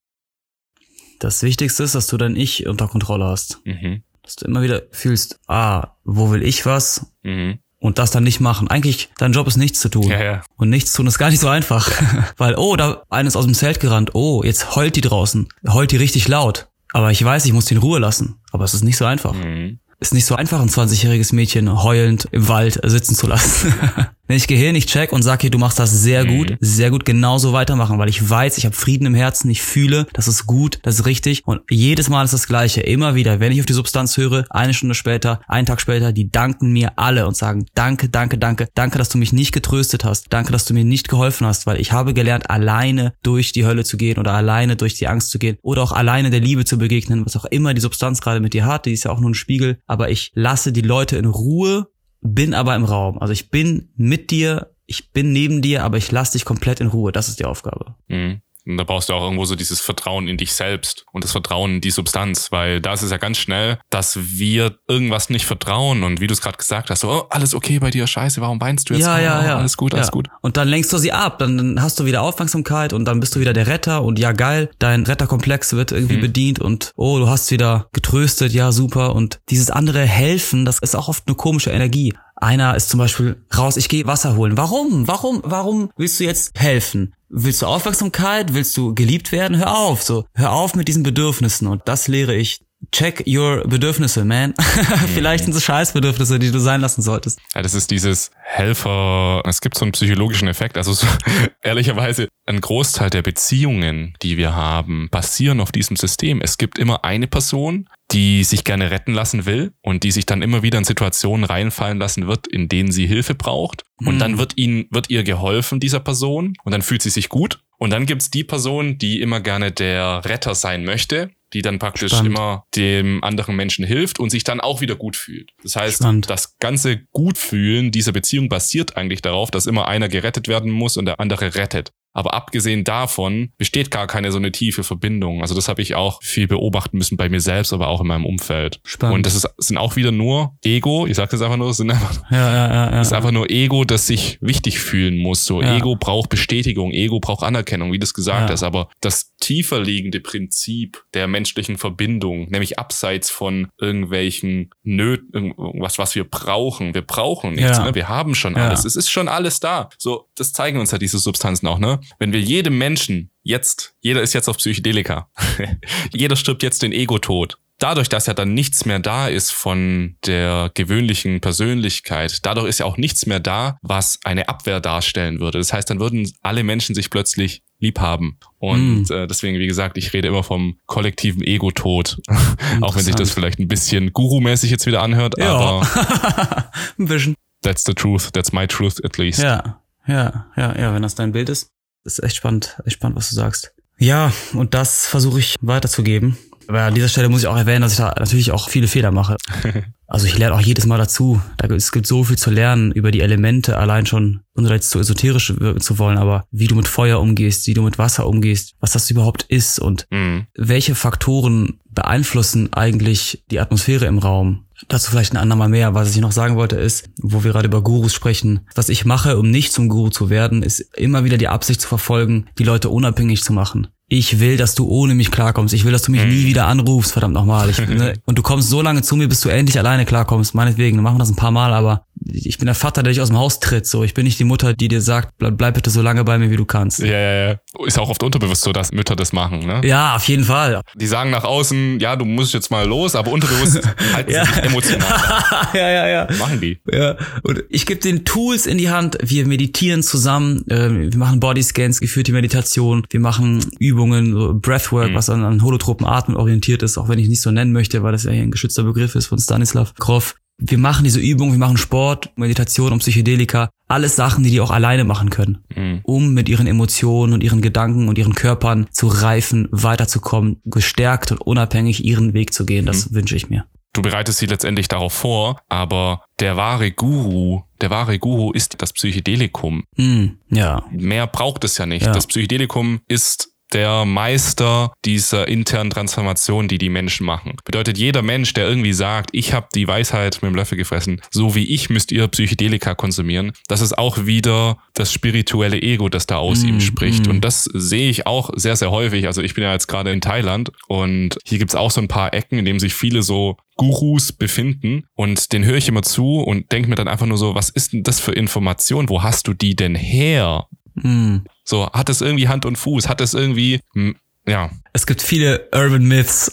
Das 1.19 1.43
Wichtigste 1.43 1.83
ist, 1.83 1.95
dass 1.95 2.07
du 2.07 2.17
dein 2.17 2.35
Ich 2.35 2.65
unter 2.67 2.87
Kontrolle 2.87 3.25
hast. 3.25 3.59
Mhm. 3.65 4.03
Dass 4.23 4.35
du 4.35 4.45
immer 4.45 4.61
wieder 4.61 4.83
fühlst, 4.91 5.39
ah, 5.47 5.95
wo 6.03 6.31
will 6.31 6.43
ich 6.43 6.65
was? 6.65 7.07
Mhm. 7.23 7.59
Und 7.79 7.99
das 7.99 8.11
dann 8.11 8.23
nicht 8.23 8.39
machen. 8.39 8.69
Eigentlich, 8.69 9.09
dein 9.17 9.33
Job 9.33 9.45
ist 9.47 9.57
nichts 9.57 9.81
zu 9.81 9.89
tun. 9.89 10.09
Ja, 10.09 10.23
ja. 10.23 10.43
Und 10.55 10.69
nichts 10.69 10.93
tun 10.93 11.05
ist 11.05 11.17
gar 11.17 11.29
nicht 11.29 11.41
so 11.41 11.49
einfach. 11.49 11.91
Weil, 12.37 12.55
oh, 12.55 12.77
da 12.77 13.03
eines 13.09 13.35
aus 13.35 13.43
dem 13.43 13.53
Zelt 13.53 13.81
gerannt. 13.81 14.15
Oh, 14.15 14.41
jetzt 14.43 14.77
heult 14.77 14.95
die 14.95 15.01
draußen. 15.01 15.49
Heult 15.67 15.91
die 15.91 15.97
richtig 15.97 16.29
laut. 16.29 16.69
Aber 16.93 17.11
ich 17.11 17.23
weiß, 17.23 17.45
ich 17.45 17.51
muss 17.51 17.65
die 17.65 17.73
in 17.73 17.81
Ruhe 17.81 17.99
lassen. 17.99 18.35
Aber 18.51 18.63
es 18.63 18.73
ist 18.73 18.83
nicht 18.83 18.95
so 18.95 19.03
einfach. 19.03 19.33
Mhm. 19.33 19.79
Ist 19.99 20.13
nicht 20.13 20.25
so 20.25 20.35
einfach, 20.35 20.61
ein 20.61 20.69
20-jähriges 20.69 21.33
Mädchen 21.35 21.83
heulend 21.83 22.27
im 22.31 22.47
Wald 22.47 22.79
sitzen 22.83 23.15
zu 23.15 23.27
lassen. 23.27 23.73
Wenn 24.25 24.37
ich 24.37 24.47
gehe 24.47 24.57
hin, 24.57 24.73
ich 24.75 24.85
check 24.85 25.11
und 25.11 25.21
sag 25.21 25.41
hier, 25.41 25.51
du 25.51 25.57
machst 25.57 25.79
das 25.79 25.91
sehr 25.91 26.25
gut, 26.25 26.51
Mhm. 26.51 26.57
sehr 26.61 26.91
gut, 26.91 27.03
genauso 27.03 27.51
weitermachen, 27.51 27.99
weil 27.99 28.07
ich 28.07 28.29
weiß, 28.29 28.57
ich 28.57 28.65
habe 28.65 28.73
Frieden 28.73 29.05
im 29.05 29.15
Herzen, 29.15 29.49
ich 29.49 29.61
fühle, 29.61 30.07
das 30.13 30.29
ist 30.29 30.45
gut, 30.47 30.79
das 30.83 30.99
ist 30.99 31.05
richtig. 31.05 31.41
Und 31.45 31.61
jedes 31.69 32.07
Mal 32.09 32.23
ist 32.23 32.33
das 32.33 32.47
Gleiche, 32.47 32.79
immer 32.81 33.15
wieder, 33.15 33.41
wenn 33.41 33.51
ich 33.51 33.59
auf 33.59 33.65
die 33.65 33.73
Substanz 33.73 34.15
höre, 34.15 34.45
eine 34.49 34.73
Stunde 34.73 34.95
später, 34.95 35.41
einen 35.49 35.65
Tag 35.65 35.81
später, 35.81 36.13
die 36.13 36.29
danken 36.29 36.71
mir 36.71 36.93
alle 36.95 37.27
und 37.27 37.35
sagen, 37.35 37.65
danke, 37.75 38.07
danke, 38.07 38.37
danke, 38.37 38.69
danke, 38.75 38.97
dass 38.97 39.09
du 39.09 39.17
mich 39.17 39.33
nicht 39.33 39.51
getröstet 39.51 40.05
hast, 40.05 40.27
danke, 40.31 40.53
dass 40.53 40.63
du 40.63 40.73
mir 40.73 40.85
nicht 40.85 41.09
geholfen 41.09 41.45
hast, 41.45 41.65
weil 41.65 41.81
ich 41.81 41.91
habe 41.91 42.13
gelernt, 42.13 42.49
alleine 42.49 43.13
durch 43.23 43.51
die 43.51 43.65
Hölle 43.65 43.83
zu 43.83 43.97
gehen 43.97 44.17
oder 44.19 44.31
alleine 44.33 44.77
durch 44.77 44.93
die 44.93 45.07
Angst 45.09 45.31
zu 45.31 45.37
gehen 45.39 45.57
oder 45.61 45.83
auch 45.83 45.91
alleine 45.91 46.29
der 46.29 46.39
Liebe 46.39 46.63
zu 46.63 46.77
begegnen, 46.77 47.25
was 47.25 47.35
auch 47.35 47.45
immer 47.45 47.73
die 47.73 47.81
Substanz 47.81 48.21
gerade 48.21 48.39
mit 48.39 48.53
dir 48.53 48.65
hat, 48.65 48.85
die 48.85 48.93
ist 48.93 49.03
ja 49.03 49.11
auch 49.11 49.19
nur 49.19 49.31
ein 49.31 49.35
Spiegel, 49.35 49.79
aber 49.85 50.09
ich 50.11 50.31
lasse 50.33 50.71
die 50.71 50.81
Leute 50.81 51.17
in 51.17 51.25
Ruhe 51.25 51.87
bin 52.23 52.53
aber 52.53 52.75
im 52.75 52.85
Raum. 52.85 53.19
Also 53.19 53.33
ich 53.33 53.51
bin 53.51 53.89
mit 53.95 54.31
dir, 54.31 54.71
ich 54.85 55.11
bin 55.11 55.31
neben 55.31 55.61
dir, 55.61 55.83
aber 55.83 55.97
ich 55.97 56.11
lasse 56.11 56.33
dich 56.33 56.45
komplett 56.45 56.79
in 56.79 56.87
Ruhe. 56.87 57.11
Das 57.11 57.29
ist 57.29 57.39
die 57.39 57.45
Aufgabe. 57.45 57.95
Mhm. 58.07 58.41
Und 58.65 58.77
da 58.77 58.83
brauchst 58.83 59.09
du 59.09 59.13
auch 59.13 59.23
irgendwo 59.23 59.45
so 59.45 59.55
dieses 59.55 59.81
Vertrauen 59.81 60.27
in 60.27 60.37
dich 60.37 60.53
selbst 60.53 61.05
und 61.11 61.23
das 61.23 61.31
Vertrauen 61.31 61.75
in 61.75 61.81
die 61.81 61.91
Substanz, 61.91 62.51
weil 62.51 62.79
da 62.81 62.93
ist 62.93 63.01
es 63.01 63.11
ja 63.11 63.17
ganz 63.17 63.37
schnell, 63.37 63.77
dass 63.89 64.17
wir 64.21 64.77
irgendwas 64.87 65.29
nicht 65.29 65.45
vertrauen 65.45 66.03
und 66.03 66.21
wie 66.21 66.27
du 66.27 66.33
es 66.33 66.41
gerade 66.41 66.57
gesagt 66.57 66.89
hast, 66.89 67.01
so, 67.01 67.09
oh, 67.09 67.23
alles 67.29 67.53
okay 67.53 67.79
bei 67.79 67.89
dir, 67.89 68.07
scheiße, 68.07 68.39
warum 68.41 68.61
weinst 68.61 68.89
du 68.89 68.93
jetzt? 68.93 69.03
Ja, 69.03 69.15
oh, 69.15 69.19
ja, 69.19 69.45
ja. 69.45 69.57
Alles 69.57 69.75
gut, 69.77 69.93
alles 69.93 70.07
ja. 70.07 70.11
gut. 70.11 70.29
Und 70.41 70.57
dann 70.57 70.67
lenkst 70.67 70.91
du 70.93 70.97
sie 70.97 71.11
ab, 71.11 71.39
dann 71.39 71.57
dann 71.57 71.81
hast 71.81 71.99
du 71.99 72.05
wieder 72.05 72.21
Aufmerksamkeit 72.21 72.93
und 72.93 73.05
dann 73.05 73.19
bist 73.19 73.35
du 73.35 73.39
wieder 73.39 73.53
der 73.53 73.67
Retter 73.67 74.03
und 74.03 74.17
ja 74.19 74.31
geil, 74.31 74.69
dein 74.79 75.03
Retterkomplex 75.03 75.73
wird 75.73 75.91
irgendwie 75.91 76.17
Mhm. 76.17 76.21
bedient 76.21 76.59
und 76.59 76.91
oh, 76.95 77.19
du 77.19 77.27
hast 77.27 77.51
wieder 77.51 77.87
getröstet, 77.93 78.53
ja 78.53 78.71
super. 78.71 79.15
Und 79.15 79.39
dieses 79.49 79.69
andere 79.71 80.01
Helfen, 80.01 80.65
das 80.65 80.79
ist 80.79 80.95
auch 80.95 81.07
oft 81.09 81.23
eine 81.27 81.35
komische 81.35 81.71
Energie. 81.71 82.13
Einer 82.43 82.75
ist 82.75 82.89
zum 82.89 82.97
Beispiel 82.97 83.37
raus, 83.57 83.77
ich 83.77 83.87
gehe 83.87 84.05
Wasser 84.05 84.35
holen. 84.35 84.57
Warum? 84.57 85.07
Warum? 85.07 85.41
Warum 85.45 85.91
willst 85.95 86.19
du 86.19 86.25
jetzt 86.25 86.59
helfen? 86.59 87.13
Willst 87.29 87.61
du 87.61 87.67
Aufmerksamkeit? 87.67 88.53
Willst 88.53 88.75
du 88.75 88.93
geliebt 88.93 89.31
werden? 89.31 89.57
Hör 89.57 89.77
auf, 89.77 90.03
so. 90.03 90.25
Hör 90.35 90.51
auf 90.51 90.75
mit 90.75 90.89
diesen 90.89 91.03
Bedürfnissen. 91.03 91.67
Und 91.67 91.83
das 91.85 92.09
lehre 92.09 92.35
ich. 92.35 92.59
Check 92.91 93.23
your 93.27 93.63
Bedürfnisse, 93.67 94.25
man. 94.25 94.53
Vielleicht 95.13 95.45
sind 95.45 95.55
es 95.55 95.63
Scheißbedürfnisse, 95.63 96.39
die 96.39 96.51
du 96.51 96.59
sein 96.59 96.81
lassen 96.81 97.01
solltest. 97.01 97.39
Ja, 97.55 97.61
das 97.61 97.73
ist 97.73 97.91
dieses 97.91 98.31
Helfer, 98.41 99.41
es 99.45 99.61
gibt 99.61 99.77
so 99.77 99.85
einen 99.85 99.93
psychologischen 99.93 100.47
Effekt, 100.47 100.77
also 100.77 100.93
so, 100.93 101.07
ehrlicherweise 101.61 102.27
ein 102.45 102.61
Großteil 102.61 103.09
der 103.09 103.21
Beziehungen, 103.21 104.15
die 104.21 104.37
wir 104.37 104.55
haben, 104.55 105.07
basieren 105.09 105.59
auf 105.59 105.71
diesem 105.71 105.95
System. 105.95 106.41
Es 106.41 106.57
gibt 106.57 106.77
immer 106.77 107.03
eine 107.03 107.27
Person, 107.27 107.87
die 108.11 108.43
sich 108.43 108.63
gerne 108.63 108.91
retten 108.91 109.13
lassen 109.13 109.45
will 109.45 109.73
und 109.81 110.03
die 110.03 110.11
sich 110.11 110.25
dann 110.25 110.41
immer 110.41 110.61
wieder 110.61 110.77
in 110.77 110.83
Situationen 110.83 111.45
reinfallen 111.45 111.97
lassen 111.97 112.27
wird, 112.27 112.47
in 112.47 112.69
denen 112.69 112.91
sie 112.91 113.07
Hilfe 113.07 113.33
braucht. 113.33 113.83
Und 114.05 114.19
dann 114.19 114.37
wird 114.37 114.57
ihnen, 114.57 114.85
wird 114.91 115.09
ihr 115.09 115.23
geholfen, 115.23 115.79
dieser 115.79 116.01
Person, 116.01 116.53
und 116.63 116.71
dann 116.73 116.81
fühlt 116.81 117.01
sie 117.01 117.09
sich 117.09 117.29
gut. 117.29 117.59
Und 117.77 117.91
dann 117.91 118.05
gibt's 118.05 118.29
die 118.29 118.43
Person, 118.43 118.97
die 118.97 119.21
immer 119.21 119.39
gerne 119.39 119.71
der 119.71 120.23
Retter 120.25 120.55
sein 120.55 120.83
möchte, 120.83 121.31
die 121.53 121.61
dann 121.61 121.79
praktisch 121.79 122.11
Spannend. 122.11 122.31
immer 122.31 122.65
dem 122.75 123.23
anderen 123.23 123.55
Menschen 123.55 123.85
hilft 123.85 124.19
und 124.19 124.29
sich 124.29 124.43
dann 124.43 124.59
auch 124.59 124.81
wieder 124.81 124.95
gut 124.95 125.15
fühlt. 125.15 125.51
Das 125.61 125.75
heißt, 125.75 125.97
Spannend. 125.97 126.29
das 126.29 126.57
ganze 126.57 127.05
Gutfühlen 127.11 127.91
dieser 127.91 128.11
Beziehung 128.11 128.49
basiert 128.49 128.97
eigentlich 128.97 129.21
darauf, 129.21 129.51
dass 129.51 129.65
immer 129.65 129.87
einer 129.87 130.09
gerettet 130.09 130.47
werden 130.47 130.71
muss 130.71 130.97
und 130.97 131.05
der 131.05 131.19
andere 131.19 131.55
rettet. 131.55 131.91
Aber 132.13 132.33
abgesehen 132.33 132.83
davon 132.83 133.51
besteht 133.57 133.89
gar 133.91 134.07
keine 134.07 134.31
so 134.31 134.37
eine 134.37 134.51
tiefe 134.51 134.83
Verbindung. 134.83 135.41
Also 135.41 135.55
das 135.55 135.67
habe 135.67 135.81
ich 135.81 135.95
auch 135.95 136.21
viel 136.21 136.47
beobachten 136.47 136.97
müssen 136.97 137.17
bei 137.17 137.27
mir 137.29 137.41
selbst, 137.41 137.73
aber 137.73 137.87
auch 137.87 138.01
in 138.01 138.07
meinem 138.07 138.25
Umfeld. 138.25 138.79
Spannend. 138.83 139.15
Und 139.15 139.25
das 139.25 139.35
ist, 139.35 139.47
sind 139.57 139.77
auch 139.77 139.95
wieder 139.95 140.11
nur 140.11 140.55
Ego, 140.63 141.07
ich 141.07 141.15
sage 141.15 141.31
das 141.31 141.41
einfach 141.41 141.57
nur, 141.57 141.69
es 141.71 141.77
sind 141.77 141.89
einfach, 141.91 142.21
Ja, 142.31 142.37
ja, 142.37 142.67
ja, 142.67 142.91
ja. 142.91 143.01
ist 143.01 143.13
einfach 143.13 143.31
nur 143.31 143.49
Ego, 143.49 143.83
das 143.83 144.07
sich 144.07 144.37
wichtig 144.41 144.79
fühlen 144.79 145.17
muss. 145.17 145.45
So 145.45 145.61
Ja. 145.61 145.75
Ego 145.75 145.95
braucht 145.95 146.29
Bestätigung, 146.29 146.91
Ego 146.91 147.19
braucht 147.19 147.43
Anerkennung, 147.43 147.91
wie 147.91 147.99
du 147.99 148.03
es 148.03 148.13
gesagt 148.13 148.49
Ja. 148.49 148.53
hast. 148.53 148.63
Aber 148.63 148.89
das 149.01 149.35
tiefer 149.39 149.79
liegende 149.79 150.19
Prinzip 150.19 151.03
der 151.13 151.27
menschlichen 151.27 151.77
Verbindung, 151.77 152.47
nämlich 152.49 152.79
abseits 152.79 153.29
von 153.29 153.67
irgendwelchen 153.79 154.69
Nöten, 154.83 155.53
irgendwas, 155.57 155.97
was 155.97 156.15
wir 156.15 156.23
brauchen. 156.23 156.93
Wir 156.93 157.01
brauchen 157.01 157.53
nichts, 157.53 157.79
ne? 157.79 157.95
Wir 157.95 158.07
haben 158.07 158.35
schon 158.35 158.55
alles. 158.55 158.85
Es 158.85 158.95
ist 158.95 159.09
schon 159.09 159.27
alles 159.27 159.59
da. 159.59 159.89
So, 159.97 160.29
das 160.35 160.53
zeigen 160.53 160.79
uns 160.79 160.91
ja 160.91 160.97
diese 160.97 161.19
Substanzen 161.19 161.67
auch, 161.67 161.79
ne? 161.79 161.99
Wenn 162.19 162.33
wir 162.33 162.41
jedem 162.41 162.77
Menschen 162.77 163.31
jetzt, 163.43 163.95
jeder 164.01 164.21
ist 164.21 164.33
jetzt 164.33 164.47
auf 164.49 164.57
Psychedelika, 164.57 165.29
jeder 166.13 166.35
stirbt 166.35 166.63
jetzt 166.63 166.81
den 166.81 166.91
Ego-Tod. 166.91 167.57
Dadurch, 167.79 168.07
dass 168.07 168.27
ja 168.27 168.33
dann 168.33 168.53
nichts 168.53 168.85
mehr 168.85 168.99
da 168.99 169.27
ist 169.27 169.51
von 169.51 170.15
der 170.25 170.71
gewöhnlichen 170.73 171.41
Persönlichkeit, 171.41 172.45
dadurch 172.45 172.69
ist 172.69 172.79
ja 172.79 172.85
auch 172.85 172.97
nichts 172.97 173.25
mehr 173.25 173.39
da, 173.39 173.77
was 173.81 174.19
eine 174.23 174.47
Abwehr 174.47 174.79
darstellen 174.79 175.39
würde. 175.39 175.57
Das 175.57 175.73
heißt, 175.73 175.89
dann 175.89 175.99
würden 175.99 176.31
alle 176.41 176.63
Menschen 176.63 176.95
sich 176.95 177.09
plötzlich 177.09 177.61
lieb 177.79 177.99
haben. 177.99 178.37
Und 178.59 179.11
äh, 179.11 179.27
deswegen, 179.27 179.59
wie 179.59 179.67
gesagt, 179.67 179.97
ich 179.97 180.13
rede 180.13 180.29
immer 180.29 180.43
vom 180.43 180.77
kollektiven 180.85 181.43
Ego-Tod. 181.43 182.21
auch 182.81 182.95
wenn 182.95 183.03
sich 183.03 183.15
das 183.15 183.31
vielleicht 183.31 183.59
ein 183.59 183.67
bisschen 183.67 184.13
Guru-mäßig 184.13 184.71
jetzt 184.71 184.85
wieder 184.85 185.01
anhört, 185.01 185.39
aber 185.41 185.81
Ja. 185.81 186.71
Ein 186.97 187.07
bisschen. 187.07 187.35
that's 187.63 187.83
the 187.85 187.93
truth, 187.93 188.31
that's 188.31 188.53
my 188.53 188.65
truth 188.65 189.03
at 189.03 189.17
least. 189.17 189.39
Ja, 189.39 189.81
ja, 190.07 190.45
ja, 190.55 190.77
ja, 190.79 190.93
wenn 190.93 191.01
das 191.01 191.15
dein 191.15 191.33
Bild 191.33 191.49
ist. 191.49 191.72
Das 192.03 192.17
ist 192.19 192.23
echt 192.23 192.35
spannend, 192.35 192.77
echt 192.85 192.95
spannend, 192.95 193.17
was 193.17 193.29
du 193.29 193.35
sagst. 193.35 193.73
Ja, 193.97 194.31
und 194.53 194.73
das 194.73 195.05
versuche 195.07 195.39
ich 195.39 195.55
weiterzugeben. 195.61 196.37
Aber 196.67 196.81
an 196.83 196.95
dieser 196.95 197.09
Stelle 197.09 197.27
muss 197.29 197.41
ich 197.41 197.47
auch 197.47 197.57
erwähnen, 197.57 197.81
dass 197.81 197.91
ich 197.93 197.97
da 197.97 198.13
natürlich 198.17 198.51
auch 198.51 198.69
viele 198.69 198.87
Fehler 198.87 199.11
mache. 199.11 199.37
Also 200.05 200.27
ich 200.27 200.37
lerne 200.37 200.53
auch 200.55 200.61
jedes 200.61 200.85
Mal 200.85 200.99
dazu. 200.99 201.41
Da, 201.57 201.67
es 201.73 201.91
gibt 201.91 202.05
so 202.05 202.23
viel 202.23 202.37
zu 202.37 202.51
lernen 202.51 202.91
über 202.91 203.09
die 203.09 203.21
Elemente, 203.21 203.79
allein 203.79 204.05
schon, 204.05 204.41
ohne 204.55 204.69
jetzt 204.69 204.91
zu 204.91 204.99
esoterisch 204.99 205.59
wirken 205.59 205.81
zu 205.81 205.97
wollen, 205.97 206.19
aber 206.19 206.45
wie 206.51 206.67
du 206.67 206.75
mit 206.75 206.87
Feuer 206.87 207.19
umgehst, 207.19 207.65
wie 207.65 207.73
du 207.73 207.81
mit 207.81 207.97
Wasser 207.97 208.27
umgehst, 208.27 208.75
was 208.79 208.91
das 208.91 209.09
überhaupt 209.09 209.41
ist 209.41 209.79
und 209.79 210.05
Mhm. 210.11 210.45
welche 210.55 210.93
Faktoren 210.93 211.79
beeinflussen 211.89 212.71
eigentlich 212.73 213.43
die 213.49 213.59
Atmosphäre 213.59 214.05
im 214.05 214.19
Raum? 214.19 214.62
Dazu 214.87 215.11
vielleicht 215.11 215.33
ein 215.33 215.37
andermal 215.37 215.69
mehr. 215.69 215.93
Was 215.93 216.15
ich 216.15 216.21
noch 216.21 216.31
sagen 216.31 216.55
wollte 216.55 216.75
ist, 216.75 217.09
wo 217.21 217.43
wir 217.43 217.51
gerade 217.51 217.67
über 217.67 217.81
Gurus 217.81 218.13
sprechen, 218.13 218.67
was 218.75 218.89
ich 218.89 219.05
mache, 219.05 219.37
um 219.37 219.49
nicht 219.49 219.71
zum 219.71 219.89
Guru 219.89 220.09
zu 220.09 220.29
werden, 220.29 220.63
ist 220.63 220.79
immer 220.95 221.23
wieder 221.23 221.37
die 221.37 221.47
Absicht 221.47 221.81
zu 221.81 221.87
verfolgen, 221.87 222.47
die 222.57 222.63
Leute 222.63 222.89
unabhängig 222.89 223.43
zu 223.43 223.53
machen. 223.53 223.87
Ich 224.15 224.39
will, 224.39 224.57
dass 224.57 224.75
du 224.75 224.87
ohne 224.87 225.15
mich 225.15 225.31
klarkommst. 225.31 225.73
Ich 225.73 225.85
will, 225.85 225.91
dass 225.91 226.03
du 226.03 226.11
mich 226.11 226.23
nie 226.23 226.45
wieder 226.45 226.67
anrufst, 226.67 227.13
verdammt 227.13 227.33
nochmal. 227.33 227.71
Ich, 227.71 227.79
ne? 227.79 228.13
Und 228.25 228.37
du 228.37 228.43
kommst 228.43 228.69
so 228.69 228.83
lange 228.83 229.01
zu 229.01 229.15
mir, 229.15 229.27
bis 229.27 229.41
du 229.41 229.49
endlich 229.49 229.79
alleine 229.79 230.05
klarkommst. 230.05 230.53
Meinetwegen, 230.53 230.97
dann 230.97 231.03
machen 231.03 231.15
wir 231.15 231.19
das 231.19 231.29
ein 231.31 231.35
paar 231.35 231.49
Mal, 231.49 231.73
aber 231.73 232.05
ich 232.31 232.59
bin 232.59 232.67
der 232.67 232.75
Vater, 232.75 233.01
der 233.01 233.11
dich 233.11 233.21
aus 233.21 233.29
dem 233.29 233.37
Haus 233.39 233.59
tritt. 233.59 233.87
So, 233.87 234.03
ich 234.03 234.13
bin 234.13 234.25
nicht 234.25 234.37
die 234.39 234.43
Mutter, 234.43 234.73
die 234.75 234.87
dir 234.87 235.01
sagt, 235.01 235.35
bleib, 235.39 235.57
bleib 235.57 235.73
bitte 235.73 235.89
so 235.89 236.03
lange 236.03 236.23
bei 236.23 236.37
mir, 236.37 236.51
wie 236.51 236.55
du 236.57 236.63
kannst. 236.65 236.99
Ja, 236.99 237.07
ja, 237.07 237.47
ja. 237.49 237.55
Ist 237.87 237.97
auch 237.97 238.07
oft 238.09 238.21
unterbewusst 238.21 238.61
so, 238.61 238.71
dass 238.71 238.91
Mütter 238.91 239.15
das 239.15 239.33
machen, 239.33 239.65
ne? 239.65 239.81
Ja, 239.83 240.15
auf 240.15 240.27
jeden 240.27 240.43
Fall. 240.43 240.81
Die 240.95 241.07
sagen 241.07 241.31
nach 241.31 241.43
außen, 241.43 241.99
ja, 241.99 242.15
du 242.15 242.23
musst 242.25 242.53
jetzt 242.53 242.69
mal 242.69 242.85
los, 242.87 243.15
aber 243.15 243.31
unterbewusst 243.31 243.81
halten 244.13 244.31
Ja. 244.31 244.45
sie 244.45 244.53
sich 244.53 244.63
emotional. 244.63 245.07
ja, 245.73 245.89
ja, 245.89 246.07
ja. 246.07 246.27
Machen 246.37 246.61
die. 246.61 246.77
Ja, 246.91 247.15
und 247.41 247.63
ich 247.69 247.87
gebe 247.87 247.99
den 247.99 248.23
Tools 248.25 248.67
in 248.67 248.77
die 248.77 248.91
Hand. 248.91 249.17
Wir 249.23 249.47
meditieren 249.47 250.03
zusammen, 250.03 250.63
äh, 250.69 251.11
wir 251.11 251.17
machen 251.17 251.39
Bodyscans, 251.39 251.99
geführte 251.99 252.31
Meditation, 252.31 253.03
wir 253.09 253.19
machen 253.19 253.65
Übungen, 253.79 254.02
so 254.11 254.53
Breathwork, 254.59 255.11
Mhm. 255.11 255.15
was 255.15 255.29
an, 255.29 255.43
an 255.43 255.63
holotropen 255.63 256.05
Atmen 256.05 256.35
orientiert 256.37 256.83
ist, 256.83 256.97
auch 256.97 257.07
wenn 257.09 257.19
ich 257.19 257.27
nicht 257.29 257.41
so 257.41 257.51
nennen 257.51 257.71
möchte, 257.71 258.03
weil 258.03 258.11
das 258.11 258.23
ja 258.23 258.31
hier 258.31 258.43
ein 258.43 258.51
geschützter 258.51 258.83
Begriff 258.83 259.15
ist 259.15 259.27
von 259.27 259.39
Stanislav 259.39 259.93
Grof. 259.95 260.35
Wir 260.59 260.77
machen 260.77 261.03
diese 261.03 261.19
Übungen, 261.19 261.53
wir 261.53 261.59
machen 261.59 261.77
Sport, 261.77 262.29
Meditation 262.35 262.91
und 262.93 262.99
Psychedelika, 262.99 263.69
alles 263.87 264.15
Sachen, 264.15 264.43
die 264.43 264.51
die 264.51 264.61
auch 264.61 264.69
alleine 264.71 265.03
machen 265.03 265.29
können, 265.31 265.63
Mhm. 265.75 265.99
um 266.03 266.33
mit 266.33 266.47
ihren 266.47 266.67
Emotionen 266.67 267.33
und 267.33 267.43
ihren 267.43 267.61
Gedanken 267.61 268.07
und 268.07 268.17
ihren 268.19 268.35
Körpern 268.35 268.87
zu 268.91 269.07
reifen, 269.07 269.67
weiterzukommen, 269.71 270.61
gestärkt 270.65 271.31
und 271.31 271.41
unabhängig 271.41 272.05
ihren 272.05 272.33
Weg 272.33 272.53
zu 272.53 272.65
gehen. 272.65 272.85
Das 272.85 273.13
wünsche 273.13 273.35
ich 273.35 273.49
mir. 273.49 273.65
Du 273.95 274.01
bereitest 274.01 274.39
sie 274.39 274.47
letztendlich 274.47 274.87
darauf 274.87 275.13
vor, 275.13 275.59
aber 275.69 276.23
der 276.39 276.55
wahre 276.57 276.91
Guru, 276.91 277.61
der 277.81 277.91
wahre 277.91 278.17
Guru 278.17 278.51
ist 278.51 278.75
das 278.81 278.91
Psychedelikum. 278.91 279.83
Hm, 279.95 280.37
ja, 280.49 280.83
Mehr 280.91 281.27
braucht 281.27 281.63
es 281.63 281.77
ja 281.77 281.85
nicht. 281.85 282.05
Ja. 282.05 282.11
Das 282.11 282.25
Psychedelikum 282.27 283.01
ist 283.07 283.49
der 283.73 284.05
Meister 284.05 284.93
dieser 285.05 285.47
internen 285.47 285.89
Transformation, 285.89 286.67
die 286.67 286.77
die 286.77 286.89
Menschen 286.89 287.25
machen. 287.25 287.55
Bedeutet, 287.65 287.97
jeder 287.97 288.21
Mensch, 288.21 288.53
der 288.53 288.67
irgendwie 288.67 288.93
sagt, 288.93 289.29
ich 289.33 289.53
habe 289.53 289.67
die 289.73 289.87
Weisheit 289.87 290.39
mit 290.41 290.51
dem 290.51 290.55
Löffel 290.55 290.77
gefressen, 290.77 291.21
so 291.31 291.55
wie 291.55 291.65
ich 291.65 291.89
müsst 291.89 292.11
ihr 292.11 292.27
Psychedelika 292.27 292.95
konsumieren, 292.95 293.51
das 293.67 293.81
ist 293.81 293.97
auch 293.97 294.25
wieder 294.25 294.77
das 294.93 295.11
spirituelle 295.11 295.81
Ego, 295.81 296.09
das 296.09 296.27
da 296.27 296.37
aus 296.37 296.63
Mm, 296.63 296.67
ihm 296.67 296.81
spricht. 296.81 297.27
mm. 297.27 297.29
Und 297.29 297.41
das 297.41 297.63
sehe 297.63 298.09
ich 298.09 298.27
auch 298.27 298.51
sehr, 298.55 298.75
sehr 298.75 298.91
häufig. 298.91 299.27
Also 299.27 299.41
ich 299.41 299.53
bin 299.53 299.63
ja 299.63 299.73
jetzt 299.73 299.87
gerade 299.87 300.11
in 300.11 300.21
Thailand 300.21 300.71
und 300.87 301.37
hier 301.45 301.57
gibt's 301.57 301.75
auch 301.75 301.91
so 301.91 302.01
ein 302.01 302.07
paar 302.07 302.33
Ecken, 302.33 302.59
in 302.59 302.65
denen 302.65 302.79
sich 302.79 302.93
viele 302.93 303.23
so 303.23 303.57
Gurus 303.75 304.31
befinden 304.31 305.05
und 305.15 305.51
den 305.51 305.65
höre 305.65 305.77
ich 305.77 305.87
immer 305.87 306.03
zu 306.03 306.39
und 306.41 306.71
denke 306.71 306.89
mir 306.89 306.95
dann 306.95 307.07
einfach 307.07 307.25
nur 307.25 307.37
so, 307.39 307.55
was 307.55 307.69
ist 307.69 307.93
denn 307.93 308.03
das 308.03 308.19
für 308.19 308.31
Information? 308.31 309.09
Wo 309.09 309.23
hast 309.23 309.47
du 309.47 309.53
die 309.53 309.75
denn 309.75 309.95
her? 309.95 310.67
Hm, 310.99 311.43
So, 311.63 311.89
hat 311.91 312.09
es 312.09 312.21
irgendwie 312.21 312.47
Hand 312.47 312.65
und 312.65 312.77
Fuß? 312.77 313.07
Hat 313.09 313.21
es 313.21 313.33
irgendwie, 313.33 313.79
m, 313.95 314.15
ja. 314.45 314.69
Es 314.91 315.05
gibt 315.07 315.21
viele 315.21 315.69
Urban 315.73 316.03
Myths. 316.03 316.51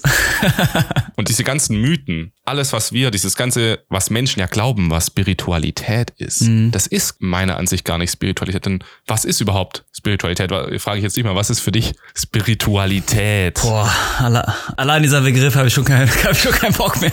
Und 1.16 1.28
diese 1.28 1.44
ganzen 1.44 1.78
Mythen, 1.82 2.32
alles, 2.44 2.72
was 2.72 2.92
wir, 2.92 3.10
dieses 3.10 3.36
ganze, 3.36 3.80
was 3.90 4.08
Menschen 4.08 4.40
ja 4.40 4.46
glauben, 4.46 4.90
was 4.90 5.08
Spiritualität 5.08 6.10
ist, 6.16 6.42
Mhm. 6.42 6.70
das 6.70 6.86
ist 6.86 7.20
meiner 7.20 7.58
Ansicht 7.58 7.84
gar 7.84 7.98
nicht 7.98 8.10
Spiritualität. 8.12 8.64
Denn 8.64 8.82
was 9.06 9.26
ist 9.26 9.40
überhaupt 9.42 9.84
Spiritualität? 9.94 10.50
Frage 10.80 10.98
ich 10.98 11.02
jetzt 11.02 11.16
nicht 11.16 11.26
mal, 11.26 11.34
was 11.34 11.50
ist 11.50 11.60
für 11.60 11.72
dich 11.72 11.92
Spiritualität? 12.14 13.60
Boah, 13.62 13.90
alle, 14.18 14.52
allein 14.76 15.02
dieser 15.02 15.20
Begriff 15.20 15.54
habe 15.54 15.68
ich 15.68 15.74
schon 15.74 15.84
keinen 15.84 16.08
hab 16.24 16.36
schon 16.36 16.52
keinen 16.52 16.74
Bock 16.74 17.00
mehr. 17.00 17.12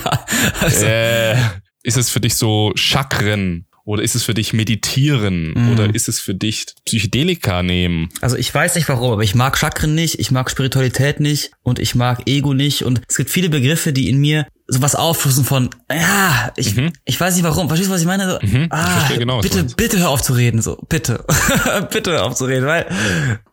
Also, 0.62 0.86
Äh, 0.86 1.36
ist 1.84 1.98
es 1.98 2.10
für 2.10 2.20
dich 2.20 2.36
so 2.36 2.72
Chakren? 2.76 3.66
Oder 3.88 4.04
ist 4.04 4.16
es 4.16 4.24
für 4.24 4.34
dich 4.34 4.52
Meditieren? 4.52 5.54
Mhm. 5.54 5.72
Oder 5.72 5.96
ist 5.96 6.10
es 6.10 6.20
für 6.20 6.36
dich 6.36 6.66
Psychedelika 6.84 7.64
nehmen? 7.64 8.10
also 8.20 8.36
ich 8.36 8.54
weiß 8.54 8.76
nicht 8.76 8.90
warum, 8.90 9.14
aber 9.14 9.24
ich 9.24 9.34
mag 9.34 9.58
Chakren 9.58 9.96
nicht, 9.96 10.20
ich 10.20 10.30
mag 10.30 10.52
Spiritualität 10.52 11.22
nicht 11.22 11.52
und 11.64 11.80
ich 11.80 11.96
mag 11.96 12.22
Ego 12.28 12.54
nicht. 12.54 12.84
Und 12.84 13.02
es 13.08 13.16
gibt 13.16 13.30
viele 13.30 13.48
Begriffe, 13.48 13.94
die 13.94 14.10
in 14.10 14.18
mir 14.18 14.46
sowas 14.68 14.94
aufschlüssen 14.96 15.46
von, 15.46 15.70
ja, 15.90 16.52
ich, 16.58 16.76
ich 17.06 17.18
weiß 17.18 17.36
nicht 17.36 17.46
warum. 17.46 17.70
Verstehst 17.70 17.90
du, 17.90 17.94
was 17.94 18.02
ich 18.02 18.08
meine? 18.08 18.30
So, 18.30 18.40
Mhm, 18.46 18.64
ich 18.66 18.72
ah, 18.74 19.10
genau, 19.18 19.40
bitte, 19.40 19.64
bitte 19.64 20.00
hör 20.00 20.10
auf 20.10 20.22
zu 20.22 20.34
reden, 20.34 20.62
so, 20.62 20.76
bitte. 20.90 21.24
bitte 21.94 22.12
hör 22.12 22.26
auf 22.26 22.36
zu 22.36 22.44
reden, 22.44 22.66
weil 22.66 22.86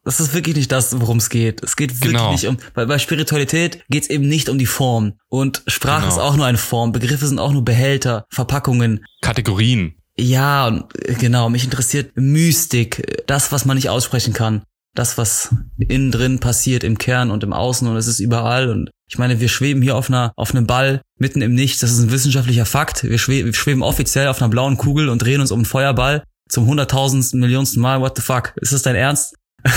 das 0.05 0.19
ist 0.19 0.35
wirklich 0.35 0.57
nicht 0.57 0.73
das, 0.73 0.99
worum 1.01 1.19
es 1.19 1.31
geht. 1.31 1.63
Es 1.63 1.77
geht 1.77 1.93
wirklich 1.95 2.11
Genau. 2.15 2.33
nicht 2.33 2.49
um, 2.49 2.57
weil 2.75 2.89
bei 2.89 2.99
Spiritualität 2.99 3.85
geht 3.89 4.03
es 4.03 4.11
eben 4.11 4.27
nicht 4.27 4.49
um 4.49 4.59
die 4.59 4.67
Form. 4.67 5.13
Und 5.29 5.63
Sprache 5.69 6.03
Genau. 6.03 6.13
ist 6.15 6.21
auch 6.21 6.35
nur 6.35 6.47
eine 6.47 6.59
Form, 6.59 6.91
Begriffe 6.91 7.29
sind 7.29 7.39
auch 7.39 7.53
nur 7.53 7.65
Behälter, 7.65 8.27
Verpackungen. 8.31 9.05
Kategorien. 9.23 9.95
Ja, 10.17 10.69
äh, 10.69 11.15
genau, 11.15 11.49
mich 11.49 11.65
interessiert 11.65 12.13
Mystik, 12.17 12.99
äh, 12.99 13.23
das, 13.27 13.53
was 13.53 13.65
man 13.65 13.77
nicht 13.77 13.89
aussprechen 13.89 14.33
kann. 14.33 14.63
Das, 14.95 15.19
was 15.19 15.53
innen 15.77 16.13
drin 16.13 16.39
passiert, 16.39 16.85
im 16.85 16.99
Kern 16.99 17.33
und 17.33 17.43
im 17.43 17.53
Außen 17.53 17.89
und 17.89 17.97
es 17.97 18.07
ist 18.07 18.21
überall. 18.21 18.71
Und 18.71 18.91
ich 19.11 19.19
meine, 19.19 19.41
wir 19.41 19.49
schweben 19.49 19.83
hier 19.83 19.97
auf 19.97 20.09
einer, 20.09 20.33
auf 20.37 20.55
einem 20.55 20.69
Ball 20.69 21.03
mitten 21.19 21.43
im 21.43 21.55
Nichts. 21.55 21.81
Das 21.81 21.91
ist 21.91 21.99
ein 21.99 22.13
wissenschaftlicher 22.13 22.65
Fakt. 22.65 23.03
Wir, 23.03 23.19
schwe 23.19 23.45
wir 23.45 23.55
schweben 23.55 23.83
offiziell 23.83 24.29
auf 24.29 24.41
einer 24.41 24.51
blauen 24.51 24.77
Kugel 24.77 25.09
und 25.09 25.21
drehen 25.21 25.41
uns 25.41 25.51
um 25.51 25.61
einen 25.61 25.65
Feuerball 25.65 26.23
zum 26.49 26.67
hunderttausendsten, 26.67 27.41
millionsten 27.41 27.81
Mal. 27.81 28.01
What 28.01 28.17
the 28.17 28.23
fuck? 28.23 28.53
Ist 28.61 28.73
das 28.73 28.83
dein 28.83 28.95
Ernst? 28.95 29.35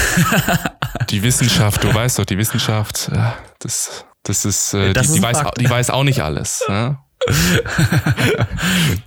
Die 1.09 1.23
Wissenschaft, 1.23 1.83
du 1.83 1.93
weißt 1.93 2.19
doch, 2.19 2.25
die 2.25 2.37
Wissenschaft, 2.37 3.09
äh, 3.13 3.31
das, 3.59 4.05
das 4.23 4.43
ist, 4.43 4.73
äh, 4.73 4.91
Das 4.91 5.07
die, 5.07 5.13
ist 5.13 5.17
die, 5.17 5.23
weiß, 5.23 5.37
die 5.57 5.69
weiß 5.69 5.89
auch 5.89 6.03
nicht 6.03 6.21
alles. 6.21 6.61
Ne? 6.67 6.97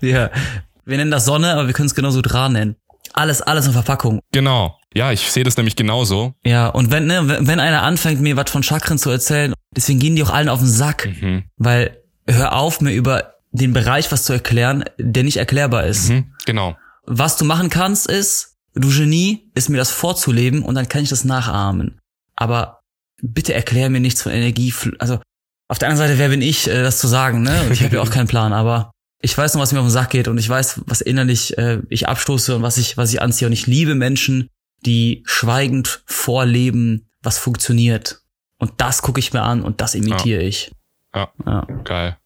Ja. 0.00 0.30
Wir 0.90 0.96
nennen 0.96 1.10
das 1.10 1.24
Sonne, 1.24 1.52
aber 1.52 1.66
wir 1.68 1.72
können 1.72 1.86
es 1.86 1.94
genauso 1.94 2.20
Dra 2.20 2.48
nennen. 2.48 2.76
Alles, 3.12 3.42
alles 3.42 3.66
in 3.66 3.72
Verpackung. 3.72 4.20
Genau. 4.32 4.78
Ja, 4.92 5.12
ich 5.12 5.30
sehe 5.30 5.44
das 5.44 5.56
nämlich 5.56 5.76
genauso. 5.76 6.34
Ja, 6.44 6.66
und 6.66 6.90
wenn, 6.90 7.06
ne, 7.06 7.38
wenn 7.46 7.60
einer 7.60 7.82
anfängt, 7.82 8.20
mir 8.20 8.36
was 8.36 8.50
von 8.50 8.62
Chakren 8.62 8.98
zu 8.98 9.08
erzählen, 9.10 9.54
deswegen 9.74 10.00
gehen 10.00 10.16
die 10.16 10.22
auch 10.24 10.30
allen 10.30 10.48
auf 10.48 10.58
den 10.58 10.68
Sack. 10.68 11.08
Mhm. 11.20 11.44
Weil 11.56 12.02
hör 12.26 12.54
auf, 12.54 12.80
mir 12.80 12.92
über 12.92 13.34
den 13.52 13.72
Bereich 13.72 14.10
was 14.10 14.24
zu 14.24 14.32
erklären, 14.32 14.84
der 14.98 15.22
nicht 15.22 15.36
erklärbar 15.36 15.84
ist. 15.84 16.10
Mhm. 16.10 16.32
Genau. 16.44 16.76
Was 17.06 17.36
du 17.36 17.44
machen 17.44 17.70
kannst, 17.70 18.08
ist, 18.08 18.56
du 18.74 18.88
Genie, 18.88 19.50
ist 19.54 19.68
mir 19.68 19.78
das 19.78 19.90
vorzuleben 19.90 20.62
und 20.62 20.74
dann 20.74 20.88
kann 20.88 21.02
ich 21.02 21.08
das 21.08 21.24
nachahmen. 21.24 22.00
Aber 22.34 22.80
bitte 23.22 23.54
erklär 23.54 23.90
mir 23.90 24.00
nichts 24.00 24.22
von 24.22 24.32
Energie. 24.32 24.74
Also 24.98 25.20
auf 25.68 25.78
der 25.78 25.88
anderen 25.88 26.08
Seite, 26.08 26.18
wer 26.18 26.30
bin 26.30 26.42
ich, 26.42 26.68
äh, 26.68 26.82
das 26.82 26.98
zu 26.98 27.06
sagen, 27.06 27.42
ne? 27.42 27.68
Ich 27.70 27.82
habe 27.84 27.94
ja 27.94 28.02
auch 28.02 28.10
keinen 28.10 28.26
Plan, 28.26 28.52
aber 28.52 28.90
ich 29.22 29.36
weiß 29.36 29.54
noch, 29.54 29.60
was 29.60 29.72
mir 29.72 29.80
auf 29.80 29.86
den 29.86 29.90
Sack 29.90 30.10
geht 30.10 30.28
und 30.28 30.38
ich 30.38 30.48
weiß, 30.48 30.82
was 30.86 31.00
innerlich 31.00 31.56
äh, 31.58 31.80
ich 31.88 32.08
abstoße 32.08 32.56
und 32.56 32.62
was 32.62 32.78
ich, 32.78 32.96
was 32.96 33.12
ich 33.12 33.20
anziehe. 33.20 33.46
Und 33.46 33.52
ich 33.52 33.66
liebe 33.66 33.94
Menschen, 33.94 34.48
die 34.86 35.22
schweigend 35.26 36.02
vorleben, 36.06 37.10
was 37.22 37.38
funktioniert. 37.38 38.22
Und 38.58 38.72
das 38.78 39.02
gucke 39.02 39.20
ich 39.20 39.32
mir 39.32 39.42
an 39.42 39.62
und 39.62 39.80
das 39.80 39.94
imitiere 39.94 40.42
ich. 40.42 40.70
Ja. 41.14 41.30
ja. 41.44 41.66
Geil. 41.84 42.16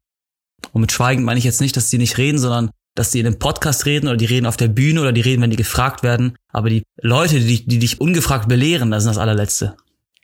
Und 0.73 0.81
mit 0.83 0.93
schweigend 0.93 1.25
meine 1.25 1.39
ich 1.39 1.45
jetzt 1.45 1.61
nicht, 1.61 1.77
dass 1.77 1.91
die 1.91 1.99
nicht 1.99 2.17
reden, 2.19 2.39
sondern 2.39 2.71
dass 2.95 3.11
die 3.11 3.19
in 3.21 3.27
einem 3.27 3.39
Podcast 3.41 3.87
reden 3.87 4.07
oder 4.07 4.17
die 4.17 4.25
reden 4.25 4.47
auf 4.47 4.57
der 4.57 4.69
Bühne 4.69 5.01
oder 5.01 5.13
die 5.13 5.21
reden, 5.21 5.43
wenn 5.43 5.51
die 5.51 5.57
gefragt 5.57 6.03
werden. 6.05 6.37
Aber 6.53 6.71
die 6.71 6.85
Leute, 7.03 7.41
die, 7.41 7.47
dich- 7.47 7.67
die 7.67 7.79
dich 7.81 8.01
ungefragt 8.01 8.49
belehren, 8.49 8.91
das 8.93 9.03
sind 9.03 9.11
das 9.11 9.19
allerletzte. 9.19 9.77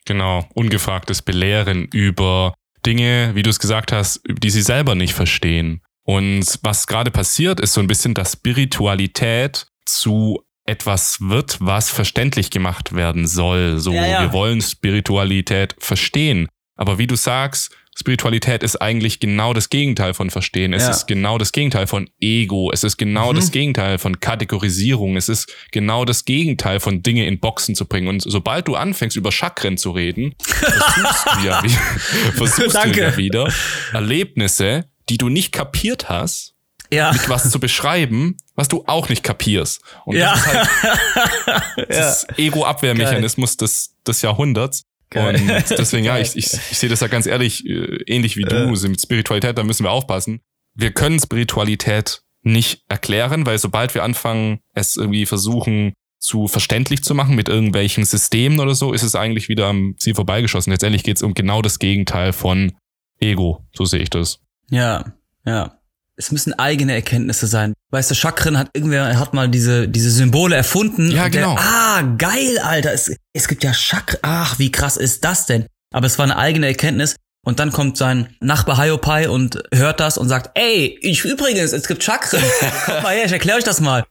Genau. 0.05 0.47
Ungefragtes 0.55 1.23
Belehren 1.23 1.85
über 1.87 2.55
Dinge, 2.87 3.33
wie 3.35 3.43
du 3.43 3.51
es 3.51 3.59
gesagt 3.59 3.91
hast, 3.93 4.21
die 4.29 4.51
sie 4.51 4.63
selber 4.63 4.95
nicht 4.95 5.15
verstehen. 5.15 5.83
Und 6.11 6.59
was 6.63 6.87
gerade 6.87 7.11
passiert, 7.11 7.61
ist 7.61 7.75
so 7.75 7.81
ein 7.81 7.87
bisschen, 7.87 8.15
dass 8.15 8.33
Spiritualität 8.33 9.67
zu 9.87 10.43
etwas 10.67 11.19
wird, 11.21 11.59
was 11.61 11.91
verständlich 11.91 12.51
gemacht 12.51 12.95
werden 12.95 13.27
soll. 13.27 13.79
So, 13.79 13.93
Ja, 13.93 14.07
ja. 14.07 14.21
wir 14.23 14.33
wollen 14.33 14.61
Spiritualität 14.61 15.75
verstehen. 15.79 16.49
Aber 16.77 16.99
wie 16.99 17.07
du 17.07 17.17
sagst, 17.17 17.71
Spiritualität 17.99 18.63
ist 18.63 18.77
eigentlich 18.81 19.21
genau 19.21 19.53
das 19.53 19.69
Gegenteil 19.69 20.15
von 20.15 20.31
Verstehen. 20.31 20.73
Es 20.73 20.85
Ja. 20.85 20.91
ist 20.91 21.07
genau 21.07 21.39
das 21.39 21.53
Gegenteil 21.53 21.87
von 21.87 22.09
Ego. 22.21 22.71
Es 22.73 22.83
ist 22.83 22.97
genau 22.97 23.33
Mhm. 23.33 23.37
das 23.37 23.51
Gegenteil 23.51 23.99
von 23.99 24.21
Kategorisierung. 24.21 25.17
Es 25.17 25.29
ist 25.29 25.53
genau 25.71 26.05
das 26.05 26.25
Gegenteil 26.25 26.81
von 26.81 27.03
Dinge 27.03 27.27
in 27.27 27.41
Boxen 27.41 27.75
zu 27.75 27.87
bringen. 27.87 28.09
Und 28.09 28.23
sobald 28.23 28.69
du 28.69 28.75
anfängst, 28.77 29.17
über 29.17 29.31
Chakren 29.33 29.77
zu 29.77 29.91
reden, 29.91 30.35
versuchst 30.39 31.27
du 31.27 31.47
ja, 31.47 31.63
wie, 31.65 32.33
versuchst 32.37 32.79
du 32.85 32.89
ja 32.99 33.17
wieder 33.17 33.53
Erlebnisse, 33.93 34.90
die 35.11 35.19
du 35.19 35.29
nicht 35.29 35.53
kapiert 35.53 36.09
hast, 36.09 36.55
Ja. 36.93 37.13
mit 37.13 37.29
was 37.29 37.51
zu 37.51 37.61
beschreiben, 37.61 38.37
was 38.55 38.69
du 38.69 38.85
auch 38.87 39.09
nicht 39.09 39.23
kapierst. 39.23 39.83
Und 40.07 40.17
Ja. 40.17 40.33
das 40.33 40.47
ist 40.47 40.53
halt 40.53 41.89
das 41.91 42.27
Ego-Abwehrmechanismus 42.39 43.57
des, 43.57 43.97
des 44.07 44.23
Jahrhunderts. 44.23 44.85
Geil. 45.11 45.35
Und 45.41 45.71
deswegen, 45.79 46.05
ja, 46.05 46.19
ich, 46.19 46.37
ich, 46.37 46.53
ich 46.55 46.79
sehe 46.79 46.89
das 46.89 47.01
ja 47.01 47.09
ganz 47.09 47.27
ehrlich, 47.27 47.67
äh, 47.67 47.99
ähnlich 48.07 48.37
wie 48.37 48.45
du, 48.45 48.75
so 48.77 48.89
mit 48.89 49.01
Spiritualität, 49.01 49.59
da 49.59 49.65
müssen 49.65 49.85
wir 49.85 49.91
aufpassen. 49.91 50.41
Wir 50.75 50.93
können 50.93 51.19
Spiritualität 51.19 52.23
nicht 52.43 52.83
erklären, 52.89 53.45
weil 53.45 53.59
sobald 53.59 53.95
wir 53.95 54.05
anfangen, 54.05 54.61
es 54.75 54.97
irgendwie 54.97 55.27
versuchen 55.27 55.93
zu 56.21 56.47
verständlich 56.49 57.03
zu 57.03 57.15
machen 57.15 57.35
mit 57.35 57.49
irgendwelchen 57.49 58.05
Systemen 58.05 58.61
oder 58.61 58.75
so, 58.75 58.93
ist 58.93 59.03
es 59.03 59.15
eigentlich 59.15 59.49
wieder 59.49 59.67
am 59.67 59.97
Ziel 59.99 60.15
vorbeigeschossen. 60.15 60.71
Letztendlich 60.71 61.03
geht 61.03 61.17
es 61.17 61.23
um 61.23 61.35
genau 61.35 61.61
das 61.61 61.79
Gegenteil 61.79 62.33
von 62.33 62.73
Ego, 63.21 63.65
so 63.75 63.85
sehe 63.85 64.01
ich 64.01 64.11
das. 64.11 64.39
Ja, 64.71 65.05
ja. 65.45 65.77
Es 66.17 66.31
müssen 66.33 66.59
eigene 66.59 66.93
Erkenntnisse 66.95 67.47
sein. 67.47 67.73
Weißt 67.91 68.11
du, 68.11 68.15
Chakren 68.15 68.59
hat 68.59 68.69
irgendwer 68.75 69.19
hat 69.19 69.33
mal 69.33 69.49
diese 69.49 69.89
diese 69.89 70.11
Symbole 70.11 70.55
erfunden. 70.55 71.11
Ja, 71.11 71.25
und 71.25 71.35
der, 71.35 71.43
genau. 71.43 71.57
Ah, 71.59 72.03
geil, 72.19 72.59
Alter. 72.59 72.93
Es, 72.93 73.11
es 73.33 73.49
gibt 73.49 73.65
ja 73.65 73.73
Chakren. 73.73 74.19
Ach, 74.23 74.59
wie 74.59 74.71
krass 74.71 74.97
ist 74.99 75.25
das 75.25 75.47
denn? 75.47 75.65
Aber 75.93 76.07
es 76.07 76.19
war 76.19 76.25
eine 76.25 76.37
eigene 76.37 76.67
Erkenntnis. 76.67 77.17
Und 77.43 77.59
dann 77.59 77.73
kommt 77.73 77.97
sein 77.97 78.37
Nachbar 78.41 78.77
Hiopai 78.77 79.31
und 79.31 79.63
hört 79.73 79.99
das 79.99 80.19
und 80.19 80.29
sagt, 80.29 80.51
ey, 80.59 80.99
ich 81.01 81.25
übrigens, 81.25 81.73
es 81.73 81.89
gibt 81.89 82.05
Chakren. 82.05 82.43
Kommt 82.85 83.03
mal 83.03 83.15
her, 83.15 83.25
ich 83.25 83.33
erkläre 83.33 83.57
euch 83.57 83.65
das 83.65 83.81
mal. 83.81 84.05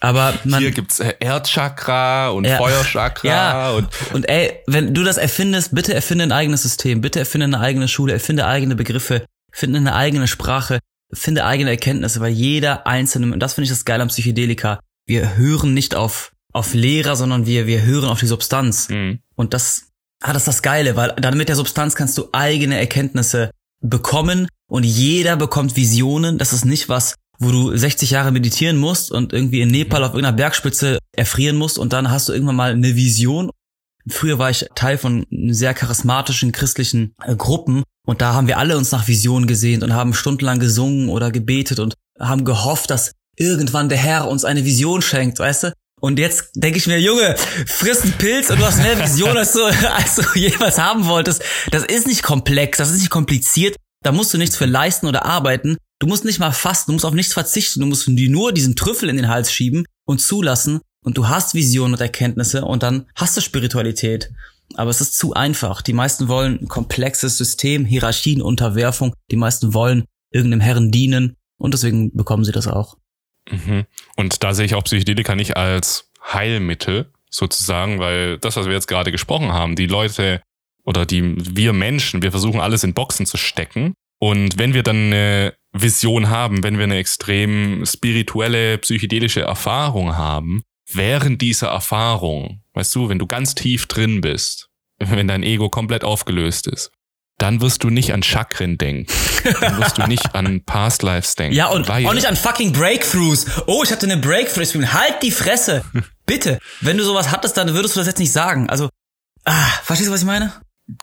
Aber 0.00 0.32
man, 0.44 0.60
Hier 0.60 0.70
gibt's 0.70 0.98
Erdchakra 0.98 2.30
und 2.30 2.46
Ja. 2.46 2.56
Feuerchakra 2.56 3.28
Ja. 3.28 3.70
und 3.72 3.88
Und 4.14 4.26
ey, 4.28 4.60
wenn 4.66 4.94
du 4.94 5.04
das 5.04 5.18
erfindest, 5.18 5.74
bitte 5.74 5.92
erfinde 5.92 6.24
ein 6.24 6.32
eigenes 6.32 6.62
System, 6.62 7.02
bitte 7.02 7.18
erfinde 7.18 7.44
eine 7.44 7.60
eigene 7.60 7.88
Schule, 7.88 8.14
erfinde 8.14 8.46
eigene 8.46 8.74
Begriffe, 8.74 9.26
finde 9.52 9.78
eine 9.78 9.94
eigene 9.94 10.26
Sprache, 10.26 10.78
finde 11.12 11.44
eigene 11.44 11.70
Erkenntnisse, 11.70 12.20
weil 12.20 12.32
jeder 12.32 12.86
einzelne, 12.86 13.32
und 13.32 13.40
das 13.40 13.54
finde 13.54 13.64
ich 13.64 13.70
das 13.70 13.84
Geile 13.84 14.02
am 14.02 14.08
Psychedelika, 14.08 14.80
wir 15.06 15.36
hören 15.36 15.74
nicht 15.74 15.94
auf, 15.94 16.32
auf 16.52 16.74
Lehrer, 16.74 17.16
sondern 17.16 17.46
wir, 17.46 17.66
wir 17.66 17.82
hören 17.82 18.08
auf 18.08 18.20
die 18.20 18.26
Substanz. 18.26 18.88
Mhm. 18.88 19.20
Und 19.34 19.54
das, 19.54 19.88
ah, 20.20 20.32
das 20.32 20.42
ist 20.42 20.48
das 20.48 20.62
Geile, 20.62 20.96
weil 20.96 21.14
dann 21.16 21.36
mit 21.36 21.48
der 21.48 21.56
Substanz 21.56 21.94
kannst 21.94 22.16
du 22.18 22.28
eigene 22.32 22.78
Erkenntnisse 22.78 23.50
bekommen 23.80 24.48
und 24.68 24.84
jeder 24.84 25.36
bekommt 25.36 25.76
Visionen. 25.76 26.38
Das 26.38 26.52
ist 26.52 26.64
nicht 26.64 26.88
was, 26.88 27.16
wo 27.38 27.50
du 27.50 27.76
60 27.76 28.10
Jahre 28.10 28.30
meditieren 28.30 28.76
musst 28.76 29.10
und 29.10 29.32
irgendwie 29.32 29.60
in 29.60 29.70
Nepal 29.70 30.04
auf 30.04 30.12
irgendeiner 30.12 30.36
Bergspitze 30.36 30.98
erfrieren 31.14 31.56
musst 31.56 31.78
und 31.78 31.92
dann 31.92 32.10
hast 32.10 32.28
du 32.28 32.32
irgendwann 32.32 32.56
mal 32.56 32.72
eine 32.72 32.96
Vision. 32.96 33.50
Früher 34.08 34.38
war 34.38 34.50
ich 34.50 34.66
Teil 34.74 34.98
von 34.98 35.26
sehr 35.30 35.74
charismatischen 35.74 36.52
christlichen 36.52 37.14
äh, 37.24 37.36
Gruppen 37.36 37.84
und 38.06 38.20
da 38.20 38.34
haben 38.34 38.48
wir 38.48 38.58
alle 38.58 38.76
uns 38.76 38.90
nach 38.90 39.08
Visionen 39.08 39.46
gesehnt 39.46 39.82
und 39.82 39.94
haben 39.94 40.14
stundenlang 40.14 40.58
gesungen 40.58 41.08
oder 41.08 41.30
gebetet 41.30 41.78
und 41.78 41.94
haben 42.18 42.44
gehofft, 42.44 42.90
dass 42.90 43.12
irgendwann 43.36 43.88
der 43.88 43.98
Herr 43.98 44.28
uns 44.28 44.44
eine 44.44 44.64
Vision 44.64 45.02
schenkt, 45.02 45.38
weißt 45.38 45.64
du? 45.64 45.72
Und 46.00 46.18
jetzt 46.18 46.50
denke 46.56 46.78
ich 46.78 46.88
mir, 46.88 47.00
Junge, 47.00 47.36
friss 47.66 48.02
einen 48.02 48.12
Pilz 48.14 48.50
und 48.50 48.58
du 48.58 48.64
hast 48.64 48.82
mehr 48.82 49.00
Vision, 49.00 49.36
als 49.36 49.52
du, 49.52 49.64
als 49.94 50.16
du 50.16 50.22
jemals 50.34 50.78
haben 50.78 51.06
wolltest. 51.06 51.42
Das 51.70 51.84
ist 51.84 52.08
nicht 52.08 52.24
komplex, 52.24 52.78
das 52.78 52.90
ist 52.90 52.98
nicht 52.98 53.10
kompliziert. 53.10 53.76
Da 54.02 54.10
musst 54.10 54.34
du 54.34 54.38
nichts 54.38 54.56
für 54.56 54.66
leisten 54.66 55.06
oder 55.06 55.24
arbeiten. 55.24 55.76
Du 56.00 56.08
musst 56.08 56.24
nicht 56.24 56.40
mal 56.40 56.50
fasten, 56.50 56.90
du 56.90 56.94
musst 56.94 57.04
auf 57.04 57.14
nichts 57.14 57.32
verzichten. 57.32 57.78
Du 57.78 57.86
musst 57.86 58.08
nur 58.08 58.52
diesen 58.52 58.74
Trüffel 58.74 59.08
in 59.08 59.16
den 59.16 59.28
Hals 59.28 59.52
schieben 59.52 59.84
und 60.04 60.20
zulassen. 60.20 60.80
Und 61.04 61.18
du 61.18 61.28
hast 61.28 61.54
Visionen 61.54 61.94
und 61.94 62.00
Erkenntnisse 62.00 62.64
und 62.64 62.82
dann 62.82 63.06
hast 63.16 63.36
du 63.36 63.40
Spiritualität. 63.40 64.30
Aber 64.74 64.90
es 64.90 65.00
ist 65.00 65.18
zu 65.18 65.34
einfach. 65.34 65.82
Die 65.82 65.92
meisten 65.92 66.28
wollen 66.28 66.60
ein 66.60 66.68
komplexes 66.68 67.36
System, 67.36 67.84
Hierarchien, 67.84 68.40
Unterwerfung. 68.40 69.14
Die 69.30 69.36
meisten 69.36 69.74
wollen 69.74 70.04
irgendeinem 70.30 70.60
Herren 70.60 70.90
dienen. 70.90 71.36
Und 71.58 71.74
deswegen 71.74 72.14
bekommen 72.16 72.44
sie 72.44 72.52
das 72.52 72.66
auch. 72.66 72.96
Mhm. 73.50 73.84
Und 74.16 74.42
da 74.42 74.54
sehe 74.54 74.64
ich 74.64 74.74
auch 74.74 74.84
Psychedelika 74.84 75.34
nicht 75.34 75.56
als 75.56 76.10
Heilmittel 76.32 77.10
sozusagen, 77.28 77.98
weil 77.98 78.38
das, 78.38 78.56
was 78.56 78.66
wir 78.66 78.72
jetzt 78.72 78.88
gerade 78.88 79.10
gesprochen 79.10 79.52
haben, 79.52 79.76
die 79.76 79.86
Leute 79.86 80.42
oder 80.84 81.06
die 81.06 81.34
wir 81.36 81.72
Menschen, 81.72 82.22
wir 82.22 82.30
versuchen 82.30 82.60
alles 82.60 82.84
in 82.84 82.94
Boxen 82.94 83.26
zu 83.26 83.36
stecken. 83.36 83.94
Und 84.18 84.58
wenn 84.58 84.74
wir 84.74 84.82
dann 84.82 84.96
eine 84.96 85.54
Vision 85.72 86.30
haben, 86.30 86.62
wenn 86.62 86.76
wir 86.76 86.84
eine 86.84 86.98
extrem 86.98 87.84
spirituelle, 87.86 88.78
psychedelische 88.78 89.42
Erfahrung 89.42 90.16
haben, 90.16 90.62
während 90.96 91.42
dieser 91.42 91.68
Erfahrung, 91.68 92.62
weißt 92.74 92.94
du, 92.94 93.08
wenn 93.08 93.18
du 93.18 93.26
ganz 93.26 93.54
tief 93.54 93.86
drin 93.86 94.20
bist, 94.20 94.68
wenn 94.98 95.28
dein 95.28 95.42
Ego 95.42 95.68
komplett 95.68 96.04
aufgelöst 96.04 96.66
ist, 96.66 96.90
dann 97.38 97.60
wirst 97.60 97.82
du 97.82 97.90
nicht 97.90 98.12
an 98.12 98.22
Chakren 98.22 98.78
denken. 98.78 99.12
Dann 99.60 99.78
wirst 99.78 99.98
du 99.98 100.06
nicht 100.06 100.34
an 100.34 100.64
Past 100.64 101.02
Lives 101.02 101.34
denken. 101.34 101.56
Ja, 101.56 101.66
und 101.66 101.90
auch 101.90 102.14
nicht 102.14 102.28
an 102.28 102.36
fucking 102.36 102.72
Breakthroughs. 102.72 103.46
Oh, 103.66 103.82
ich 103.82 103.90
hatte 103.90 104.06
eine 104.06 104.16
Breakthrough. 104.16 104.86
Halt 104.92 105.22
die 105.22 105.32
Fresse. 105.32 105.84
Bitte. 106.26 106.58
Wenn 106.80 106.98
du 106.98 107.04
sowas 107.04 107.32
hattest, 107.32 107.56
dann 107.56 107.74
würdest 107.74 107.96
du 107.96 108.00
das 108.00 108.06
jetzt 108.06 108.20
nicht 108.20 108.30
sagen. 108.30 108.70
Also, 108.70 108.88
ah, 109.44 109.66
verstehst 109.82 110.08
du, 110.08 110.12
was 110.12 110.20
ich 110.20 110.26
meine? 110.26 110.52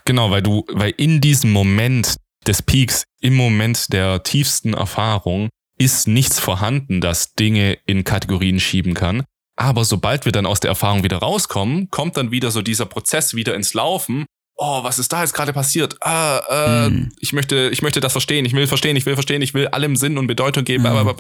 Genau, 0.06 0.32
weil 0.32 0.42
du, 0.42 0.66
weil 0.72 0.94
in 0.96 1.20
diesem 1.20 1.52
Moment 1.52 2.16
des 2.48 2.62
Peaks, 2.62 3.04
im 3.20 3.36
Moment 3.36 3.92
der 3.92 4.24
tiefsten 4.24 4.74
Erfahrung, 4.74 5.50
ist 5.78 6.08
nichts 6.08 6.40
vorhanden, 6.40 7.02
das 7.02 7.34
Dinge 7.34 7.78
in 7.86 8.04
Kategorien 8.04 8.60
schieben 8.60 8.94
kann. 8.94 9.24
Aber 9.60 9.84
sobald 9.84 10.24
wir 10.24 10.32
dann 10.32 10.46
aus 10.46 10.62
der 10.62 10.70
Erfahrung 10.70 11.04
wieder 11.04 11.18
rauskommen, 11.18 11.90
kommt 11.90 12.16
dann 12.16 12.32
wieder 12.32 12.50
so 12.50 12.62
dieser 12.62 12.86
Prozess 12.86 13.34
wieder 13.34 13.56
ins 13.56 13.74
Laufen. 13.74 14.26
Oh, 14.56 14.84
was 14.84 15.00
ist 15.00 15.12
da 15.12 15.22
jetzt 15.22 15.34
gerade 15.34 15.52
passiert? 15.52 15.98
Ah, 16.02 16.42
äh, 16.50 16.86
hm. 16.88 17.12
ich 17.20 17.34
möchte, 17.34 17.70
ich 17.72 17.82
möchte 17.82 18.00
das 18.00 18.14
verstehen. 18.14 18.46
Ich 18.46 18.54
will 18.54 18.68
verstehen. 18.68 18.96
Ich 18.96 19.06
will 19.06 19.16
verstehen. 19.16 19.42
Ich 19.42 19.54
will 19.54 19.68
allem 19.68 19.98
Sinn 19.98 20.18
und 20.18 20.28
Bedeutung 20.28 20.64
geben. 20.64 20.86
Hm. 20.86 21.14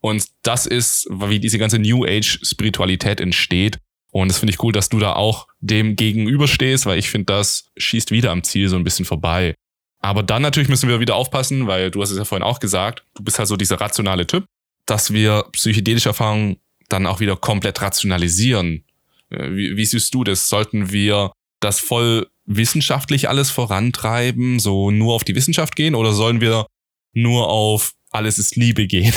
Und 0.00 0.26
das 0.42 0.66
ist, 0.66 1.06
wie 1.08 1.38
diese 1.38 1.58
ganze 1.58 1.78
New 1.78 2.04
Age 2.04 2.40
Spiritualität 2.42 3.20
entsteht. 3.20 3.78
Und 4.10 4.26
das 4.28 4.38
finde 4.38 4.52
ich 4.52 4.62
cool, 4.62 4.72
dass 4.72 4.88
du 4.88 4.98
da 4.98 5.12
auch 5.12 5.46
dem 5.60 5.94
gegenüberstehst, 5.94 6.86
weil 6.86 6.98
ich 6.98 7.10
finde, 7.10 7.26
das 7.26 7.70
schießt 7.76 8.10
wieder 8.10 8.32
am 8.32 8.42
Ziel 8.42 8.68
so 8.68 8.76
ein 8.76 8.84
bisschen 8.84 9.04
vorbei. 9.04 9.54
Aber 10.00 10.24
dann 10.24 10.42
natürlich 10.42 10.68
müssen 10.68 10.88
wir 10.88 10.98
wieder 10.98 11.14
aufpassen, 11.14 11.68
weil 11.68 11.92
du 11.92 12.02
hast 12.02 12.10
es 12.10 12.18
ja 12.18 12.24
vorhin 12.24 12.44
auch 12.44 12.58
gesagt, 12.58 13.04
du 13.14 13.22
bist 13.22 13.38
halt 13.38 13.48
so 13.48 13.56
dieser 13.56 13.80
rationale 13.80 14.26
Typ, 14.26 14.46
dass 14.86 15.12
wir 15.12 15.44
psychedelische 15.52 16.08
Erfahrungen 16.08 16.58
dann 16.88 17.06
auch 17.06 17.20
wieder 17.20 17.36
komplett 17.36 17.80
rationalisieren. 17.82 18.84
Äh, 19.30 19.50
wie, 19.50 19.76
wie 19.76 19.84
siehst 19.84 20.14
du 20.14 20.24
das? 20.24 20.48
Sollten 20.48 20.92
wir 20.92 21.32
das 21.60 21.80
voll 21.80 22.28
wissenschaftlich 22.46 23.28
alles 23.28 23.50
vorantreiben, 23.50 24.58
so 24.58 24.90
nur 24.90 25.14
auf 25.14 25.24
die 25.24 25.34
Wissenschaft 25.34 25.76
gehen 25.76 25.94
oder 25.94 26.12
sollen 26.12 26.40
wir 26.40 26.66
nur 27.14 27.48
auf 27.48 27.92
alles 28.10 28.38
ist 28.38 28.56
Liebe 28.56 28.86
gehen? 28.86 29.14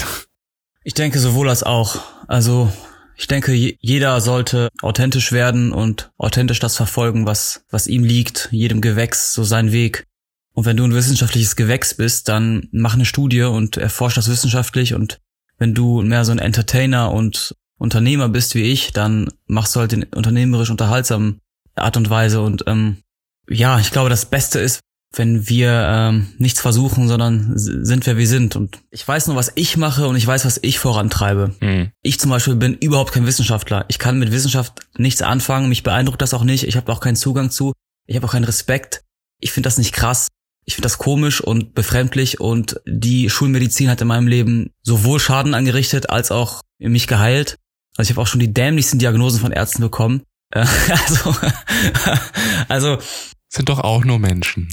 Ich 0.83 0.93
denke 0.93 1.19
sowohl 1.19 1.49
als 1.49 1.63
auch. 1.63 1.99
Also 2.27 2.71
ich 3.17 3.27
denke, 3.27 3.51
jeder 3.53 4.21
sollte 4.21 4.69
authentisch 4.81 5.31
werden 5.31 5.73
und 5.73 6.11
authentisch 6.17 6.59
das 6.59 6.77
verfolgen, 6.77 7.25
was, 7.25 7.65
was 7.69 7.87
ihm 7.87 8.03
liegt, 8.03 8.47
jedem 8.51 8.79
Gewächs, 8.79 9.33
so 9.33 9.43
sein 9.43 9.71
Weg. 9.71 10.05
Und 10.53 10.65
wenn 10.65 10.77
du 10.77 10.85
ein 10.85 10.93
wissenschaftliches 10.93 11.55
Gewächs 11.55 11.95
bist, 11.95 12.29
dann 12.29 12.69
mach 12.71 12.93
eine 12.93 13.05
Studie 13.05 13.43
und 13.43 13.77
erforsch 13.77 14.15
das 14.15 14.29
wissenschaftlich 14.29 14.93
und 14.93 15.19
wenn 15.57 15.73
du 15.73 16.01
mehr 16.01 16.25
so 16.25 16.31
ein 16.31 16.39
Entertainer 16.39 17.11
und 17.11 17.55
Unternehmer 17.77 18.29
bist 18.29 18.55
wie 18.55 18.63
ich, 18.63 18.91
dann 18.91 19.29
machst 19.45 19.75
du 19.75 19.79
halt 19.79 19.91
den 19.91 20.03
unternehmerisch 20.03 20.69
unterhaltsamen 20.69 21.39
Art 21.75 21.97
und 21.97 22.09
Weise. 22.09 22.41
Und 22.41 22.63
ähm, 22.67 22.97
ja, 23.49 23.79
ich 23.79 23.91
glaube, 23.91 24.09
das 24.09 24.25
Beste 24.25 24.59
ist, 24.59 24.79
wenn 25.15 25.47
wir 25.47 25.87
ähm, 25.89 26.27
nichts 26.37 26.59
versuchen, 26.59 27.07
sondern 27.07 27.53
sind 27.55 28.05
wer 28.05 28.17
wir 28.17 28.27
sind. 28.27 28.55
Und 28.55 28.79
ich 28.91 29.07
weiß 29.07 29.27
nur, 29.27 29.35
was 29.35 29.51
ich 29.55 29.77
mache 29.77 30.07
und 30.07 30.15
ich 30.15 30.27
weiß, 30.27 30.45
was 30.45 30.59
ich 30.61 30.79
vorantreibe. 30.79 31.55
Mhm. 31.61 31.91
Ich 32.01 32.19
zum 32.19 32.29
Beispiel 32.29 32.55
bin 32.55 32.73
überhaupt 32.73 33.13
kein 33.13 33.25
Wissenschaftler. 33.25 33.85
Ich 33.87 33.99
kann 33.99 34.19
mit 34.19 34.31
Wissenschaft 34.31 34.81
nichts 34.97 35.21
anfangen. 35.21 35.69
Mich 35.69 35.83
beeindruckt 35.83 36.21
das 36.21 36.33
auch 36.33 36.43
nicht. 36.43 36.67
Ich 36.67 36.75
habe 36.75 36.91
auch 36.91 36.99
keinen 36.99 37.15
Zugang 37.15 37.51
zu. 37.51 37.73
Ich 38.05 38.15
habe 38.15 38.25
auch 38.25 38.31
keinen 38.31 38.43
Respekt. 38.43 39.03
Ich 39.39 39.51
finde 39.51 39.67
das 39.67 39.77
nicht 39.77 39.93
krass 39.93 40.27
ich 40.67 40.75
finde 40.75 40.85
das 40.85 40.97
komisch 40.97 41.39
und 41.39 41.73
befremdlich 41.73 42.41
und 42.41 42.81
die 42.85 43.29
Schulmedizin 43.29 43.89
hat 43.89 44.01
in 44.01 44.07
meinem 44.07 44.27
Leben 44.27 44.71
sowohl 44.83 45.17
Schaden 45.19 45.53
angerichtet 45.53 46.09
als 46.09 46.29
auch 46.29 46.61
mich 46.77 47.07
geheilt. 47.07 47.55
Also 47.95 48.09
ich 48.09 48.15
habe 48.15 48.21
auch 48.21 48.27
schon 48.27 48.41
die 48.41 48.53
dämlichsten 48.53 48.99
Diagnosen 48.99 49.39
von 49.39 49.51
Ärzten 49.51 49.81
bekommen. 49.81 50.21
Äh, 50.49 50.65
also, 50.89 51.35
also 52.69 52.97
sind 53.49 53.67
doch 53.67 53.81
auch 53.81 54.05
nur 54.05 54.17
Menschen. 54.17 54.69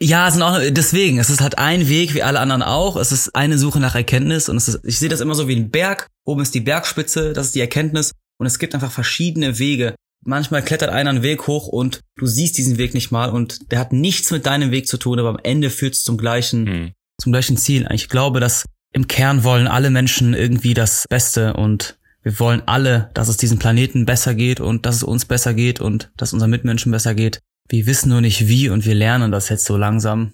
Ja, 0.00 0.28
sind 0.28 0.42
auch 0.42 0.58
deswegen. 0.70 1.20
Es 1.20 1.30
ist 1.30 1.40
halt 1.40 1.58
ein 1.58 1.88
Weg 1.88 2.14
wie 2.14 2.24
alle 2.24 2.40
anderen 2.40 2.64
auch. 2.64 2.96
Es 2.96 3.12
ist 3.12 3.36
eine 3.36 3.56
Suche 3.56 3.78
nach 3.78 3.94
Erkenntnis 3.94 4.48
und 4.48 4.56
es 4.56 4.66
ist, 4.66 4.80
ich 4.82 4.98
sehe 4.98 5.08
das 5.08 5.20
immer 5.20 5.36
so 5.36 5.46
wie 5.46 5.54
ein 5.54 5.70
Berg. 5.70 6.08
Oben 6.24 6.42
ist 6.42 6.56
die 6.56 6.60
Bergspitze, 6.60 7.34
das 7.34 7.46
ist 7.46 7.54
die 7.54 7.60
Erkenntnis 7.60 8.10
und 8.36 8.46
es 8.48 8.58
gibt 8.58 8.74
einfach 8.74 8.90
verschiedene 8.90 9.60
Wege, 9.60 9.94
manchmal 10.24 10.62
klettert 10.62 10.90
einer 10.90 11.10
einen 11.10 11.22
Weg 11.22 11.46
hoch 11.46 11.66
und 11.66 12.00
du 12.16 12.26
siehst 12.26 12.58
diesen 12.58 12.78
Weg 12.78 12.94
nicht 12.94 13.10
mal 13.10 13.30
und 13.30 13.70
der 13.70 13.78
hat 13.78 13.92
nichts 13.92 14.30
mit 14.30 14.46
deinem 14.46 14.70
Weg 14.70 14.86
zu 14.86 14.96
tun, 14.96 15.18
aber 15.18 15.30
am 15.30 15.38
Ende 15.42 15.70
führt 15.70 15.94
es 15.94 16.04
zum 16.04 16.16
gleichen, 16.16 16.64
mhm. 16.64 16.92
zum 17.20 17.32
gleichen 17.32 17.56
Ziel. 17.56 17.86
Ich 17.92 18.08
glaube, 18.08 18.40
dass 18.40 18.64
im 18.92 19.08
Kern 19.08 19.44
wollen 19.44 19.66
alle 19.66 19.90
Menschen 19.90 20.34
irgendwie 20.34 20.74
das 20.74 21.06
Beste 21.08 21.54
und 21.54 21.98
wir 22.22 22.38
wollen 22.38 22.62
alle, 22.66 23.10
dass 23.14 23.28
es 23.28 23.36
diesem 23.36 23.58
Planeten 23.58 24.06
besser 24.06 24.34
geht 24.34 24.60
und 24.60 24.86
dass 24.86 24.96
es 24.96 25.02
uns 25.02 25.24
besser 25.24 25.54
geht 25.54 25.80
und 25.80 26.12
dass 26.16 26.32
unseren 26.32 26.50
Mitmenschen 26.50 26.92
besser 26.92 27.14
geht. 27.14 27.40
Wir 27.68 27.86
wissen 27.86 28.10
nur 28.10 28.20
nicht 28.20 28.48
wie 28.48 28.68
und 28.68 28.84
wir 28.86 28.94
lernen 28.94 29.32
das 29.32 29.48
jetzt 29.48 29.64
so 29.64 29.76
langsam. 29.76 30.32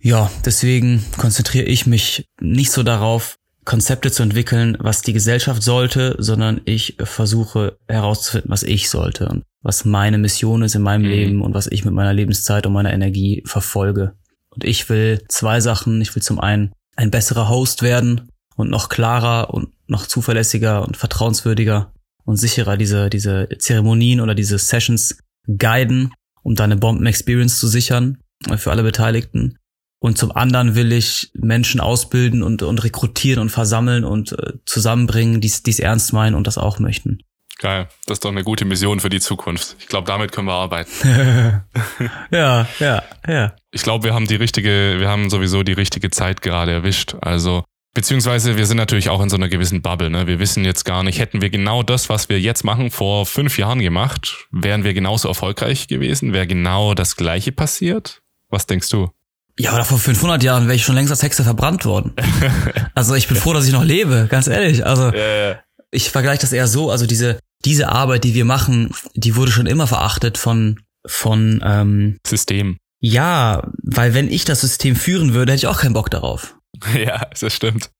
Ja, 0.00 0.30
deswegen 0.44 1.02
konzentriere 1.16 1.64
ich 1.64 1.86
mich 1.86 2.26
nicht 2.40 2.70
so 2.70 2.82
darauf, 2.82 3.36
Konzepte 3.64 4.10
zu 4.10 4.22
entwickeln, 4.22 4.76
was 4.80 5.02
die 5.02 5.12
Gesellschaft 5.12 5.62
sollte, 5.62 6.16
sondern 6.18 6.60
ich 6.64 6.96
versuche 7.02 7.78
herauszufinden, 7.88 8.50
was 8.50 8.62
ich 8.62 8.90
sollte 8.90 9.28
und 9.28 9.44
was 9.62 9.84
meine 9.84 10.18
Mission 10.18 10.62
ist 10.62 10.74
in 10.74 10.82
meinem 10.82 11.02
mhm. 11.02 11.08
Leben 11.08 11.42
und 11.42 11.54
was 11.54 11.66
ich 11.66 11.84
mit 11.84 11.94
meiner 11.94 12.12
Lebenszeit 12.12 12.66
und 12.66 12.72
meiner 12.72 12.92
Energie 12.92 13.42
verfolge. 13.46 14.14
Und 14.50 14.64
ich 14.64 14.88
will 14.88 15.24
zwei 15.28 15.60
Sachen. 15.60 16.00
Ich 16.00 16.14
will 16.14 16.22
zum 16.22 16.38
einen 16.38 16.72
ein 16.96 17.10
besserer 17.10 17.48
Host 17.48 17.82
werden 17.82 18.28
und 18.56 18.70
noch 18.70 18.88
klarer 18.88 19.52
und 19.52 19.70
noch 19.86 20.06
zuverlässiger 20.06 20.82
und 20.82 20.96
vertrauenswürdiger 20.96 21.92
und 22.24 22.36
sicherer 22.36 22.76
diese, 22.76 23.10
diese 23.10 23.48
Zeremonien 23.58 24.20
oder 24.20 24.34
diese 24.34 24.58
Sessions 24.58 25.18
guiden, 25.58 26.12
um 26.42 26.54
deine 26.54 26.76
Bomben-Experience 26.76 27.58
zu 27.58 27.66
sichern 27.66 28.18
für 28.56 28.70
alle 28.70 28.82
Beteiligten. 28.82 29.56
Und 30.04 30.18
zum 30.18 30.32
anderen 30.32 30.74
will 30.74 30.92
ich 30.92 31.30
Menschen 31.32 31.80
ausbilden 31.80 32.42
und, 32.42 32.62
und 32.62 32.84
rekrutieren 32.84 33.40
und 33.40 33.48
versammeln 33.48 34.04
und 34.04 34.32
äh, 34.32 34.52
zusammenbringen, 34.66 35.40
die 35.40 35.48
es 35.48 35.78
ernst 35.78 36.12
meinen 36.12 36.34
und 36.34 36.46
das 36.46 36.58
auch 36.58 36.78
möchten. 36.78 37.20
Geil, 37.58 37.88
das 38.04 38.16
ist 38.16 38.24
doch 38.26 38.30
eine 38.30 38.44
gute 38.44 38.66
Mission 38.66 39.00
für 39.00 39.08
die 39.08 39.20
Zukunft. 39.20 39.76
Ich 39.78 39.86
glaube, 39.86 40.06
damit 40.06 40.30
können 40.30 40.46
wir 40.46 40.52
arbeiten. 40.52 40.90
ja, 42.30 42.68
ja, 42.80 43.02
ja. 43.26 43.56
Ich 43.70 43.82
glaube, 43.82 44.04
wir 44.04 44.12
haben 44.12 44.26
die 44.26 44.34
richtige, 44.34 44.96
wir 44.98 45.08
haben 45.08 45.30
sowieso 45.30 45.62
die 45.62 45.72
richtige 45.72 46.10
Zeit 46.10 46.42
gerade 46.42 46.72
erwischt. 46.72 47.16
Also 47.22 47.64
Beziehungsweise 47.94 48.58
wir 48.58 48.66
sind 48.66 48.76
natürlich 48.76 49.08
auch 49.08 49.22
in 49.22 49.30
so 49.30 49.36
einer 49.36 49.48
gewissen 49.48 49.80
Bubble. 49.80 50.10
Ne? 50.10 50.26
Wir 50.26 50.38
wissen 50.38 50.66
jetzt 50.66 50.84
gar 50.84 51.02
nicht, 51.02 51.18
hätten 51.18 51.40
wir 51.40 51.48
genau 51.48 51.82
das, 51.82 52.10
was 52.10 52.28
wir 52.28 52.38
jetzt 52.38 52.62
machen, 52.62 52.90
vor 52.90 53.24
fünf 53.24 53.56
Jahren 53.56 53.78
gemacht, 53.78 54.48
wären 54.50 54.84
wir 54.84 54.92
genauso 54.92 55.28
erfolgreich 55.28 55.88
gewesen? 55.88 56.34
Wäre 56.34 56.46
genau 56.46 56.92
das 56.92 57.16
Gleiche 57.16 57.52
passiert? 57.52 58.20
Was 58.50 58.66
denkst 58.66 58.90
du? 58.90 59.08
Ja, 59.58 59.74
oder 59.74 59.84
vor 59.84 59.98
500 59.98 60.42
Jahren 60.42 60.64
wäre 60.64 60.74
ich 60.74 60.84
schon 60.84 60.96
längst 60.96 61.12
als 61.12 61.22
Hexe 61.22 61.44
verbrannt 61.44 61.84
worden. 61.84 62.12
also 62.94 63.14
ich 63.14 63.28
bin 63.28 63.36
froh, 63.36 63.52
dass 63.52 63.66
ich 63.66 63.72
noch 63.72 63.84
lebe, 63.84 64.26
ganz 64.28 64.48
ehrlich. 64.48 64.84
Also 64.84 65.12
ja, 65.12 65.48
ja. 65.50 65.60
ich 65.90 66.10
vergleiche 66.10 66.40
das 66.40 66.52
eher 66.52 66.66
so, 66.66 66.90
also 66.90 67.06
diese, 67.06 67.38
diese 67.64 67.88
Arbeit, 67.88 68.24
die 68.24 68.34
wir 68.34 68.44
machen, 68.44 68.92
die 69.14 69.36
wurde 69.36 69.52
schon 69.52 69.66
immer 69.66 69.86
verachtet 69.86 70.38
von, 70.38 70.80
von 71.06 71.62
ähm, 71.64 72.18
System. 72.26 72.78
Ja, 73.00 73.70
weil 73.82 74.14
wenn 74.14 74.30
ich 74.30 74.44
das 74.44 74.62
System 74.62 74.96
führen 74.96 75.34
würde, 75.34 75.52
hätte 75.52 75.60
ich 75.60 75.66
auch 75.66 75.80
keinen 75.80 75.94
Bock 75.94 76.10
darauf. 76.10 76.56
Ja, 76.94 77.28
das 77.38 77.52
stimmt. 77.52 77.90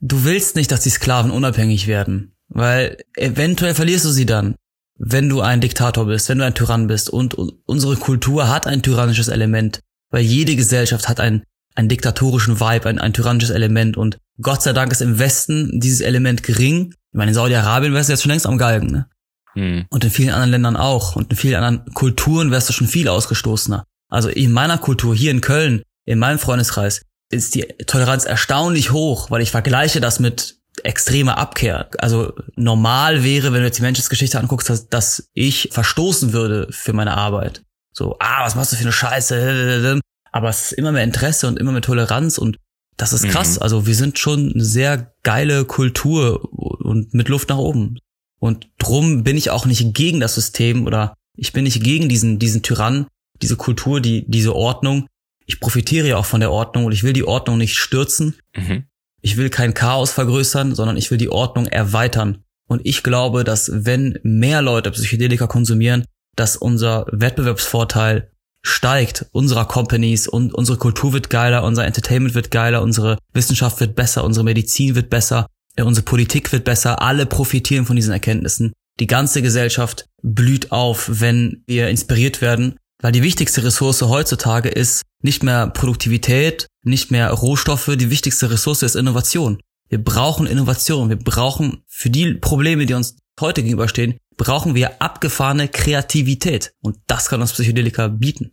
Du 0.00 0.24
willst 0.24 0.56
nicht, 0.56 0.72
dass 0.72 0.80
die 0.80 0.90
Sklaven 0.90 1.30
unabhängig 1.30 1.86
werden, 1.86 2.34
weil 2.48 2.98
eventuell 3.14 3.74
verlierst 3.74 4.04
du 4.04 4.10
sie 4.10 4.26
dann, 4.26 4.56
wenn 4.98 5.28
du 5.28 5.40
ein 5.40 5.60
Diktator 5.60 6.06
bist, 6.06 6.28
wenn 6.28 6.38
du 6.38 6.44
ein 6.44 6.54
Tyrann 6.54 6.88
bist. 6.88 7.08
Und 7.08 7.34
unsere 7.66 7.96
Kultur 7.96 8.48
hat 8.48 8.66
ein 8.66 8.82
tyrannisches 8.82 9.28
Element 9.28 9.80
weil 10.14 10.22
jede 10.22 10.54
Gesellschaft 10.54 11.08
hat 11.08 11.18
einen, 11.18 11.42
einen 11.74 11.88
diktatorischen 11.88 12.60
Vibe, 12.60 12.88
ein, 12.88 13.00
ein 13.00 13.12
tyrannisches 13.12 13.50
Element 13.50 13.96
und 13.96 14.18
Gott 14.40 14.62
sei 14.62 14.72
Dank 14.72 14.92
ist 14.92 15.02
im 15.02 15.18
Westen 15.18 15.80
dieses 15.80 16.00
Element 16.00 16.44
gering. 16.44 16.92
Ich 16.92 17.18
meine, 17.18 17.32
in 17.32 17.34
Saudi-Arabien 17.34 17.94
wärst 17.94 18.08
du 18.08 18.12
jetzt 18.12 18.22
schon 18.22 18.30
längst 18.30 18.46
am 18.46 18.56
Galgen, 18.56 18.92
ne? 18.92 19.06
Hm. 19.54 19.86
Und 19.90 20.04
in 20.04 20.10
vielen 20.10 20.30
anderen 20.30 20.52
Ländern 20.52 20.76
auch. 20.76 21.16
Und 21.16 21.32
in 21.32 21.36
vielen 21.36 21.56
anderen 21.56 21.92
Kulturen 21.94 22.52
wärst 22.52 22.68
du 22.68 22.72
schon 22.72 22.86
viel 22.86 23.08
ausgestoßener. 23.08 23.84
Also 24.08 24.28
in 24.28 24.52
meiner 24.52 24.78
Kultur, 24.78 25.16
hier 25.16 25.32
in 25.32 25.40
Köln, 25.40 25.82
in 26.04 26.20
meinem 26.20 26.38
Freundeskreis, 26.38 27.02
ist 27.32 27.56
die 27.56 27.62
Toleranz 27.86 28.24
erstaunlich 28.24 28.92
hoch, 28.92 29.32
weil 29.32 29.42
ich 29.42 29.50
vergleiche 29.50 30.00
das 30.00 30.20
mit 30.20 30.58
extremer 30.84 31.38
Abkehr. 31.38 31.90
Also 31.98 32.34
normal 32.54 33.24
wäre, 33.24 33.52
wenn 33.52 33.60
du 33.60 33.66
jetzt 33.66 33.78
die 33.78 33.82
Menschheitsgeschichte 33.82 34.38
anguckst, 34.38 34.70
dass, 34.70 34.88
dass 34.88 35.28
ich 35.34 35.70
verstoßen 35.72 36.32
würde 36.32 36.68
für 36.70 36.92
meine 36.92 37.16
Arbeit. 37.16 37.62
So, 37.94 38.16
ah, 38.18 38.44
was 38.44 38.56
machst 38.56 38.72
du 38.72 38.76
für 38.76 38.82
eine 38.82 38.92
Scheiße? 38.92 40.00
Aber 40.32 40.48
es 40.48 40.64
ist 40.64 40.72
immer 40.72 40.92
mehr 40.92 41.04
Interesse 41.04 41.46
und 41.46 41.58
immer 41.58 41.72
mehr 41.72 41.80
Toleranz 41.80 42.38
und 42.38 42.58
das 42.96 43.12
ist 43.12 43.28
krass. 43.28 43.56
Mhm. 43.56 43.62
Also 43.62 43.86
wir 43.86 43.94
sind 43.94 44.18
schon 44.18 44.52
eine 44.52 44.64
sehr 44.64 45.14
geile 45.22 45.64
Kultur 45.64 46.52
und 46.52 47.14
mit 47.14 47.28
Luft 47.28 47.48
nach 47.48 47.56
oben. 47.56 47.98
Und 48.38 48.68
drum 48.78 49.24
bin 49.24 49.36
ich 49.36 49.50
auch 49.50 49.66
nicht 49.66 49.94
gegen 49.94 50.20
das 50.20 50.34
System 50.34 50.86
oder 50.86 51.14
ich 51.36 51.52
bin 51.52 51.64
nicht 51.64 51.82
gegen 51.82 52.08
diesen, 52.08 52.38
diesen 52.38 52.62
Tyrann, 52.62 53.06
diese 53.42 53.56
Kultur, 53.56 54.00
die, 54.00 54.24
diese 54.28 54.54
Ordnung. 54.54 55.06
Ich 55.46 55.60
profitiere 55.60 56.08
ja 56.08 56.16
auch 56.16 56.26
von 56.26 56.40
der 56.40 56.52
Ordnung 56.52 56.84
und 56.84 56.92
ich 56.92 57.02
will 57.02 57.12
die 57.12 57.26
Ordnung 57.26 57.58
nicht 57.58 57.76
stürzen. 57.76 58.36
Mhm. 58.56 58.84
Ich 59.22 59.36
will 59.36 59.50
kein 59.50 59.74
Chaos 59.74 60.10
vergrößern, 60.10 60.74
sondern 60.74 60.96
ich 60.96 61.10
will 61.10 61.18
die 61.18 61.30
Ordnung 61.30 61.66
erweitern. 61.66 62.44
Und 62.68 62.82
ich 62.84 63.02
glaube, 63.02 63.44
dass 63.44 63.70
wenn 63.72 64.18
mehr 64.22 64.62
Leute 64.62 64.90
Psychedelika 64.90 65.46
konsumieren, 65.46 66.04
dass 66.36 66.56
unser 66.56 67.06
Wettbewerbsvorteil 67.10 68.30
steigt, 68.62 69.26
unserer 69.32 69.66
Companies 69.66 70.26
und 70.26 70.54
unsere 70.54 70.78
Kultur 70.78 71.12
wird 71.12 71.30
geiler, 71.30 71.64
unser 71.64 71.84
Entertainment 71.84 72.34
wird 72.34 72.50
geiler, 72.50 72.82
unsere 72.82 73.18
Wissenschaft 73.32 73.78
wird 73.80 73.94
besser, 73.94 74.24
unsere 74.24 74.44
Medizin 74.44 74.94
wird 74.94 75.10
besser, 75.10 75.46
äh, 75.76 75.82
unsere 75.82 76.04
Politik 76.04 76.50
wird 76.52 76.64
besser, 76.64 77.02
alle 77.02 77.26
profitieren 77.26 77.84
von 77.84 77.96
diesen 77.96 78.12
Erkenntnissen. 78.12 78.72
Die 79.00 79.06
ganze 79.06 79.42
Gesellschaft 79.42 80.06
blüht 80.22 80.72
auf, 80.72 81.10
wenn 81.20 81.62
wir 81.66 81.88
inspiriert 81.88 82.40
werden, 82.40 82.76
weil 83.02 83.12
die 83.12 83.22
wichtigste 83.22 83.64
Ressource 83.64 84.00
heutzutage 84.02 84.70
ist 84.70 85.02
nicht 85.20 85.42
mehr 85.42 85.66
Produktivität, 85.68 86.66
nicht 86.84 87.10
mehr 87.10 87.30
Rohstoffe, 87.30 87.90
die 87.96 88.10
wichtigste 88.10 88.50
Ressource 88.50 88.82
ist 88.82 88.94
Innovation. 88.94 89.58
Wir 89.88 90.02
brauchen 90.02 90.46
Innovation, 90.46 91.10
wir 91.10 91.18
brauchen 91.18 91.82
für 91.86 92.08
die 92.08 92.34
Probleme, 92.34 92.86
die 92.86 92.94
uns 92.94 93.16
heute 93.40 93.62
gegenüberstehen, 93.62 94.18
brauchen 94.36 94.74
wir 94.74 95.00
abgefahrene 95.00 95.68
Kreativität. 95.68 96.72
Und 96.80 96.96
das 97.06 97.28
kann 97.28 97.40
uns 97.40 97.52
Psychedelika 97.52 98.08
bieten. 98.08 98.52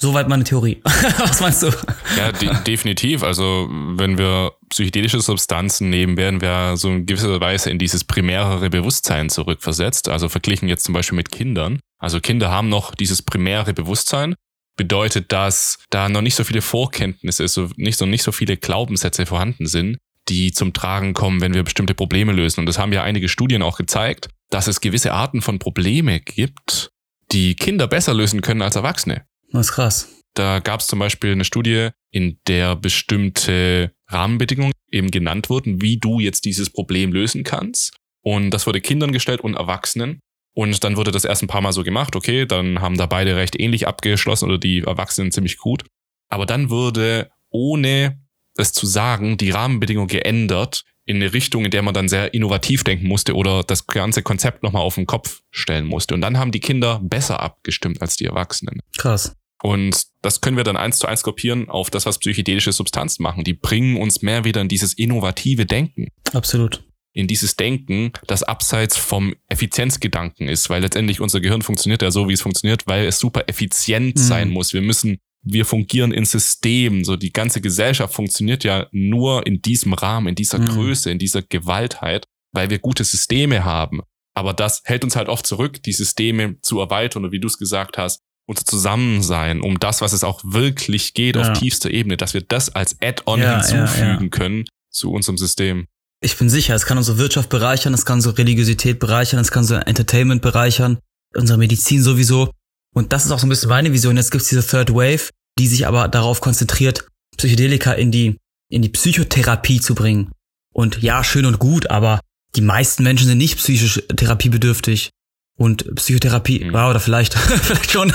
Soweit 0.00 0.28
meine 0.28 0.44
Theorie. 0.44 0.80
Was 0.84 1.40
meinst 1.40 1.62
du? 1.64 1.72
Ja, 2.16 2.30
de 2.30 2.50
definitiv. 2.64 3.24
Also 3.24 3.68
wenn 3.70 4.16
wir 4.16 4.52
psychedelische 4.68 5.20
Substanzen 5.20 5.90
nehmen, 5.90 6.16
werden 6.16 6.40
wir 6.40 6.76
so 6.76 6.88
in 6.88 7.04
gewisser 7.04 7.40
Weise 7.40 7.70
in 7.70 7.80
dieses 7.80 8.04
primärere 8.04 8.70
Bewusstsein 8.70 9.28
zurückversetzt. 9.28 10.08
Also 10.08 10.28
verglichen 10.28 10.68
jetzt 10.68 10.84
zum 10.84 10.92
Beispiel 10.94 11.16
mit 11.16 11.32
Kindern. 11.32 11.80
Also 11.98 12.20
Kinder 12.20 12.48
haben 12.50 12.68
noch 12.68 12.94
dieses 12.94 13.22
primäre 13.22 13.74
Bewusstsein. 13.74 14.36
Bedeutet, 14.76 15.32
dass 15.32 15.78
da 15.90 16.08
noch 16.08 16.22
nicht 16.22 16.36
so 16.36 16.44
viele 16.44 16.62
Vorkenntnisse, 16.62 17.48
so 17.48 17.68
nicht 17.74 17.98
so, 17.98 18.06
nicht 18.06 18.22
so 18.22 18.30
viele 18.30 18.56
Glaubenssätze 18.56 19.26
vorhanden 19.26 19.66
sind, 19.66 19.98
die 20.28 20.52
zum 20.52 20.72
Tragen 20.72 21.14
kommen, 21.14 21.40
wenn 21.40 21.54
wir 21.54 21.62
bestimmte 21.62 21.94
Probleme 21.94 22.32
lösen. 22.32 22.60
Und 22.60 22.66
das 22.66 22.78
haben 22.78 22.92
ja 22.92 23.02
einige 23.02 23.28
Studien 23.28 23.62
auch 23.62 23.78
gezeigt, 23.78 24.28
dass 24.50 24.66
es 24.66 24.80
gewisse 24.80 25.12
Arten 25.12 25.42
von 25.42 25.58
Probleme 25.58 26.20
gibt, 26.20 26.90
die 27.32 27.54
Kinder 27.54 27.86
besser 27.86 28.14
lösen 28.14 28.40
können 28.40 28.62
als 28.62 28.76
Erwachsene. 28.76 29.24
Das 29.52 29.66
ist 29.66 29.72
krass. 29.72 30.08
Da 30.34 30.60
gab 30.60 30.80
es 30.80 30.86
zum 30.86 30.98
Beispiel 30.98 31.32
eine 31.32 31.44
Studie, 31.44 31.90
in 32.10 32.38
der 32.46 32.76
bestimmte 32.76 33.92
Rahmenbedingungen 34.08 34.72
eben 34.90 35.10
genannt 35.10 35.50
wurden, 35.50 35.82
wie 35.82 35.98
du 35.98 36.20
jetzt 36.20 36.44
dieses 36.44 36.70
Problem 36.70 37.12
lösen 37.12 37.44
kannst. 37.44 37.96
Und 38.22 38.50
das 38.50 38.66
wurde 38.66 38.80
Kindern 38.80 39.12
gestellt 39.12 39.40
und 39.40 39.54
Erwachsenen. 39.54 40.20
Und 40.54 40.82
dann 40.84 40.96
wurde 40.96 41.12
das 41.12 41.24
erst 41.24 41.42
ein 41.42 41.48
paar 41.48 41.60
Mal 41.60 41.72
so 41.72 41.82
gemacht, 41.82 42.16
okay, 42.16 42.46
dann 42.46 42.80
haben 42.80 42.96
da 42.96 43.06
beide 43.06 43.36
recht 43.36 43.58
ähnlich 43.58 43.86
abgeschlossen 43.86 44.48
oder 44.48 44.58
die 44.58 44.80
Erwachsenen 44.80 45.30
ziemlich 45.30 45.56
gut. 45.56 45.84
Aber 46.28 46.46
dann 46.46 46.70
wurde, 46.70 47.30
ohne 47.50 48.20
es 48.58 48.72
zu 48.72 48.86
sagen, 48.86 49.36
die 49.36 49.50
Rahmenbedingungen 49.50 50.08
geändert 50.08 50.84
in 51.04 51.16
eine 51.16 51.32
Richtung, 51.32 51.64
in 51.64 51.70
der 51.70 51.82
man 51.82 51.94
dann 51.94 52.08
sehr 52.08 52.34
innovativ 52.34 52.84
denken 52.84 53.08
musste 53.08 53.34
oder 53.34 53.62
das 53.62 53.86
ganze 53.86 54.22
Konzept 54.22 54.62
nochmal 54.62 54.82
auf 54.82 54.96
den 54.96 55.06
Kopf 55.06 55.40
stellen 55.50 55.86
musste. 55.86 56.14
Und 56.14 56.20
dann 56.20 56.38
haben 56.38 56.52
die 56.52 56.60
Kinder 56.60 57.00
besser 57.02 57.40
abgestimmt 57.40 58.02
als 58.02 58.16
die 58.16 58.26
Erwachsenen. 58.26 58.80
Krass. 58.98 59.34
Und 59.62 60.04
das 60.22 60.40
können 60.40 60.56
wir 60.56 60.64
dann 60.64 60.76
eins 60.76 60.98
zu 60.98 61.06
eins 61.06 61.22
kopieren 61.22 61.68
auf 61.68 61.90
das, 61.90 62.06
was 62.06 62.18
psychedelische 62.18 62.72
Substanzen 62.72 63.22
machen. 63.22 63.42
Die 63.42 63.54
bringen 63.54 63.96
uns 63.96 64.22
mehr 64.22 64.44
wieder 64.44 64.60
in 64.60 64.68
dieses 64.68 64.92
innovative 64.92 65.66
Denken. 65.66 66.08
Absolut. 66.32 66.84
In 67.12 67.26
dieses 67.26 67.56
Denken, 67.56 68.12
das 68.26 68.42
abseits 68.42 68.96
vom 68.96 69.34
Effizienzgedanken 69.48 70.48
ist, 70.48 70.70
weil 70.70 70.82
letztendlich 70.82 71.20
unser 71.20 71.40
Gehirn 71.40 71.62
funktioniert 71.62 72.02
ja 72.02 72.10
so, 72.10 72.28
wie 72.28 72.34
es 72.34 72.42
funktioniert, 72.42 72.86
weil 72.86 73.06
es 73.06 73.18
super 73.18 73.48
effizient 73.48 74.16
mhm. 74.16 74.20
sein 74.20 74.50
muss. 74.50 74.72
Wir 74.72 74.82
müssen, 74.82 75.18
wir 75.42 75.64
fungieren 75.64 76.12
in 76.12 76.24
Systemen. 76.24 77.04
So 77.04 77.16
die 77.16 77.32
ganze 77.32 77.60
Gesellschaft 77.60 78.14
funktioniert 78.14 78.64
ja 78.64 78.86
nur 78.92 79.46
in 79.46 79.62
diesem 79.62 79.92
Rahmen, 79.92 80.28
in 80.28 80.34
dieser 80.34 80.58
mhm. 80.58 80.66
Größe, 80.66 81.10
in 81.10 81.18
dieser 81.18 81.42
Gewaltheit, 81.42 82.26
weil 82.52 82.70
wir 82.70 82.78
gute 82.78 83.04
Systeme 83.04 83.64
haben. 83.64 84.00
Aber 84.34 84.54
das 84.54 84.82
hält 84.84 85.04
uns 85.04 85.16
halt 85.16 85.28
oft 85.28 85.46
zurück, 85.46 85.82
die 85.82 85.92
Systeme 85.92 86.60
zu 86.60 86.78
erweitern 86.80 87.24
oder 87.24 87.32
wie 87.32 87.40
du 87.40 87.48
es 87.48 87.58
gesagt 87.58 87.98
hast, 87.98 88.20
unser 88.46 88.64
Zusammensein, 88.64 89.60
um 89.60 89.78
das, 89.78 90.00
was 90.00 90.12
es 90.12 90.24
auch 90.24 90.40
wirklich 90.44 91.12
geht 91.12 91.36
ja. 91.36 91.42
auf 91.42 91.58
tiefster 91.58 91.90
Ebene, 91.90 92.16
dass 92.16 92.34
wir 92.34 92.40
das 92.40 92.74
als 92.74 92.96
Add-on 93.02 93.40
ja, 93.40 93.62
hinzufügen 93.62 94.24
ja, 94.24 94.28
können 94.28 94.64
zu 94.90 95.12
unserem 95.12 95.36
System. 95.36 95.86
Ich 96.20 96.36
bin 96.36 96.48
sicher, 96.48 96.74
es 96.74 96.86
kann 96.86 96.98
unsere 96.98 97.18
Wirtschaft 97.18 97.48
bereichern, 97.50 97.94
es 97.94 98.04
kann 98.04 98.20
so 98.20 98.30
Religiosität 98.30 98.98
bereichern, 98.98 99.38
es 99.38 99.50
kann 99.50 99.64
so 99.64 99.74
Entertainment 99.74 100.42
bereichern, 100.42 100.98
unsere 101.34 101.58
Medizin 101.58 102.02
sowieso. 102.02 102.50
Und 102.98 103.12
das 103.12 103.24
ist 103.24 103.30
auch 103.30 103.38
so 103.38 103.46
ein 103.46 103.48
bisschen 103.48 103.68
meine 103.68 103.92
Vision. 103.92 104.16
Jetzt 104.16 104.32
gibt's 104.32 104.48
diese 104.48 104.66
Third 104.66 104.92
Wave, 104.92 105.30
die 105.56 105.68
sich 105.68 105.86
aber 105.86 106.08
darauf 106.08 106.40
konzentriert, 106.40 107.06
Psychedelika 107.36 107.92
in 107.92 108.10
die, 108.10 108.38
in 108.68 108.82
die 108.82 108.88
Psychotherapie 108.88 109.80
zu 109.80 109.94
bringen. 109.94 110.32
Und 110.74 111.00
ja, 111.00 111.22
schön 111.22 111.46
und 111.46 111.60
gut, 111.60 111.90
aber 111.90 112.18
die 112.56 112.60
meisten 112.60 113.04
Menschen 113.04 113.28
sind 113.28 113.38
nicht 113.38 113.56
psychisch 113.58 114.02
therapiebedürftig. 114.16 115.10
Und 115.56 115.94
Psychotherapie, 115.94 116.64
mhm. 116.64 116.72
wow, 116.72 116.90
oder 116.90 116.98
vielleicht, 116.98 117.34
vielleicht 117.38 117.92
schon, 117.92 118.12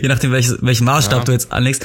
je 0.00 0.08
nachdem, 0.08 0.32
welches, 0.32 0.62
welchen 0.62 0.84
Maßstab 0.84 1.18
ja. 1.18 1.24
du 1.24 1.32
jetzt 1.32 1.52
anlegst. 1.52 1.84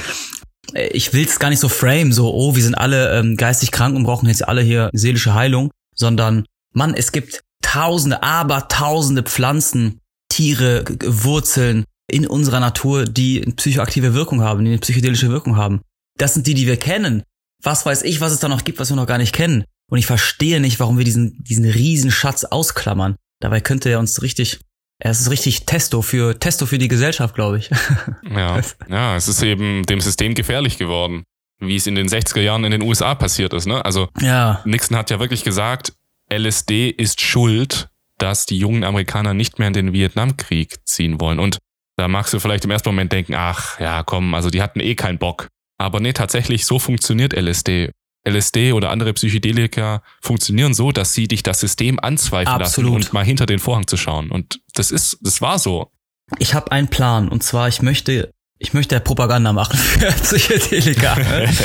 Ich 0.92 1.12
will 1.12 1.26
es 1.26 1.38
gar 1.38 1.50
nicht 1.50 1.60
so 1.60 1.68
frame, 1.68 2.14
so, 2.14 2.32
oh, 2.32 2.56
wir 2.56 2.62
sind 2.62 2.76
alle 2.76 3.18
ähm, 3.18 3.36
geistig 3.36 3.72
krank 3.72 3.94
und 3.94 4.04
brauchen 4.04 4.26
jetzt 4.26 4.48
alle 4.48 4.62
hier 4.62 4.88
seelische 4.94 5.34
Heilung, 5.34 5.70
sondern, 5.94 6.46
Mann, 6.72 6.94
es 6.94 7.12
gibt 7.12 7.42
tausende, 7.60 8.22
aber 8.22 8.68
tausende 8.68 9.22
Pflanzen, 9.22 10.00
Tiere, 10.30 10.84
Wurzeln 11.04 11.84
in 12.08 12.26
unserer 12.26 12.60
Natur, 12.60 13.04
die 13.04 13.40
psychoaktive 13.40 14.14
Wirkung 14.14 14.42
haben, 14.42 14.64
die 14.64 14.70
eine 14.70 14.78
psychedelische 14.78 15.30
Wirkung 15.30 15.56
haben. 15.56 15.80
Das 16.18 16.34
sind 16.34 16.46
die, 16.46 16.54
die 16.54 16.66
wir 16.66 16.76
kennen. 16.76 17.22
Was 17.62 17.84
weiß 17.84 18.02
ich, 18.02 18.20
was 18.20 18.32
es 18.32 18.38
da 18.38 18.48
noch 18.48 18.64
gibt, 18.64 18.78
was 18.78 18.90
wir 18.90 18.96
noch 18.96 19.06
gar 19.06 19.18
nicht 19.18 19.34
kennen. 19.34 19.64
Und 19.88 19.98
ich 19.98 20.06
verstehe 20.06 20.60
nicht, 20.60 20.80
warum 20.80 20.98
wir 20.98 21.04
diesen, 21.04 21.42
diesen 21.42 21.64
riesen 21.64 22.10
Schatz 22.10 22.44
ausklammern. 22.44 23.16
Dabei 23.40 23.60
könnte 23.60 23.88
er 23.90 23.98
uns 23.98 24.22
richtig, 24.22 24.60
es 24.98 25.20
ist 25.20 25.30
richtig 25.30 25.66
Testo 25.66 26.02
für, 26.02 26.38
Testo 26.38 26.66
für 26.66 26.78
die 26.78 26.88
Gesellschaft, 26.88 27.34
glaube 27.34 27.58
ich. 27.58 27.70
Ja, 28.30 28.60
ja, 28.88 29.16
es 29.16 29.28
ist 29.28 29.42
eben 29.42 29.84
dem 29.86 30.00
System 30.00 30.34
gefährlich 30.34 30.78
geworden. 30.78 31.24
Wie 31.58 31.76
es 31.76 31.86
in 31.86 31.94
den 31.94 32.08
60er 32.08 32.40
Jahren 32.40 32.64
in 32.64 32.70
den 32.70 32.82
USA 32.82 33.14
passiert 33.14 33.54
ist, 33.54 33.66
ne? 33.66 33.82
Also, 33.82 34.08
ja. 34.20 34.60
Nixon 34.66 34.96
hat 34.96 35.10
ja 35.10 35.20
wirklich 35.20 35.42
gesagt, 35.42 35.94
LSD 36.30 36.90
ist 36.90 37.22
schuld, 37.22 37.88
dass 38.18 38.44
die 38.44 38.58
jungen 38.58 38.84
Amerikaner 38.84 39.32
nicht 39.32 39.58
mehr 39.58 39.68
in 39.68 39.74
den 39.74 39.92
Vietnamkrieg 39.92 40.76
ziehen 40.84 41.18
wollen. 41.18 41.38
Und 41.38 41.58
da 41.96 42.08
magst 42.08 42.32
du 42.34 42.40
vielleicht 42.40 42.64
im 42.64 42.70
ersten 42.70 42.88
Moment 42.88 43.12
denken, 43.12 43.34
ach, 43.34 43.80
ja, 43.80 44.02
komm, 44.02 44.34
also 44.34 44.50
die 44.50 44.62
hatten 44.62 44.80
eh 44.80 44.94
keinen 44.94 45.18
Bock. 45.18 45.48
Aber 45.78 46.00
nee, 46.00 46.12
tatsächlich, 46.12 46.66
so 46.66 46.78
funktioniert 46.78 47.32
LSD. 47.32 47.90
LSD 48.26 48.72
oder 48.72 48.90
andere 48.90 49.12
Psychedelika 49.12 50.02
funktionieren 50.20 50.74
so, 50.74 50.90
dass 50.90 51.14
sie 51.14 51.28
dich 51.28 51.42
das 51.42 51.60
System 51.60 52.00
anzweifeln 52.00 52.60
Absolut. 52.60 52.92
lassen 52.92 53.06
und 53.06 53.12
mal 53.12 53.24
hinter 53.24 53.46
den 53.46 53.60
Vorhang 53.60 53.86
zu 53.86 53.96
schauen. 53.96 54.30
Und 54.30 54.60
das 54.74 54.90
ist, 54.90 55.18
das 55.20 55.40
war 55.40 55.58
so. 55.58 55.92
Ich 56.38 56.54
habe 56.54 56.72
einen 56.72 56.88
Plan 56.88 57.28
und 57.28 57.44
zwar 57.44 57.68
ich 57.68 57.82
möchte 57.82 58.32
ich 58.58 58.74
möchte 58.74 58.98
Propaganda 58.98 59.52
machen 59.52 59.76
für 59.78 60.10
Psychedelika. 60.10 61.16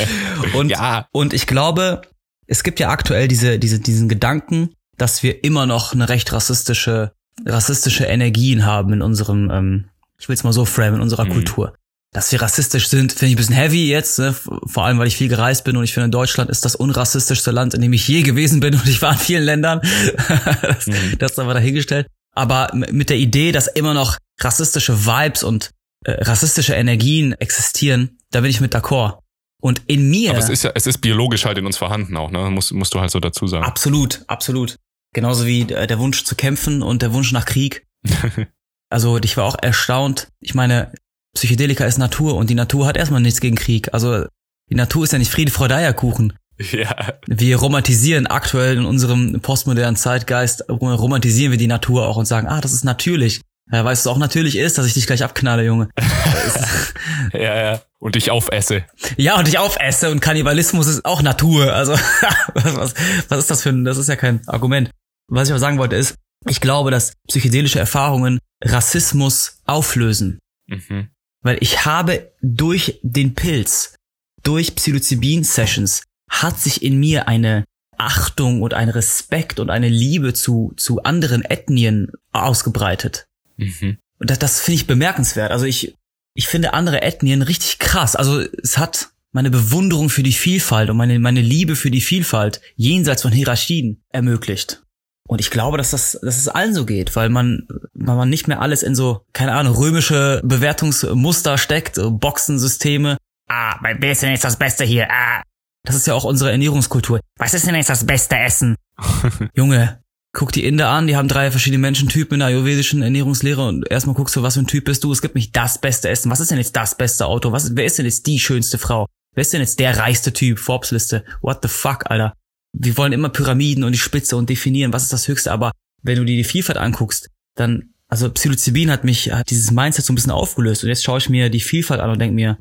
und 0.54 0.70
ja. 0.70 1.08
und 1.12 1.34
ich 1.34 1.48
glaube, 1.48 2.04
es 2.46 2.64
gibt 2.64 2.80
ja 2.80 2.90
aktuell 2.90 3.28
diese 3.28 3.58
diese 3.58 3.80
diesen 3.80 4.08
Gedanken, 4.08 4.76
dass 4.98 5.24
wir 5.24 5.44
immer 5.44 5.66
noch 5.66 5.94
eine 5.94 6.10
recht 6.10 6.32
rassistische 6.32 7.14
rassistische 7.44 8.06
Energien 8.06 8.66
haben 8.66 8.94
in 8.94 9.02
unserem 9.02 9.50
ähm, 9.50 9.86
ich 10.22 10.30
will 10.30 10.36
es 10.36 10.44
mal 10.44 10.54
so 10.54 10.64
framen 10.64 10.98
in 10.98 11.02
unserer 11.02 11.26
mhm. 11.26 11.34
Kultur 11.34 11.74
dass 12.14 12.32
wir 12.32 12.42
rassistisch 12.42 12.90
sind, 12.90 13.14
finde 13.14 13.28
ich 13.28 13.34
ein 13.34 13.38
bisschen 13.38 13.56
heavy 13.56 13.90
jetzt, 13.90 14.20
ne? 14.20 14.36
vor 14.66 14.84
allem 14.84 15.00
weil 15.00 15.08
ich 15.08 15.16
viel 15.16 15.30
gereist 15.30 15.64
bin 15.64 15.78
und 15.78 15.84
ich 15.86 15.94
finde, 15.94 16.10
Deutschland 16.10 16.50
ist 16.50 16.66
das 16.66 16.76
unrassistischste 16.76 17.52
Land, 17.52 17.74
in 17.74 17.82
dem 17.82 17.94
ich 17.94 18.08
je 18.08 18.22
gewesen 18.22 18.60
bin 18.60 18.76
und 18.76 18.88
ich 18.88 19.02
war 19.02 19.14
in 19.14 19.20
vielen 19.20 19.44
Ländern. 19.44 19.82
das, 20.62 20.88
mhm. 20.88 21.18
das 21.20 21.32
ist 21.32 21.40
aber 21.40 21.54
dahingestellt. 21.54 22.08
Aber 22.34 22.70
mit 22.74 23.10
der 23.10 23.18
Idee, 23.18 23.52
dass 23.52 23.68
immer 23.68 23.94
noch 23.94 24.18
rassistische 24.40 25.06
Vibes 25.06 25.44
und 25.44 25.72
äh, 26.06 26.24
rassistische 26.24 26.74
Energien 26.74 27.34
existieren, 27.34 28.18
da 28.32 28.42
bin 28.42 28.50
ich 28.50 28.62
mit 28.62 28.74
d'accord. 28.74 29.20
Und 29.62 29.82
in 29.88 30.10
mir. 30.10 30.32
Aber 30.32 30.40
es 30.40 30.50
ist 30.50 30.64
ja, 30.64 30.72
es 30.74 30.88
ist 30.88 31.00
biologisch 31.00 31.46
halt 31.46 31.58
in 31.58 31.66
uns 31.66 31.78
vorhanden 31.78 32.18
auch, 32.18 32.32
ne? 32.32 32.50
Musst, 32.50 32.72
musst 32.72 32.94
du 32.94 33.00
halt 33.00 33.12
so 33.12 33.20
dazu 33.20 33.48
sagen. 33.48 33.64
Absolut, 33.64 34.24
absolut. 34.28 34.78
Genauso 35.14 35.46
wie 35.46 35.66
der 35.66 36.00
Wunsch 36.00 36.24
zu 36.24 36.36
kämpfen 36.36 36.82
und 36.82 37.02
der 37.02 37.14
Wunsch 37.14 37.32
nach 37.32 37.46
Krieg. 37.46 37.86
also 38.92 39.18
ich 39.18 39.38
war 39.38 39.46
auch 39.46 39.56
erstaunt. 39.62 40.28
Ich 40.40 40.54
meine, 40.54 40.92
Psychedelika 41.34 41.86
ist 41.86 41.98
Natur 41.98 42.36
und 42.36 42.50
die 42.50 42.56
Natur 42.56 42.86
hat 42.86 42.98
erstmal 42.98 43.22
nichts 43.22 43.40
gegen 43.40 43.56
Krieg. 43.56 43.94
Also 43.94 44.26
die 44.70 44.76
Natur 44.76 45.04
ist 45.04 45.14
ja 45.14 45.20
nicht 45.20 45.32
Friede, 45.32 45.52
Freude, 45.52 45.76
Eierkuchen. 45.76 46.34
Ja. 46.58 47.14
Wir 47.26 47.58
romantisieren 47.58 48.28
aktuell 48.28 48.78
in 48.78 48.86
unserem 48.86 49.40
postmodernen 49.42 49.96
Zeitgeist, 49.96 50.66
romantisieren 50.70 51.52
wir 51.52 51.58
die 51.58 51.68
Natur 51.68 52.08
auch 52.08 52.18
und 52.18 52.26
sagen, 52.26 52.48
ah, 52.48 52.62
das 52.62 52.74
ist 52.74 52.84
natürlich. 52.84 53.42
Ja, 53.72 53.86
weißt 53.86 54.06
du, 54.06 54.10
auch 54.10 54.18
natürlich 54.18 54.58
ist, 54.58 54.78
dass 54.78 54.86
ich 54.86 54.94
dich 54.94 55.08
gleich 55.08 55.24
abknalle, 55.24 55.64
Junge. 55.64 55.90
ja, 57.34 57.56
ja. 57.56 57.82
Und 58.00 58.16
dich 58.16 58.30
aufesse. 58.30 58.84
Ja, 59.16 59.38
und 59.38 59.48
dich 59.48 59.58
aufesse 59.58 60.12
und 60.12 60.20
Kannibalismus 60.20 60.88
ist 60.88 61.06
auch 61.06 61.22
Natur. 61.22 61.74
Also, 61.74 61.94
was, 62.54 62.94
was 63.30 63.40
ist 63.40 63.50
das 63.50 63.64
für 63.64 63.70
ein, 63.70 63.86
das 63.86 63.98
ist 63.98 64.10
ja 64.10 64.18
kein 64.18 64.46
Argument. 64.48 64.92
Was 65.28 65.48
ich 65.48 65.54
aber 65.54 65.60
sagen 65.60 65.78
wollte 65.78 65.96
ist, 65.96 66.16
ich 66.48 66.62
glaube, 66.62 66.92
dass 66.92 67.14
psychedelische 67.28 67.80
Erfahrungen 67.80 68.40
Rassismus 68.64 69.62
auflösen. 69.66 70.40
Mhm. 70.68 71.10
Weil 71.44 71.58
ich 71.62 71.86
habe 71.86 72.32
durch 72.42 73.00
den 73.02 73.34
Pilz, 73.34 73.96
durch 74.44 74.76
Psilocybin-Sessions, 74.76 76.04
hat 76.30 76.60
sich 76.60 76.84
in 76.84 77.00
mir 77.00 77.28
eine 77.28 77.66
Achtung 77.98 78.62
und 78.62 78.74
ein 78.74 78.90
Respekt 78.90 79.60
und 79.60 79.70
eine 79.70 79.90
Liebe 79.90 80.34
zu, 80.34 80.74
zu 80.78 81.04
anderen 81.04 81.44
Ethnien 81.44 82.12
ausgebreitet. 82.32 83.26
Mhm. 83.58 83.98
Und 84.18 84.30
das, 84.30 84.40
das 84.40 84.62
finde 84.62 84.76
ich 84.82 84.88
bemerkenswert. 84.88 85.52
Also 85.52 85.66
ich, 85.66 85.96
ich 86.36 86.48
finde 86.48 86.74
andere 86.74 87.02
Ethnien 87.02 87.42
richtig 87.42 87.80
krass. 87.80 88.16
Also 88.16 88.40
es 88.40 88.78
hat 88.78 89.10
meine 89.32 89.50
Bewunderung 89.50 90.10
für 90.10 90.24
die 90.24 90.34
Vielfalt 90.34 90.90
und 90.90 90.98
meine, 90.98 91.20
meine 91.20 91.42
Liebe 91.42 91.76
für 91.76 91.92
die 91.92 92.02
Vielfalt 92.02 92.62
jenseits 92.76 93.22
von 93.22 93.32
Hierarchien 93.32 94.04
ermöglicht. 94.10 94.84
Und 95.32 95.40
ich 95.40 95.50
glaube, 95.50 95.78
dass 95.78 95.92
das, 95.92 96.20
dass 96.22 96.38
es 96.38 96.50
allen 96.50 96.74
so 96.74 96.86
geht, 96.86 97.16
weil 97.16 97.30
man, 97.30 97.66
weil 97.94 98.18
man 98.18 98.30
nicht 98.30 98.50
mehr 98.50 98.60
alles 98.60 98.84
in 98.84 98.96
so, 98.96 99.26
keine 99.32 99.54
Ahnung, 99.54 99.76
römische 99.76 100.42
Bewertungsmuster 100.44 101.58
steckt, 101.58 101.98
Boxensysteme. 102.04 103.16
Ah, 103.48 103.78
wer 103.82 104.12
ist 104.12 104.24
denn 104.24 104.32
jetzt 104.32 104.44
das 104.44 104.60
Beste 104.60 104.84
hier? 104.84 105.08
Ah. 105.10 105.42
Das 105.86 105.96
ist 105.96 106.06
ja 106.06 106.16
auch 106.16 106.26
unsere 106.26 106.52
Ernährungskultur. 106.52 107.22
Was 107.40 107.54
ist 107.54 107.66
denn 107.66 107.76
jetzt 107.76 107.90
das 107.90 108.06
beste 108.06 108.36
Essen? 108.36 108.76
Junge, 109.56 110.02
guck 110.34 110.52
die 110.52 110.66
Inder 110.66 110.90
an, 110.90 111.08
die 111.08 111.16
haben 111.16 111.30
drei 111.30 111.50
verschiedene 111.50 111.80
Menschentypen 111.80 112.34
in 112.34 112.40
der 112.40 112.50
ayurvedischen 112.50 113.02
Ernährungslehre 113.02 113.66
und 113.66 113.90
erstmal 113.90 114.16
guckst 114.16 114.36
du, 114.36 114.44
was 114.44 114.56
für 114.56 114.60
ein 114.60 114.68
Typ 114.68 114.84
bist 114.84 115.06
du. 115.06 115.14
Es 115.14 115.22
gibt 115.22 115.36
nicht 115.36 115.56
das 115.56 115.80
beste 115.80 116.10
Essen. 116.10 116.30
Was 116.30 116.42
ist 116.42 116.52
denn 116.52 116.58
jetzt 116.58 116.76
das 116.76 116.98
beste 116.98 117.26
Auto? 117.26 117.54
Was, 117.54 117.74
wer 117.78 117.86
ist 117.86 117.98
denn 117.98 118.06
jetzt 118.06 118.28
die 118.28 118.38
schönste 118.38 118.78
Frau? 118.78 119.06
Wer 119.34 119.44
ist 119.44 119.54
denn 119.54 119.62
jetzt 119.62 119.80
der 119.80 119.96
reichste 119.96 120.34
Typ? 120.34 120.60
Forbes-Liste. 120.60 121.24
What 121.40 121.60
the 121.62 121.70
fuck, 121.70 122.12
Alter? 122.12 122.34
Wir 122.74 122.98
wollen 122.98 123.14
immer 123.14 123.30
Pyramiden 123.30 123.84
und 123.84 123.92
die 123.92 124.00
Spitze 124.00 124.38
und 124.38 124.50
definieren, 124.50 124.94
was 124.94 125.04
ist 125.04 125.14
das 125.14 125.28
Höchste. 125.28 125.52
Aber 125.52 125.72
wenn 126.04 126.18
du 126.18 126.26
dir 126.26 126.38
die 126.38 126.44
Vielfalt 126.44 126.78
anguckst, 126.78 127.30
dann, 127.56 127.94
also 128.08 128.30
Psilocybin 128.30 128.92
hat 128.92 129.04
mich, 129.04 129.32
hat 129.32 129.50
dieses 129.50 129.72
Mindset 129.72 130.06
so 130.06 130.14
ein 130.14 130.16
bisschen 130.16 130.32
aufgelöst. 130.32 130.84
Und 130.84 130.90
jetzt 130.90 131.04
schaue 131.04 131.18
ich 131.18 131.30
mir 131.30 131.50
die 131.50 131.60
Vielfalt 131.60 132.00
an 132.00 132.10
und 132.10 132.20
denke 132.20 132.36
mir, 132.36 132.58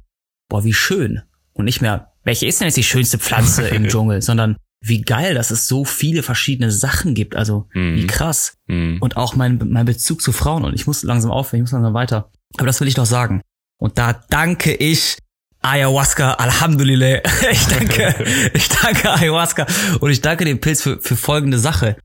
boah, 0.49 0.65
wie 0.65 0.73
schön. 0.73 1.23
Und 1.53 1.65
nicht 1.65 1.81
mehr, 1.81 2.13
welche 2.25 2.47
ist 2.47 2.61
denn 2.61 2.67
jetzt 2.67 2.77
die 2.77 2.85
schönste 2.85 3.19
Pflanze 3.19 3.69
im 3.69 3.89
Dschungel, 3.89 4.23
sondern 4.23 4.57
wie 4.83 5.03
geil, 5.03 5.35
dass 5.35 5.51
es 5.51 5.69
so 5.69 5.85
viele 5.85 6.23
verschiedene 6.23 6.71
Sachen 6.71 7.15
gibt. 7.15 7.37
Also, 7.37 7.69
mhm. 7.75 7.97
wie 7.97 8.07
krass. 8.07 8.55
Mhm. 8.67 8.99
Und 9.01 9.17
auch 9.17 9.37
mein, 9.37 9.59
mein 9.71 9.85
Bezug 9.85 10.23
zu 10.23 10.33
Frauen. 10.33 10.65
Und 10.65 10.75
ich 10.75 10.87
muss 10.87 11.03
langsam 11.03 11.31
aufhören, 11.31 11.59
ich 11.59 11.65
muss 11.65 11.73
langsam 11.73 11.95
weiter. 11.95 12.31
Aber 12.57 12.67
das 12.67 12.81
will 12.81 12.89
ich 12.89 12.95
doch 12.95 13.07
sagen. 13.07 13.43
Und 13.79 13.99
da 13.99 14.13
danke 14.29 14.75
ich 14.75 15.19
Ayahuasca, 15.63 16.35
Alhamdulillah. 16.35 17.21
Ich 17.51 17.67
danke, 17.67 18.25
ich 18.55 18.69
danke 18.69 19.11
Ayahuasca 19.13 19.67
und 20.01 20.11
ich 20.11 20.21
danke 20.21 20.45
dem 20.45 20.61
Pilz 20.61 20.83
für, 20.83 21.01
für 21.01 21.17
folgende 21.17 21.59
Sache. 21.59 21.97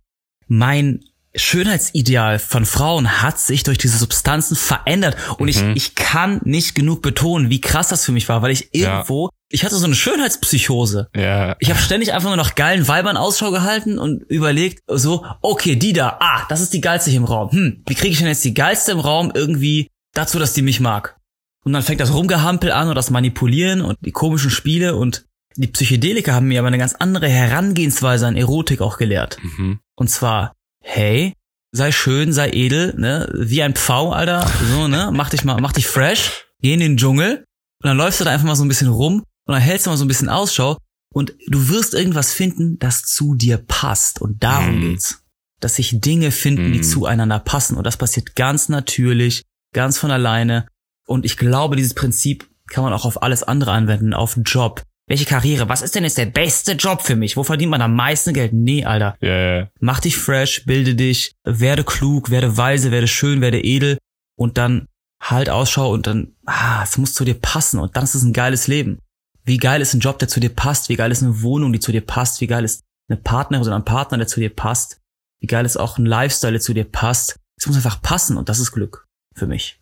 Mein 0.47 1.01
Schönheitsideal 1.35 2.39
von 2.39 2.65
Frauen 2.65 3.21
hat 3.21 3.39
sich 3.39 3.63
durch 3.63 3.77
diese 3.77 3.97
Substanzen 3.97 4.55
verändert 4.55 5.17
und 5.37 5.43
mhm. 5.43 5.49
ich, 5.49 5.61
ich 5.75 5.95
kann 5.95 6.41
nicht 6.43 6.75
genug 6.75 7.01
betonen, 7.01 7.49
wie 7.49 7.61
krass 7.61 7.89
das 7.89 8.05
für 8.05 8.11
mich 8.11 8.29
war, 8.29 8.41
weil 8.41 8.51
ich 8.51 8.73
irgendwo, 8.73 9.25
ja. 9.25 9.29
ich 9.49 9.65
hatte 9.65 9.75
so 9.75 9.85
eine 9.85 9.95
Schönheitspsychose. 9.95 11.09
Ja. 11.15 11.55
Ich 11.59 11.69
habe 11.69 11.79
ständig 11.79 12.13
einfach 12.13 12.29
nur 12.29 12.37
nach 12.37 12.55
geilen 12.55 12.87
Weibern 12.87 13.17
Ausschau 13.17 13.51
gehalten 13.51 13.99
und 13.99 14.23
überlegt 14.23 14.81
so, 14.87 15.25
okay, 15.41 15.75
die 15.75 15.93
da, 15.93 16.17
ah, 16.19 16.45
das 16.47 16.61
ist 16.61 16.73
die 16.73 16.81
geilste 16.81 17.09
hier 17.09 17.19
im 17.19 17.25
Raum. 17.25 17.51
Hm, 17.51 17.83
wie 17.85 17.95
kriege 17.95 18.13
ich 18.13 18.19
denn 18.19 18.27
jetzt 18.27 18.45
die 18.45 18.53
geilste 18.53 18.93
im 18.93 18.99
Raum 18.99 19.31
irgendwie 19.33 19.89
dazu, 20.13 20.39
dass 20.39 20.53
die 20.53 20.61
mich 20.61 20.79
mag? 20.79 21.17
Und 21.65 21.73
dann 21.73 21.81
fängt 21.81 21.99
das 21.99 22.13
Rumgehampel 22.13 22.71
an 22.71 22.89
und 22.89 22.95
das 22.95 23.09
Manipulieren 23.09 23.81
und 23.81 23.97
die 24.01 24.11
komischen 24.11 24.51
Spiele 24.51 24.95
und 24.95 25.25
die 25.57 25.67
Psychedelika 25.67 26.33
haben 26.33 26.47
mir 26.47 26.59
aber 26.59 26.67
eine 26.67 26.77
ganz 26.77 26.93
andere 26.93 27.27
Herangehensweise 27.27 28.27
an 28.27 28.35
Erotik 28.35 28.81
auch 28.81 28.97
gelehrt. 28.97 29.37
Mhm. 29.41 29.79
Und 29.95 30.09
zwar, 30.09 30.53
hey, 30.83 31.33
sei 31.71 31.91
schön, 31.91 32.33
sei 32.33 32.51
edel, 32.51 32.93
ne, 32.97 33.29
wie 33.33 33.63
ein 33.63 33.73
Pfau, 33.73 34.11
Alter, 34.11 34.47
so, 34.71 34.87
ne, 34.87 35.11
mach 35.13 35.29
dich 35.29 35.43
mal, 35.43 35.59
mach 35.59 35.73
dich 35.73 35.87
fresh, 35.87 36.45
geh 36.61 36.73
in 36.73 36.79
den 36.79 36.97
Dschungel 36.97 37.45
und 37.83 37.87
dann 37.87 37.97
läufst 37.97 38.19
du 38.19 38.25
da 38.25 38.31
einfach 38.31 38.45
mal 38.45 38.55
so 38.55 38.63
ein 38.63 38.69
bisschen 38.69 38.89
rum 38.89 39.23
und 39.45 39.53
dann 39.53 39.61
hältst 39.61 39.85
du 39.85 39.89
mal 39.89 39.97
so 39.97 40.05
ein 40.05 40.09
bisschen 40.09 40.29
Ausschau 40.29 40.77
und 41.13 41.33
du 41.47 41.69
wirst 41.69 41.93
irgendwas 41.93 42.33
finden, 42.33 42.77
das 42.79 43.03
zu 43.03 43.35
dir 43.35 43.57
passt 43.57 44.21
und 44.21 44.43
darum 44.43 44.77
mhm. 44.77 44.81
geht's. 44.81 45.21
Dass 45.61 45.75
sich 45.75 45.99
Dinge 46.01 46.31
finden, 46.31 46.73
die 46.73 46.79
mhm. 46.79 46.83
zueinander 46.83 47.39
passen 47.39 47.77
und 47.77 47.85
das 47.85 47.97
passiert 47.97 48.35
ganz 48.35 48.69
natürlich, 48.69 49.43
ganz 49.73 49.97
von 49.97 50.11
alleine 50.11 50.67
und 51.07 51.25
ich 51.25 51.37
glaube, 51.37 51.75
dieses 51.75 51.93
Prinzip 51.93 52.47
kann 52.69 52.83
man 52.83 52.93
auch 52.93 53.05
auf 53.05 53.21
alles 53.21 53.43
andere 53.43 53.71
anwenden, 53.71 54.13
auf 54.13 54.37
Job. 54.43 54.83
Welche 55.07 55.25
Karriere? 55.25 55.69
Was 55.69 55.83
ist 55.83 55.93
denn 55.93 56.03
jetzt 56.03 56.17
der 56.17 56.25
beste 56.25 56.71
Job 56.71 57.01
für 57.03 57.15
mich? 57.15 57.37
Wo 57.37 57.43
verdient 57.43 57.69
man 57.69 57.81
am 57.81 57.95
meisten 57.95 58.33
Geld? 58.33 58.53
Nee, 58.53 58.85
Alter. 58.85 59.15
Yeah. 59.21 59.69
Mach 59.79 59.99
dich 59.99 60.17
fresh, 60.17 60.65
bilde 60.65 60.95
dich, 60.95 61.35
werde 61.43 61.83
klug, 61.83 62.31
werde 62.31 62.57
weise, 62.57 62.89
werde 62.89 63.07
schön, 63.07 63.41
werde 63.41 63.63
edel 63.63 63.99
und 64.35 64.57
dann 64.57 64.87
halt 65.21 65.49
Ausschau 65.49 65.91
und 65.91 66.07
dann, 66.07 66.33
ah, 66.45 66.81
es 66.83 66.97
muss 66.97 67.13
zu 67.13 67.23
dir 67.23 67.35
passen 67.35 67.79
und 67.79 67.95
dann 67.95 68.03
ist 68.03 68.15
es 68.15 68.23
ein 68.23 68.33
geiles 68.33 68.67
Leben. 68.67 68.99
Wie 69.43 69.57
geil 69.57 69.79
ist 69.79 69.93
ein 69.93 69.99
Job, 69.99 70.17
der 70.17 70.27
zu 70.27 70.39
dir 70.39 70.49
passt? 70.49 70.89
Wie 70.89 70.95
geil 70.95 71.11
ist 71.11 71.21
eine 71.21 71.43
Wohnung, 71.43 71.71
die 71.71 71.79
zu 71.79 71.91
dir 71.91 72.01
passt? 72.01 72.41
Wie 72.41 72.47
geil 72.47 72.63
ist 72.63 72.81
eine 73.07 73.17
Partnerin 73.17 73.67
oder 73.67 73.75
ein 73.75 73.85
Partner, 73.85 74.17
der 74.17 74.27
zu 74.27 74.39
dir 74.39 74.49
passt? 74.49 75.01
Wie 75.39 75.47
geil 75.47 75.65
ist 75.65 75.77
auch 75.77 75.99
ein 75.99 76.05
Lifestyle, 76.05 76.53
der 76.53 76.61
zu 76.61 76.73
dir 76.73 76.85
passt? 76.85 77.37
Es 77.57 77.67
muss 77.67 77.75
einfach 77.75 78.01
passen 78.01 78.37
und 78.37 78.49
das 78.49 78.59
ist 78.59 78.71
Glück 78.71 79.07
für 79.35 79.45
mich. 79.45 79.79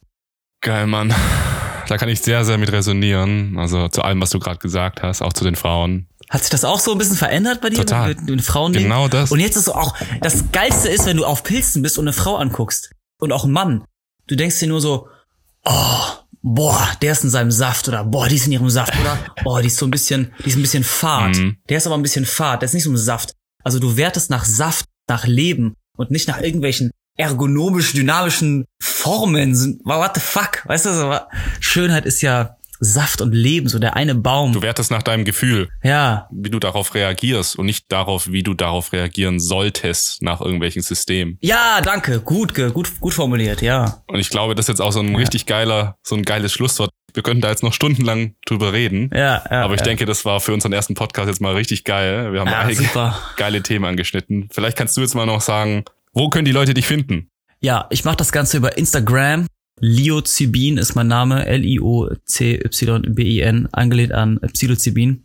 Geil, 0.63 0.87
Mann. 0.87 1.13
Da 1.89 1.97
kann 1.97 2.07
ich 2.07 2.21
sehr, 2.21 2.45
sehr 2.45 2.57
mit 2.57 2.71
resonieren. 2.71 3.57
Also 3.57 3.89
zu 3.89 4.01
allem, 4.01 4.21
was 4.21 4.29
du 4.29 4.39
gerade 4.39 4.59
gesagt 4.59 5.03
hast, 5.03 5.21
auch 5.21 5.33
zu 5.33 5.43
den 5.43 5.57
Frauen. 5.57 6.07
Hat 6.29 6.41
sich 6.41 6.49
das 6.49 6.63
auch 6.63 6.79
so 6.79 6.93
ein 6.93 6.97
bisschen 6.97 7.17
verändert 7.17 7.59
bei 7.59 7.69
dir? 7.69 7.79
Total. 7.79 8.15
Mit 8.15 8.29
den 8.29 8.39
Frauen 8.39 8.71
genau 8.71 9.09
das. 9.09 9.33
Und 9.33 9.41
jetzt 9.41 9.57
ist 9.57 9.65
so 9.65 9.75
auch, 9.75 9.93
das 10.21 10.51
Geilste 10.53 10.87
ist, 10.87 11.05
wenn 11.05 11.17
du 11.17 11.25
auf 11.25 11.43
Pilzen 11.43 11.81
bist 11.81 11.97
und 11.97 12.05
eine 12.05 12.13
Frau 12.13 12.37
anguckst. 12.37 12.91
Und 13.19 13.33
auch 13.33 13.43
ein 13.43 13.51
Mann. 13.51 13.83
Du 14.27 14.37
denkst 14.37 14.57
dir 14.59 14.69
nur 14.69 14.79
so, 14.79 15.09
oh, 15.65 15.99
boah, 16.41 16.89
der 17.01 17.11
ist 17.11 17.25
in 17.25 17.29
seinem 17.29 17.51
Saft 17.51 17.89
oder 17.89 18.05
boah, 18.05 18.29
die 18.29 18.35
ist 18.35 18.45
in 18.45 18.53
ihrem 18.53 18.69
Saft 18.69 18.97
oder 18.97 19.19
oh, 19.43 19.59
die 19.59 19.67
ist 19.67 19.77
so 19.77 19.85
ein 19.85 19.91
bisschen, 19.91 20.33
die 20.45 20.49
ist 20.49 20.55
ein 20.55 20.61
bisschen 20.61 20.85
fad. 20.85 21.35
Mhm. 21.35 21.57
Der 21.67 21.77
ist 21.77 21.87
aber 21.87 21.97
ein 21.97 22.03
bisschen 22.03 22.25
fad, 22.25 22.61
der 22.61 22.67
ist 22.67 22.73
nicht 22.73 22.85
so 22.85 22.89
ein 22.89 22.97
Saft. 22.97 23.33
Also 23.65 23.79
du 23.79 23.97
wertest 23.97 24.29
nach 24.29 24.45
Saft, 24.45 24.85
nach 25.09 25.27
Leben 25.27 25.75
und 25.97 26.09
nicht 26.09 26.29
nach 26.29 26.39
irgendwelchen 26.39 26.91
ergonomisch 27.17 27.93
dynamischen 27.93 28.65
Formen 29.03 29.53
sind. 29.53 29.81
What 29.83 30.11
the 30.15 30.21
fuck? 30.21 30.63
Weißt 30.65 30.85
du, 30.85 30.93
so, 30.93 31.13
Schönheit 31.59 32.05
ist 32.05 32.21
ja 32.21 32.55
Saft 32.79 33.21
und 33.21 33.33
Leben, 33.33 33.67
so 33.67 33.79
der 33.79 33.95
eine 33.95 34.15
Baum. 34.15 34.53
Du 34.53 34.61
wertest 34.61 34.91
nach 34.91 35.03
deinem 35.03 35.25
Gefühl. 35.25 35.69
Ja. 35.83 36.27
Wie 36.31 36.49
du 36.49 36.59
darauf 36.59 36.95
reagierst 36.95 37.57
und 37.57 37.65
nicht 37.65 37.91
darauf, 37.91 38.31
wie 38.31 38.43
du 38.43 38.53
darauf 38.53 38.93
reagieren 38.93 39.39
solltest 39.39 40.21
nach 40.21 40.41
irgendwelchen 40.41 40.81
Systemen. 40.81 41.37
Ja, 41.41 41.81
danke. 41.81 42.19
Gut, 42.19 42.53
gut, 42.53 42.99
gut 42.99 43.13
formuliert, 43.13 43.61
ja. 43.61 44.03
Und 44.07 44.19
ich 44.19 44.29
glaube, 44.29 44.55
das 44.55 44.65
ist 44.65 44.69
jetzt 44.69 44.81
auch 44.81 44.91
so 44.91 44.99
ein 44.99 45.11
ja. 45.11 45.17
richtig 45.17 45.45
geiler, 45.45 45.97
so 46.03 46.15
ein 46.15 46.23
geiles 46.23 46.51
Schlusswort. 46.53 46.89
Wir 47.13 47.23
könnten 47.23 47.41
da 47.41 47.49
jetzt 47.49 47.63
noch 47.63 47.73
stundenlang 47.73 48.35
drüber 48.45 48.73
reden. 48.73 49.09
Ja, 49.13 49.43
ja. 49.49 49.63
Aber 49.63 49.75
ich 49.75 49.81
ja. 49.81 49.85
denke, 49.85 50.05
das 50.05 50.25
war 50.25 50.39
für 50.39 50.53
unseren 50.53 50.73
ersten 50.73 50.95
Podcast 50.95 51.27
jetzt 51.27 51.41
mal 51.41 51.53
richtig 51.53 51.83
geil. 51.83 52.33
Wir 52.33 52.39
haben 52.39 52.49
ja, 52.49 52.59
einige 52.59 52.83
super. 52.83 53.17
geile 53.37 53.61
Themen 53.61 53.85
angeschnitten. 53.85 54.49
Vielleicht 54.51 54.77
kannst 54.77 54.97
du 54.97 55.01
jetzt 55.01 55.13
mal 55.13 55.25
noch 55.25 55.41
sagen, 55.41 55.85
wo 56.13 56.29
können 56.29 56.45
die 56.45 56.51
Leute 56.51 56.73
dich 56.73 56.87
finden? 56.87 57.29
Ja, 57.63 57.87
ich 57.91 58.03
mache 58.03 58.17
das 58.17 58.33
Ganze 58.33 58.57
über 58.57 58.77
Instagram. 58.77 59.47
Liozybin 59.79 60.77
ist 60.77 60.95
mein 60.95 61.07
Name, 61.07 61.45
L-I-O-C-Y-B-I-N, 61.45 62.09
angelehnt 63.71 64.11
an 64.11 64.39
Psilocybin. 64.41 65.23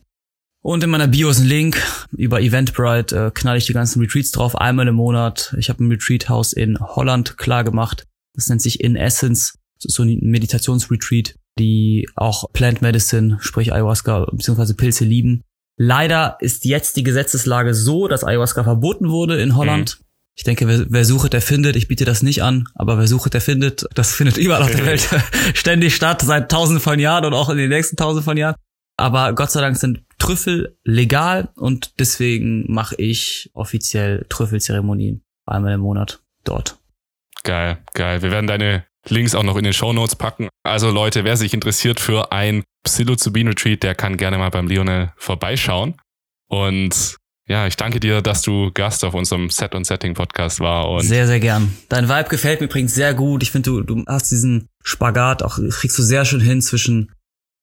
Und 0.63 0.85
in 0.85 0.91
meiner 0.91 1.09
Bio 1.09 1.31
ist 1.31 1.41
ein 1.41 1.49
Link. 1.49 1.83
Über 2.17 2.41
Eventbrite 2.41 3.27
äh, 3.27 3.33
knall 3.33 3.57
ich 3.57 3.67
die 3.67 3.73
ganzen 3.73 4.01
Retreats 4.01 4.31
drauf, 4.31 4.57
einmal 4.57 4.87
im 4.87 4.95
Monat. 4.95 5.53
Ich 5.59 5.69
habe 5.69 5.83
ein 5.83 5.91
Retreat-Haus 5.91 6.53
in 6.53 6.79
Holland 6.79 7.39
klar 7.39 7.65
gemacht. 7.65 8.07
Das 8.35 8.49
nennt 8.49 8.63
sich 8.63 8.79
In 8.81 8.95
Essence. 8.95 9.55
Das 9.81 9.87
ist 9.87 9.97
so 9.97 10.05
ein 10.05 10.21
Meditationsretreat, 10.23 11.35
die 11.59 12.09
auch 12.15 12.53
Plant 12.53 12.83
Medicine, 12.83 13.39
sprich 13.41 13.73
Ayahuasca 13.73 14.27
bzw. 14.31 14.75
Pilze 14.75 15.05
lieben. 15.05 15.43
Leider 15.77 16.37
ist 16.41 16.65
jetzt 16.65 16.97
die 16.97 17.03
Gesetzeslage 17.03 17.75
so, 17.75 18.07
dass 18.07 18.23
Ayahuasca 18.23 18.63
verboten 18.63 19.09
wurde 19.11 19.41
in 19.41 19.57
Holland. 19.57 19.99
Mhm. 19.99 20.05
Ich 20.39 20.45
denke, 20.45 20.69
wer, 20.69 20.87
wer 20.89 21.05
sucht, 21.05 21.33
der 21.33 21.43
findet. 21.43 21.75
Ich 21.75 21.89
biete 21.89 22.05
das 22.05 22.23
nicht 22.23 22.45
an, 22.45 22.69
aber 22.77 22.97
wer 22.97 23.09
sucht, 23.09 23.35
der 23.35 23.41
findet. 23.41 23.87
Das 23.95 24.15
findet 24.15 24.37
überall 24.37 24.63
auf 24.63 24.71
der 24.71 24.87
Welt 24.87 25.09
ständig 25.55 25.97
statt, 25.97 26.23
seit 26.23 26.49
tausenden 26.49 26.81
von 26.81 27.01
Jahren 27.01 27.25
und 27.25 27.35
auch 27.35 27.51
in 27.51 27.59
den 27.59 27.69
nächsten 27.69 27.97
tausenden 27.97 28.25
von 28.25 28.37
Jahren. 28.37 28.55
Aber 28.97 29.33
Gott 29.33 29.51
sei 29.51 29.61
Dank 29.61 29.77
sind 29.77 30.05
Trüffel 30.19 30.79
legal 30.85 31.49
und 31.57 31.99
deswegen 31.99 32.73
mache 32.73 32.95
ich 32.95 33.51
offiziell 33.53 34.27
Trüffelzeremonien 34.29 35.25
einmal 35.45 35.73
im 35.73 35.81
Monat 35.81 36.23
dort. 36.45 36.79
Geil, 37.43 37.79
geil. 37.95 38.23
Wir 38.23 38.31
werden 38.31 38.47
deine 38.47 38.85
Links 39.09 39.35
auch 39.35 39.43
noch 39.43 39.57
in 39.57 39.65
den 39.65 39.73
Show 39.73 39.93
Notes 39.93 40.15
packen. 40.15 40.49
Also 40.63 40.93
Leute, 40.93 41.25
wer 41.25 41.37
sich 41.37 41.53
interessiert 41.53 41.99
für 41.99 42.31
ein 42.31 42.63
Psilocybin 42.85 43.49
Retreat, 43.49 43.83
der 43.83 43.97
kann 43.97 44.17
gerne 44.17 44.39
mal 44.39 44.51
beim 44.51 44.69
Lionel 44.69 45.13
vorbeischauen. 45.17 45.97
Und 46.49 47.18
ja, 47.49 47.67
ich 47.67 47.77
danke 47.77 47.99
dir, 47.99 48.21
dass 48.21 48.43
du 48.43 48.71
Gast 48.73 49.05
auf 49.05 49.15
unserem 49.15 49.49
Set 49.49 49.75
und 49.75 49.85
Setting 49.85 50.15
Podcast 50.15 50.61
war. 50.61 50.91
Und 50.91 51.03
sehr, 51.03 51.27
sehr 51.27 51.41
gern. 51.41 51.75
Dein 51.89 52.09
Vibe 52.09 52.29
gefällt 52.29 52.61
mir 52.61 52.67
übrigens 52.67 52.95
sehr 52.95 53.15
gut. 53.15 53.43
Ich 53.43 53.51
finde, 53.51 53.71
du, 53.71 53.83
du 53.83 54.05
hast 54.07 54.31
diesen 54.31 54.69
Spagat 54.85 55.43
auch, 55.43 55.59
kriegst 55.71 55.99
du 55.99 56.03
sehr 56.03 56.27
schön 56.27 56.41
hin 56.41 56.61
zwischen, 56.61 57.11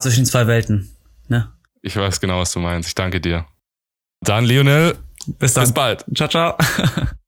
zwischen 0.02 0.22
den 0.22 0.26
zwei 0.26 0.48
Welten. 0.48 0.96
Ne? 1.28 1.52
Ich 1.84 1.96
weiß 1.96 2.20
genau, 2.20 2.40
was 2.40 2.52
du 2.52 2.60
meinst. 2.60 2.90
Ich 2.90 2.96
danke 2.96 3.22
dir. 3.22 3.46
Dann, 4.22 4.46
Lionel. 4.46 4.98
Bis 5.28 5.54
dann. 5.54 5.66
Bis 5.66 5.74
bald. 5.74 6.06
Ciao, 6.16 6.30
ciao. 6.30 6.58